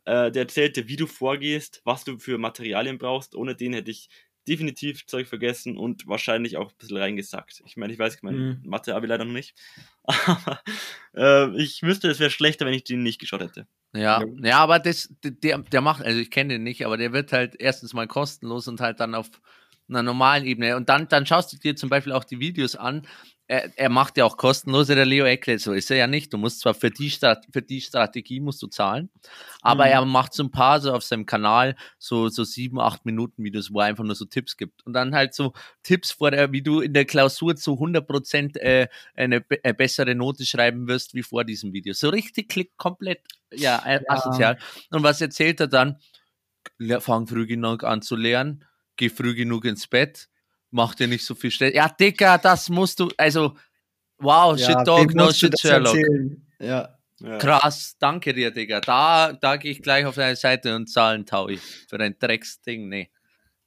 Äh, 0.05 0.31
der 0.31 0.43
erzählt 0.43 0.77
dir, 0.77 0.87
wie 0.87 0.95
du 0.95 1.07
vorgehst, 1.07 1.81
was 1.85 2.03
du 2.03 2.17
für 2.19 2.37
Materialien 2.37 2.97
brauchst. 2.97 3.35
Ohne 3.35 3.55
den 3.55 3.73
hätte 3.73 3.91
ich 3.91 4.09
definitiv 4.47 5.05
Zeug 5.05 5.27
vergessen 5.27 5.77
und 5.77 6.07
wahrscheinlich 6.07 6.57
auch 6.57 6.71
ein 6.71 6.77
bisschen 6.77 6.97
reingesackt. 6.97 7.61
Ich 7.65 7.77
meine, 7.77 7.93
ich 7.93 7.99
weiß 7.99 8.21
mein 8.23 8.35
Mhm. 8.35 8.61
Mathe 8.65 8.93
habe 8.93 9.05
ich 9.05 9.09
leider 9.09 9.25
noch 9.25 9.33
nicht. 9.33 9.55
Aber 10.03 10.61
äh, 11.15 11.61
ich 11.61 11.83
wüsste, 11.83 12.09
es 12.09 12.19
wäre 12.19 12.29
schlechter, 12.29 12.65
wenn 12.65 12.73
ich 12.73 12.83
den 12.83 13.03
nicht 13.03 13.19
geschaut 13.19 13.41
hätte. 13.41 13.67
Ja, 13.93 14.23
ja, 14.41 14.59
aber 14.59 14.79
das, 14.79 15.09
der, 15.23 15.57
der 15.59 15.81
macht, 15.81 16.03
also 16.03 16.19
ich 16.19 16.29
kenne 16.29 16.55
den 16.55 16.63
nicht, 16.63 16.85
aber 16.85 16.97
der 16.97 17.13
wird 17.13 17.31
halt 17.31 17.55
erstens 17.57 17.93
mal 17.93 18.05
kostenlos 18.05 18.67
und 18.67 18.81
halt 18.81 18.99
dann 18.99 19.15
auf 19.15 19.29
einer 19.89 20.03
normalen 20.03 20.45
Ebene. 20.45 20.75
Und 20.75 20.89
dann, 20.89 21.07
dann 21.07 21.25
schaust 21.25 21.53
du 21.53 21.57
dir 21.57 21.75
zum 21.75 21.89
Beispiel 21.89 22.13
auch 22.13 22.25
die 22.25 22.39
Videos 22.39 22.75
an. 22.75 23.07
Er, 23.49 23.71
er 23.77 23.89
macht 23.89 24.17
ja 24.17 24.25
auch 24.25 24.35
kostenlose, 24.35 24.93
der 24.93 25.05
Leo 25.05 25.25
Eckle, 25.25 25.57
so 25.57 25.71
ist 25.71 25.89
er 25.89 25.95
ja 25.97 26.07
nicht. 26.07 26.33
Du 26.33 26.37
musst 26.37 26.59
zwar 26.59 26.73
für 26.73 26.89
die, 26.91 27.09
Strat 27.09 27.45
für 27.51 27.61
die 27.61 27.79
Strategie 27.79 28.41
musst 28.41 28.61
du 28.61 28.67
zahlen, 28.67 29.09
aber 29.61 29.85
Mhm. 29.85 29.91
er 29.91 30.05
macht 30.05 30.33
so 30.33 30.43
ein 30.43 30.51
paar 30.51 30.81
so 30.81 30.91
auf 30.91 31.03
seinem 31.03 31.25
Kanal 31.25 31.77
so, 31.97 32.27
so 32.27 32.43
sieben, 32.43 32.77
acht 32.79 33.05
Minuten 33.05 33.43
Videos, 33.45 33.71
wo 33.71 33.79
er 33.79 33.85
einfach 33.85 34.03
nur 34.03 34.15
so 34.15 34.25
Tipps 34.25 34.57
gibt. 34.57 34.85
Und 34.85 34.91
dann 34.93 35.15
halt 35.15 35.33
so 35.33 35.53
Tipps 35.83 36.11
vor 36.11 36.31
der, 36.31 36.51
wie 36.51 36.61
du 36.61 36.81
in 36.81 36.93
der 36.93 37.05
Klausur 37.05 37.55
zu 37.55 37.79
100 37.79 38.05
Prozent 38.05 38.57
äh, 38.57 38.89
eine, 39.15 39.45
äh, 39.63 39.73
bessere 39.73 40.13
Note 40.13 40.45
schreiben 40.45 40.87
wirst 40.89 41.13
wie 41.13 41.23
vor 41.23 41.45
diesem 41.45 41.71
Video. 41.71 41.93
So 41.93 42.09
richtig 42.09 42.49
klick 42.49 42.75
komplett, 42.77 43.21
ja, 43.53 43.81
äh, 43.85 44.01
Ja. 44.09 44.13
asozial. 44.13 44.57
Und 44.91 45.03
was 45.03 45.21
erzählt 45.21 45.61
er 45.61 45.67
dann? 45.67 45.99
Fang 46.99 47.27
früh 47.27 47.47
genug 47.47 47.83
an 47.83 48.01
zu 48.01 48.15
lernen, 48.15 48.65
geh 48.97 49.09
früh 49.09 49.33
genug 49.35 49.65
ins 49.65 49.87
Bett, 49.87 50.29
mach 50.71 50.95
dir 50.95 51.07
nicht 51.07 51.25
so 51.25 51.35
viel 51.35 51.51
Stress. 51.51 51.73
Ja, 51.73 51.89
Dicker, 51.89 52.37
das 52.37 52.69
musst 52.69 52.99
du, 52.99 53.09
also, 53.17 53.55
wow, 54.17 54.57
shit 54.57 54.75
dog, 54.85 55.13
no 55.13 55.31
shit 55.31 55.59
Sherlock. 55.59 55.97
Ja. 56.59 56.93
Ja. 57.19 57.37
Krass, 57.39 57.95
danke 57.97 58.31
dir, 58.33 58.51
Digga. 58.51 58.79
Da, 58.79 59.33
da 59.33 59.57
gehe 59.57 59.71
ich 59.71 59.81
gleich 59.81 60.05
auf 60.05 60.15
deine 60.15 60.35
Seite 60.35 60.75
und 60.75 60.87
zahlen 60.87 61.25
tau 61.25 61.47
ich 61.49 61.61
für 61.61 61.97
dein 61.97 62.15
Drecksding. 62.19 62.89
Nee. 62.89 63.09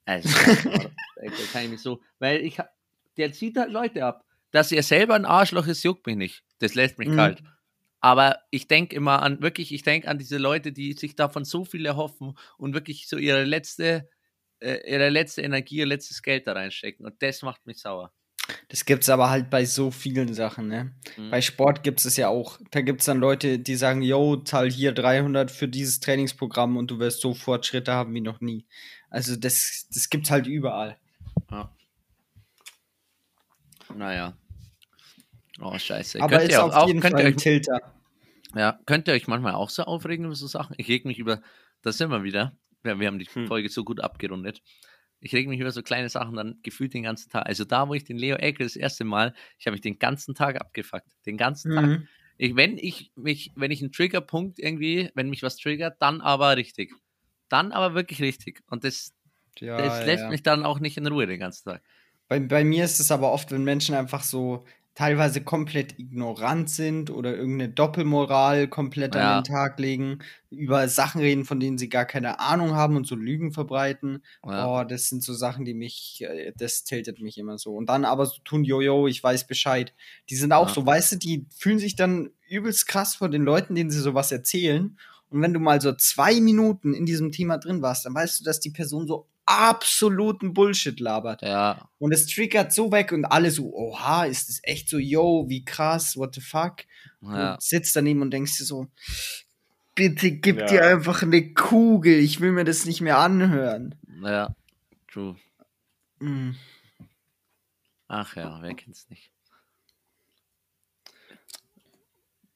Also, 0.05 0.29
da 1.17 1.31
kann 1.53 1.65
ich 1.65 1.71
mich 1.71 1.83
so, 1.83 2.01
weil 2.21 2.43
ich, 2.45 2.59
der 3.17 3.33
zieht 3.33 3.57
halt 3.57 3.73
Leute 3.73 4.05
ab. 4.05 4.25
Dass 4.53 4.71
er 4.73 4.83
selber 4.83 5.15
ein 5.15 5.25
Arschloch 5.25 5.67
ist, 5.67 5.83
juckt 5.83 6.07
mich 6.07 6.17
nicht. 6.17 6.43
Das 6.61 6.75
lässt 6.75 6.99
mich 6.99 7.09
Mhm. 7.09 7.17
kalt. 7.17 7.43
Aber 8.01 8.39
ich 8.51 8.67
denke 8.69 8.97
immer 8.97 9.21
an, 9.23 9.43
wirklich, 9.43 9.73
ich 9.75 9.83
denke 9.83 10.09
an 10.09 10.19
diese 10.19 10.39
Leute, 10.39 10.73
die 10.73 10.93
sich 10.95 11.15
davon 11.17 11.45
so 11.45 11.65
viel 11.65 11.85
erhoffen 11.87 12.37
und 12.57 12.73
wirklich 12.73 13.09
so 13.09 13.17
ihre 13.17 13.45
letzte, 13.45 14.09
ihre 14.61 15.09
letzte 15.09 15.43
Energie, 15.43 15.77
ihr 15.77 15.87
letztes 15.87 16.23
Geld 16.23 16.47
da 16.47 16.53
reinstecken. 16.53 17.07
Und 17.07 17.23
das 17.23 17.43
macht 17.43 17.67
mich 17.67 17.81
sauer. 17.81 18.13
Das 18.69 18.85
gibt's 18.85 19.09
aber 19.09 19.31
halt 19.31 19.51
bei 19.51 19.65
so 19.65 19.91
vielen 19.91 20.35
Sachen, 20.35 20.69
ne? 20.69 20.93
Mhm. 21.17 21.31
Bei 21.31 21.41
Sport 21.41 21.83
gibt 21.83 22.05
es 22.05 22.17
ja 22.17 22.29
auch. 22.29 22.59
Da 22.71 22.81
gibt 22.81 23.01
es 23.01 23.07
dann 23.07 23.19
Leute, 23.19 23.59
die 23.59 23.77
sagen, 23.77 24.03
yo, 24.03 24.37
zahl 24.37 24.71
hier 24.71 24.93
300 24.93 25.51
für 25.51 25.69
dieses 25.69 26.01
Trainingsprogramm 26.01 26.77
und 26.77 26.91
du 26.91 26.99
wirst 26.99 27.21
so 27.21 27.35
Fortschritte 27.35 27.93
haben 27.93 28.15
wie 28.15 28.21
noch 28.21 28.41
nie. 28.41 28.67
Also 29.09 29.37
das, 29.37 29.87
das 29.93 30.11
gibt's 30.11 30.31
halt 30.31 30.47
überall. 30.47 30.97
Ja. 31.51 31.71
Naja. 33.95 34.37
Oh, 35.61 35.77
scheiße. 35.77 36.21
Aber 36.21 36.39
Könnt 36.39 36.51
ist 36.51 36.59
auf 36.59 36.73
auch, 36.73 36.87
jeden 36.87 37.03
Fall 37.03 37.15
ein 37.15 37.37
Tilter. 37.37 37.95
Ja, 38.55 38.79
könnt 38.87 39.09
ihr 39.09 39.15
euch 39.15 39.29
manchmal 39.29 39.55
auch 39.55 39.71
so 39.71 39.85
aufregen 39.85 40.25
über 40.25 40.35
so 40.35 40.47
Sachen? 40.47 40.75
Ich 40.79 40.89
reg 40.89 41.05
mich 41.05 41.19
über, 41.19 41.43
das 41.83 41.99
sind 41.99 42.11
wir 42.11 42.23
wieder. 42.23 42.57
Wir, 42.83 42.99
wir 42.99 43.07
haben 43.07 43.19
die 43.19 43.27
Hm. 43.27 43.47
Folge 43.47 43.69
so 43.69 43.85
gut 43.85 44.01
abgerundet. 44.01 44.63
Ich 45.21 45.35
reg 45.35 45.49
mich 45.49 45.61
über 45.61 45.71
so 45.71 45.83
kleine 45.83 46.09
Sachen 46.09 46.35
dann 46.37 46.61
gefühlt 46.63 46.95
den 46.95 47.03
ganzen 47.03 47.31
Tag. 47.31 47.47
Also 47.47 47.65
da, 47.65 47.89
wo 47.89 47.95
ich 47.95 48.05
den 48.05 48.17
Leo 48.17 48.37
Eckel 48.37 48.65
das 48.67 48.77
erste 48.77 49.05
Mal, 49.05 49.35
ich 49.59 49.67
habe 49.67 49.73
mich 49.75 49.83
den 49.83 49.99
ganzen 49.99 50.35
Tag 50.35 50.59
abgefuckt. 50.61 51.11
Den 51.27 51.37
ganzen 51.37 51.75
Tag. 51.75 51.85
Mhm. 51.85 52.09
Ich, 52.39 52.57
wenn 52.57 52.79
ich 52.79 53.13
mich, 53.17 53.53
wenn 53.55 53.71
ich 53.71 53.83
einen 53.83 53.93
Triggerpunkt 53.93 54.59
irgendwie, 54.59 55.11
wenn 55.15 55.29
mich 55.29 55.43
was 55.43 55.57
triggert, 55.59 56.01
dann 56.01 56.23
aber 56.23 56.57
richtig. 56.57 56.93
Dann 57.51 57.73
aber 57.73 57.95
wirklich 57.95 58.23
richtig. 58.23 58.63
Und 58.71 58.85
das, 58.85 59.13
Ja, 59.59 59.77
das 59.77 59.99
ja, 60.01 60.05
lässt 60.07 60.23
ja. 60.25 60.31
mich 60.31 60.43
dann 60.43 60.65
auch 60.65 60.81
nicht 60.81 60.97
in 60.97 61.07
Ruhe 61.07 61.27
den 61.27 61.39
ganzen 61.41 61.65
Tag. 61.69 61.83
Bei, 62.29 62.41
bei 62.41 62.65
mir 62.65 62.85
ist 62.85 62.99
es 63.01 63.11
aber 63.11 63.33
oft, 63.33 63.51
wenn 63.51 63.65
Menschen 63.65 63.95
einfach 63.95 64.23
so 64.23 64.65
teilweise 65.01 65.41
komplett 65.41 65.99
ignorant 65.99 66.69
sind 66.69 67.09
oder 67.09 67.35
irgendeine 67.35 67.73
Doppelmoral 67.73 68.69
komplett 68.69 69.15
Ja. 69.15 69.39
an 69.39 69.43
den 69.43 69.51
Tag 69.51 69.79
legen, 69.79 70.19
über 70.51 70.87
Sachen 70.89 71.23
reden, 71.23 71.47
von 71.47 71.59
denen 71.59 71.79
sie 71.79 71.89
gar 71.89 72.05
keine 72.05 72.39
Ahnung 72.39 72.75
haben 72.75 72.97
und 72.97 73.07
so 73.07 73.15
Lügen 73.15 73.51
verbreiten. 73.51 74.23
Ja. 74.47 74.67
Oh, 74.69 74.85
das 74.85 75.09
sind 75.09 75.23
so 75.23 75.33
Sachen, 75.33 75.65
die 75.65 75.73
mich, 75.73 76.23
äh, 76.29 76.53
das 76.55 76.85
tiltet 76.85 77.19
mich 77.19 77.39
immer 77.39 77.57
so. 77.57 77.75
Und 77.77 77.87
dann 77.87 78.05
aber 78.05 78.27
so 78.27 78.43
tun, 78.45 78.63
Jojo, 78.63 79.07
ich 79.07 79.25
weiß 79.25 79.47
Bescheid. 79.47 79.95
Die 80.29 80.37
sind 80.37 80.53
auch 80.53 80.69
Ja. 80.69 80.75
so, 80.75 80.85
weißt 80.85 81.13
du, 81.13 81.17
die 81.17 81.47
fühlen 81.57 81.79
sich 81.79 81.97
dann 81.97 82.29
übelst 82.51 82.87
krass 82.87 83.15
vor 83.15 83.31
den 83.31 83.43
Leuten, 83.43 83.75
denen 83.75 83.91
sie 83.91 84.01
sowas 84.01 84.31
erzählen. 84.31 84.99
Und 85.31 85.41
wenn 85.41 85.55
du 85.55 85.61
mal 85.61 85.81
so 85.81 85.93
zwei 85.95 86.43
Minuten 86.43 86.93
in 86.93 87.07
diesem 87.07 87.33
Thema 87.33 87.57
drin 87.57 87.81
warst, 87.81 88.05
dann 88.05 88.15
weißt 88.15 88.41
du, 88.41 88.45
dass 88.45 88.61
die 88.61 88.71
Person 88.71 89.07
so 89.07 89.29
absoluten 89.51 90.55
Bullshit 90.55 91.01
labert. 91.01 91.43
Ja, 91.43 91.89
Und 91.99 92.13
es 92.13 92.27
triggert 92.27 92.73
so 92.73 92.93
weg 92.93 93.11
und 93.13 93.25
alle 93.25 93.51
so, 93.51 93.75
oha, 93.75 94.25
ist 94.25 94.49
das 94.49 94.61
echt 94.63 94.89
so, 94.89 94.99
yo, 94.99 95.47
wie 95.49 95.65
krass, 95.65 96.17
what 96.17 96.35
the 96.35 96.41
fuck? 96.41 96.85
ja. 97.23 97.55
Und 97.55 97.63
sitzt 97.63 97.95
daneben 97.97 98.23
und 98.23 98.31
denkst 98.31 98.57
dir 98.59 98.65
so, 98.65 98.87
bitte 99.95 100.31
gib 100.33 100.61
Ja. 100.61 100.67
dir 100.67 100.87
einfach 100.87 101.23
eine 101.23 101.53
Kugel, 101.53 102.15
ich 102.19 102.41
will 102.41 102.53
mir 102.53 102.65
das 102.65 102.85
nicht 102.87 103.01
mehr 103.01 103.19
anhören. 103.19 103.95
Ja, 104.23 104.55
true. 105.11 105.37
Mm. 106.21 106.53
Ach 108.09 108.37
ja, 108.37 108.59
wer 108.63 108.75
kennt's 108.75 109.09
nicht? 109.11 109.31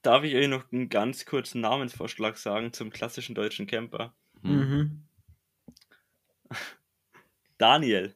Darf 0.02 0.22
ich 0.22 0.34
euch 0.34 0.48
noch 0.48 0.70
einen 0.70 0.88
ganz 0.90 1.24
kurzen 1.24 1.60
Namensvorschlag 1.62 2.36
sagen 2.36 2.72
zum 2.72 2.90
klassischen 2.90 3.34
deutschen 3.34 3.66
Camper? 3.66 4.14
Hm. 4.42 4.50
Mhm. 4.52 5.08
Daniel. 7.64 8.14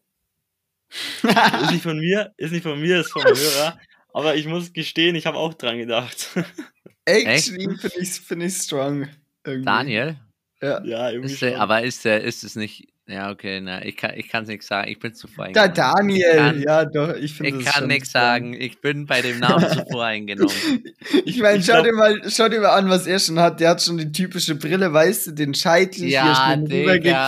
ist 1.22 1.70
nicht 1.70 1.82
von 1.82 1.98
mir, 1.98 2.34
ist 2.36 2.52
nicht 2.52 2.62
von 2.62 2.78
mir, 2.78 3.00
ist 3.00 3.10
vom 3.10 3.24
Hörer. 3.24 3.78
Aber 4.12 4.34
ich 4.36 4.46
muss 4.46 4.74
gestehen, 4.74 5.16
ich 5.16 5.24
habe 5.24 5.38
auch 5.38 5.54
dran 5.54 5.78
gedacht. 5.78 6.28
Actually 7.06 7.78
finde 7.78 7.98
ich, 7.98 8.10
find 8.10 8.42
ich 8.42 8.54
strong. 8.54 9.08
Irgendwie. 9.44 9.64
Daniel? 9.64 10.16
Ja. 10.60 10.84
ja, 10.84 11.10
irgendwie 11.10 11.32
Ist 11.32 11.40
der, 11.40 11.60
aber 11.60 11.82
ist 11.82 12.04
der, 12.04 12.22
ist 12.24 12.44
es 12.44 12.56
nicht. 12.56 12.88
Ja, 13.10 13.30
okay, 13.30 13.60
na, 13.62 13.82
ich 13.86 13.96
kann 13.96 14.12
ich 14.16 14.28
kann's 14.28 14.48
nicht 14.48 14.62
sagen. 14.62 14.90
Ich 14.90 14.98
bin 14.98 15.14
zu 15.14 15.28
Da 15.28 15.32
voreingenommen. 15.34 15.74
Daniel, 15.74 16.26
Ich 16.30 16.36
kann, 16.36 16.60
ja 16.62 16.84
doch, 16.84 17.14
ich 17.16 17.32
finde 17.32 17.58
ich 17.58 17.64
das 17.64 17.72
kann 17.72 17.80
schon 17.80 17.88
nichts 17.88 18.10
sagen. 18.12 18.52
Ich 18.52 18.82
bin 18.82 19.06
bei 19.06 19.22
dem 19.22 19.38
Namen 19.38 19.66
zu 19.66 19.82
voreingenommen. 19.90 20.52
Ich 21.24 21.40
meine, 21.40 21.62
schau, 21.62 21.72
glaub- 21.72 21.84
dir 21.86 21.92
mal, 21.94 22.20
schau 22.28 22.48
dir 22.50 22.60
mal 22.60 22.68
an, 22.76 22.90
was 22.90 23.06
er 23.06 23.18
schon 23.18 23.38
hat. 23.40 23.60
Der 23.60 23.70
hat 23.70 23.82
schon 23.82 23.96
die 23.96 24.12
typische 24.12 24.56
Brille, 24.56 24.92
weißt 24.92 25.28
du, 25.28 25.30
den 25.32 25.54
Scheitel 25.54 26.04
Ja, 26.04 26.48
hier 26.54 26.56
Digga. 26.58 26.76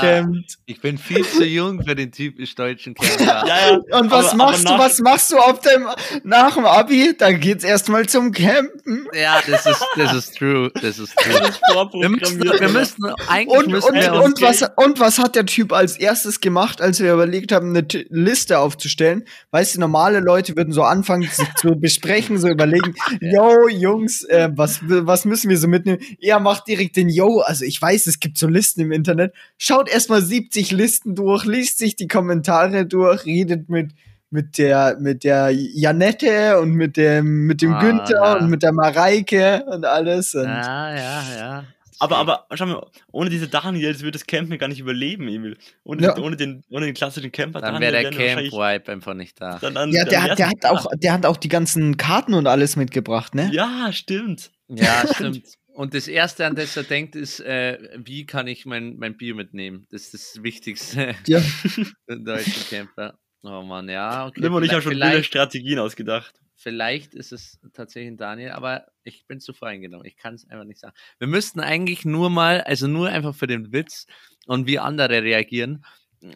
rübergekämmt. 0.00 0.58
Ich 0.66 0.82
bin 0.82 0.98
viel 0.98 1.24
zu 1.24 1.46
jung 1.46 1.82
für 1.82 1.94
den 1.94 2.12
typisch 2.12 2.54
deutschen 2.54 2.92
Camper. 2.94 3.24
ja, 3.48 3.70
ja. 3.70 3.98
Und 3.98 4.10
was 4.10 4.28
aber- 4.28 4.36
machst 4.36 4.66
aber 4.66 4.76
du, 4.76 4.82
nach- 4.82 4.86
was 4.90 4.98
machst 5.00 5.32
du 5.32 5.38
auf 5.38 5.60
deinem, 5.60 5.86
nach 6.24 6.54
dem 6.56 6.66
Abi? 6.66 7.14
Dann 7.16 7.40
geht's 7.40 7.64
erstmal 7.64 8.06
zum 8.06 8.32
Campen. 8.32 9.08
Ja, 9.14 9.40
das 9.46 9.64
ist, 9.64 9.82
das 9.96 10.12
ist 10.12 10.36
true. 10.36 10.70
Das 10.74 10.98
ist 10.98 11.14
Das 11.16 11.24
true. 11.24 11.48
ist 11.48 11.60
Wir 11.94 12.08
müssen, 12.10 12.42
wir 12.42 12.68
müssen 12.68 13.04
eigentlich 13.28 13.58
Und, 13.58 13.68
müssen 13.68 13.88
und, 13.88 13.94
wir 13.94 14.12
und, 14.22 14.42
was, 14.42 14.62
und 14.76 15.00
was 15.00 15.18
hat 15.18 15.36
der 15.36 15.46
Typ 15.46 15.69
als 15.72 15.96
erstes 15.96 16.40
gemacht, 16.40 16.80
als 16.80 17.00
wir 17.00 17.12
überlegt 17.12 17.52
haben, 17.52 17.70
eine 17.70 17.86
T 17.86 18.06
Liste 18.10 18.58
aufzustellen? 18.58 19.24
Weißt 19.50 19.74
du, 19.74 19.80
normale 19.80 20.20
Leute 20.20 20.56
würden 20.56 20.72
so 20.72 20.82
anfangen, 20.82 21.22
sich 21.22 21.48
zu 21.56 21.76
besprechen, 21.80 22.38
so 22.38 22.48
überlegen, 22.48 22.94
yo, 23.20 23.68
Jungs, 23.68 24.22
äh, 24.24 24.50
was, 24.54 24.80
was 24.82 25.24
müssen 25.24 25.48
wir 25.50 25.58
so 25.58 25.68
mitnehmen? 25.68 25.98
Er 26.20 26.40
macht 26.40 26.68
direkt 26.68 26.96
den 26.96 27.08
Yo, 27.08 27.40
also 27.40 27.64
ich 27.64 27.80
weiß, 27.80 28.06
es 28.06 28.20
gibt 28.20 28.38
so 28.38 28.48
Listen 28.48 28.80
im 28.80 28.92
Internet. 28.92 29.32
Schaut 29.58 29.88
erstmal 29.88 30.22
70 30.22 30.70
Listen 30.72 31.14
durch, 31.14 31.44
liest 31.44 31.78
sich 31.78 31.96
die 31.96 32.08
Kommentare 32.08 32.86
durch, 32.86 33.24
redet 33.24 33.68
mit 33.68 33.92
mit 34.32 34.58
der 34.58 34.96
mit 35.00 35.24
der 35.24 35.50
Janette 35.50 36.60
und 36.60 36.72
mit 36.74 36.96
dem 36.96 37.46
mit 37.46 37.62
dem 37.62 37.72
Ah, 37.74 37.80
Günther 37.80 38.14
ja. 38.14 38.38
und 38.38 38.48
mit 38.48 38.62
der 38.62 38.72
Mareike 38.72 39.64
und 39.66 39.84
alles. 39.84 40.36
Und 40.36 40.44
Ja, 40.44 40.94
ja, 40.94 41.22
ja. 41.36 41.64
Aber, 42.00 42.16
aber, 42.16 42.46
schau 42.54 42.66
mal, 42.66 42.86
ohne 43.12 43.28
diese 43.28 43.46
Daniels 43.46 44.00
würde 44.00 44.12
das 44.12 44.26
Campen 44.26 44.56
gar 44.58 44.68
nicht 44.68 44.80
überleben, 44.80 45.28
Emil. 45.28 45.58
Ohne, 45.84 46.02
Ja. 46.02 46.18
ohne, 46.18 46.34
den, 46.36 46.64
ohne 46.70 46.86
den 46.86 46.94
klassischen 46.94 47.30
Camper 47.30 47.60
Dann 47.60 47.78
wäre 47.80 47.92
der 47.92 48.10
Camp-Wipe 48.10 48.90
einfach 48.90 49.12
nicht 49.12 49.38
da. 49.40 49.58
Dann, 49.58 49.74
dann, 49.74 49.92
Ja, 49.92 50.04
der 50.06 50.22
hat, 50.22 50.38
der 50.38 50.48
hat 50.48 50.64
auch, 50.64 50.86
der 50.96 51.12
hat 51.12 51.26
auch 51.26 51.36
die 51.36 51.48
ganzen 51.48 51.98
Karten 51.98 52.32
und 52.32 52.46
alles 52.46 52.76
mitgebracht, 52.76 53.34
ne? 53.34 53.50
Ja, 53.52 53.92
stimmt. 53.92 54.50
Ja, 54.68 55.04
stimmt. 55.14 55.44
Und 55.74 55.94
das 55.94 56.08
Erste, 56.08 56.46
an 56.46 56.56
das 56.56 56.76
er 56.76 56.84
denkt, 56.84 57.16
ist, 57.16 57.40
äh, 57.40 57.78
wie 57.96 58.24
kann 58.26 58.46
ich 58.46 58.66
mein, 58.66 58.96
mein 58.96 59.16
Bier 59.16 59.34
mitnehmen? 59.34 59.86
Das 59.90 60.02
ist 60.04 60.14
das 60.14 60.42
Wichtigste 60.42 61.14
Ja. 61.26 61.40
deutschen 62.08 62.68
Camper. 62.68 63.18
Oh 63.42 63.62
Mann, 63.62 63.88
ja, 63.88 64.26
okay. 64.26 64.40
Lim 64.40 64.54
und 64.54 64.64
ich 64.64 64.72
haben 64.72 64.82
schon 64.82 64.92
vielleicht, 64.92 65.26
Strategien 65.26 65.78
ausgedacht. 65.78 66.40
vielleicht 66.56 67.14
ist 67.14 67.32
es 67.32 67.58
tatsächlich 67.72 68.12
ein 68.12 68.16
Daniel, 68.18 68.50
aber 68.50 68.86
ich 69.02 69.26
bin 69.26 69.40
zu 69.40 69.54
voreingenommen. 69.54 70.06
Ich 70.06 70.16
kann 70.16 70.34
es 70.34 70.48
einfach 70.48 70.66
nicht 70.66 70.78
sagen. 70.78 70.94
Wir 71.18 71.26
müssten 71.28 71.60
eigentlich 71.60 72.04
nur 72.04 72.28
mal, 72.28 72.60
also 72.60 72.86
nur 72.86 73.08
einfach 73.08 73.34
für 73.34 73.46
den 73.46 73.72
Witz 73.72 74.06
und 74.46 74.66
wie 74.66 74.78
andere 74.78 75.22
reagieren, 75.22 75.84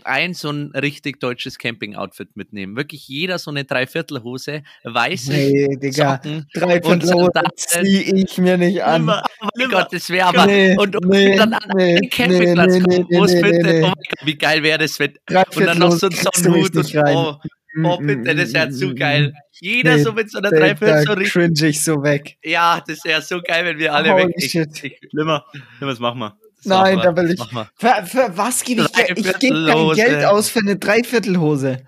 ein 0.04 0.32
so 0.34 0.50
ein 0.50 0.70
richtig 0.74 1.20
deutsches 1.20 1.58
Camping-Outfit 1.58 2.36
mitnehmen. 2.36 2.76
Wirklich 2.76 3.06
jeder 3.08 3.38
so 3.38 3.50
eine 3.50 3.64
Dreiviertelhose, 3.64 4.62
weiße 4.84 5.32
Nee, 5.32 5.76
Digga. 5.76 6.14
Socken. 6.14 6.46
Drei 6.54 6.76
Und 6.76 7.02
Viertel 7.02 7.06
Sandalen. 7.06 7.50
zieh 7.56 8.24
ich 8.24 8.38
mir 8.38 8.56
nicht 8.56 8.82
an. 8.82 9.02
Limmer, 9.02 9.22
Oh 9.40 9.48
mein. 9.58 9.70
Gott, 9.70 9.92
das 9.92 10.08
wäre 10.10 10.26
aber. 10.28 10.46
Nee, 10.46 10.76
und, 10.78 10.96
und 10.96 11.06
nee, 11.10 11.36
dann 11.36 11.52
an 11.52 11.62
nee, 11.76 11.96
einen 11.96 12.10
Campingplatz 12.10 12.72
nee, 12.74 12.80
kommen, 12.80 13.06
wo 13.10 13.24
es 13.24 13.32
nee, 13.34 13.42
nee, 13.42 13.48
findet. 13.50 13.72
nee. 13.72 13.78
Oh 13.82 13.86
mein 13.86 13.94
Gott, 13.94 14.26
wie 14.26 14.38
geil 14.38 14.62
wäre 14.62 14.78
das, 14.78 14.98
wenn. 14.98 15.14
Und 15.56 15.66
dann 15.66 15.78
noch 15.78 15.92
so 15.92 16.06
ein 16.06 16.12
Sonnenhut 16.12 16.76
und 16.76 16.94
oh, 16.96 17.36
oh 17.84 17.96
bitte, 17.98 18.34
das 18.34 18.52
wäre 18.54 18.70
zu 18.70 18.94
geil. 18.94 19.34
Jeder 19.60 19.96
Nee, 19.96 20.02
so 20.02 20.12
mit 20.12 20.30
so 20.30 20.38
einer 20.38 20.50
Dreiviertel 20.50 21.04
so 21.06 21.12
richtig. 21.12 21.32
cringe 21.32 21.68
ich 21.68 21.82
so 21.82 22.02
weg. 22.02 22.36
Ja, 22.42 22.82
das 22.86 23.04
wäre 23.04 23.22
so 23.22 23.40
geil, 23.42 23.64
wenn 23.64 23.78
wir 23.78 23.94
alle 23.94 24.12
Holy 24.12 24.24
weg. 24.28 24.34
Ich, 24.38 24.50
shit. 24.50 24.82
ich, 24.84 24.98
Limmer, 25.12 25.44
Limmer, 25.80 25.92
das 25.92 26.00
machen 26.00 26.18
wir. 26.20 26.36
Nein, 26.64 26.98
da 27.02 27.16
will 27.16 27.30
ich-. 27.32 27.40
Für, 27.76 28.06
für 28.06 28.36
was 28.36 28.62
gebe 28.64 28.82
ich 28.82 28.92
Geld? 28.92 29.18
Ich 29.18 29.38
gebe 29.38 29.66
kein. 29.66 29.90
Geld 29.94 30.24
aus 30.24 30.48
für 30.48 30.60
eine 30.60 30.76
Dreiviertelhose. 30.76 31.78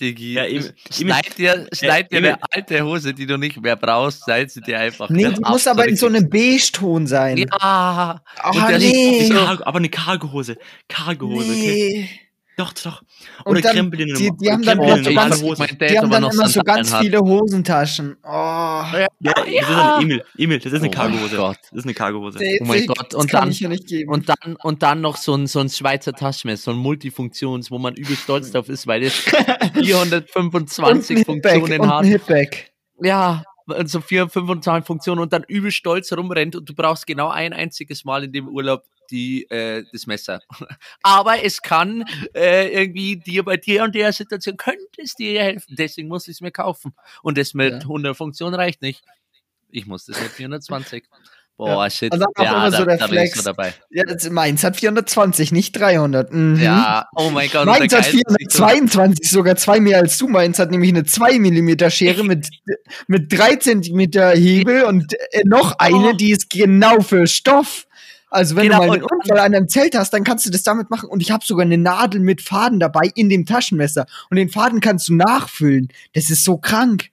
Digi, 0.00 0.34
Ja, 0.34 0.46
eben- 0.46 0.72
schneid 0.92 1.36
dir, 1.38 1.66
schneid 1.72 2.12
dir 2.12 2.18
eine 2.18 2.38
alte 2.52 2.82
Hose, 2.84 3.12
die 3.14 3.26
du 3.26 3.36
nicht 3.36 3.60
mehr 3.60 3.74
brauchst, 3.74 4.22
schneid 4.24 4.48
sie 4.50 4.60
dir 4.60 4.78
einfach. 4.78 5.10
Nee, 5.10 5.24
die 5.30 5.42
ab, 5.42 5.50
muss 5.50 5.66
aber 5.66 5.88
in 5.88 5.96
so 5.96 6.06
einem 6.06 6.30
Beige-Ton 6.30 7.06
sein. 7.08 7.36
Ja, 7.38 7.46
Ah, 7.50 8.20
der 8.68 8.78
nee. 8.78 9.28
Cargo, 9.28 9.64
aber 9.64 9.78
eine 9.78 9.88
Cargohose. 9.88 10.56
Cargohose, 10.88 11.50
okay. 11.50 12.08
Doch, 12.58 12.72
doch. 12.72 13.02
Und 13.44 13.52
Oder 13.52 13.60
dann- 13.60 13.72
krempel 13.76 14.02
eine 14.02 14.12
die- 14.14 14.32
die 14.36 14.50
haben 14.50 14.62
dann 14.64 14.80
eine 14.80 15.04
so 15.04 15.14
ganz- 15.14 15.40
Hose. 15.42 15.62
mein 15.62 15.78
Dad 15.78 15.90
Die 15.90 15.98
haben 15.98 16.10
dann 16.10 16.22
noch 16.22 16.32
immer 16.32 16.48
so 16.48 16.60
ganz 16.62 16.92
hat. 16.92 17.02
viele 17.02 17.20
Hosentaschen. 17.20 18.16
Oh. 18.24 18.28
Ja, 18.28 19.06
Ja, 19.20 19.32
das 19.32 19.46
ist 19.46 19.52
ja. 19.54 19.94
eine 19.96 20.02
Emil, 20.04 20.24
Emil, 20.36 20.58
das 20.58 20.72
ist 20.72 20.72
eine 20.72 20.78
Oh 20.78 20.82
mein 20.82 20.90
Cargohose. 20.90 21.36
Gott. 21.36 21.58
Das 21.70 21.72
ist 21.78 21.84
eine 21.84 21.94
Cargohose. 21.94 22.38
Oh 22.60 22.64
mein 22.64 22.86
Gott, 22.86 23.14
und 23.14 23.30
kann 23.30 23.42
dann- 23.42 23.50
ich 23.52 23.60
ja 23.60 23.68
nicht 23.68 23.86
geben. 23.86 24.10
Und 24.12 24.28
dann, 24.28 24.56
und 24.62 24.82
dann 24.82 25.00
noch 25.00 25.16
so 25.18 25.34
ein, 25.34 25.46
so 25.46 25.60
ein 25.60 25.68
Schweizer 25.70 26.12
Taschenmesser, 26.12 26.64
so 26.64 26.70
ein 26.72 26.78
Multifunktions, 26.78 27.70
wo 27.70 27.78
man 27.78 27.94
übel 27.94 28.16
stolz 28.16 28.50
drauf 28.50 28.68
ist, 28.68 28.88
weil 28.88 29.04
es 29.04 29.14
425 29.74 30.78
und 30.82 30.90
ein 30.90 31.00
Hipback, 31.02 31.26
Funktionen 31.26 31.80
und 31.80 31.88
hat. 31.90 32.02
ein 32.02 32.08
Hipback. 32.10 32.72
Ja, 33.02 33.44
und 33.66 33.88
so 33.88 34.00
425 34.00 34.86
Funktionen 34.86 35.20
und 35.20 35.32
dann 35.32 35.44
übel 35.46 35.70
stolz 35.70 36.12
rumrennt 36.12 36.56
und 36.56 36.68
du 36.68 36.74
brauchst 36.74 37.06
genau 37.06 37.28
ein 37.28 37.52
einziges 37.52 38.04
Mal 38.04 38.24
in 38.24 38.32
dem 38.32 38.48
Urlaub 38.48 38.82
die, 39.10 39.44
äh, 39.50 39.84
das 39.92 40.06
Messer. 40.06 40.40
Aber 41.02 41.42
es 41.44 41.62
kann 41.62 42.04
äh, 42.34 42.68
irgendwie 42.68 43.16
dir 43.16 43.44
bei 43.44 43.56
dir 43.56 43.84
und 43.84 43.94
der 43.94 44.12
Situation 44.12 44.56
könnte 44.56 45.02
es 45.02 45.14
dir 45.14 45.40
helfen. 45.42 45.74
Deswegen 45.78 46.08
muss 46.08 46.28
ich 46.28 46.36
es 46.36 46.40
mir 46.40 46.50
kaufen. 46.52 46.94
Und 47.22 47.38
das 47.38 47.54
mit 47.54 47.72
Ja. 47.72 47.78
100 47.80 48.16
Funktionen 48.16 48.54
reicht 48.54 48.82
nicht. 48.82 49.02
Ich 49.70 49.86
muss 49.86 50.06
das 50.06 50.20
mit 50.20 50.30
420. 50.30 51.04
Boah, 51.58 51.84
Ja. 51.86 51.90
shit. 51.90 52.12
Und 52.12 52.20
dann 52.20 52.28
auch 52.36 52.44
ja, 52.44 52.52
immer 52.52 52.70
so 52.70 52.84
da, 52.84 52.96
der 52.96 53.08
da 53.08 53.26
so 53.34 53.42
dabei. 53.42 53.74
Ja, 53.90 54.04
meins 54.30 54.62
hat 54.62 54.76
420, 54.76 55.50
nicht 55.50 55.72
300. 55.72 56.32
Mhm. 56.32 56.54
Ja, 56.60 57.08
oh 57.16 57.30
mein 57.30 57.50
Gott. 57.50 57.66
Meins 57.66 57.92
hat 57.92 58.04
Geilste 58.04 58.16
ist 58.16 58.52
so- 58.52 58.64
422, 58.64 59.28
sogar 59.28 59.56
zwei 59.56 59.80
mehr 59.80 59.98
als 59.98 60.16
du. 60.18 60.28
Meins 60.28 60.60
hat 60.60 60.70
nämlich 60.70 60.90
eine 60.90 61.02
2 61.02 61.40
mm 61.40 61.90
Schere 61.90 62.22
mit, 62.22 62.48
mit 63.08 63.32
3 63.36 63.56
cm 63.56 63.98
Hebel 64.36 64.84
und 64.86 65.12
äh, 65.14 65.42
noch 65.46 65.76
eine, 65.80 66.10
Oh. 66.10 66.12
die 66.12 66.30
ist 66.30 66.48
genau 66.48 67.00
für 67.00 67.26
Stoff. 67.26 67.87
Also 68.30 68.56
wenn 68.56 68.64
Genau, 68.64 68.80
du 68.80 68.86
mal 68.86 68.94
einen 68.94 69.04
Unfall 69.04 69.38
an 69.38 69.54
einem 69.54 69.68
Zelt 69.68 69.96
hast, 69.96 70.12
dann 70.12 70.24
kannst 70.24 70.44
du 70.46 70.50
das 70.50 70.62
damit 70.62 70.90
machen. 70.90 71.08
Und 71.08 71.20
ich 71.20 71.30
habe 71.30 71.44
sogar 71.44 71.64
eine 71.64 71.78
Nadel 71.78 72.20
mit 72.20 72.42
Faden 72.42 72.78
dabei 72.78 73.10
in 73.14 73.28
dem 73.28 73.46
Taschenmesser. 73.46 74.06
Und 74.30 74.36
den 74.36 74.48
Faden 74.50 74.80
kannst 74.80 75.08
du 75.08 75.14
nachfüllen. 75.14 75.88
Das 76.14 76.28
ist 76.30 76.44
so 76.44 76.58
krank. 76.58 77.10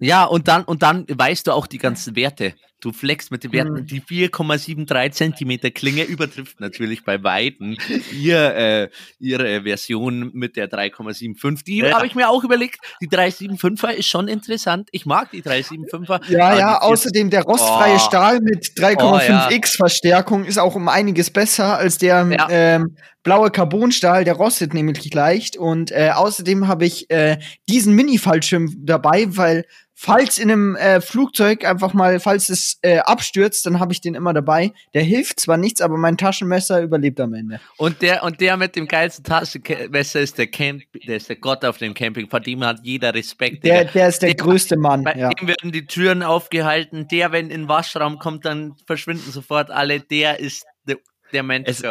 Ja, 0.00 0.24
und 0.24 0.48
dann, 0.48 0.64
und 0.64 0.82
dann 0.82 1.06
weißt 1.08 1.46
du 1.46 1.52
auch 1.52 1.66
die 1.66 1.78
ganzen 1.78 2.16
Werte. 2.16 2.54
Du 2.80 2.92
flexst 2.92 3.30
mit 3.30 3.42
den 3.44 3.52
Werten. 3.52 3.76
Hm. 3.78 3.86
Die 3.86 4.02
4,73 4.02 5.10
Zentimeter 5.12 5.70
Klinge 5.70 6.02
übertrifft 6.04 6.60
natürlich 6.60 7.02
bei 7.02 7.22
Weitem 7.22 7.78
ihr, 8.12 8.54
äh, 8.54 8.88
ihre 9.18 9.62
Version 9.62 10.30
mit 10.34 10.56
der 10.56 10.68
3,75. 10.68 11.64
Die 11.64 11.78
Ja. 11.78 11.94
habe 11.96 12.06
ich 12.06 12.14
mir 12.14 12.28
auch 12.28 12.44
überlegt. 12.44 12.76
Die 13.00 13.08
375er 13.08 13.90
ist 13.92 14.06
schon 14.08 14.28
interessant. 14.28 14.90
Ich 14.92 15.06
mag 15.06 15.30
die 15.30 15.40
375er. 15.42 16.30
Ja, 16.30 16.58
ja, 16.58 16.78
außerdem 16.82 17.30
der 17.30 17.44
rostfreie 17.44 17.94
Oh. 17.94 17.98
Stahl 18.00 18.40
mit 18.40 18.72
Oh, 18.76 18.80
ja. 18.82 18.88
3,5x 18.90 19.76
Verstärkung 19.76 20.44
ist 20.44 20.58
auch 20.58 20.74
um 20.74 20.88
einiges 20.88 21.30
besser 21.30 21.78
als 21.78 21.96
der 21.96 22.26
Ja. 22.30 22.48
ähm, 22.50 22.96
blaue 23.22 23.50
Carbonstahl, 23.50 24.24
der 24.24 24.34
rostet 24.34 24.74
nämlich 24.74 25.14
leicht. 25.14 25.56
Und 25.56 25.90
äh, 25.90 26.10
außerdem 26.14 26.68
habe 26.68 26.84
ich 26.84 27.08
äh, 27.10 27.38
diesen 27.66 27.94
Mini-Fallschirm 27.94 28.74
dabei, 28.84 29.24
weil 29.28 29.64
falls 30.04 30.38
in 30.38 30.50
einem 30.50 30.76
äh, 30.76 31.00
Flugzeug 31.00 31.64
einfach 31.64 31.94
mal, 31.94 32.20
falls 32.20 32.48
es 32.48 32.78
äh, 32.82 32.98
abstürzt, 32.98 33.64
dann 33.66 33.80
habe 33.80 33.92
ich 33.92 34.00
den 34.00 34.14
immer 34.14 34.32
dabei. 34.34 34.72
Der 34.92 35.02
hilft 35.02 35.40
zwar 35.40 35.56
nichts, 35.56 35.80
aber 35.80 35.96
mein 35.96 36.16
Taschenmesser 36.18 36.82
überlebt 36.82 37.18
am 37.20 37.32
Ende. 37.34 37.60
Und 37.78 38.02
der, 38.02 38.22
und 38.22 38.40
der 38.40 38.56
mit 38.56 38.76
dem 38.76 38.86
geilsten 38.86 39.24
Taschenmesser 39.24 40.20
ist 40.20 40.36
der 40.38 40.46
Camp, 40.48 40.82
der 41.06 41.16
ist 41.16 41.28
der 41.28 41.36
Gott 41.36 41.64
auf 41.64 41.78
dem 41.78 41.94
Camping. 41.94 42.28
Vor 42.28 42.40
dem 42.40 42.64
hat 42.64 42.80
jeder 42.82 43.14
Respekt. 43.14 43.64
Der, 43.64 43.84
der 43.86 44.08
ist 44.08 44.20
der, 44.22 44.34
größte 44.34 44.76
Mann. 44.76 45.04
Bei 45.04 45.14
Ja. 45.14 45.30
dem 45.30 45.48
werden 45.48 45.72
die 45.72 45.86
Türen 45.86 46.22
aufgehalten. 46.22 47.08
Der, 47.08 47.32
wenn 47.32 47.50
in 47.50 47.62
den 47.62 47.68
Waschraum 47.68 48.18
kommt, 48.18 48.44
dann 48.44 48.74
verschwinden 48.86 49.30
sofort 49.32 49.70
alle. 49.70 50.00
Der 50.00 50.38
ist 50.38 50.64
der, 50.86 50.98
der 51.32 51.42
Mensch. 51.42 51.68
Es-. 51.68 51.82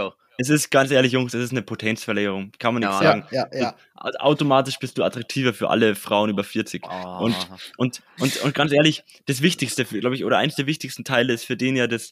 Es 0.44 0.50
ist 0.50 0.70
ganz 0.70 0.91
ehrlich, 0.91 1.14
Jungs, 1.14 1.34
es 1.34 1.41
ist 1.46 1.52
eine 1.52 1.62
Potenzverlängerung. 1.62 2.52
Kann 2.60 2.74
man 2.74 2.82
nichts 2.82 2.98
Ja. 3.00 3.04
sagen. 3.04 3.26
Ja, 3.32 3.48
ja. 3.54 3.76
Also 3.96 4.20
automatisch 4.20 4.78
bist 4.80 4.98
du 4.98 5.04
attraktiver 5.04 5.54
für 5.54 5.70
alle 5.70 5.96
Frauen 5.96 6.30
über 6.30 6.44
40. 6.44 6.84
Oh. 6.86 7.20
Und, 7.26 7.36
und, 7.78 8.02
und, 8.20 8.38
und 8.41 8.54
ganz 8.54 8.74
ehrlich, 8.74 9.04
das 9.28 9.41
Wichtigste, 9.41 9.86
glaube 9.86 10.16
ich, 10.16 10.26
oder 10.26 10.38
eines 10.38 10.56
der 10.56 10.66
wichtigsten 10.68 11.04
Teile 11.06 11.32
ist 11.34 11.46
für 11.46 11.56
den 11.56 11.76
ja 11.78 11.88
das 11.88 12.12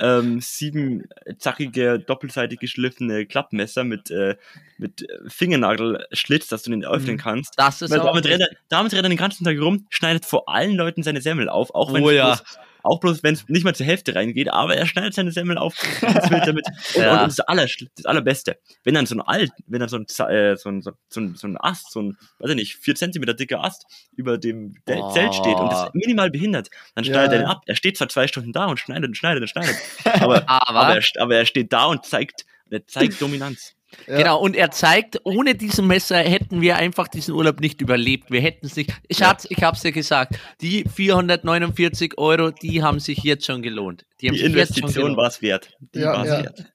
ähm, 0.00 0.40
siebenzackige, 0.40 1.98
doppelseitig 1.98 2.58
geschliffene 2.60 3.26
Klappmesser 3.26 3.84
mit, 3.84 4.10
äh, 4.10 4.36
mit 4.78 5.06
Fingernagelschlitz, 5.26 6.48
dass 6.48 6.62
du 6.62 6.70
den 6.70 6.84
öffnen 6.84 7.14
Mhm. 7.16 7.18
kannst. 7.20 7.54
das 7.56 7.82
ist 7.82 7.90
Weil 7.90 8.00
auch 8.00 8.06
damit, 8.06 8.26
rennt 8.26 8.42
er, 8.42 8.48
damit 8.68 8.92
rennt 8.92 9.04
er 9.06 9.08
den 9.08 9.18
ganzen 9.18 9.44
Tag 9.44 9.58
rum, 9.60 9.86
schneidet 9.90 10.24
vor 10.24 10.48
allen 10.48 10.74
Leuten 10.76 11.02
seine 11.02 11.20
Semmel 11.20 11.48
auf, 11.48 11.74
auch 11.74 11.92
wenn 11.92 12.02
Oh 12.02 12.10
es 12.10 12.16
ja. 12.16 12.26
bloß, 12.34 12.58
auch 12.82 13.00
bloß, 13.00 13.22
wenn 13.22 13.34
es 13.34 13.48
nicht 13.48 13.64
mal 13.64 13.74
zur 13.74 13.86
Hälfte 13.86 14.14
reingeht, 14.14 14.48
aber 14.50 14.76
er 14.76 14.86
schneidet 14.86 15.14
seine 15.14 15.32
Semmel 15.32 15.58
auf 15.58 15.74
damit. 16.00 16.66
Und, 16.66 16.74
Ja. 16.94 17.22
und 17.22 17.28
das, 17.28 17.40
Allerschl- 17.46 17.88
das 17.96 18.06
Allerbeste, 18.06 18.58
wenn 18.84 18.94
dann 18.94 19.06
so 19.06 19.14
ein 19.16 19.20
alt, 19.20 19.50
wenn 19.66 19.80
dann 19.80 19.88
so 19.88 19.96
ein, 19.96 20.06
äh, 20.28 20.56
so 20.56 20.68
ein, 20.68 20.82
so 20.82 20.92
ein, 21.20 21.34
so 21.34 21.46
ein 21.46 21.56
Ast, 21.58 21.90
so 21.92 22.02
ein, 22.02 22.16
weiß 22.38 22.50
ich 22.50 22.56
nicht, 22.56 22.76
vier 22.76 22.94
Zentimeter 22.94 23.34
dicker 23.34 23.62
Ast 23.64 23.86
über 24.16 24.38
dem 24.38 24.74
De- 24.88 24.98
Oh. 25.00 25.10
Zelt 25.12 25.34
steht 25.34 25.56
und 25.56 25.70
das 25.72 25.90
minimal 25.94 26.30
behindert, 26.30 26.68
dann 26.94 27.04
Ja. 27.04 27.12
schneidet 27.14 27.32
er 27.32 27.38
den 27.40 27.46
ab. 27.46 27.62
Er 27.66 27.76
steht 27.76 27.96
zwar 27.96 28.08
zwei 28.08 28.26
Stunden 28.28 28.52
da 28.52 28.66
und 28.66 28.78
schneidet 28.80 29.08
und 29.08 29.16
schneidet 29.16 29.42
und 29.42 29.48
schneidet, 29.48 29.76
aber, 30.04 30.42
Aber, 30.48 30.68
aber, 30.68 30.96
er, 30.96 31.02
aber 31.22 31.36
er 31.36 31.46
steht 31.46 31.72
da 31.72 31.86
und 31.86 32.04
zeigt, 32.04 32.44
er 32.70 32.86
zeigt 32.86 33.20
Dominanz. 33.20 33.74
Ja. 34.06 34.18
Genau, 34.18 34.40
und 34.40 34.54
er 34.54 34.70
zeigt, 34.70 35.20
ohne 35.24 35.54
diesen 35.54 35.86
Messer 35.86 36.18
hätten 36.18 36.60
wir 36.60 36.76
einfach 36.76 37.08
diesen 37.08 37.34
Urlaub 37.34 37.60
nicht 37.60 37.80
überlebt. 37.80 38.30
Wir 38.30 38.40
hätten 38.40 38.66
es 38.66 38.76
nicht. 38.76 38.92
Schatz, 39.10 39.46
ich 39.48 39.62
hab's 39.62 39.80
dir 39.82 39.92
gesagt, 39.92 40.38
die 40.60 40.84
449 40.84 42.18
Euro, 42.18 42.50
die 42.50 42.82
haben 42.82 43.00
sich 43.00 43.18
jetzt 43.18 43.46
schon 43.46 43.62
gelohnt. 43.62 44.04
Die, 44.20 44.28
haben 44.28 44.34
Die 44.34 44.42
Investition 44.42 45.16
war 45.16 45.28
es 45.28 45.40
wert. 45.42 45.76
Die 45.94 46.00
Ja, 46.00 46.12
war's 46.12 46.28
ja. 46.28 46.42
wert. 46.44 46.66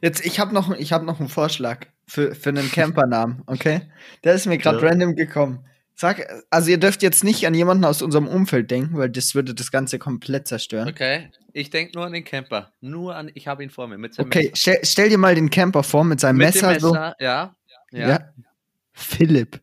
Jetzt, 0.00 0.24
ich 0.24 0.38
habe 0.38 0.54
noch, 0.54 0.74
ich 0.76 0.92
hab 0.92 1.02
noch 1.02 1.18
einen 1.20 1.28
Vorschlag 1.28 1.86
für, 2.06 2.34
für 2.34 2.50
einen 2.50 2.70
Campernamen, 2.70 3.42
okay? 3.46 3.82
Der 4.24 4.34
ist 4.34 4.46
mir 4.46 4.58
gerade 4.58 4.80
Ja. 4.82 4.88
random 4.88 5.14
gekommen. 5.14 5.64
Sag, 5.94 6.26
also 6.50 6.70
ihr 6.70 6.78
dürft 6.78 7.02
jetzt 7.02 7.22
nicht 7.22 7.46
an 7.46 7.54
jemanden 7.54 7.84
aus 7.84 8.02
unserem 8.02 8.26
Umfeld 8.26 8.70
denken, 8.70 8.96
weil 8.96 9.10
das 9.10 9.34
würde 9.34 9.54
das 9.54 9.70
Ganze 9.70 9.98
komplett 9.98 10.48
zerstören. 10.48 10.88
Okay, 10.88 11.30
ich 11.52 11.70
denke 11.70 11.92
nur 11.96 12.06
an 12.06 12.12
den 12.12 12.24
Camper. 12.24 12.72
Nur 12.80 13.14
an, 13.14 13.30
ich 13.34 13.46
habe 13.46 13.62
ihn 13.62 13.70
vor 13.70 13.86
mir 13.88 13.98
mit 13.98 14.14
seinem 14.14 14.26
Okay, 14.26 14.44
Messer. 14.44 14.56
stell, 14.56 14.78
stell 14.84 15.08
dir 15.10 15.18
mal 15.18 15.34
den 15.34 15.50
Camper 15.50 15.82
vor 15.82 16.04
mit 16.04 16.18
seinem 16.18 16.38
Mit 16.38 16.46
Messer, 16.54 16.68
dem 16.74 16.82
Messer, 16.82 17.14
ja. 17.20 17.54
so. 17.90 17.96
Ja. 17.96 18.08
Ja. 18.08 18.20
Philipp. 18.92 19.60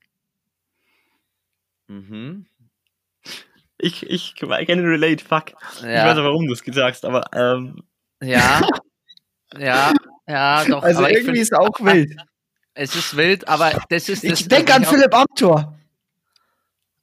Mhm. 1.87 2.45
Ich, 3.79 4.05
ich, 4.09 4.35
I 4.41 4.65
can 4.65 4.79
relate, 4.85 5.23
fuck. 5.23 5.51
Ich 5.77 5.83
weiß 5.83 5.89
Ja. 5.89 6.11
auch, 6.13 6.17
warum 6.17 6.45
du 6.47 6.53
es 6.53 6.61
sagst, 6.65 7.05
aber 7.05 7.25
ähm, 7.33 7.81
ja. 8.21 8.61
Ja. 9.57 9.91
Ja, 10.27 10.63
doch. 10.65 10.83
Also 10.83 10.99
aber 10.99 11.09
ich 11.09 11.17
irgendwie 11.17 11.37
find, 11.37 11.41
ist 11.41 11.55
auch 11.55 11.79
wild. 11.79 12.15
es 12.75 12.93
ist 12.95 13.17
wild, 13.17 13.47
aber 13.47 13.71
das 13.89 14.07
ist 14.07 14.23
das. 14.23 14.41
Ich 14.41 14.47
denke 14.47 14.75
an 14.75 14.85
Philipp 14.85 15.11
Amthor. 15.11 15.78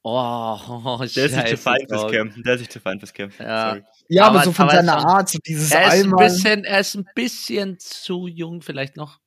Oh, 0.08 0.98
der 1.16 1.24
ist 1.26 1.34
nicht 1.34 1.48
zu 1.48 1.56
fein 1.56 1.78
fürs 1.88 2.02
Dog. 2.02 2.12
Camp. 2.12 2.34
Der 2.44 2.54
ist 2.54 2.60
nicht 2.60 2.72
zu 2.72 2.80
fein 2.80 2.98
fürs 3.00 3.12
Camp. 3.12 3.32
Ja. 3.40 3.70
Sorry. 3.70 3.84
Ja, 4.08 4.26
aber, 4.26 4.36
Aber- 4.36 4.44
so 4.44 4.52
von 4.52 4.68
aber 4.68 4.76
seiner 4.76 5.00
schon- 5.00 5.10
Art, 5.10 5.28
so 5.28 5.38
dieses 5.44 5.70
Er 5.72 5.94
ist, 5.94 6.04
ein 6.04 6.10
bisschen, 6.16 6.64
er 6.64 6.80
ist 6.80 6.94
ein 6.94 7.06
bisschen 7.14 7.78
zu 7.80 8.28
jung, 8.28 8.62
vielleicht 8.62 8.96
noch. 8.96 9.18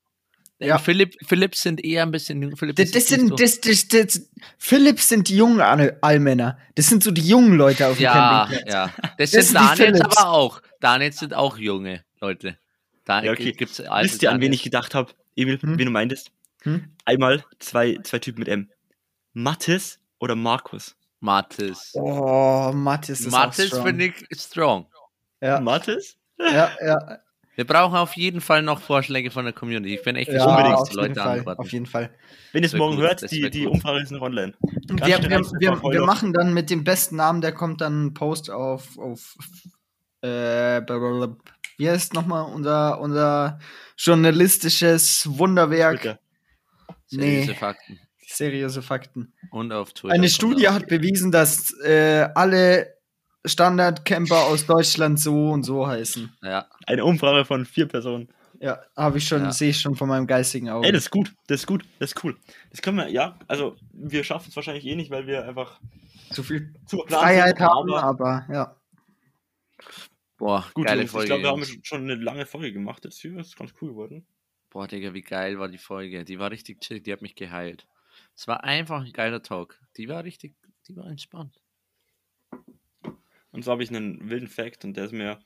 Ja. 0.60 0.68
Ja. 0.68 0.78
Philipp, 0.78 1.16
Philipps 1.26 1.62
sind 1.64 1.84
eher 1.84 2.04
ein 2.04 2.12
bisschen 2.12 2.42
jung. 2.42 2.56
Philipp 2.56 2.76
Das, 2.78 2.92
das 2.92 3.08
sind, 3.08 3.30
so- 3.30 3.36
das, 3.36 3.60
das, 3.62 3.88
das, 3.90 4.30
Philipps 4.58 5.10
sind 5.10 5.28
die 5.30 5.36
jungen 5.38 5.60
All- 5.62 5.98
Allmänner. 6.02 6.58
Das 6.76 6.88
sind 6.88 7.04
so 7.04 7.12
die 7.12 7.28
jungen 7.28 7.56
Leute 7.58 7.88
auf 7.88 7.98
dem 7.98 8.04
ja, 8.04 8.46
Campingplatz. 8.48 8.74
ja. 8.74 8.94
Das, 9.18 9.32
Das 9.32 9.48
sind 9.48 9.56
Daniels 9.56 9.78
Philipps. 9.98 10.18
aber 10.18 10.30
auch. 10.30 10.62
Daniels 10.80 11.18
sind 11.20 11.34
auch 11.34 11.58
junge 11.58 12.04
Leute. 12.22 12.58
Da 13.06 13.22
Ja, 13.24 13.32
okay. 13.34 13.52
gibt's 13.54 13.82
alte 13.82 14.10
Wisst 14.12 14.24
ihr, 14.24 14.32
an 14.32 14.40
wen 14.40 14.54
ich 14.54 14.64
gedacht 14.64 14.96
habe? 14.96 15.12
Emil, 15.36 15.62
Hm? 15.62 15.78
wen 15.78 15.86
du 15.86 15.92
meintest? 15.92 16.32
Hm? 16.64 16.90
Einmal 17.06 17.44
zwei, 17.60 17.98
zwei 18.04 18.20
Typen 18.20 18.40
mit 18.40 18.48
M. 18.48 18.70
Mathis 19.34 20.00
oder 20.20 20.36
Markus? 20.36 20.96
Mathis. 21.20 21.92
Oh, 21.96 22.72
Mathis 22.74 23.22
ist 23.22 23.32
Mathis 23.32 23.66
auch 23.66 23.68
strong. 23.68 23.86
finde 23.86 24.06
ich 24.06 24.42
strong. 24.42 24.86
Ja, 25.42 25.60
Mathis? 25.60 26.18
ja, 26.38 26.72
ja. 26.82 27.20
Wir 27.56 27.68
brauchen 27.68 27.98
auf 27.98 28.16
jeden 28.16 28.40
Fall 28.40 28.62
noch 28.62 28.80
Vorschläge 28.80 29.32
von 29.32 29.44
der 29.44 29.54
Community. 29.54 29.96
Ich 29.96 30.04
bin 30.04 30.16
echt 30.16 30.30
ja 30.30 30.36
gespannt, 30.36 30.60
unbedingt. 30.60 30.80
auf 30.80 30.90
die 30.90 30.96
Leute 30.96 31.20
Fall, 31.20 31.38
antworten. 31.40 31.62
Auf 31.62 31.72
jeden 31.74 31.86
Fall. 31.86 32.10
Wenn 32.54 32.64
ihr 32.64 32.68
es 32.68 32.74
morgen 32.74 32.96
gut, 32.96 33.04
hört, 33.04 33.30
die, 33.30 33.50
die. 33.50 33.68
Umfrage 33.68 34.02
ist 34.02 34.12
noch 34.12 34.22
online. 34.22 34.54
Schnell 34.88 35.20
wir, 35.20 35.42
wir, 35.60 35.84
wir 35.84 36.06
machen 36.06 36.32
dann 36.32 36.54
mit 36.54 36.70
dem 36.70 36.86
besten 36.86 37.18
Namen, 37.18 37.42
der 37.42 37.52
kommt 37.52 37.82
dann 37.82 38.06
ein 38.06 38.14
Post 38.14 38.50
auf, 38.50 38.98
auf 38.98 39.36
äh, 40.22 40.82
wie 41.78 41.90
heißt 41.90 42.14
nochmal 42.14 42.46
unser, 42.54 43.02
unser 43.02 43.60
journalistisches 43.98 45.28
Wunderwerk? 45.30 46.18
Seriöse 47.08 47.52
Nee. 47.52 47.56
Fakten. 47.56 48.00
Seriöse 48.40 48.82
Fakten. 48.82 49.34
Und 49.52 49.72
auf 49.74 49.94
Twitter. 49.94 50.14
Eine 50.14 50.30
Studie 50.30 50.70
hat 50.70 50.88
bewiesen, 50.88 51.32
dass 51.32 51.74
äh, 51.82 52.28
alle 52.36 52.96
Standardcamper 53.46 54.46
aus 54.46 54.66
Deutschland 54.66 55.20
so 55.20 55.50
und 55.52 55.64
so 55.64 55.86
heißen. 55.86 56.32
Ja. 56.42 56.68
Eine 56.88 57.04
Umfrage 57.04 57.44
von 57.46 57.66
vier 57.66 57.88
Personen. 57.88 58.30
Ja, 58.62 58.80
habe 58.96 59.18
ich 59.18 59.28
schon, 59.28 59.42
Ja. 59.44 59.52
sehe 59.52 59.70
ich 59.70 59.80
schon 59.80 59.96
von 59.96 60.08
meinem 60.10 60.26
geistigen 60.28 60.70
Auge. 60.70 60.88
Ey, 60.88 60.92
das 60.94 61.04
ist 61.04 61.12
gut, 61.12 61.34
das 61.48 61.62
ist 61.62 61.68
gut, 61.68 61.84
das 62.00 62.12
ist 62.12 62.24
cool. 62.24 62.38
Das 62.72 62.82
können 62.82 62.98
wir, 62.98 63.10
ja, 63.10 63.38
also 63.48 63.76
wir 63.94 64.24
schaffen 64.24 64.48
es 64.50 64.56
wahrscheinlich 64.56 64.86
eh 64.86 64.96
nicht, 64.96 65.12
weil 65.12 65.28
wir 65.28 65.46
einfach 65.48 65.80
zu 66.32 66.44
viel 66.44 66.74
zu 66.86 67.04
Freiheit 67.08 67.58
sind, 67.58 67.68
haben, 67.68 67.94
aber 67.94 68.04
aber 68.04 68.54
ja. 68.54 68.76
Boah, 70.38 70.66
gut, 70.74 70.88
geile 70.88 71.02
Jungs, 71.02 71.12
Folge. 71.12 71.26
ich 71.26 71.30
glaube, 71.30 71.44
wir 71.44 71.50
haben 71.52 71.84
schon 71.84 72.02
eine 72.04 72.16
lange 72.16 72.46
Folge 72.46 72.72
gemacht 72.72 73.04
jetzt 73.06 73.20
hier, 73.20 73.38
ist 73.38 73.58
ganz 73.58 73.74
cool 73.82 73.90
geworden. 73.90 74.26
Boah, 74.70 74.88
Digga, 74.88 75.14
wie 75.14 75.22
geil 75.22 75.58
war 75.60 75.68
die 75.68 75.78
Folge. 75.78 76.24
Die 76.24 76.38
war 76.40 76.52
richtig 76.52 76.82
chill, 76.82 77.02
die 77.02 77.12
hat 77.12 77.22
mich 77.22 77.36
geheilt. 77.36 77.88
Es 78.40 78.48
war 78.48 78.64
einfach 78.64 79.04
ein 79.04 79.12
geiler 79.12 79.44
Talk. 79.44 79.78
Die 79.98 80.08
war 80.08 80.24
richtig, 80.24 80.56
die 80.88 80.96
war 80.96 81.08
entspannt. 81.08 81.60
Und 83.52 83.66
so 83.66 83.70
habe 83.70 83.84
ich 83.84 83.90
einen 83.90 84.30
wilden 84.30 84.48
Fact 84.48 84.86
und 84.86 84.96
der 84.96 85.04
ist 85.04 85.12
mir, 85.12 85.42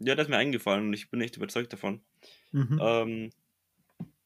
ja, 0.00 0.14
der 0.14 0.18
ist 0.20 0.30
mir 0.30 0.38
eingefallen 0.38 0.86
und 0.86 0.94
ich 0.94 1.10
bin 1.10 1.20
echt 1.20 1.36
überzeugt 1.36 1.70
davon. 1.74 2.00
Mhm. 2.52 2.80
Ähm, 2.80 3.30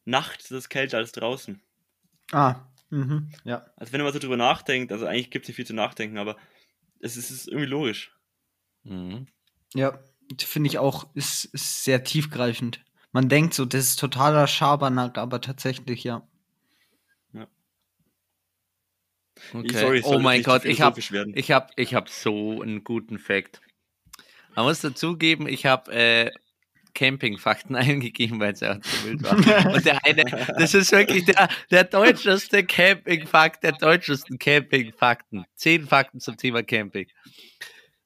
nachts 0.05 0.45
ist 0.45 0.57
es 0.57 0.69
kälter 0.69 0.99
als 0.99 1.11
draußen. 1.11 1.61
Ah, 2.31 2.61
mhm. 2.91 3.33
ja. 3.43 3.67
Also 3.75 3.93
wenn 3.93 4.03
man 4.03 4.13
so 4.13 4.21
drüber 4.21 4.37
nachdenkt, 4.37 4.93
also 4.93 5.07
eigentlich 5.07 5.33
gibt 5.33 5.45
es 5.45 5.49
nicht 5.49 5.57
viel 5.57 5.67
zu 5.67 5.75
nachdenken, 5.75 6.19
aber 6.19 6.37
es 7.01 7.17
ist, 7.17 7.31
es 7.31 7.39
ist 7.39 7.49
irgendwie 7.49 7.67
logisch. 7.67 8.17
Mhm. 8.85 9.27
Ja, 9.75 9.99
finde 10.39 10.69
ich 10.69 10.79
auch, 10.79 11.13
ist, 11.17 11.47
ist 11.47 11.83
sehr 11.83 12.05
tiefgreifend. 12.05 12.85
Man 13.11 13.29
denkt 13.29 13.55
so, 13.55 13.65
das 13.65 13.89
ist 13.89 13.99
totaler 13.99 14.47
Schabernack, 14.47 15.19
aber 15.19 15.41
tatsächlich, 15.41 16.05
ja. 16.05 16.25
Okay. 19.53 19.77
Sorry, 19.77 19.99
es 19.99 20.05
oh 20.05 20.19
mein 20.19 20.43
Gott, 20.43 20.65
ich 20.65 20.81
habe 20.81 21.01
ich 21.01 21.51
hab, 21.51 21.71
ich 21.77 21.95
hab 21.95 22.09
so 22.09 22.63
einen 22.63 22.85
guten 22.85 23.19
Fact. 23.19 23.61
Man 24.55 24.67
muss 24.67 24.81
dazugeben, 24.81 25.47
ich 25.47 25.67
habe 25.67 25.93
äh, 25.93 26.31
Campingfakten 26.95 27.75
eingegeben, 27.77 28.41
weil 28.41 28.53
es 28.53 28.61
ja 28.61 28.81
zu 28.81 29.07
wild 29.07 29.23
war. 29.23 29.73
Und 29.75 29.85
der 29.85 30.05
eine, 30.05 30.25
das 30.59 30.75
ist 30.75 30.93
wirklich 30.93 31.25
der, 31.25 31.49
der 31.71 31.85
deutscheste 31.85 32.65
Campingfakt 32.65 33.63
der 33.65 33.73
deutschesten 33.73 34.39
Campingfakten. 34.39 35.45
Zehn 35.55 35.87
Fakten 35.87 36.21
zum 36.21 36.37
Thema 36.37 36.63
Camping. 36.63 37.07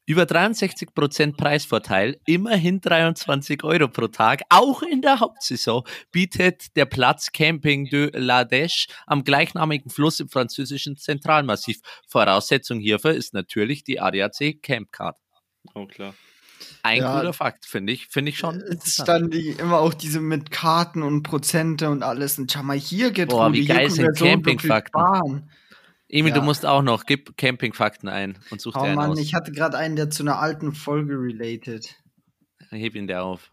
Über 0.08 0.22
63% 0.22 1.36
Preisvorteil, 1.36 2.20
immerhin 2.26 2.80
23 2.80 3.64
Euro 3.64 3.88
pro 3.88 4.06
Tag, 4.06 4.42
auch 4.50 4.82
in 4.82 5.02
der 5.02 5.18
Hauptsaison, 5.18 5.82
bietet 6.12 6.76
der 6.76 6.84
Platz 6.86 7.32
Camping 7.32 7.86
de 7.86 8.16
la 8.16 8.42
Dèche 8.42 8.88
am 9.08 9.24
gleichnamigen 9.24 9.90
Fluss 9.90 10.20
im 10.20 10.28
französischen 10.28 10.96
Zentralmassiv. 10.96 11.78
Voraussetzung 12.06 12.78
hierfür 12.78 13.14
ist 13.14 13.34
natürlich 13.34 13.82
die 13.82 13.98
ADAC 14.00 14.62
Campcard. 14.62 15.16
Oh 15.74 15.86
klar. 15.86 16.14
Ein 16.84 17.02
Ja. 17.02 17.18
guter 17.18 17.32
Fakt, 17.32 17.66
finde 17.66 17.92
ich, 17.92 18.06
finde 18.06 18.30
ich 18.30 18.38
schon. 18.38 18.60
Es 18.60 18.70
interessant. 18.70 19.08
stand 19.08 19.34
die, 19.34 19.50
immer 19.50 19.78
auch 19.80 19.92
diese 19.92 20.20
mit 20.20 20.52
Karten 20.52 21.02
und 21.02 21.24
Prozente 21.24 21.90
und 21.90 22.04
alles. 22.04 22.38
Und 22.38 22.52
schau 22.52 22.62
mal 22.62 22.78
hier, 22.78 23.10
geht 23.10 23.30
Boah, 23.30 23.52
wie 23.52 23.64
geil 23.64 23.90
sind 23.90 24.16
Campingfakten. 24.16 25.50
Emil, 26.08 26.32
du 26.32 26.38
Ja. 26.38 26.44
musst 26.44 26.64
auch 26.64 26.82
noch, 26.82 27.04
gib 27.04 27.36
Campingfakten 27.36 28.08
ein 28.08 28.38
und 28.50 28.60
such 28.60 28.76
Oh 28.76 28.80
dir 28.80 28.86
einen 28.86 28.94
Mann, 28.96 29.10
aus. 29.12 29.18
ich 29.18 29.34
hatte 29.34 29.52
gerade 29.52 29.76
einen, 29.76 29.96
der 29.96 30.10
zu 30.10 30.22
einer 30.22 30.38
alten 30.38 30.72
Folge 30.72 31.14
related. 31.14 31.96
Heb 32.70 32.94
ihn 32.94 33.06
dir 33.06 33.22
auf. 33.22 33.50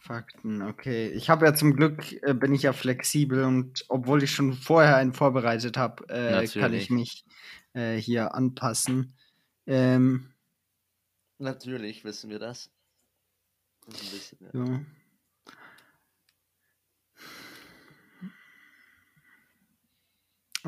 Fakten, 0.00 0.62
okay. 0.62 1.08
Ich 1.10 1.28
habe 1.28 1.44
ja 1.46 1.54
zum 1.54 1.76
Glück, 1.76 2.12
äh, 2.22 2.32
bin 2.34 2.54
ich 2.54 2.62
ja 2.62 2.72
flexibel 2.72 3.44
und 3.44 3.84
obwohl 3.88 4.22
ich 4.22 4.30
schon 4.32 4.54
vorher 4.54 4.96
einen 4.96 5.12
vorbereitet 5.12 5.76
habe, 5.76 6.08
äh, 6.08 6.46
kann 6.48 6.72
ich 6.72 6.88
mich 6.90 7.24
äh, 7.74 7.96
hier 7.96 8.34
anpassen. 8.34 9.14
Ähm, 9.66 10.32
Natürlich 11.38 12.04
wissen 12.04 12.30
wir 12.30 12.38
das. 12.38 12.70
Das 13.86 14.00
bisschen, 14.00 14.38
ja. 14.40 14.50
so. 14.52 14.80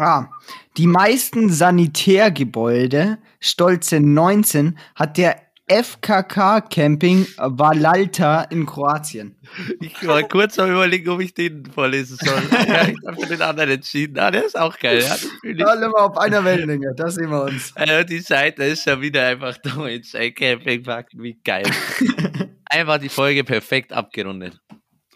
Ah, 0.00 0.30
die 0.78 0.86
meisten 0.86 1.50
Sanitärgebäude, 1.50 3.18
stolze 3.38 4.00
19, 4.00 4.78
hat 4.94 5.18
der 5.18 5.42
FKK 5.68 6.62
Camping 6.62 7.26
Valalta 7.36 8.42
in 8.44 8.64
Kroatien. 8.66 9.36
Ich 9.80 10.04
war 10.06 10.22
kurz 10.24 10.58
am 10.58 10.70
überlegen, 10.70 11.08
ob 11.10 11.20
ich 11.20 11.34
den 11.34 11.64
vorlesen 11.66 12.16
soll. 12.16 12.42
ja, 12.66 12.88
ich 12.88 12.96
habe 13.06 13.20
für 13.20 13.26
den 13.28 13.42
anderen 13.42 13.70
entschieden. 13.70 14.18
Ah, 14.18 14.30
der 14.30 14.46
ist 14.46 14.58
auch 14.58 14.76
geil. 14.78 15.04
Ja. 15.44 15.66
Alle 15.66 15.90
mal 15.90 16.00
auf 16.06 16.16
einer 16.16 16.44
Wellenlänge, 16.44 16.94
da 16.96 17.10
sehen 17.10 17.30
wir 17.30 17.42
uns. 17.44 17.72
Äh, 17.76 18.04
die 18.06 18.18
Seite 18.20 18.64
ist 18.64 18.82
schon 18.82 19.00
wieder 19.02 19.24
einfach 19.26 19.56
deutsch. 19.76 20.14
Ey, 20.14 20.32
Campingparken, 20.32 21.22
wie 21.22 21.38
geil. 21.44 21.66
Einfach 22.72 22.98
die 22.98 23.08
Folge 23.08 23.42
perfekt 23.44 23.92
abgerundet. 23.92 24.58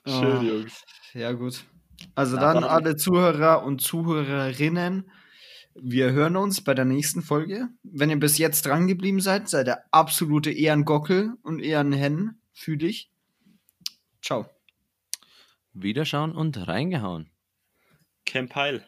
Schön, 0.07 0.39
Oh. 0.39 0.43
Jungs. 0.43 0.83
Ja, 1.15 1.31
gut. 1.33 1.65
Also 2.15 2.37
dann- 2.37 2.65
alle 2.65 2.97
Zuhörer 2.97 3.65
und 3.65 3.81
Zuhörerinnen, 3.81 5.11
wir 5.75 6.13
hören 6.13 6.37
uns 6.37 6.63
bei 6.63 6.75
der 6.75 6.85
nächsten 6.85 7.23
Folge. 7.23 7.69
Wenn 7.83 8.11
ihr 8.11 8.19
bis 8.21 8.39
jetzt 8.39 8.67
dran 8.67 8.87
geblieben 8.87 9.21
seid, 9.21 9.49
seid 9.49 9.67
ihr 9.69 9.79
absolute 9.91 10.53
Ehrengockel 10.53 11.35
und 11.43 11.61
Ehrenhennen 11.61 12.41
für 12.53 12.77
dich. 12.77 13.11
Ciao. 14.23 14.47
Wiederschauen 15.73 16.33
und 16.33 16.69
reingehauen. 16.69 17.29
Camp 18.25 18.55
Heil. 18.55 18.85